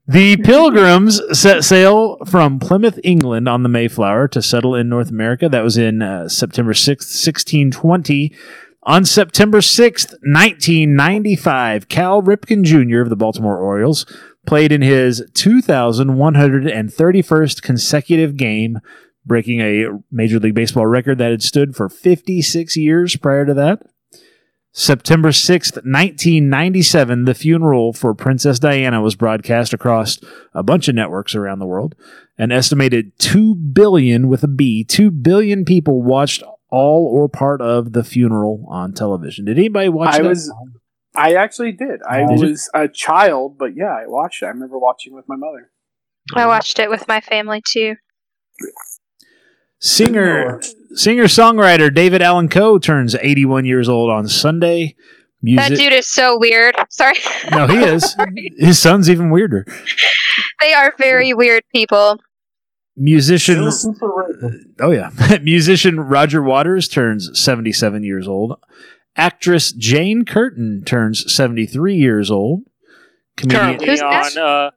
The 0.07 0.37
Pilgrims 0.43 1.21
set 1.37 1.63
sail 1.63 2.17
from 2.25 2.59
Plymouth, 2.59 2.99
England 3.03 3.47
on 3.47 3.61
the 3.63 3.69
Mayflower 3.69 4.27
to 4.29 4.41
settle 4.41 4.75
in 4.75 4.89
North 4.89 5.09
America. 5.09 5.47
That 5.47 5.63
was 5.63 5.77
in 5.77 6.01
uh, 6.01 6.27
September 6.27 6.73
6th, 6.73 6.87
1620. 6.87 8.35
On 8.83 9.05
September 9.05 9.59
6th, 9.59 10.11
1995, 10.23 11.87
Cal 11.87 12.21
Ripken 12.21 12.63
Jr. 12.63 12.99
of 13.01 13.09
the 13.09 13.15
Baltimore 13.15 13.59
Orioles 13.59 14.05
played 14.45 14.73
in 14.73 14.81
his 14.81 15.21
2,131st 15.33 17.61
consecutive 17.61 18.35
game, 18.35 18.79
breaking 19.25 19.61
a 19.61 19.87
Major 20.11 20.39
League 20.39 20.53
Baseball 20.55 20.85
record 20.85 21.17
that 21.17 21.31
had 21.31 21.43
stood 21.43 21.75
for 21.75 21.89
56 21.89 22.75
years 22.77 23.15
prior 23.15 23.45
to 23.45 23.53
that. 23.53 23.83
September 24.75 25.29
6th, 25.29 25.75
1997, 25.85 27.25
the 27.25 27.35
funeral 27.35 27.93
for 27.93 28.15
Princess 28.15 28.57
Diana 28.57 29.01
was 29.01 29.15
broadcast 29.15 29.71
across 29.71 30.17
a 30.53 30.63
bunch 30.63 30.87
of 30.87 30.95
networks 30.95 31.35
around 31.35 31.59
the 31.59 31.67
world. 31.67 31.93
An 32.39 32.51
estimated 32.51 33.17
2 33.19 33.53
billion 33.53 34.27
with 34.27 34.43
a 34.43 34.47
B, 34.47 34.83
2 34.83 35.11
billion 35.11 35.63
people 35.63 36.01
watched 36.01 36.41
all 36.71 37.05
or 37.05 37.29
part 37.29 37.61
of 37.61 37.93
the 37.93 38.03
funeral 38.03 38.65
on 38.67 38.93
television. 38.93 39.45
Did 39.45 39.59
anybody 39.59 39.89
watch 39.89 40.15
I 40.15 40.23
that? 40.23 40.27
was 40.27 40.51
I 41.15 41.35
actually 41.35 41.73
did. 41.73 42.01
I 42.09 42.25
Did 42.25 42.39
you? 42.39 42.49
was 42.49 42.69
a 42.73 42.87
child, 42.87 43.59
but 43.59 43.75
yeah, 43.75 43.93
I 43.95 44.07
watched 44.07 44.41
it. 44.41 44.47
I 44.47 44.49
remember 44.49 44.79
watching 44.79 45.13
with 45.13 45.25
my 45.27 45.35
mother. 45.35 45.69
I 46.35 46.47
watched 46.47 46.79
it 46.79 46.89
with 46.89 47.07
my 47.07 47.21
family 47.21 47.61
too. 47.63 47.95
Singer 49.85 50.61
singer 50.93 51.25
songwriter 51.25 51.93
David 51.93 52.21
Allan 52.21 52.47
Coe 52.47 52.77
turns 52.79 53.15
81 53.15 53.65
years 53.65 53.89
old 53.89 54.09
on 54.09 54.29
Sunday. 54.29 54.95
That 55.41 55.71
dude 55.71 55.91
is 55.91 56.07
so 56.07 56.37
weird. 56.39 56.73
Sorry. 56.89 57.15
no, 57.51 57.67
he 57.67 57.77
is. 57.83 58.15
His 58.57 58.79
son's 58.79 59.09
even 59.09 59.29
weirder. 59.29 59.65
they 60.61 60.73
are 60.73 60.93
very 60.97 61.33
weird 61.33 61.63
people. 61.75 62.17
Musician 62.95 63.69
Oh 64.79 64.91
yeah. 64.91 65.09
Musician 65.41 65.99
Roger 65.99 66.41
Waters 66.41 66.87
turns 66.87 67.29
77 67.37 68.03
years 68.03 68.25
old. 68.25 68.57
Actress 69.17 69.73
Jane 69.73 70.23
Curtin 70.23 70.83
turns 70.85 71.29
73 71.33 71.95
years 71.95 72.31
old. 72.31 72.61
Comedian 73.35 73.61
Currently 73.61 73.87
Who's 73.87 74.01
on. 74.01 74.11
that? 74.11 74.37
Uh, 74.37 74.71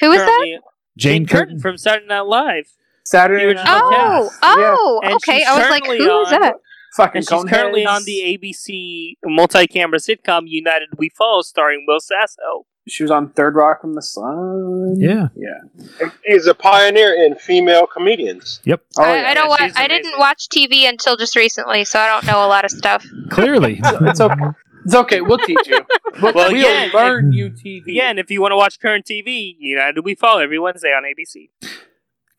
Who 0.00 0.10
is 0.10 0.18
that? 0.18 0.40
Jane 0.44 0.60
Jane 0.96 1.26
Curtin. 1.26 1.46
Curtin 1.46 1.60
from 1.60 1.78
Saturday 1.78 2.06
Night 2.06 2.22
Live. 2.22 2.72
Saturday 3.08 3.54
Night 3.54 3.66
Oh, 3.68 4.28
cast. 4.30 4.38
oh, 4.42 5.00
And 5.04 5.14
okay. 5.14 5.44
I 5.44 5.52
was 5.58 5.70
like, 5.70 5.82
currently 5.84 5.98
who 5.98 6.20
is 6.22 6.32
on- 6.32 6.40
that? 6.40 6.54
Fucking 6.96 7.18
And 7.18 7.28
she's 7.28 7.44
currently 7.44 7.86
on 7.86 8.02
the 8.04 8.22
ABC 8.38 9.18
multi-camera 9.24 9.98
sitcom 9.98 10.42
United 10.46 10.88
We 10.96 11.10
Fall, 11.10 11.42
starring 11.42 11.84
Will 11.86 12.00
Sasso. 12.00 12.66
She 12.88 13.02
was 13.04 13.10
on 13.10 13.28
Third 13.30 13.54
Rock 13.54 13.82
from 13.82 13.92
the 13.94 14.00
Sun. 14.02 14.96
Yeah. 14.98 15.28
Yeah. 15.36 16.08
He's 16.24 16.46
a 16.46 16.54
pioneer 16.54 17.12
in 17.14 17.34
female 17.36 17.86
comedians. 17.86 18.60
Yep. 18.64 18.80
Oh, 18.98 19.02
I, 19.04 19.20
yeah. 19.20 19.28
I 19.28 19.34
don't. 19.34 19.48
Wa- 19.48 19.58
I 19.76 19.86
didn't 19.86 20.18
watch 20.18 20.48
TV 20.48 20.88
until 20.88 21.16
just 21.18 21.36
recently, 21.36 21.84
so 21.84 22.00
I 22.00 22.06
don't 22.08 22.24
know 22.24 22.44
a 22.44 22.48
lot 22.48 22.64
of 22.64 22.70
stuff. 22.70 23.06
Clearly. 23.28 23.78
It's 23.84 24.20
okay. 24.22 24.44
It's 24.86 24.94
okay. 24.94 25.20
We'll 25.20 25.38
teach 25.38 25.66
you. 25.66 25.80
We'll, 26.22 26.32
Well, 26.32 26.50
we'll 26.50 26.58
again, 26.58 26.90
learn 26.94 27.32
you 27.32 27.50
TV. 27.50 27.82
Again, 27.88 28.18
if 28.18 28.30
you 28.30 28.40
want 28.40 28.52
to 28.52 28.56
watch 28.56 28.80
current 28.80 29.04
TV, 29.04 29.54
United 29.58 30.00
We 30.04 30.14
Fall 30.16 30.38
every 30.40 30.58
Wednesday 30.58 30.88
on 30.88 31.04
ABC. 31.04 31.50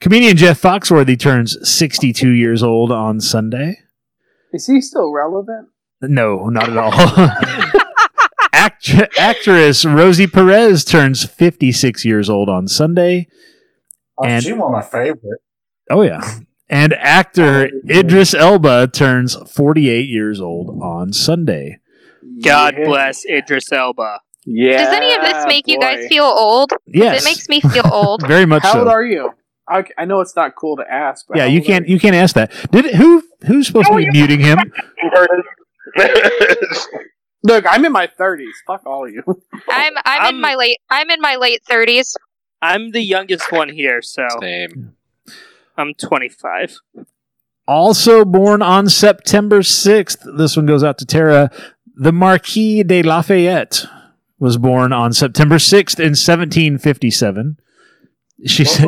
Comedian 0.01 0.37
Jeff 0.37 0.61
Foxworthy 0.61 1.19
turns 1.19 1.57
62 1.69 2.29
years 2.29 2.63
old 2.63 2.91
on 2.91 3.19
Sunday. 3.19 3.79
Is 4.53 4.65
he 4.67 4.79
still 4.81 5.11
relevant? 5.11 5.69
No, 6.01 6.47
not 6.49 6.69
at 6.69 6.77
all. 6.77 6.93
Act- 8.53 9.17
actress 9.19 9.85
Rosie 9.85 10.27
Perez 10.27 10.83
turns 10.85 11.23
56 11.25 12.03
years 12.05 12.29
old 12.29 12.49
on 12.49 12.67
Sunday. 12.67 13.27
Oh, 14.17 14.25
And- 14.25 14.43
she 14.43 14.53
one 14.53 14.73
of 14.73 14.79
my 14.79 14.81
favorite. 14.81 15.41
Oh, 15.91 16.01
yeah. 16.01 16.21
And 16.69 16.93
actor 16.93 17.69
Idris 17.89 18.33
Elba 18.33 18.87
turns 18.87 19.35
48 19.51 20.07
years 20.07 20.39
old 20.39 20.81
on 20.81 21.11
Sunday. 21.13 21.79
God 22.43 22.75
Yeah. 22.77 22.85
bless 22.85 23.25
Idris 23.25 23.71
Elba. 23.71 24.19
Yeah. 24.45 24.85
Does 24.85 24.93
any 24.93 25.13
of 25.13 25.21
this 25.21 25.45
make 25.47 25.67
you 25.67 25.79
guys 25.79 26.07
feel 26.07 26.23
old? 26.25 26.71
Yes. 26.87 27.21
It 27.21 27.25
makes 27.25 27.49
me 27.49 27.59
feel 27.59 27.87
old. 27.91 28.25
Very 28.27 28.45
much 28.45 28.63
How 28.63 28.73
so. 28.73 28.79
old 28.79 28.87
are 28.87 29.03
you? 29.03 29.31
I, 29.69 29.83
I 29.97 30.05
know 30.05 30.19
it's 30.19 30.35
not 30.35 30.55
cool 30.55 30.77
to 30.77 30.91
ask, 30.91 31.27
but 31.27 31.37
yeah, 31.37 31.45
you 31.45 31.61
can't 31.61 31.85
are 31.85 31.87
you 31.89 31.99
can't 31.99 32.15
ask 32.15 32.33
that. 32.35 32.51
Did 32.71 32.85
it, 32.85 32.95
who 32.95 33.23
who's 33.45 33.67
supposed 33.67 33.89
oh, 33.91 33.99
to 33.99 34.05
be 34.05 34.09
muting 34.11 34.39
him? 34.39 34.57
Look, 37.43 37.65
I'm 37.69 37.85
in 37.85 37.93
my 37.93 38.07
30s. 38.19 38.51
Fuck 38.67 38.85
all 38.85 39.05
of 39.05 39.13
you. 39.13 39.23
I'm 39.69 39.93
I'm, 40.05 40.35
in 40.35 40.41
my 40.41 40.55
late 40.55 40.77
I'm 40.89 41.09
in 41.09 41.21
my 41.21 41.35
late 41.35 41.63
thirties. 41.63 42.17
I'm 42.61 42.91
the 42.91 43.01
youngest 43.01 43.51
one 43.51 43.69
here, 43.69 44.01
so 44.01 44.27
Same. 44.41 44.95
I'm 45.77 45.93
25. 45.93 46.79
Also 47.65 48.25
born 48.25 48.61
on 48.61 48.89
September 48.89 49.59
6th. 49.59 50.37
This 50.37 50.57
one 50.57 50.65
goes 50.65 50.83
out 50.83 50.97
to 50.97 51.05
Tara. 51.05 51.51
The 51.95 52.11
Marquis 52.11 52.83
de 52.83 53.01
Lafayette 53.01 53.85
was 54.39 54.57
born 54.57 54.91
on 54.91 55.13
September 55.13 55.55
6th 55.55 55.99
in 55.99 56.15
1757. 56.17 57.57
She 58.45 58.63
said, 58.63 58.87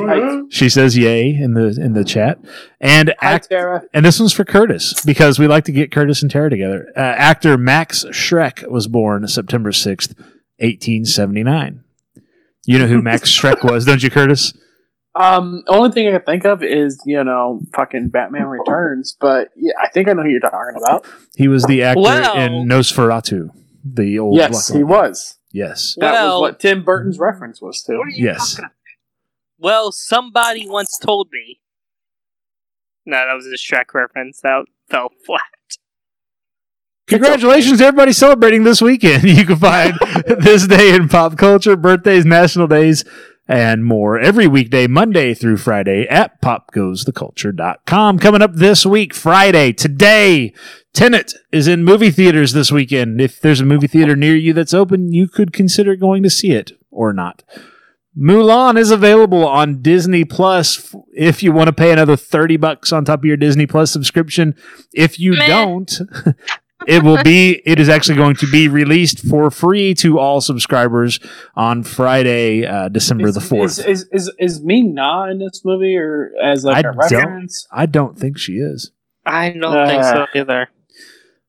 she 0.50 0.70
says 0.70 0.98
yay 0.98 1.30
in 1.30 1.54
the 1.56 1.78
in 1.80 1.92
the 1.94 2.06
chat. 2.06 2.40
And 2.80 3.14
Hi, 3.20 3.34
act, 3.34 3.50
Tara. 3.50 3.84
and 3.94 4.06
this 4.06 4.20
one's 4.20 4.32
for 4.32 4.46
Curtis 4.46 4.94
because 5.06 5.40
we 5.40 5.48
like 5.48 5.66
to 5.66 5.72
get 5.74 5.92
Curtis 5.92 6.22
and 6.22 6.32
Tara 6.32 6.50
together. 6.50 6.88
Uh, 6.96 7.00
actor 7.02 7.58
Max 7.58 8.06
Schreck 8.12 8.66
was 8.70 8.88
born 8.88 9.28
September 9.28 9.72
6th, 9.72 10.16
1879. 10.60 11.84
You 12.66 12.80
know 12.80 12.88
who 12.88 13.02
Max 13.02 13.30
Schreck 13.38 13.64
was, 13.64 13.86
don't 13.86 14.02
you, 14.02 14.10
Curtis? 14.10 14.54
Um, 15.16 15.64
only 15.68 15.92
thing 15.92 16.08
I 16.08 16.12
can 16.12 16.22
think 16.22 16.46
of 16.46 16.64
is 16.64 17.02
you 17.06 17.22
know 17.24 17.60
fucking 17.76 18.10
Batman 18.10 18.46
Returns, 18.46 19.18
but 19.20 19.50
yeah, 19.58 19.74
I 19.82 19.90
think 19.90 20.08
I 20.08 20.14
know 20.14 20.24
who 20.24 20.30
you're 20.30 20.40
talking 20.40 20.82
about. 20.82 21.06
He 21.36 21.50
was 21.50 21.66
the 21.66 21.84
actor 21.84 22.02
Well- 22.02 22.38
in 22.38 22.68
Nosferatu, 22.70 23.50
the 23.84 24.18
old 24.20 24.38
yes, 24.38 24.70
black 24.70 24.78
he 24.78 24.84
was. 24.86 25.38
Yes. 25.52 25.96
That 26.00 26.14
Well- 26.14 26.42
was 26.42 26.52
what 26.52 26.60
Tim 26.62 26.84
Burton's 26.86 27.20
reference 27.20 27.62
was 27.62 27.84
to. 27.84 28.02
Yes. 28.16 28.58
Well, 29.62 29.92
somebody 29.92 30.68
once 30.68 30.98
told 30.98 31.28
me. 31.32 31.60
No, 33.06 33.18
that 33.28 33.36
was 33.36 33.46
a 33.46 33.52
Shrek 33.52 33.94
reference. 33.94 34.42
That 34.42 34.66
fell 34.90 35.10
flat. 35.24 35.42
Congratulations 37.08 37.78
to 37.78 37.86
everybody 37.86 38.12
celebrating 38.12 38.64
this 38.64 38.82
weekend. 38.82 39.24
You 39.30 39.46
can 39.46 39.58
find 39.58 39.94
this 40.26 40.66
day 40.66 40.96
in 40.96 41.10
pop 41.10 41.38
culture, 41.38 41.76
birthdays, 41.76 42.26
national 42.26 42.68
days, 42.68 43.06
and 43.48 43.86
more 43.86 44.18
every 44.18 44.48
weekday, 44.48 44.88
Monday 44.88 45.36
through 45.36 45.58
Friday 45.58 46.08
at 46.08 46.42
popgoestheculture.com. 46.42 48.18
Coming 48.18 48.42
up 48.42 48.56
this 48.56 48.84
week, 48.84 49.14
Friday, 49.14 49.74
today, 49.74 50.54
Tenet 50.94 51.36
is 51.52 51.68
in 51.68 51.84
movie 51.84 52.12
theaters 52.12 52.54
this 52.54 52.72
weekend. 52.72 53.22
If 53.22 53.40
there's 53.40 53.62
a 53.62 53.66
movie 53.66 53.88
theater 53.88 54.16
near 54.16 54.36
you 54.36 54.54
that's 54.54 54.74
open, 54.74 55.12
you 55.12 55.28
could 55.28 55.54
consider 55.54 55.96
going 55.96 56.24
to 56.24 56.32
see 56.32 56.52
it 56.52 56.72
or 56.90 57.14
not. 57.14 57.44
Mulan 58.18 58.78
is 58.78 58.92
available 58.92 59.48
on 59.48 59.82
Disney 59.82 60.26
Plus 60.26 60.94
if 61.14 61.42
you 61.42 61.52
want 61.52 61.68
to 61.68 61.74
pay 61.74 61.92
another 61.92 62.16
30 62.18 62.58
bucks 62.58 62.92
on 62.92 63.06
top 63.06 63.20
of 63.20 63.26
your 63.26 63.38
Disney 63.38 63.66
Plus 63.66 63.90
subscription. 63.92 64.54
If 64.94 65.18
you 65.20 65.34
Meh. 65.34 65.48
don't, 65.48 65.92
it 66.88 67.04
will 67.04 67.24
be 67.24 67.62
it 67.66 67.80
is 67.80 67.88
actually 67.88 68.16
going 68.18 68.36
to 68.36 68.52
be 68.52 68.68
released 68.68 69.20
for 69.26 69.50
free 69.50 69.94
to 69.96 70.20
all 70.20 70.42
subscribers 70.42 71.20
on 71.56 71.84
Friday, 71.84 72.66
uh, 72.66 72.90
December 72.90 73.32
the 73.32 73.40
4th. 73.40 73.64
Is 73.64 73.80
is 73.80 74.10
is, 74.12 74.32
is 74.40 74.62
me 74.64 74.84
not 74.84 75.30
in 75.30 75.40
this 75.40 75.62
movie 75.64 75.96
or 75.96 76.32
as 76.44 76.66
like 76.66 76.76
I 76.78 76.80
a 76.80 76.84
don't- 76.84 76.98
reference? 76.98 77.66
I 77.72 77.86
don't 77.86 78.20
think 78.20 78.38
she 78.38 78.54
is. 78.54 78.92
I 79.26 79.52
don't 79.52 79.88
think 79.88 80.04
so 80.04 80.10
Uh, 80.24 80.26
either. 80.36 80.70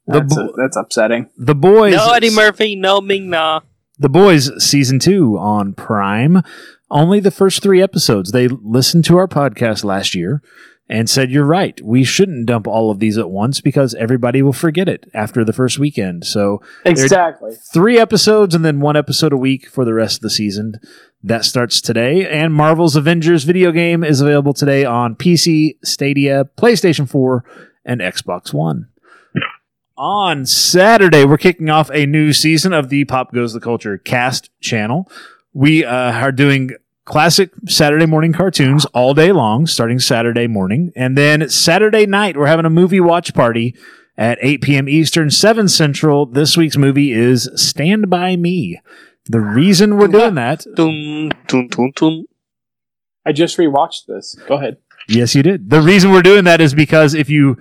The 0.06 0.20
That's, 0.20 0.34
bo- 0.36 0.54
that's 0.56 0.76
upsetting. 0.76 1.30
The 1.38 1.54
boys 1.54 1.94
No 1.94 2.12
Eddie 2.12 2.34
Murphy, 2.34 2.76
no 2.76 3.00
Ming 3.00 3.30
Na. 3.30 3.60
The 4.02 4.08
Boys 4.08 4.50
season 4.60 4.98
two 4.98 5.38
on 5.38 5.74
Prime. 5.74 6.42
Only 6.90 7.20
the 7.20 7.30
first 7.30 7.62
three 7.62 7.80
episodes. 7.80 8.32
They 8.32 8.48
listened 8.48 9.04
to 9.04 9.16
our 9.16 9.28
podcast 9.28 9.84
last 9.84 10.12
year 10.12 10.42
and 10.88 11.08
said, 11.08 11.30
You're 11.30 11.44
right. 11.44 11.80
We 11.84 12.02
shouldn't 12.02 12.46
dump 12.46 12.66
all 12.66 12.90
of 12.90 12.98
these 12.98 13.16
at 13.16 13.30
once 13.30 13.60
because 13.60 13.94
everybody 13.94 14.42
will 14.42 14.52
forget 14.52 14.88
it 14.88 15.08
after 15.14 15.44
the 15.44 15.52
first 15.52 15.78
weekend. 15.78 16.26
So 16.26 16.60
Exactly. 16.84 17.52
three 17.72 17.96
episodes 17.96 18.56
and 18.56 18.64
then 18.64 18.80
one 18.80 18.96
episode 18.96 19.32
a 19.32 19.36
week 19.36 19.68
for 19.68 19.84
the 19.84 19.94
rest 19.94 20.16
of 20.16 20.22
the 20.22 20.30
season. 20.30 20.80
That 21.22 21.44
starts 21.44 21.80
today. 21.80 22.28
And 22.28 22.52
Marvel's 22.52 22.96
Avengers 22.96 23.44
video 23.44 23.70
game 23.70 24.02
is 24.02 24.20
available 24.20 24.52
today 24.52 24.84
on 24.84 25.14
PC, 25.14 25.76
Stadia, 25.84 26.46
PlayStation 26.58 27.08
4, 27.08 27.44
and 27.84 28.00
Xbox 28.00 28.52
One. 28.52 28.88
On 29.96 30.46
Saturday, 30.46 31.24
we're 31.24 31.36
kicking 31.36 31.68
off 31.68 31.90
a 31.92 32.06
new 32.06 32.32
season 32.32 32.72
of 32.72 32.88
the 32.88 33.04
Pop 33.04 33.32
Goes 33.32 33.52
the 33.52 33.60
Culture 33.60 33.98
cast 33.98 34.48
channel. 34.58 35.10
We 35.52 35.84
uh, 35.84 36.12
are 36.12 36.32
doing 36.32 36.70
classic 37.04 37.50
Saturday 37.68 38.06
morning 38.06 38.32
cartoons 38.32 38.86
all 38.86 39.12
day 39.12 39.32
long, 39.32 39.66
starting 39.66 39.98
Saturday 39.98 40.46
morning. 40.46 40.92
And 40.96 41.16
then 41.16 41.48
Saturday 41.50 42.06
night, 42.06 42.38
we're 42.38 42.46
having 42.46 42.64
a 42.64 42.70
movie 42.70 43.00
watch 43.00 43.34
party 43.34 43.76
at 44.16 44.38
8 44.40 44.62
p.m. 44.62 44.88
Eastern, 44.88 45.30
7 45.30 45.68
Central. 45.68 46.24
This 46.24 46.56
week's 46.56 46.78
movie 46.78 47.12
is 47.12 47.50
Stand 47.54 48.08
By 48.08 48.36
Me. 48.36 48.80
The 49.26 49.40
reason 49.40 49.98
we're 49.98 50.08
doing 50.08 50.36
that. 50.36 50.64
I 53.26 53.32
just 53.32 53.58
rewatched 53.58 54.06
this. 54.06 54.36
Go 54.48 54.56
ahead. 54.56 54.78
yes, 55.06 55.34
you 55.34 55.42
did. 55.42 55.68
The 55.68 55.82
reason 55.82 56.12
we're 56.12 56.22
doing 56.22 56.44
that 56.44 56.62
is 56.62 56.74
because 56.74 57.12
if 57.12 57.28
you 57.28 57.58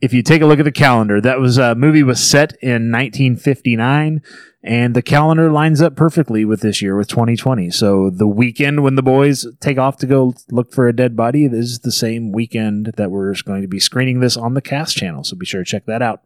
if 0.00 0.12
you 0.12 0.22
take 0.22 0.42
a 0.42 0.46
look 0.46 0.58
at 0.58 0.64
the 0.64 0.72
calendar, 0.72 1.20
that 1.20 1.40
was 1.40 1.56
a 1.58 1.74
movie 1.74 2.02
was 2.02 2.20
set 2.20 2.52
in 2.60 2.92
1959, 2.92 4.20
and 4.62 4.94
the 4.94 5.02
calendar 5.02 5.50
lines 5.50 5.80
up 5.80 5.96
perfectly 5.96 6.44
with 6.44 6.60
this 6.60 6.82
year, 6.82 6.96
with 6.96 7.08
2020. 7.08 7.70
So 7.70 8.10
the 8.10 8.26
weekend 8.26 8.82
when 8.82 8.96
the 8.96 9.02
boys 9.02 9.46
take 9.60 9.78
off 9.78 9.96
to 9.98 10.06
go 10.06 10.34
look 10.50 10.72
for 10.72 10.86
a 10.86 10.94
dead 10.94 11.16
body 11.16 11.44
is 11.46 11.80
the 11.80 11.92
same 11.92 12.32
weekend 12.32 12.92
that 12.96 13.10
we're 13.10 13.34
going 13.44 13.62
to 13.62 13.68
be 13.68 13.80
screening 13.80 14.20
this 14.20 14.36
on 14.36 14.54
the 14.54 14.60
cast 14.60 14.96
channel. 14.96 15.24
So 15.24 15.36
be 15.36 15.46
sure 15.46 15.64
to 15.64 15.70
check 15.70 15.86
that 15.86 16.02
out. 16.02 16.20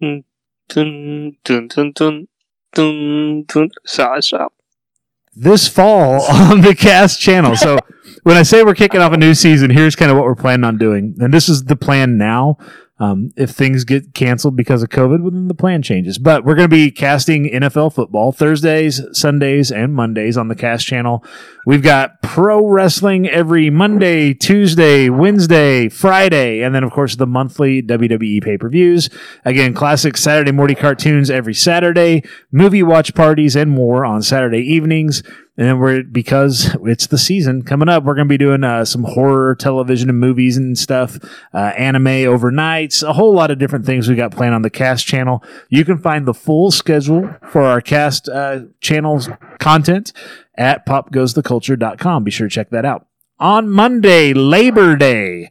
Hmm. 0.00 0.18
Dun, 0.68 1.36
dun, 1.44 1.68
dun, 1.68 1.92
dun, 1.92 2.28
dun, 2.72 3.42
dun. 3.44 3.70
Sorry, 3.84 4.22
sorry. 4.22 4.48
this 5.34 5.68
fall 5.68 6.22
on 6.30 6.62
the 6.62 6.74
cast 6.74 7.20
channel. 7.20 7.54
So 7.56 7.78
when 8.22 8.36
I 8.36 8.42
say 8.42 8.62
we're 8.62 8.74
kicking 8.74 9.00
off 9.00 9.12
a 9.12 9.16
new 9.16 9.34
season, 9.34 9.70
here's 9.70 9.96
kind 9.96 10.10
of 10.10 10.16
what 10.16 10.24
we're 10.24 10.34
planning 10.34 10.64
on 10.64 10.78
doing. 10.78 11.16
And 11.18 11.32
this 11.32 11.48
is 11.48 11.64
the 11.64 11.76
plan 11.76 12.18
now. 12.18 12.58
Um, 13.00 13.30
if 13.34 13.48
things 13.48 13.84
get 13.84 14.12
canceled 14.12 14.56
because 14.56 14.82
of 14.82 14.90
COVID, 14.90 15.22
well, 15.22 15.30
then 15.30 15.48
the 15.48 15.54
plan 15.54 15.80
changes. 15.80 16.18
But 16.18 16.44
we're 16.44 16.54
going 16.54 16.68
to 16.68 16.76
be 16.76 16.90
casting 16.90 17.46
NFL 17.46 17.94
football 17.94 18.30
Thursdays, 18.30 19.00
Sundays, 19.12 19.72
and 19.72 19.94
Mondays 19.94 20.36
on 20.36 20.48
the 20.48 20.54
cast 20.54 20.86
channel. 20.86 21.24
We've 21.64 21.82
got 21.82 22.20
pro 22.20 22.66
wrestling 22.66 23.26
every 23.26 23.70
Monday, 23.70 24.34
Tuesday, 24.34 25.08
Wednesday, 25.08 25.88
Friday, 25.88 26.60
and 26.60 26.74
then, 26.74 26.84
of 26.84 26.92
course, 26.92 27.16
the 27.16 27.26
monthly 27.26 27.82
WWE 27.82 28.44
pay 28.44 28.58
per 28.58 28.68
views. 28.68 29.08
Again, 29.46 29.72
classic 29.72 30.18
Saturday 30.18 30.52
morning 30.52 30.76
cartoons 30.76 31.30
every 31.30 31.54
Saturday, 31.54 32.22
movie 32.52 32.82
watch 32.82 33.14
parties, 33.14 33.56
and 33.56 33.70
more 33.70 34.04
on 34.04 34.20
Saturday 34.20 34.60
evenings. 34.60 35.22
And 35.56 35.80
we're 35.80 36.02
because 36.02 36.74
it's 36.84 37.06
the 37.06 37.18
season 37.18 37.62
coming 37.62 37.88
up, 37.88 38.04
we're 38.04 38.14
going 38.14 38.28
to 38.28 38.32
be 38.32 38.38
doing 38.38 38.64
uh, 38.64 38.84
some 38.84 39.04
horror 39.04 39.54
television 39.54 40.08
and 40.08 40.18
movies 40.18 40.56
and 40.56 40.78
stuff, 40.78 41.18
uh, 41.52 41.72
anime 41.76 42.04
overnights, 42.04 43.06
a 43.06 43.12
whole 43.12 43.34
lot 43.34 43.50
of 43.50 43.58
different 43.58 43.84
things 43.84 44.08
we 44.08 44.14
got 44.14 44.32
planned 44.32 44.54
on 44.54 44.62
the 44.62 44.70
cast 44.70 45.06
channel. 45.06 45.44
You 45.68 45.84
can 45.84 45.98
find 45.98 46.26
the 46.26 46.34
full 46.34 46.70
schedule 46.70 47.34
for 47.50 47.62
our 47.62 47.80
cast 47.80 48.28
uh, 48.28 48.60
channels 48.80 49.28
content 49.58 50.12
at 50.54 50.86
popgoestheculture.com. 50.86 52.24
Be 52.24 52.30
sure 52.30 52.48
to 52.48 52.54
check 52.54 52.70
that 52.70 52.84
out. 52.84 53.06
On 53.38 53.68
Monday, 53.68 54.32
Labor 54.32 54.96
Day, 54.96 55.50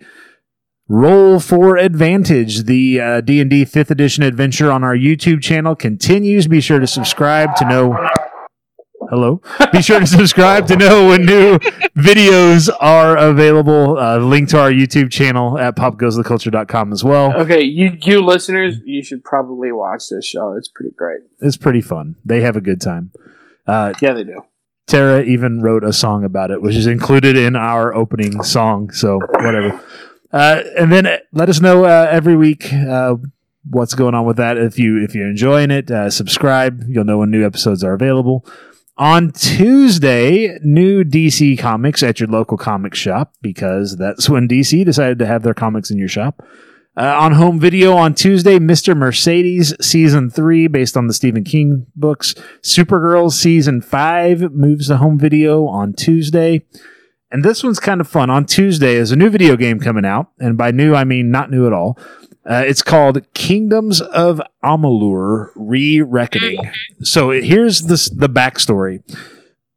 Roll 0.87 1.39
for 1.39 1.77
Advantage, 1.77 2.63
the 2.63 2.99
uh, 2.99 3.21
D&D 3.21 3.65
5th 3.65 3.91
edition 3.91 4.23
adventure 4.23 4.71
on 4.71 4.83
our 4.83 4.95
YouTube 4.95 5.41
channel 5.41 5.75
continues. 5.75 6.47
Be 6.47 6.61
sure 6.61 6.79
to 6.79 6.87
subscribe 6.87 7.55
to 7.57 7.69
know 7.69 8.09
Hello. 9.09 9.41
Be 9.71 9.81
sure 9.81 9.99
to 9.99 10.07
subscribe 10.07 10.67
to 10.67 10.75
know 10.75 11.07
when 11.07 11.25
new 11.25 11.57
videos 11.97 12.69
are 12.79 13.17
available. 13.17 13.97
Uh, 13.97 14.17
link 14.17 14.49
to 14.49 14.59
our 14.59 14.71
YouTube 14.71 15.09
channel 15.11 15.57
at 15.57 15.75
popgoestheculture.com 15.75 16.91
as 16.91 17.03
well. 17.03 17.33
Okay, 17.39 17.63
you 17.63 17.97
you 18.01 18.23
listeners, 18.23 18.75
you 18.85 19.03
should 19.03 19.23
probably 19.23 19.71
watch 19.71 20.09
this 20.09 20.25
show. 20.25 20.53
It's 20.53 20.67
pretty 20.67 20.93
great. 20.95 21.21
It's 21.39 21.57
pretty 21.57 21.81
fun. 21.81 22.15
They 22.25 22.41
have 22.41 22.55
a 22.55 22.61
good 22.61 22.81
time. 22.81 23.11
Uh, 23.65 23.93
Yeah, 24.01 24.13
they 24.13 24.23
do. 24.23 24.41
Tara 24.87 25.21
even 25.23 25.61
wrote 25.61 25.83
a 25.83 25.93
song 25.93 26.23
about 26.23 26.49
it, 26.51 26.61
which 26.61 26.75
is 26.75 26.87
included 26.87 27.37
in 27.37 27.55
our 27.55 27.93
opening 27.93 28.41
song. 28.43 28.89
So 28.91 29.19
whatever. 29.19 29.79
Uh, 30.31 30.61
and 30.77 30.91
then 30.91 31.05
uh, 31.05 31.17
let 31.31 31.47
us 31.49 31.61
know 31.61 31.85
uh, 31.85 32.07
every 32.09 32.35
week 32.35 32.73
uh, 32.73 33.15
what's 33.69 33.93
going 33.95 34.13
on 34.15 34.25
with 34.25 34.37
that. 34.37 34.57
If 34.57 34.77
you 34.79 34.97
if 35.03 35.13
you're 35.15 35.29
enjoying 35.29 35.71
it, 35.71 35.89
uh, 35.91 36.09
subscribe. 36.09 36.83
You'll 36.87 37.05
know 37.05 37.19
when 37.19 37.31
new 37.31 37.45
episodes 37.45 37.83
are 37.83 37.93
available. 37.93 38.45
On 38.99 39.31
Tuesday, 39.31 40.59
new 40.61 41.05
DC 41.05 41.57
comics 41.57 42.03
at 42.03 42.19
your 42.19 42.27
local 42.27 42.57
comic 42.57 42.93
shop 42.93 43.33
because 43.41 43.95
that's 43.95 44.29
when 44.29 44.45
DC 44.45 44.83
decided 44.83 45.17
to 45.19 45.25
have 45.25 45.41
their 45.41 45.53
comics 45.53 45.89
in 45.89 45.97
your 45.97 46.09
shop. 46.09 46.45
Uh, 46.97 47.15
on 47.17 47.31
home 47.31 47.61
video 47.61 47.95
on 47.95 48.13
Tuesday, 48.13 48.59
Mr. 48.59 48.97
Mercedes 48.97 49.73
season 49.79 50.29
three, 50.29 50.67
based 50.67 50.97
on 50.97 51.07
the 51.07 51.13
Stephen 51.13 51.45
King 51.45 51.85
books. 51.95 52.35
Supergirl 52.61 53.31
season 53.31 53.81
five 53.81 54.51
moves 54.51 54.87
to 54.87 54.97
home 54.97 55.17
video 55.17 55.65
on 55.65 55.93
Tuesday. 55.93 56.65
And 57.31 57.45
this 57.45 57.63
one's 57.63 57.79
kind 57.79 58.01
of 58.01 58.07
fun. 58.09 58.29
On 58.29 58.43
Tuesday 58.43 58.95
is 58.95 59.13
a 59.13 59.15
new 59.15 59.29
video 59.29 59.55
game 59.55 59.79
coming 59.79 60.03
out. 60.03 60.31
And 60.39 60.57
by 60.57 60.71
new, 60.71 60.93
I 60.93 61.05
mean 61.05 61.31
not 61.31 61.49
new 61.49 61.65
at 61.65 61.71
all. 61.71 61.97
Uh, 62.49 62.63
it's 62.65 62.81
called 62.81 63.21
Kingdoms 63.35 64.01
of 64.01 64.41
Amalur 64.63 65.51
Re 65.55 66.01
Reckoning. 66.01 66.57
So 67.03 67.29
here's 67.29 67.81
this, 67.83 68.09
the 68.09 68.27
backstory. 68.27 69.03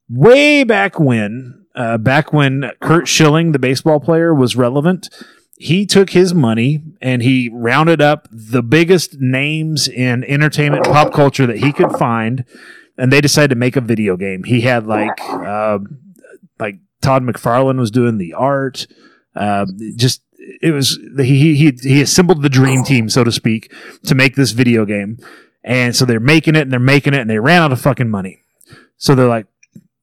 Way 0.08 0.64
back 0.64 0.98
when, 0.98 1.66
uh, 1.74 1.98
back 1.98 2.32
when 2.32 2.70
Curt 2.80 3.06
Schilling, 3.06 3.52
the 3.52 3.58
baseball 3.58 4.00
player, 4.00 4.34
was 4.34 4.56
relevant, 4.56 5.10
he 5.58 5.84
took 5.84 6.10
his 6.10 6.32
money 6.32 6.82
and 7.00 7.22
he 7.22 7.50
rounded 7.52 8.00
up 8.00 8.26
the 8.32 8.62
biggest 8.62 9.20
names 9.20 9.86
in 9.86 10.24
entertainment 10.24 10.84
pop 10.84 11.12
culture 11.12 11.46
that 11.46 11.58
he 11.58 11.72
could 11.72 11.92
find, 11.92 12.44
and 12.96 13.12
they 13.12 13.20
decided 13.20 13.50
to 13.50 13.54
make 13.54 13.76
a 13.76 13.80
video 13.80 14.16
game. 14.16 14.44
He 14.44 14.62
had 14.62 14.86
like 14.86 15.20
uh, 15.20 15.78
like 16.58 16.78
Todd 17.00 17.22
McFarlane 17.22 17.78
was 17.78 17.90
doing 17.90 18.18
the 18.18 18.32
art. 18.34 18.86
Um, 19.36 19.78
just 19.96 20.22
it 20.60 20.73
was 20.73 20.98
he 21.19 21.55
he 21.55 21.73
he 21.81 22.02
assembled 22.02 22.43
the 22.43 22.48
dream 22.48 22.85
team, 22.85 23.09
so 23.09 23.24
to 23.24 23.32
speak, 23.32 23.73
to 24.05 24.14
make 24.14 24.36
this 24.36 24.52
video 24.52 24.85
game. 24.85 25.19
And 25.64 25.94
so 25.94 26.05
they're 26.05 26.20
making 26.20 26.56
it 26.56 26.62
and 26.62 26.73
they're 26.73 26.81
making 26.81 27.14
it 27.14 27.20
and 27.20 27.31
they 27.31 27.39
ran 27.39 27.62
out 27.62 27.73
of 27.73 27.81
fucking 27.81 28.10
money. 28.10 28.40
So 28.97 29.14
they're 29.14 29.28
like, 29.28 29.47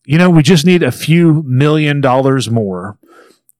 you 0.05 0.17
know, 0.17 0.29
we 0.29 0.41
just 0.41 0.65
need 0.65 0.83
a 0.83 0.91
few 0.91 1.43
million 1.43 2.01
dollars 2.01 2.49
more. 2.49 2.97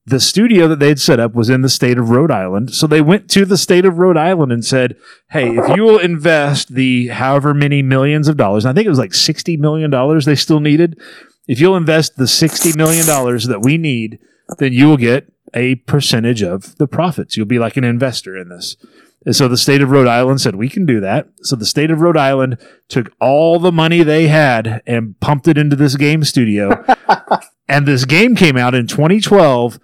The 0.06 0.18
studio 0.18 0.66
that 0.68 0.78
they'd 0.78 0.98
set 0.98 1.20
up 1.20 1.34
was 1.34 1.50
in 1.50 1.60
the 1.60 1.68
state 1.68 1.98
of 1.98 2.10
Rhode 2.10 2.30
Island. 2.30 2.74
So 2.74 2.86
they 2.86 3.02
went 3.02 3.30
to 3.30 3.44
the 3.44 3.58
state 3.58 3.84
of 3.84 3.98
Rhode 3.98 4.16
Island 4.16 4.50
and 4.50 4.64
said, 4.64 4.96
hey, 5.30 5.56
if 5.56 5.76
you 5.76 5.82
will 5.82 5.98
invest 5.98 6.74
the 6.74 7.08
however 7.08 7.54
many 7.54 7.82
millions 7.82 8.26
of 8.26 8.36
dollars, 8.36 8.64
I 8.64 8.72
think 8.72 8.86
it 8.86 8.90
was 8.90 8.98
like 8.98 9.12
$60 9.12 9.58
million 9.58 9.90
they 10.24 10.34
still 10.34 10.60
needed. 10.60 10.98
If 11.46 11.60
you'll 11.60 11.76
invest 11.76 12.16
the 12.16 12.24
$60 12.24 12.76
million 12.76 13.06
that 13.06 13.60
we 13.62 13.76
need, 13.76 14.18
then 14.58 14.72
you 14.72 14.88
will 14.88 14.96
get 14.96 15.30
a 15.54 15.76
percentage 15.76 16.42
of 16.42 16.76
the 16.76 16.86
profits. 16.86 17.36
You'll 17.36 17.46
be 17.46 17.58
like 17.58 17.76
an 17.76 17.84
investor 17.84 18.36
in 18.36 18.48
this. 18.48 18.76
And 19.26 19.36
so 19.36 19.48
the 19.48 19.58
state 19.58 19.82
of 19.82 19.90
Rhode 19.90 20.06
Island 20.06 20.40
said, 20.40 20.56
we 20.56 20.68
can 20.68 20.86
do 20.86 21.00
that. 21.00 21.28
So 21.42 21.54
the 21.54 21.66
state 21.66 21.90
of 21.90 22.00
Rhode 22.00 22.16
Island 22.16 22.56
took 22.88 23.12
all 23.20 23.58
the 23.58 23.72
money 23.72 24.02
they 24.02 24.28
had 24.28 24.82
and 24.86 25.18
pumped 25.20 25.46
it 25.46 25.58
into 25.58 25.76
this 25.76 25.96
game 25.96 26.24
studio. 26.24 26.84
and 27.68 27.86
this 27.86 28.06
game 28.06 28.34
came 28.34 28.56
out 28.56 28.74
in 28.74 28.86
2012 28.86 29.78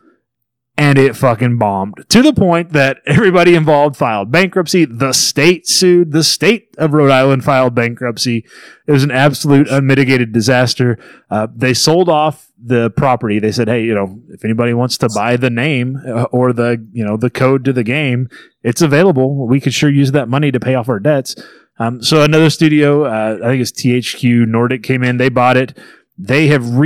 and 0.79 0.99
it 0.99 1.17
fucking 1.17 1.57
bombed 1.57 2.05
to 2.09 2.23
the 2.23 2.33
point 2.33 2.73
that 2.73 2.99
everybody 3.07 3.55
involved 3.55 3.97
filed 3.97 4.31
bankruptcy. 4.31 4.85
The 4.85 5.13
state 5.13 5.67
sued. 5.67 6.13
The 6.13 6.25
state 6.25 6.75
of 6.79 6.93
Rhode 6.93 7.11
Island 7.11 7.45
filed 7.45 7.75
bankruptcy. 7.75 8.45
It 8.87 8.93
was 8.93 9.03
an 9.03 9.11
absolute 9.11 9.69
unmitigated 9.69 10.33
disaster. 10.33 10.99
Uh, 11.31 11.49
they 11.55 11.75
sold 11.75 12.09
off 12.09 12.51
the 12.63 12.91
property. 12.91 13.39
They 13.39 13.53
said, 13.53 13.69
"Hey, 13.69 13.85
you 13.85 13.95
know, 13.95 14.21
if 14.29 14.45
anybody 14.45 14.75
wants 14.75 14.99
to 14.99 15.09
buy 15.15 15.37
the 15.37 15.51
name 15.51 16.01
uh, 16.07 16.25
or 16.25 16.53
the 16.53 16.87
you 16.93 17.05
know 17.05 17.17
the 17.17 17.31
code 17.31 17.65
to 17.65 17.73
the 17.73 17.85
game, 17.85 18.29
it's 18.63 18.83
available. 18.83 19.47
We 19.47 19.61
could 19.61 19.75
sure 19.75 19.91
use 19.91 20.13
that 20.13 20.29
money 20.29 20.51
to 20.53 20.61
pay 20.61 20.75
off 20.75 20.89
our 20.89 21.01
debts." 21.01 21.37
Um, 21.79 22.03
so 22.03 22.23
another 22.23 22.49
studio, 22.49 23.05
uh, 23.05 23.39
I 23.43 23.49
think 23.49 23.61
it's 23.61 23.73
THQ 23.73 24.47
Nordic, 24.47 24.83
came 24.83 25.03
in. 25.03 25.19
They 25.19 25.29
bought 25.29 25.57
it. 25.57 25.77
They 26.17 26.47
have 26.47 26.77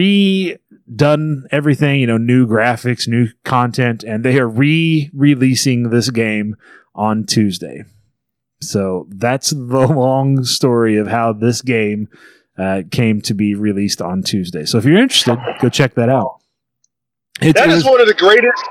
redone 0.90 1.42
everything. 1.50 2.00
You 2.00 2.06
know, 2.06 2.18
new 2.18 2.46
graphics, 2.46 3.08
new 3.08 3.28
content, 3.44 4.02
and 4.04 4.24
they 4.24 4.38
are 4.38 4.48
re-releasing 4.48 5.90
this 5.90 6.10
game 6.10 6.56
on 6.94 7.24
Tuesday. 7.24 7.84
So 8.62 9.06
that's 9.10 9.50
the 9.50 9.56
long 9.86 10.44
story 10.44 10.96
of 10.96 11.06
how 11.06 11.32
this 11.32 11.62
game 11.62 12.08
uh, 12.58 12.82
came 12.90 13.20
to 13.22 13.34
be 13.34 13.54
released 13.54 14.02
on 14.02 14.22
Tuesday. 14.22 14.64
So 14.66 14.78
if 14.78 14.84
you're 14.84 14.98
interested, 14.98 15.38
go 15.60 15.68
check 15.68 15.94
that 15.94 16.08
out. 16.08 16.40
It, 17.40 17.54
That 17.54 17.70
it 17.70 17.72
is 17.72 17.84
was, 17.84 17.92
one 17.92 18.00
of 18.02 18.06
the 18.06 18.14
greatest 18.14 18.62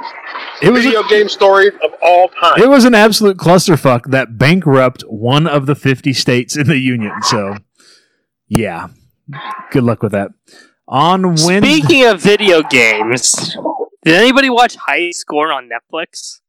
it 0.61 0.69
was 0.69 0.83
video 0.83 1.01
game 1.07 1.27
stories 1.27 1.73
of 1.83 1.91
all 2.03 2.27
time. 2.27 2.61
it 2.61 2.69
was 2.69 2.85
an 2.85 2.93
absolute 2.93 3.37
clusterfuck 3.37 4.11
that 4.11 4.37
bankrupt 4.37 5.01
one 5.07 5.47
of 5.47 5.65
the 5.65 5.73
50 5.73 6.13
states 6.13 6.55
in 6.55 6.67
the 6.67 6.77
union. 6.77 7.13
So 7.23 7.55
yeah, 8.47 8.89
good 9.71 9.83
luck 9.83 10.03
with 10.03 10.11
that. 10.11 10.31
On 10.91 11.21
Wednesday, 11.35 11.59
Speaking 11.81 12.05
of 12.07 12.19
video 12.19 12.63
games, 12.63 13.55
did 14.03 14.15
anybody 14.15 14.49
watch 14.49 14.75
High 14.75 15.11
Score 15.11 15.51
on 15.51 15.69
Netflix? 15.69 16.39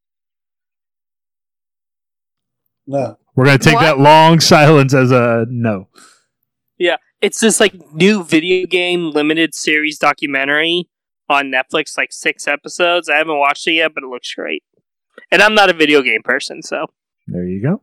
No. 2.86 3.18
we're 3.36 3.44
gonna 3.44 3.58
take 3.58 3.74
What? 3.74 3.82
that 3.82 3.98
long 3.98 4.40
silence 4.40 4.94
as 4.94 5.10
a 5.12 5.44
no. 5.50 5.88
Yeah, 6.78 6.96
it's 7.20 7.38
this 7.40 7.60
like 7.60 7.74
new 7.92 8.24
video 8.24 8.66
game 8.66 9.10
limited 9.10 9.54
series 9.54 9.98
documentary 9.98 10.88
on 11.28 11.52
Netflix, 11.52 11.96
like 11.98 12.10
six 12.12 12.48
episodes. 12.48 13.08
I 13.10 13.16
haven't 13.16 13.38
watched 13.38 13.68
it 13.68 13.72
yet, 13.72 13.92
but 13.94 14.02
it 14.02 14.06
looks 14.08 14.32
great. 14.34 14.62
And 15.30 15.42
I'm 15.42 15.54
not 15.54 15.68
a 15.68 15.74
video 15.74 16.00
game 16.00 16.22
person, 16.24 16.62
so 16.62 16.86
There 17.26 17.44
you 17.44 17.62
go. 17.62 17.82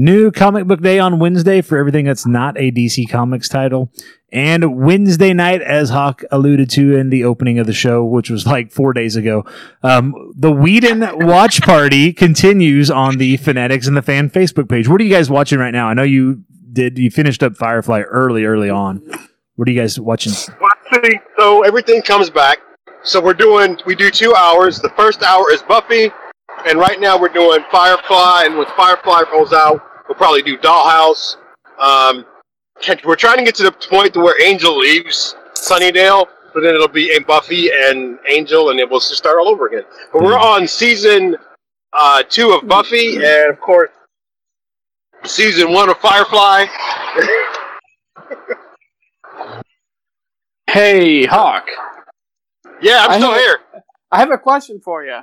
New 0.00 0.30
comic 0.30 0.68
book 0.68 0.80
day 0.80 1.00
on 1.00 1.18
Wednesday 1.18 1.60
for 1.60 1.76
everything 1.76 2.04
that's 2.04 2.24
not 2.24 2.56
a 2.56 2.70
DC 2.70 3.10
Comics 3.10 3.48
title. 3.48 3.90
And 4.30 4.78
Wednesday 4.78 5.32
night, 5.32 5.60
as 5.60 5.90
Hawk 5.90 6.22
alluded 6.30 6.70
to 6.70 6.96
in 6.96 7.10
the 7.10 7.24
opening 7.24 7.58
of 7.58 7.66
the 7.66 7.72
show, 7.72 8.04
which 8.04 8.30
was 8.30 8.46
like 8.46 8.70
four 8.70 8.92
days 8.92 9.16
ago, 9.16 9.44
um, 9.82 10.14
the 10.36 10.52
Whedon 10.52 11.26
watch 11.26 11.62
party 11.62 12.12
continues 12.24 12.92
on 12.92 13.18
the 13.18 13.38
Fanatics 13.38 13.88
and 13.88 13.96
the 13.96 14.02
Fan 14.02 14.30
Facebook 14.30 14.68
page. 14.68 14.86
What 14.86 15.00
are 15.00 15.04
you 15.04 15.12
guys 15.12 15.28
watching 15.30 15.58
right 15.58 15.72
now? 15.72 15.88
I 15.88 15.94
know 15.94 16.04
you 16.04 16.44
did, 16.72 16.96
you 16.96 17.10
finished 17.10 17.42
up 17.42 17.56
Firefly 17.56 18.02
early, 18.02 18.44
early 18.44 18.70
on. 18.70 19.02
What 19.56 19.66
are 19.66 19.72
you 19.72 19.80
guys 19.80 19.98
watching? 19.98 20.30
See, 20.30 21.18
so 21.36 21.64
everything 21.64 22.02
comes 22.02 22.30
back. 22.30 22.58
So 23.02 23.20
we're 23.20 23.34
doing, 23.34 23.76
we 23.84 23.96
do 23.96 24.12
two 24.12 24.32
hours. 24.36 24.80
The 24.80 24.90
first 24.90 25.24
hour 25.24 25.50
is 25.50 25.60
Buffy, 25.62 26.12
and 26.68 26.78
right 26.78 27.00
now 27.00 27.18
we're 27.18 27.28
doing 27.28 27.60
Firefly. 27.70 28.42
And 28.44 28.58
when 28.58 28.66
Firefly 28.76 29.22
rolls 29.32 29.52
out, 29.52 29.82
we'll 30.08 30.16
probably 30.16 30.42
do 30.42 30.58
Dollhouse. 30.58 31.36
Um, 31.78 32.26
we're 33.04 33.16
trying 33.16 33.38
to 33.38 33.44
get 33.44 33.54
to 33.56 33.62
the 33.64 33.72
point 33.72 34.14
to 34.14 34.20
where 34.20 34.40
Angel 34.42 34.76
leaves 34.76 35.34
Sunnydale, 35.54 36.26
but 36.54 36.60
then 36.60 36.74
it'll 36.74 36.88
be 36.88 37.14
in 37.14 37.22
Buffy 37.24 37.70
and 37.72 38.18
Angel, 38.28 38.70
and 38.70 38.78
it 38.78 38.88
will 38.88 39.00
just 39.00 39.16
start 39.16 39.38
all 39.38 39.48
over 39.48 39.66
again. 39.66 39.84
But 40.12 40.22
we're 40.22 40.38
on 40.38 40.68
season 40.68 41.36
uh, 41.92 42.22
two 42.28 42.52
of 42.52 42.68
Buffy, 42.68 43.16
and 43.16 43.50
of 43.50 43.60
course, 43.60 43.90
season 45.24 45.72
one 45.72 45.88
of 45.88 45.98
Firefly. 45.98 46.66
Hey, 50.70 51.24
Hawk. 51.24 51.66
Yeah, 52.82 53.06
I'm 53.06 53.10
I 53.12 53.16
still 53.16 53.34
here. 53.34 53.60
I 54.12 54.18
have 54.18 54.30
a 54.30 54.38
question 54.38 54.80
for 54.80 55.02
you. 55.02 55.20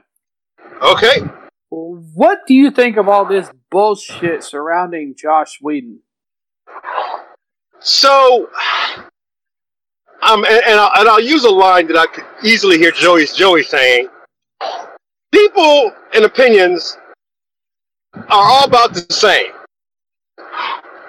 Okay. 0.81 1.21
What 1.69 2.45
do 2.47 2.53
you 2.53 2.71
think 2.71 2.97
of 2.97 3.07
all 3.07 3.25
this 3.25 3.49
bullshit 3.71 4.43
surrounding 4.43 5.15
Joss 5.15 5.57
Whedon? 5.61 5.99
So, 7.79 8.49
um, 10.21 10.43
and, 10.45 10.63
and, 10.65 10.79
I'll, 10.79 10.91
and 10.99 11.09
I'll 11.09 11.21
use 11.21 11.43
a 11.43 11.49
line 11.49 11.87
that 11.87 11.97
I 11.97 12.07
could 12.07 12.25
easily 12.43 12.77
hear 12.77 12.91
Joey 12.91 13.25
Joey 13.25 13.63
saying: 13.63 14.09
"People 15.31 15.91
and 16.13 16.25
opinions 16.25 16.97
are 18.15 18.23
all 18.29 18.65
about 18.65 18.93
the 18.93 19.05
same. 19.13 19.51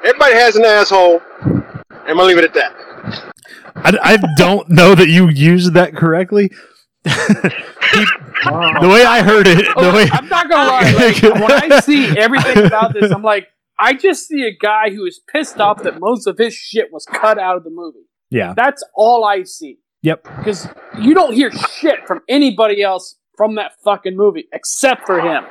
Everybody 0.04 0.34
has 0.34 0.56
an 0.56 0.64
asshole." 0.64 1.22
And 2.06 2.12
I'm 2.12 2.16
gonna 2.16 2.28
leave 2.28 2.38
it 2.38 2.44
at 2.44 2.54
that. 2.54 3.32
I, 3.76 3.98
I 4.02 4.18
don't 4.36 4.68
know 4.68 4.94
that 4.94 5.08
you 5.08 5.28
used 5.28 5.74
that 5.74 5.96
correctly. 5.96 6.50
the 7.92 8.88
way 8.88 9.04
I 9.04 9.22
heard 9.22 9.46
it, 9.46 9.56
the 9.58 9.72
oh, 9.76 9.94
way 9.94 10.08
I'm 10.12 10.28
not 10.28 10.48
gonna 10.48 10.70
lie. 10.70 10.92
Like, 10.92 11.22
when 11.22 11.72
I 11.72 11.80
see 11.80 12.16
everything 12.18 12.64
about 12.64 12.92
this, 12.94 13.10
I'm 13.10 13.22
like, 13.22 13.48
I 13.78 13.94
just 13.94 14.26
see 14.28 14.42
a 14.46 14.56
guy 14.56 14.90
who 14.90 15.04
is 15.04 15.20
pissed 15.32 15.60
off 15.60 15.82
that 15.82 16.00
most 16.00 16.26
of 16.26 16.38
his 16.38 16.54
shit 16.54 16.92
was 16.92 17.04
cut 17.04 17.38
out 17.38 17.56
of 17.56 17.64
the 17.64 17.70
movie. 17.70 18.06
yeah, 18.30 18.54
That's 18.56 18.82
all 18.94 19.24
I 19.24 19.42
see. 19.42 19.78
yep. 20.02 20.22
Because 20.38 20.68
you 20.98 21.14
don't 21.14 21.34
hear 21.34 21.50
shit 21.50 22.06
from 22.06 22.20
anybody 22.28 22.82
else 22.82 23.16
from 23.36 23.56
that 23.56 23.72
fucking 23.84 24.16
movie 24.16 24.48
except 24.52 25.06
for 25.06 25.20
him. 25.20 25.44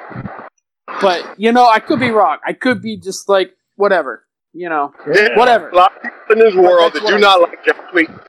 But 1.01 1.39
you 1.39 1.51
know, 1.51 1.67
I 1.67 1.79
could 1.79 1.99
be 1.99 2.09
wrong. 2.11 2.37
I 2.45 2.53
could 2.53 2.81
be 2.81 2.97
just 2.97 3.29
like 3.29 3.51
whatever. 3.75 4.25
You 4.53 4.69
know, 4.69 4.93
There 5.05 5.35
whatever. 5.35 5.69
A 5.69 5.75
lot 5.75 5.91
of 5.97 6.01
people 6.03 6.17
in 6.31 6.39
this 6.39 6.55
world 6.55 6.93
that's 6.93 7.01
that 7.03 7.07
do 7.07 7.13
what 7.15 7.21
not 7.21 7.41
like 7.41 7.65
Joss 7.65 7.93
Whedon. 7.93 8.19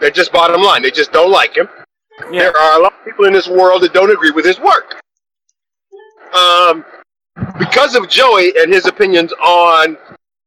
They're 0.00 0.10
just 0.10 0.32
bottom 0.32 0.62
line. 0.62 0.82
They 0.82 0.90
just 0.90 1.12
don't 1.12 1.30
like 1.30 1.54
him. 1.56 1.68
Yeah. 2.30 2.40
There 2.40 2.56
are 2.56 2.78
a 2.78 2.82
lot 2.82 2.92
of 2.92 3.04
people 3.04 3.24
in 3.24 3.32
this 3.32 3.48
world 3.48 3.82
that 3.82 3.92
don't 3.92 4.10
agree 4.10 4.30
with 4.30 4.44
his 4.44 4.58
work. 4.60 5.00
Um, 6.34 6.84
because 7.58 7.94
of 7.94 8.08
Joey 8.08 8.52
and 8.58 8.72
his 8.72 8.86
opinions 8.86 9.32
on 9.32 9.96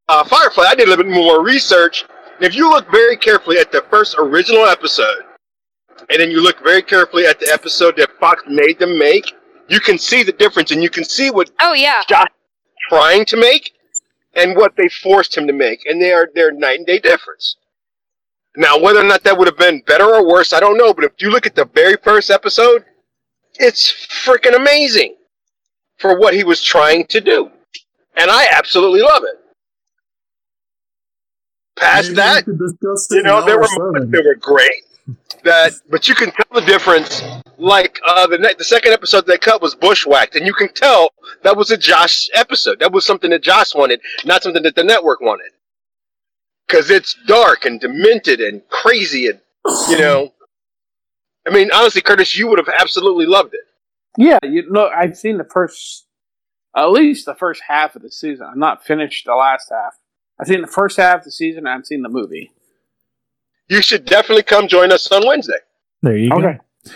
uh, 0.09 0.23
Firefly, 0.23 0.65
I 0.65 0.75
did 0.75 0.87
a 0.87 0.89
little 0.89 1.05
bit 1.05 1.13
more 1.13 1.43
research. 1.43 2.05
And 2.37 2.45
if 2.45 2.55
you 2.55 2.69
look 2.69 2.89
very 2.91 3.17
carefully 3.17 3.57
at 3.57 3.71
the 3.71 3.83
first 3.89 4.15
original 4.17 4.65
episode, 4.65 5.23
and 6.09 6.21
then 6.21 6.31
you 6.31 6.41
look 6.41 6.63
very 6.63 6.81
carefully 6.81 7.25
at 7.25 7.39
the 7.39 7.49
episode 7.51 7.97
that 7.97 8.09
Fox 8.19 8.43
made 8.47 8.79
them 8.79 8.97
make, 8.97 9.33
you 9.67 9.79
can 9.79 9.97
see 9.97 10.23
the 10.23 10.31
difference, 10.31 10.71
and 10.71 10.81
you 10.81 10.89
can 10.89 11.03
see 11.03 11.29
what 11.31 11.51
Oh 11.59 11.73
yeah. 11.73 12.01
Joss 12.07 12.27
trying 12.89 13.25
to 13.25 13.37
make 13.37 13.71
and 14.33 14.55
what 14.55 14.75
they 14.77 14.87
forced 14.87 15.35
him 15.35 15.47
to 15.47 15.53
make, 15.53 15.85
and 15.85 16.01
they 16.01 16.13
are 16.13 16.29
they're 16.33 16.51
night 16.51 16.77
and 16.77 16.87
day 16.87 16.99
difference. 16.99 17.57
Now, 18.57 18.79
whether 18.79 18.99
or 18.99 19.03
not 19.03 19.23
that 19.23 19.37
would 19.37 19.47
have 19.47 19.57
been 19.57 19.81
better 19.85 20.03
or 20.03 20.27
worse, 20.27 20.51
I 20.51 20.59
don't 20.59 20.79
know. 20.79 20.91
But 20.91 21.05
if 21.05 21.11
you 21.19 21.29
look 21.29 21.45
at 21.45 21.53
the 21.53 21.65
very 21.65 21.95
first 22.03 22.31
episode, 22.31 22.83
it's 23.59 24.07
freaking 24.25 24.55
amazing 24.55 25.15
for 25.99 26.19
what 26.19 26.33
he 26.33 26.43
was 26.43 26.61
trying 26.61 27.05
to 27.07 27.21
do, 27.21 27.51
and 28.15 28.31
I 28.31 28.47
absolutely 28.51 29.01
love 29.01 29.23
it. 29.23 29.35
Past 31.75 32.07
Maybe 32.07 32.15
that, 32.15 32.47
we 32.47 32.53
could 32.53 32.59
discuss 32.59 33.11
it 33.11 33.15
you 33.17 33.23
know, 33.23 33.45
there 33.45 33.59
were 33.59 33.67
seven. 33.67 34.09
that 34.09 34.25
were 34.25 34.35
great. 34.35 34.83
That, 35.43 35.73
but 35.91 36.07
you 36.07 36.15
can 36.15 36.31
tell 36.31 36.59
the 36.59 36.65
difference. 36.65 37.21
Like 37.59 37.99
uh, 38.07 38.25
the 38.27 38.39
ne- 38.39 38.55
the 38.55 38.63
second 38.63 38.91
episode 38.91 39.25
they 39.27 39.37
cut 39.37 39.61
was 39.61 39.75
bushwhacked, 39.75 40.35
and 40.35 40.45
you 40.47 40.53
can 40.53 40.73
tell 40.73 41.13
that 41.43 41.55
was 41.55 41.69
a 41.69 41.77
Joss 41.77 42.29
episode. 42.33 42.79
That 42.79 42.91
was 42.91 43.05
something 43.05 43.29
that 43.29 43.43
Joss 43.43 43.75
wanted, 43.75 44.01
not 44.25 44.41
something 44.41 44.63
that 44.63 44.75
the 44.75 44.83
network 44.83 45.21
wanted. 45.21 45.51
Because 46.67 46.89
it's 46.89 47.15
dark 47.27 47.65
and 47.65 47.79
demented 47.79 48.41
and 48.41 48.61
crazy, 48.69 49.27
and 49.27 49.39
you 49.89 49.97
know, 49.99 50.33
I 51.47 51.51
mean, 51.53 51.69
honestly, 51.73 52.01
Curtis, 52.01 52.37
you 52.37 52.47
would 52.47 52.59
have 52.59 52.69
absolutely 52.69 53.25
loved 53.25 53.53
it. 53.53 53.61
Yeah, 54.17 54.39
you 54.43 54.63
look. 54.69 54.91
I've 54.93 55.17
seen 55.17 55.37
the 55.37 55.45
first, 55.45 56.07
at 56.75 56.87
least 56.91 57.25
the 57.25 57.35
first 57.35 57.61
half 57.67 57.95
of 57.95 58.01
the 58.01 58.11
season. 58.11 58.47
I'm 58.51 58.59
not 58.59 58.85
finished 58.85 59.25
the 59.25 59.35
last 59.35 59.69
half. 59.71 59.93
I've 60.39 60.47
seen 60.47 60.61
the 60.61 60.67
first 60.67 60.97
half 60.97 61.19
of 61.19 61.23
the 61.25 61.31
season. 61.31 61.59
and 61.67 61.69
I've 61.69 61.85
seen 61.85 62.01
the 62.01 62.09
movie. 62.09 62.51
You 63.69 63.81
should 63.81 64.05
definitely 64.05 64.43
come 64.43 64.67
join 64.67 64.91
us 64.91 65.11
on 65.11 65.25
Wednesday. 65.25 65.57
There 66.01 66.17
you 66.17 66.31
Okay. 66.33 66.57
go. 66.57 66.91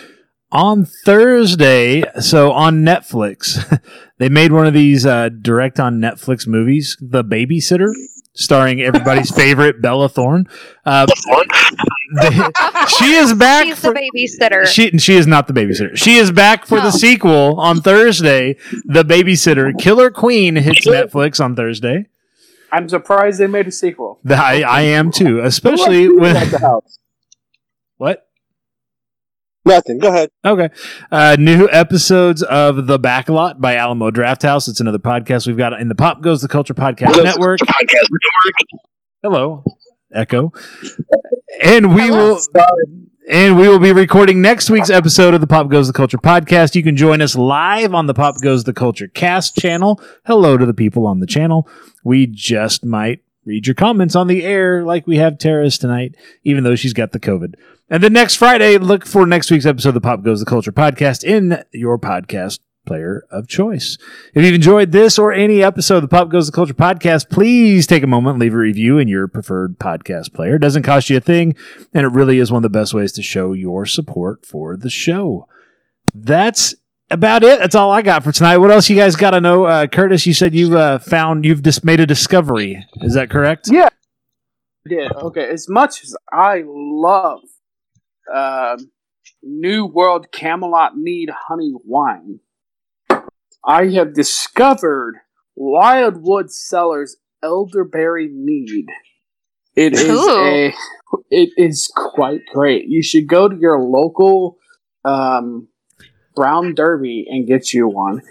On 0.52 0.84
Thursday, 0.84 2.02
so 2.20 2.52
on 2.52 2.82
Netflix, 2.84 3.80
they 4.18 4.28
made 4.28 4.52
one 4.52 4.66
of 4.66 4.74
these 4.74 5.06
uh, 5.06 5.30
direct 5.30 5.80
on 5.80 5.98
Netflix 5.98 6.46
movies, 6.46 6.96
The 7.00 7.24
Babysitter, 7.24 7.90
starring 8.34 8.80
everybody's 8.80 9.30
favorite 9.34 9.80
Bella 9.82 10.08
Thorne. 10.08 10.46
Uh, 10.84 11.06
they- 12.20 12.40
she 12.98 13.12
is 13.14 13.34
back. 13.34 13.66
She's 13.66 13.80
the 13.82 13.90
babysitter. 13.90 14.66
She 14.66 14.98
she 14.98 15.14
is 15.14 15.26
not 15.26 15.46
the 15.46 15.52
babysitter. 15.52 15.96
She 15.96 16.16
is 16.16 16.30
back 16.32 16.66
for 16.66 16.80
the 16.80 16.90
sequel 16.90 17.60
on 17.60 17.80
Thursday. 17.80 18.56
The 18.84 19.04
Babysitter, 19.04 19.78
Killer 19.78 20.10
Queen 20.10 20.56
hits 20.56 20.86
Netflix 20.86 21.42
on 21.42 21.54
Thursday. 21.56 22.06
I'm 22.72 22.88
surprised 22.88 23.38
they 23.38 23.46
made 23.46 23.66
a 23.66 23.70
sequel. 23.72 24.18
The- 24.24 24.36
I, 24.36 24.60
I 24.62 24.80
am 24.82 25.10
too, 25.10 25.40
especially 25.40 26.04
Who 26.04 26.20
when 26.20 26.36
at 26.36 26.50
the 26.50 26.58
house? 26.58 26.98
what 27.98 28.26
Nothing. 29.64 29.98
Go 29.98 30.08
ahead. 30.08 30.30
Okay. 30.44 30.68
Uh, 31.10 31.36
new 31.38 31.68
episodes 31.70 32.42
of 32.42 32.86
The 32.86 32.98
Backlot 32.98 33.60
by 33.60 33.76
Alamo 33.76 34.10
Drafthouse. 34.10 34.68
It's 34.68 34.80
another 34.80 34.98
podcast 34.98 35.46
we've 35.46 35.56
got 35.56 35.72
in 35.80 35.88
the 35.88 35.94
Pop 35.94 36.20
Goes 36.20 36.42
the 36.42 36.48
Culture 36.48 36.74
Podcast 36.74 37.22
Network. 37.22 37.60
Hello, 39.22 39.62
Echo. 40.12 40.52
And 41.62 41.94
we 41.94 42.10
will 42.10 42.40
and 43.28 43.56
we 43.56 43.68
will 43.68 43.78
be 43.78 43.92
recording 43.92 44.42
next 44.42 44.68
week's 44.68 44.90
episode 44.90 45.32
of 45.32 45.40
the 45.40 45.46
Pop 45.46 45.68
Goes 45.68 45.86
the 45.86 45.92
Culture 45.92 46.18
podcast. 46.18 46.74
You 46.74 46.82
can 46.82 46.96
join 46.96 47.22
us 47.22 47.36
live 47.36 47.94
on 47.94 48.06
the 48.06 48.14
Pop 48.14 48.40
Goes 48.42 48.64
the 48.64 48.72
Culture 48.72 49.06
cast 49.06 49.56
channel. 49.56 50.02
Hello 50.26 50.56
to 50.56 50.66
the 50.66 50.74
people 50.74 51.06
on 51.06 51.20
the 51.20 51.26
channel. 51.26 51.68
We 52.02 52.26
just 52.26 52.84
might 52.84 53.20
read 53.44 53.66
your 53.66 53.74
comments 53.74 54.14
on 54.14 54.26
the 54.26 54.44
air 54.44 54.84
like 54.84 55.06
we 55.06 55.16
have 55.18 55.38
Terrace 55.38 55.78
tonight, 55.78 56.14
even 56.44 56.64
though 56.64 56.76
she's 56.76 56.92
got 56.92 57.12
the 57.12 57.20
COVID. 57.20 57.54
And 57.88 58.02
then 58.02 58.12
next 58.12 58.36
Friday, 58.36 58.78
look 58.78 59.04
for 59.04 59.26
next 59.26 59.50
week's 59.50 59.66
episode 59.66 59.90
of 59.90 59.94
the 59.94 60.00
Pop 60.00 60.22
Goes 60.22 60.40
the 60.40 60.46
Culture 60.46 60.72
podcast 60.72 61.24
in 61.24 61.62
your 61.72 61.98
podcast 61.98 62.60
player 62.86 63.24
of 63.30 63.46
choice. 63.46 63.98
If 64.34 64.44
you've 64.44 64.54
enjoyed 64.54 64.92
this 64.92 65.18
or 65.18 65.32
any 65.32 65.62
episode 65.62 65.96
of 65.96 66.02
the 66.02 66.08
Pop 66.08 66.30
Goes 66.30 66.46
the 66.46 66.52
Culture 66.52 66.74
podcast, 66.74 67.30
please 67.30 67.86
take 67.86 68.02
a 68.02 68.08
moment 68.08 68.38
leave 68.38 68.54
a 68.54 68.58
review 68.58 68.98
in 68.98 69.08
your 69.08 69.28
preferred 69.28 69.78
podcast 69.78 70.32
player. 70.32 70.56
It 70.56 70.60
doesn't 70.62 70.82
cost 70.82 71.10
you 71.10 71.16
a 71.16 71.20
thing, 71.20 71.54
and 71.92 72.04
it 72.04 72.12
really 72.12 72.38
is 72.38 72.50
one 72.50 72.64
of 72.64 72.72
the 72.72 72.78
best 72.78 72.94
ways 72.94 73.12
to 73.12 73.22
show 73.22 73.52
your 73.52 73.86
support 73.86 74.44
for 74.46 74.76
the 74.76 74.90
show. 74.90 75.46
That's 76.14 76.74
about 77.12 77.44
it. 77.44 77.58
That's 77.60 77.74
all 77.74 77.92
I 77.92 78.02
got 78.02 78.24
for 78.24 78.32
tonight. 78.32 78.58
What 78.58 78.70
else 78.70 78.88
you 78.88 78.96
guys 78.96 79.14
got 79.16 79.30
to 79.30 79.40
know? 79.40 79.64
Uh, 79.64 79.86
Curtis, 79.86 80.26
you 80.26 80.34
said 80.34 80.54
you've 80.54 80.74
uh, 80.74 80.98
found, 80.98 81.44
you've 81.44 81.62
just 81.62 81.84
made 81.84 82.00
a 82.00 82.06
discovery. 82.06 82.84
Is 83.02 83.14
that 83.14 83.30
correct? 83.30 83.68
Yeah. 83.70 83.88
I 84.86 84.88
did. 84.88 85.12
Okay. 85.12 85.48
As 85.48 85.68
much 85.68 86.02
as 86.02 86.16
I 86.32 86.62
love 86.66 87.40
um 88.32 88.90
New 89.42 89.86
World 89.86 90.26
Camelot 90.32 90.96
Mead 90.96 91.30
Honey 91.48 91.72
Wine, 91.84 92.40
I 93.64 93.86
have 93.88 94.14
discovered 94.14 95.16
Wildwood 95.54 96.50
Cellars 96.50 97.16
Elderberry 97.42 98.28
Mead. 98.28 98.86
It 99.74 99.94
is 99.94 100.08
Ooh. 100.08 100.30
a 100.30 100.72
it 101.30 101.50
is 101.56 101.90
quite 101.94 102.40
great. 102.52 102.84
You 102.88 103.02
should 103.02 103.26
go 103.26 103.48
to 103.48 103.56
your 103.56 103.80
local 103.80 104.58
um, 105.04 105.68
Brown 106.34 106.74
Derby 106.74 107.26
and 107.28 107.46
get 107.46 107.72
you 107.72 107.88
one. 107.88 108.22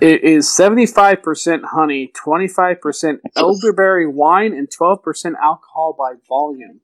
It 0.00 0.22
is 0.24 0.46
75% 0.46 1.64
honey, 1.64 2.12
25% 2.14 3.18
elderberry 3.34 4.06
wine, 4.06 4.52
and 4.52 4.68
12% 4.68 5.34
alcohol 5.42 5.96
by 5.98 6.14
volume. 6.28 6.80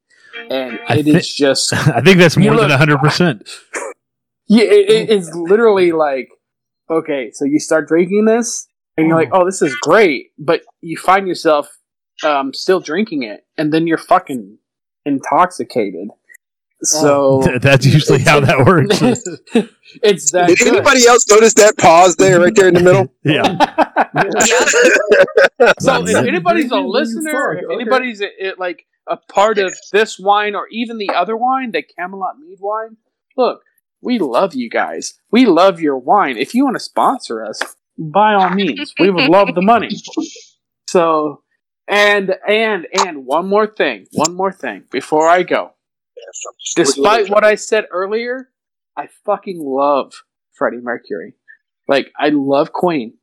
And 0.50 0.78
I 0.88 0.98
it 0.98 1.04
thi- 1.04 1.16
is 1.16 1.32
just 1.32 1.72
I 1.74 2.00
think 2.00 2.18
that's 2.18 2.36
more 2.36 2.54
You 2.54 2.60
than 2.60 2.70
100%. 2.70 3.48
yeah, 4.46 4.64
it, 4.64 4.90
it 4.90 5.10
is 5.10 5.30
literally 5.34 5.92
like, 5.92 6.28
okay, 6.88 7.30
so 7.32 7.44
you 7.44 7.58
start 7.58 7.86
drinking 7.86 8.24
this, 8.24 8.66
and 8.96 9.08
you're 9.08 9.16
like, 9.16 9.30
oh, 9.32 9.44
this 9.44 9.62
is 9.62 9.74
great, 9.82 10.32
but 10.38 10.62
you 10.80 10.96
find 10.96 11.26
yourself 11.26 11.68
um, 12.24 12.54
still 12.54 12.80
drinking 12.80 13.24
it, 13.24 13.44
and 13.58 13.72
then 13.72 13.86
you're 13.86 13.98
fucking 13.98 14.58
intoxicated. 15.04 16.08
So 16.82 17.42
Th- 17.46 17.60
That's 17.60 17.86
usually 17.86 18.20
how 18.20 18.40
that 18.40 18.66
works. 18.66 19.00
it's 20.02 20.32
that. 20.32 20.48
Did 20.48 20.58
good. 20.58 20.68
anybody 20.68 21.06
else 21.06 21.28
notice 21.28 21.54
that 21.54 21.78
pause 21.78 22.16
there, 22.16 22.40
right 22.40 22.54
there 22.54 22.68
in 22.68 22.74
the 22.74 22.80
middle? 22.80 23.12
yeah. 23.24 23.56
So 25.80 26.06
if 26.06 26.26
anybody's 26.26 26.70
a 26.70 26.80
listener, 26.80 27.58
if 27.58 27.70
anybody's 27.70 28.20
a, 28.20 28.48
it, 28.48 28.58
like 28.58 28.86
a 29.06 29.16
part 29.16 29.58
of 29.58 29.74
this 29.92 30.18
wine 30.18 30.54
or 30.54 30.66
even 30.70 30.98
the 30.98 31.10
other 31.10 31.36
wine, 31.36 31.72
the 31.72 31.82
Camelot 31.82 32.38
Mead 32.38 32.58
wine, 32.60 32.96
look, 33.36 33.62
we 34.00 34.18
love 34.18 34.54
you 34.54 34.68
guys. 34.68 35.14
We 35.30 35.46
love 35.46 35.80
your 35.80 35.96
wine. 35.96 36.36
If 36.36 36.54
you 36.54 36.64
want 36.64 36.76
to 36.76 36.80
sponsor 36.80 37.44
us, 37.44 37.60
by 37.96 38.34
all 38.34 38.50
means, 38.50 38.94
we 38.98 39.10
would 39.10 39.28
love 39.28 39.54
the 39.54 39.62
money. 39.62 39.90
So, 40.88 41.42
and 41.86 42.34
and 42.48 42.86
and 42.92 43.24
one 43.26 43.48
more 43.48 43.66
thing, 43.66 44.06
one 44.12 44.34
more 44.34 44.52
thing 44.52 44.84
before 44.90 45.28
I 45.28 45.42
go. 45.44 45.71
Despite 46.76 47.30
what 47.30 47.44
I 47.44 47.54
said 47.54 47.86
earlier, 47.90 48.48
I 48.96 49.08
fucking 49.24 49.60
love 49.60 50.12
Freddie 50.52 50.78
Mercury. 50.82 51.34
Like 51.88 52.12
I 52.18 52.30
love 52.30 52.72
Queen. 52.72 53.14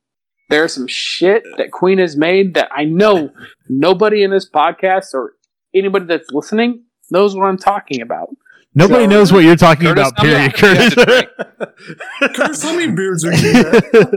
There's 0.48 0.72
some 0.72 0.88
shit 0.88 1.44
that 1.58 1.70
Queen 1.70 1.98
has 1.98 2.16
made 2.16 2.54
that 2.54 2.68
I 2.72 2.84
know 2.84 3.30
nobody 3.68 4.24
in 4.24 4.30
this 4.30 4.50
podcast 4.50 5.14
or 5.14 5.34
anybody 5.74 6.06
that's 6.06 6.30
listening 6.32 6.84
knows 7.10 7.36
what 7.36 7.44
I'm 7.44 7.58
talking 7.58 8.00
about. 8.02 8.30
Nobody 8.72 9.04
So- 9.04 9.10
knows 9.10 9.32
what 9.32 9.40
you're 9.42 9.56
talking 9.56 9.86
Curtis, 9.88 10.08
about, 10.10 10.20
I'm 10.20 10.26
period, 10.26 10.46
not- 10.46 10.54
Curtis. 10.54 10.94
Curtis, 12.36 12.62
how 12.62 12.76
many 12.76 12.92
beers 12.92 13.24
are 13.24 13.32
you 13.32 13.50
at? 13.60 14.10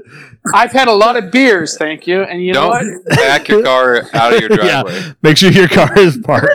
I've 0.54 0.72
had 0.72 0.88
a 0.88 0.94
lot 0.94 1.16
of 1.18 1.32
beers, 1.32 1.76
thank 1.78 2.06
you. 2.06 2.22
And 2.22 2.44
you 2.44 2.54
know 2.54 2.68
what? 2.68 2.84
Don't 2.84 3.06
back 3.10 3.48
your 3.48 3.64
car 3.64 4.04
out 4.14 4.34
of 4.34 4.40
your 4.40 4.50
driveway. 4.56 4.94
yeah. 4.94 5.14
Make 5.24 5.38
sure 5.38 5.52
your 5.52 5.68
car 5.68 5.98
is 5.98 6.18
parked. 6.18 6.48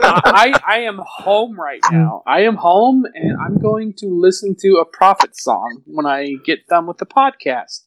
I, 0.00 0.52
I 0.66 0.78
am 0.80 1.00
home 1.04 1.58
right 1.58 1.80
now. 1.90 2.22
I 2.26 2.42
am 2.42 2.54
home 2.56 3.04
and 3.14 3.36
I'm 3.40 3.56
going 3.58 3.94
to 3.98 4.06
listen 4.06 4.54
to 4.60 4.76
a 4.76 4.84
prophet 4.84 5.36
song 5.36 5.82
when 5.86 6.06
I 6.06 6.34
get 6.44 6.66
done 6.68 6.86
with 6.86 6.98
the 6.98 7.06
podcast. 7.06 7.82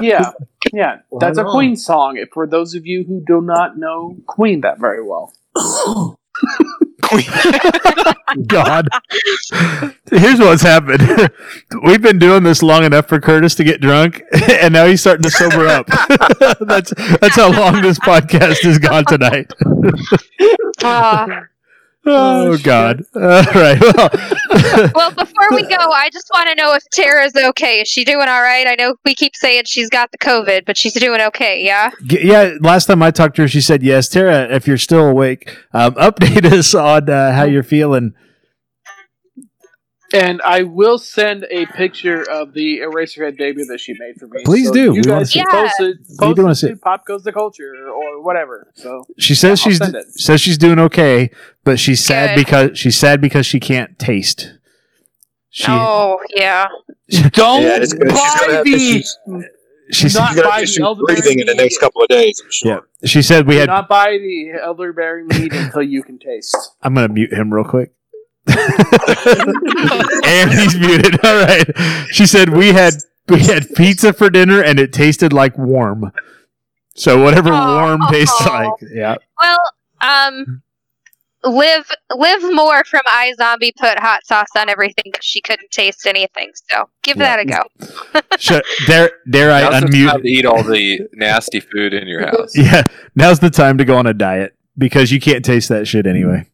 yeah, 0.00 0.32
yeah, 0.72 0.98
that's 1.18 1.38
a 1.38 1.44
Queen 1.44 1.74
song. 1.74 2.22
For 2.34 2.46
those 2.46 2.74
of 2.74 2.84
you 2.86 3.04
who 3.08 3.22
do 3.26 3.40
not 3.40 3.76
know 3.78 4.16
Queen 4.26 4.60
that 4.60 4.78
very 4.78 5.02
well, 5.02 5.32
God. 8.46 8.88
Here's 10.10 10.38
what's 10.38 10.62
happened. 10.62 11.30
We've 11.84 12.02
been 12.02 12.18
doing 12.18 12.42
this 12.42 12.62
long 12.62 12.84
enough 12.84 13.08
for 13.08 13.20
Curtis 13.20 13.54
to 13.56 13.64
get 13.64 13.80
drunk, 13.80 14.22
and 14.48 14.72
now 14.74 14.86
he's 14.86 15.00
starting 15.00 15.22
to 15.24 15.30
sober 15.30 15.66
up. 15.66 15.86
that's 16.60 16.92
that's 17.20 17.36
how 17.36 17.50
long 17.50 17.82
this 17.82 17.98
podcast 17.98 18.62
has 18.62 18.78
gone 18.78 19.04
tonight. 19.04 19.52
Ah. 20.82 21.44
Oh 22.06 22.56
God! 22.62 23.04
All 23.14 23.20
right. 23.20 23.78
Well, 23.80 24.10
well, 24.94 25.10
before 25.10 25.48
we 25.52 25.62
go, 25.62 25.76
I 25.76 26.08
just 26.12 26.28
want 26.34 26.48
to 26.48 26.54
know 26.54 26.74
if 26.74 26.82
Tara's 26.92 27.34
okay. 27.36 27.80
Is 27.82 27.88
she 27.88 28.04
doing 28.04 28.28
all 28.28 28.42
right? 28.42 28.66
I 28.66 28.74
know 28.74 28.96
we 29.04 29.14
keep 29.14 29.36
saying 29.36 29.64
she's 29.66 29.88
got 29.90 30.10
the 30.12 30.18
COVID, 30.18 30.64
but 30.64 30.76
she's 30.76 30.94
doing 30.94 31.20
okay. 31.20 31.62
Yeah. 31.64 31.90
G- 32.04 32.26
yeah. 32.26 32.54
Last 32.60 32.86
time 32.86 33.02
I 33.02 33.10
talked 33.10 33.36
to 33.36 33.42
her, 33.42 33.48
she 33.48 33.60
said 33.60 33.82
yes. 33.82 34.08
Tara, 34.08 34.48
if 34.54 34.66
you're 34.66 34.78
still 34.78 35.06
awake, 35.06 35.56
um, 35.72 35.94
update 35.96 36.44
us 36.50 36.74
on 36.74 37.08
uh, 37.10 37.32
how 37.32 37.44
you're 37.44 37.62
feeling. 37.62 38.14
and 40.12 40.42
I 40.42 40.64
will 40.64 40.98
send 40.98 41.46
a 41.52 41.66
picture 41.66 42.28
of 42.28 42.52
the 42.52 42.80
Eraserhead 42.80 43.36
baby 43.38 43.62
that 43.68 43.78
she 43.78 43.94
made 43.98 44.16
for 44.18 44.26
me. 44.26 44.42
Please 44.44 44.66
So 44.66 44.72
do. 44.74 44.80
You 44.86 44.90
We 44.92 45.02
wanna 45.02 45.20
guys 45.20 45.32
see 45.32 45.38
can 45.40 45.46
it. 45.48 45.52
post 45.52 45.80
it. 45.80 45.96
We 46.08 46.34
Post 46.34 46.64
it 46.64 46.68
to. 46.70 46.76
Pop 46.76 47.06
goes 47.06 47.22
the 47.22 47.32
culture 47.32 47.72
or 47.88 48.20
whatever. 48.22 48.72
So 48.74 49.04
She 49.18 49.34
says 49.36 49.60
Yeah, 49.60 49.68
she's 49.70 49.78
send 49.78 49.96
says 50.10 50.40
she's 50.40 50.58
doing 50.58 50.80
okay, 50.80 51.30
but 51.64 51.78
she's 51.78 52.04
sad 52.04 52.34
Good. 52.36 52.44
because 52.44 52.78
she's 52.78 52.98
sad 52.98 53.20
because 53.20 53.46
she 53.46 53.60
can't 53.60 53.98
taste. 53.98 54.54
She 55.50 55.64
oh, 55.68 56.18
yeah. 56.34 56.68
don't 57.32 57.62
Yeah, 57.62 57.76
it's 57.80 57.92
good. 57.92 58.10
She's 58.10 58.20
buy 58.20 58.36
gonna 58.46 58.64
the 58.64 58.74
issues. 58.74 59.18
she's 59.90 60.14
not 60.14 60.34
gonna 60.36 60.48
buy 60.48 60.58
the 60.58 60.62
issues 60.62 60.78
elderberry 60.80 61.20
breathing 61.20 61.40
in 61.40 61.46
the 61.46 61.54
next 61.54 61.78
couple 61.78 62.02
of 62.02 62.08
days. 62.08 62.40
I'm 62.44 62.50
sure. 62.50 62.70
yeah. 63.02 63.08
She 63.08 63.22
said 63.22 63.46
we 63.46 63.54
Do 63.54 63.60
had. 63.60 63.68
not 63.68 63.88
buy 63.88 64.18
the 64.18 64.52
elderberry 64.62 65.24
mead 65.24 65.52
until 65.52 65.82
you 65.82 66.02
can 66.02 66.18
taste. 66.18 66.56
I'm 66.82 66.94
gonna 66.94 67.08
mute 67.08 67.32
him 67.32 67.52
real 67.52 67.64
quick. 67.64 67.92
and 68.46 70.50
he's 70.52 70.78
muted. 70.78 71.24
All 71.24 71.40
right. 71.44 71.66
She 72.10 72.26
said 72.26 72.48
we 72.50 72.68
had 72.68 72.94
we 73.28 73.40
had 73.40 73.74
pizza 73.74 74.12
for 74.12 74.30
dinner 74.30 74.62
and 74.62 74.78
it 74.80 74.92
tasted 74.92 75.32
like 75.32 75.56
warm. 75.58 76.12
So 76.94 77.22
whatever 77.22 77.50
Oh. 77.52 77.76
warm 77.76 78.00
tastes 78.10 78.40
like. 78.46 78.70
Yeah. 78.92 79.16
Well, 79.40 79.58
um, 80.00 80.62
Liv 81.44 81.90
Liv 82.14 82.42
Moore 82.54 82.84
from 82.84 83.00
iZombie 83.08 83.72
put 83.78 83.98
hot 83.98 84.26
sauce 84.26 84.48
on 84.58 84.68
everything 84.68 85.04
because 85.04 85.24
she 85.24 85.40
couldn't 85.40 85.70
taste 85.70 86.06
anything. 86.06 86.50
So 86.70 86.88
give 87.02 87.16
Yeah. 87.16 87.36
that 87.36 87.40
a 87.40 87.44
go. 87.46 88.20
Should, 88.38 88.62
dare 88.86 89.10
dare 89.30 89.50
I 89.52 89.62
Now's 89.62 89.80
the 89.80 89.86
unmute? 89.88 90.10
time 90.10 90.22
to 90.22 90.28
eat 90.28 90.44
all 90.44 90.62
the 90.62 91.00
nasty 91.14 91.60
food 91.60 91.94
in 91.94 92.06
your 92.08 92.26
house. 92.26 92.56
Yeah, 92.56 92.88
now's 93.14 93.40
the 93.40 93.50
time 93.50 93.78
to 93.78 93.84
go 93.84 93.96
on 93.96 94.06
a 94.06 94.12
diet 94.14 94.54
because 94.76 95.10
you 95.12 95.20
can't 95.20 95.44
taste 95.44 95.68
that 95.70 95.86
shit 95.88 96.06
anyway. 96.06 96.46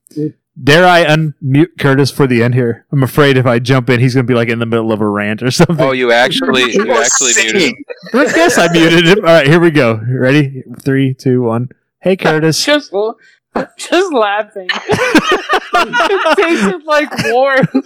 Dare 0.62 0.86
I 0.86 1.04
unmute 1.04 1.78
Curtis 1.78 2.10
for 2.10 2.26
the 2.26 2.42
end 2.42 2.54
here? 2.54 2.86
I'm 2.90 3.02
afraid 3.02 3.36
if 3.36 3.44
I 3.44 3.58
jump 3.58 3.90
in, 3.90 4.00
he's 4.00 4.14
going 4.14 4.24
to 4.26 4.30
be 4.30 4.34
like 4.34 4.48
in 4.48 4.58
the 4.58 4.64
middle 4.64 4.90
of 4.90 5.02
a 5.02 5.06
rant 5.08 5.42
or 5.42 5.50
something. 5.50 5.78
Oh, 5.78 5.92
you 5.92 6.12
actually, 6.12 6.62
you 6.72 6.90
actually 6.92 7.34
muted 7.34 7.60
him. 7.62 7.74
I 8.14 8.24
guess 8.32 8.56
I 8.56 8.72
muted 8.72 9.06
him. 9.06 9.18
All 9.18 9.24
right, 9.34 9.46
here 9.46 9.60
we 9.60 9.70
go. 9.70 10.00
Ready? 10.08 10.62
Three, 10.80 11.12
two, 11.12 11.42
one. 11.42 11.68
Hey, 12.00 12.16
Curtis. 12.16 12.64
Just, 12.64 12.90
just 13.76 14.12
laughing. 14.12 14.68
it 14.72 16.36
tasted 16.36 16.84
like 16.84 17.10
warm. 17.26 17.66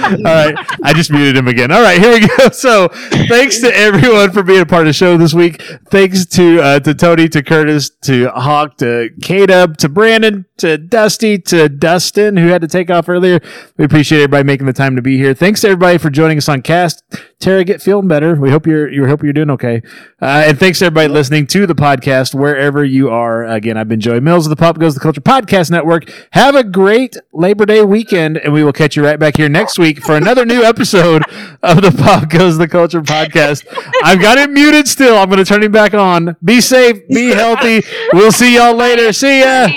All 0.00 0.22
right, 0.22 0.54
I 0.82 0.92
just 0.94 1.10
muted 1.10 1.36
him 1.36 1.48
again. 1.48 1.70
All 1.70 1.82
right, 1.82 2.00
here 2.00 2.12
we 2.12 2.26
go. 2.26 2.48
So, 2.50 2.88
thanks 3.28 3.60
to 3.60 3.74
everyone 3.74 4.32
for 4.32 4.42
being 4.42 4.60
a 4.60 4.66
part 4.66 4.82
of 4.82 4.86
the 4.86 4.92
show 4.92 5.16
this 5.16 5.34
week. 5.34 5.62
Thanks 5.90 6.24
to 6.26 6.60
uh, 6.60 6.80
to 6.80 6.94
Tony, 6.94 7.28
to 7.28 7.42
Curtis, 7.42 7.90
to 8.02 8.28
Hawk, 8.28 8.78
to 8.78 9.10
K-Dub, 9.22 9.76
to 9.78 9.88
Brandon, 9.88 10.46
to 10.58 10.78
Dusty, 10.78 11.38
to 11.38 11.68
Dustin, 11.68 12.36
who 12.36 12.48
had 12.48 12.62
to 12.62 12.68
take 12.68 12.90
off 12.90 13.08
earlier. 13.08 13.40
We 13.76 13.84
appreciate 13.84 14.18
everybody 14.18 14.44
making 14.44 14.66
the 14.66 14.72
time 14.72 14.96
to 14.96 15.02
be 15.02 15.16
here. 15.16 15.34
Thanks 15.34 15.60
to 15.62 15.68
everybody 15.68 15.98
for 15.98 16.10
joining 16.10 16.38
us 16.38 16.48
on 16.48 16.62
Cast. 16.62 17.02
Tara, 17.38 17.64
get 17.64 17.80
feeling 17.80 18.08
better. 18.08 18.34
We 18.34 18.50
hope 18.50 18.66
you're 18.66 18.90
you 18.90 19.06
hope 19.06 19.22
you're 19.22 19.32
doing 19.32 19.50
okay. 19.50 19.82
Uh, 20.20 20.44
and 20.46 20.58
thanks 20.58 20.78
to 20.80 20.86
everybody 20.86 21.08
listening 21.08 21.46
to 21.48 21.66
the 21.66 21.74
podcast 21.74 22.34
wherever 22.34 22.84
you 22.84 23.08
are. 23.08 23.44
Again, 23.46 23.76
I've 23.76 23.88
been 23.88 24.00
Joey 24.00 24.20
Mills 24.20 24.46
of 24.46 24.50
the 24.50 24.56
Pop 24.56 24.78
Goes 24.78 24.89
the 24.94 25.00
Culture 25.00 25.20
Podcast 25.20 25.70
Network. 25.70 26.10
Have 26.32 26.54
a 26.54 26.64
great 26.64 27.16
Labor 27.32 27.66
Day 27.66 27.82
weekend, 27.82 28.36
and 28.38 28.52
we 28.52 28.64
will 28.64 28.72
catch 28.72 28.96
you 28.96 29.04
right 29.04 29.18
back 29.18 29.36
here 29.36 29.48
next 29.48 29.78
week 29.78 30.02
for 30.02 30.16
another 30.16 30.44
new 30.44 30.62
episode 30.62 31.22
of 31.62 31.82
the 31.82 31.90
Pop 31.90 32.28
Goes 32.28 32.58
the 32.58 32.68
Culture 32.68 33.02
Podcast. 33.02 33.66
I've 34.02 34.20
got 34.20 34.38
it 34.38 34.50
muted 34.50 34.88
still. 34.88 35.16
I'm 35.16 35.28
going 35.28 35.38
to 35.38 35.44
turn 35.44 35.62
it 35.62 35.72
back 35.72 35.94
on. 35.94 36.36
Be 36.44 36.60
safe. 36.60 37.06
Be 37.08 37.30
healthy. 37.30 37.82
We'll 38.12 38.32
see 38.32 38.56
y'all 38.56 38.74
later. 38.74 39.12
See 39.12 39.40
ya. 39.40 39.68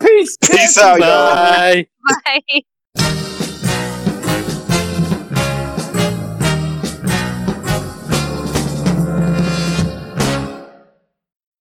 Peace. 0.00 0.36
Peace 0.38 0.78
out, 0.78 0.98
y'all. 1.00 1.34
Bye. 1.34 1.86
Bye. 2.96 3.26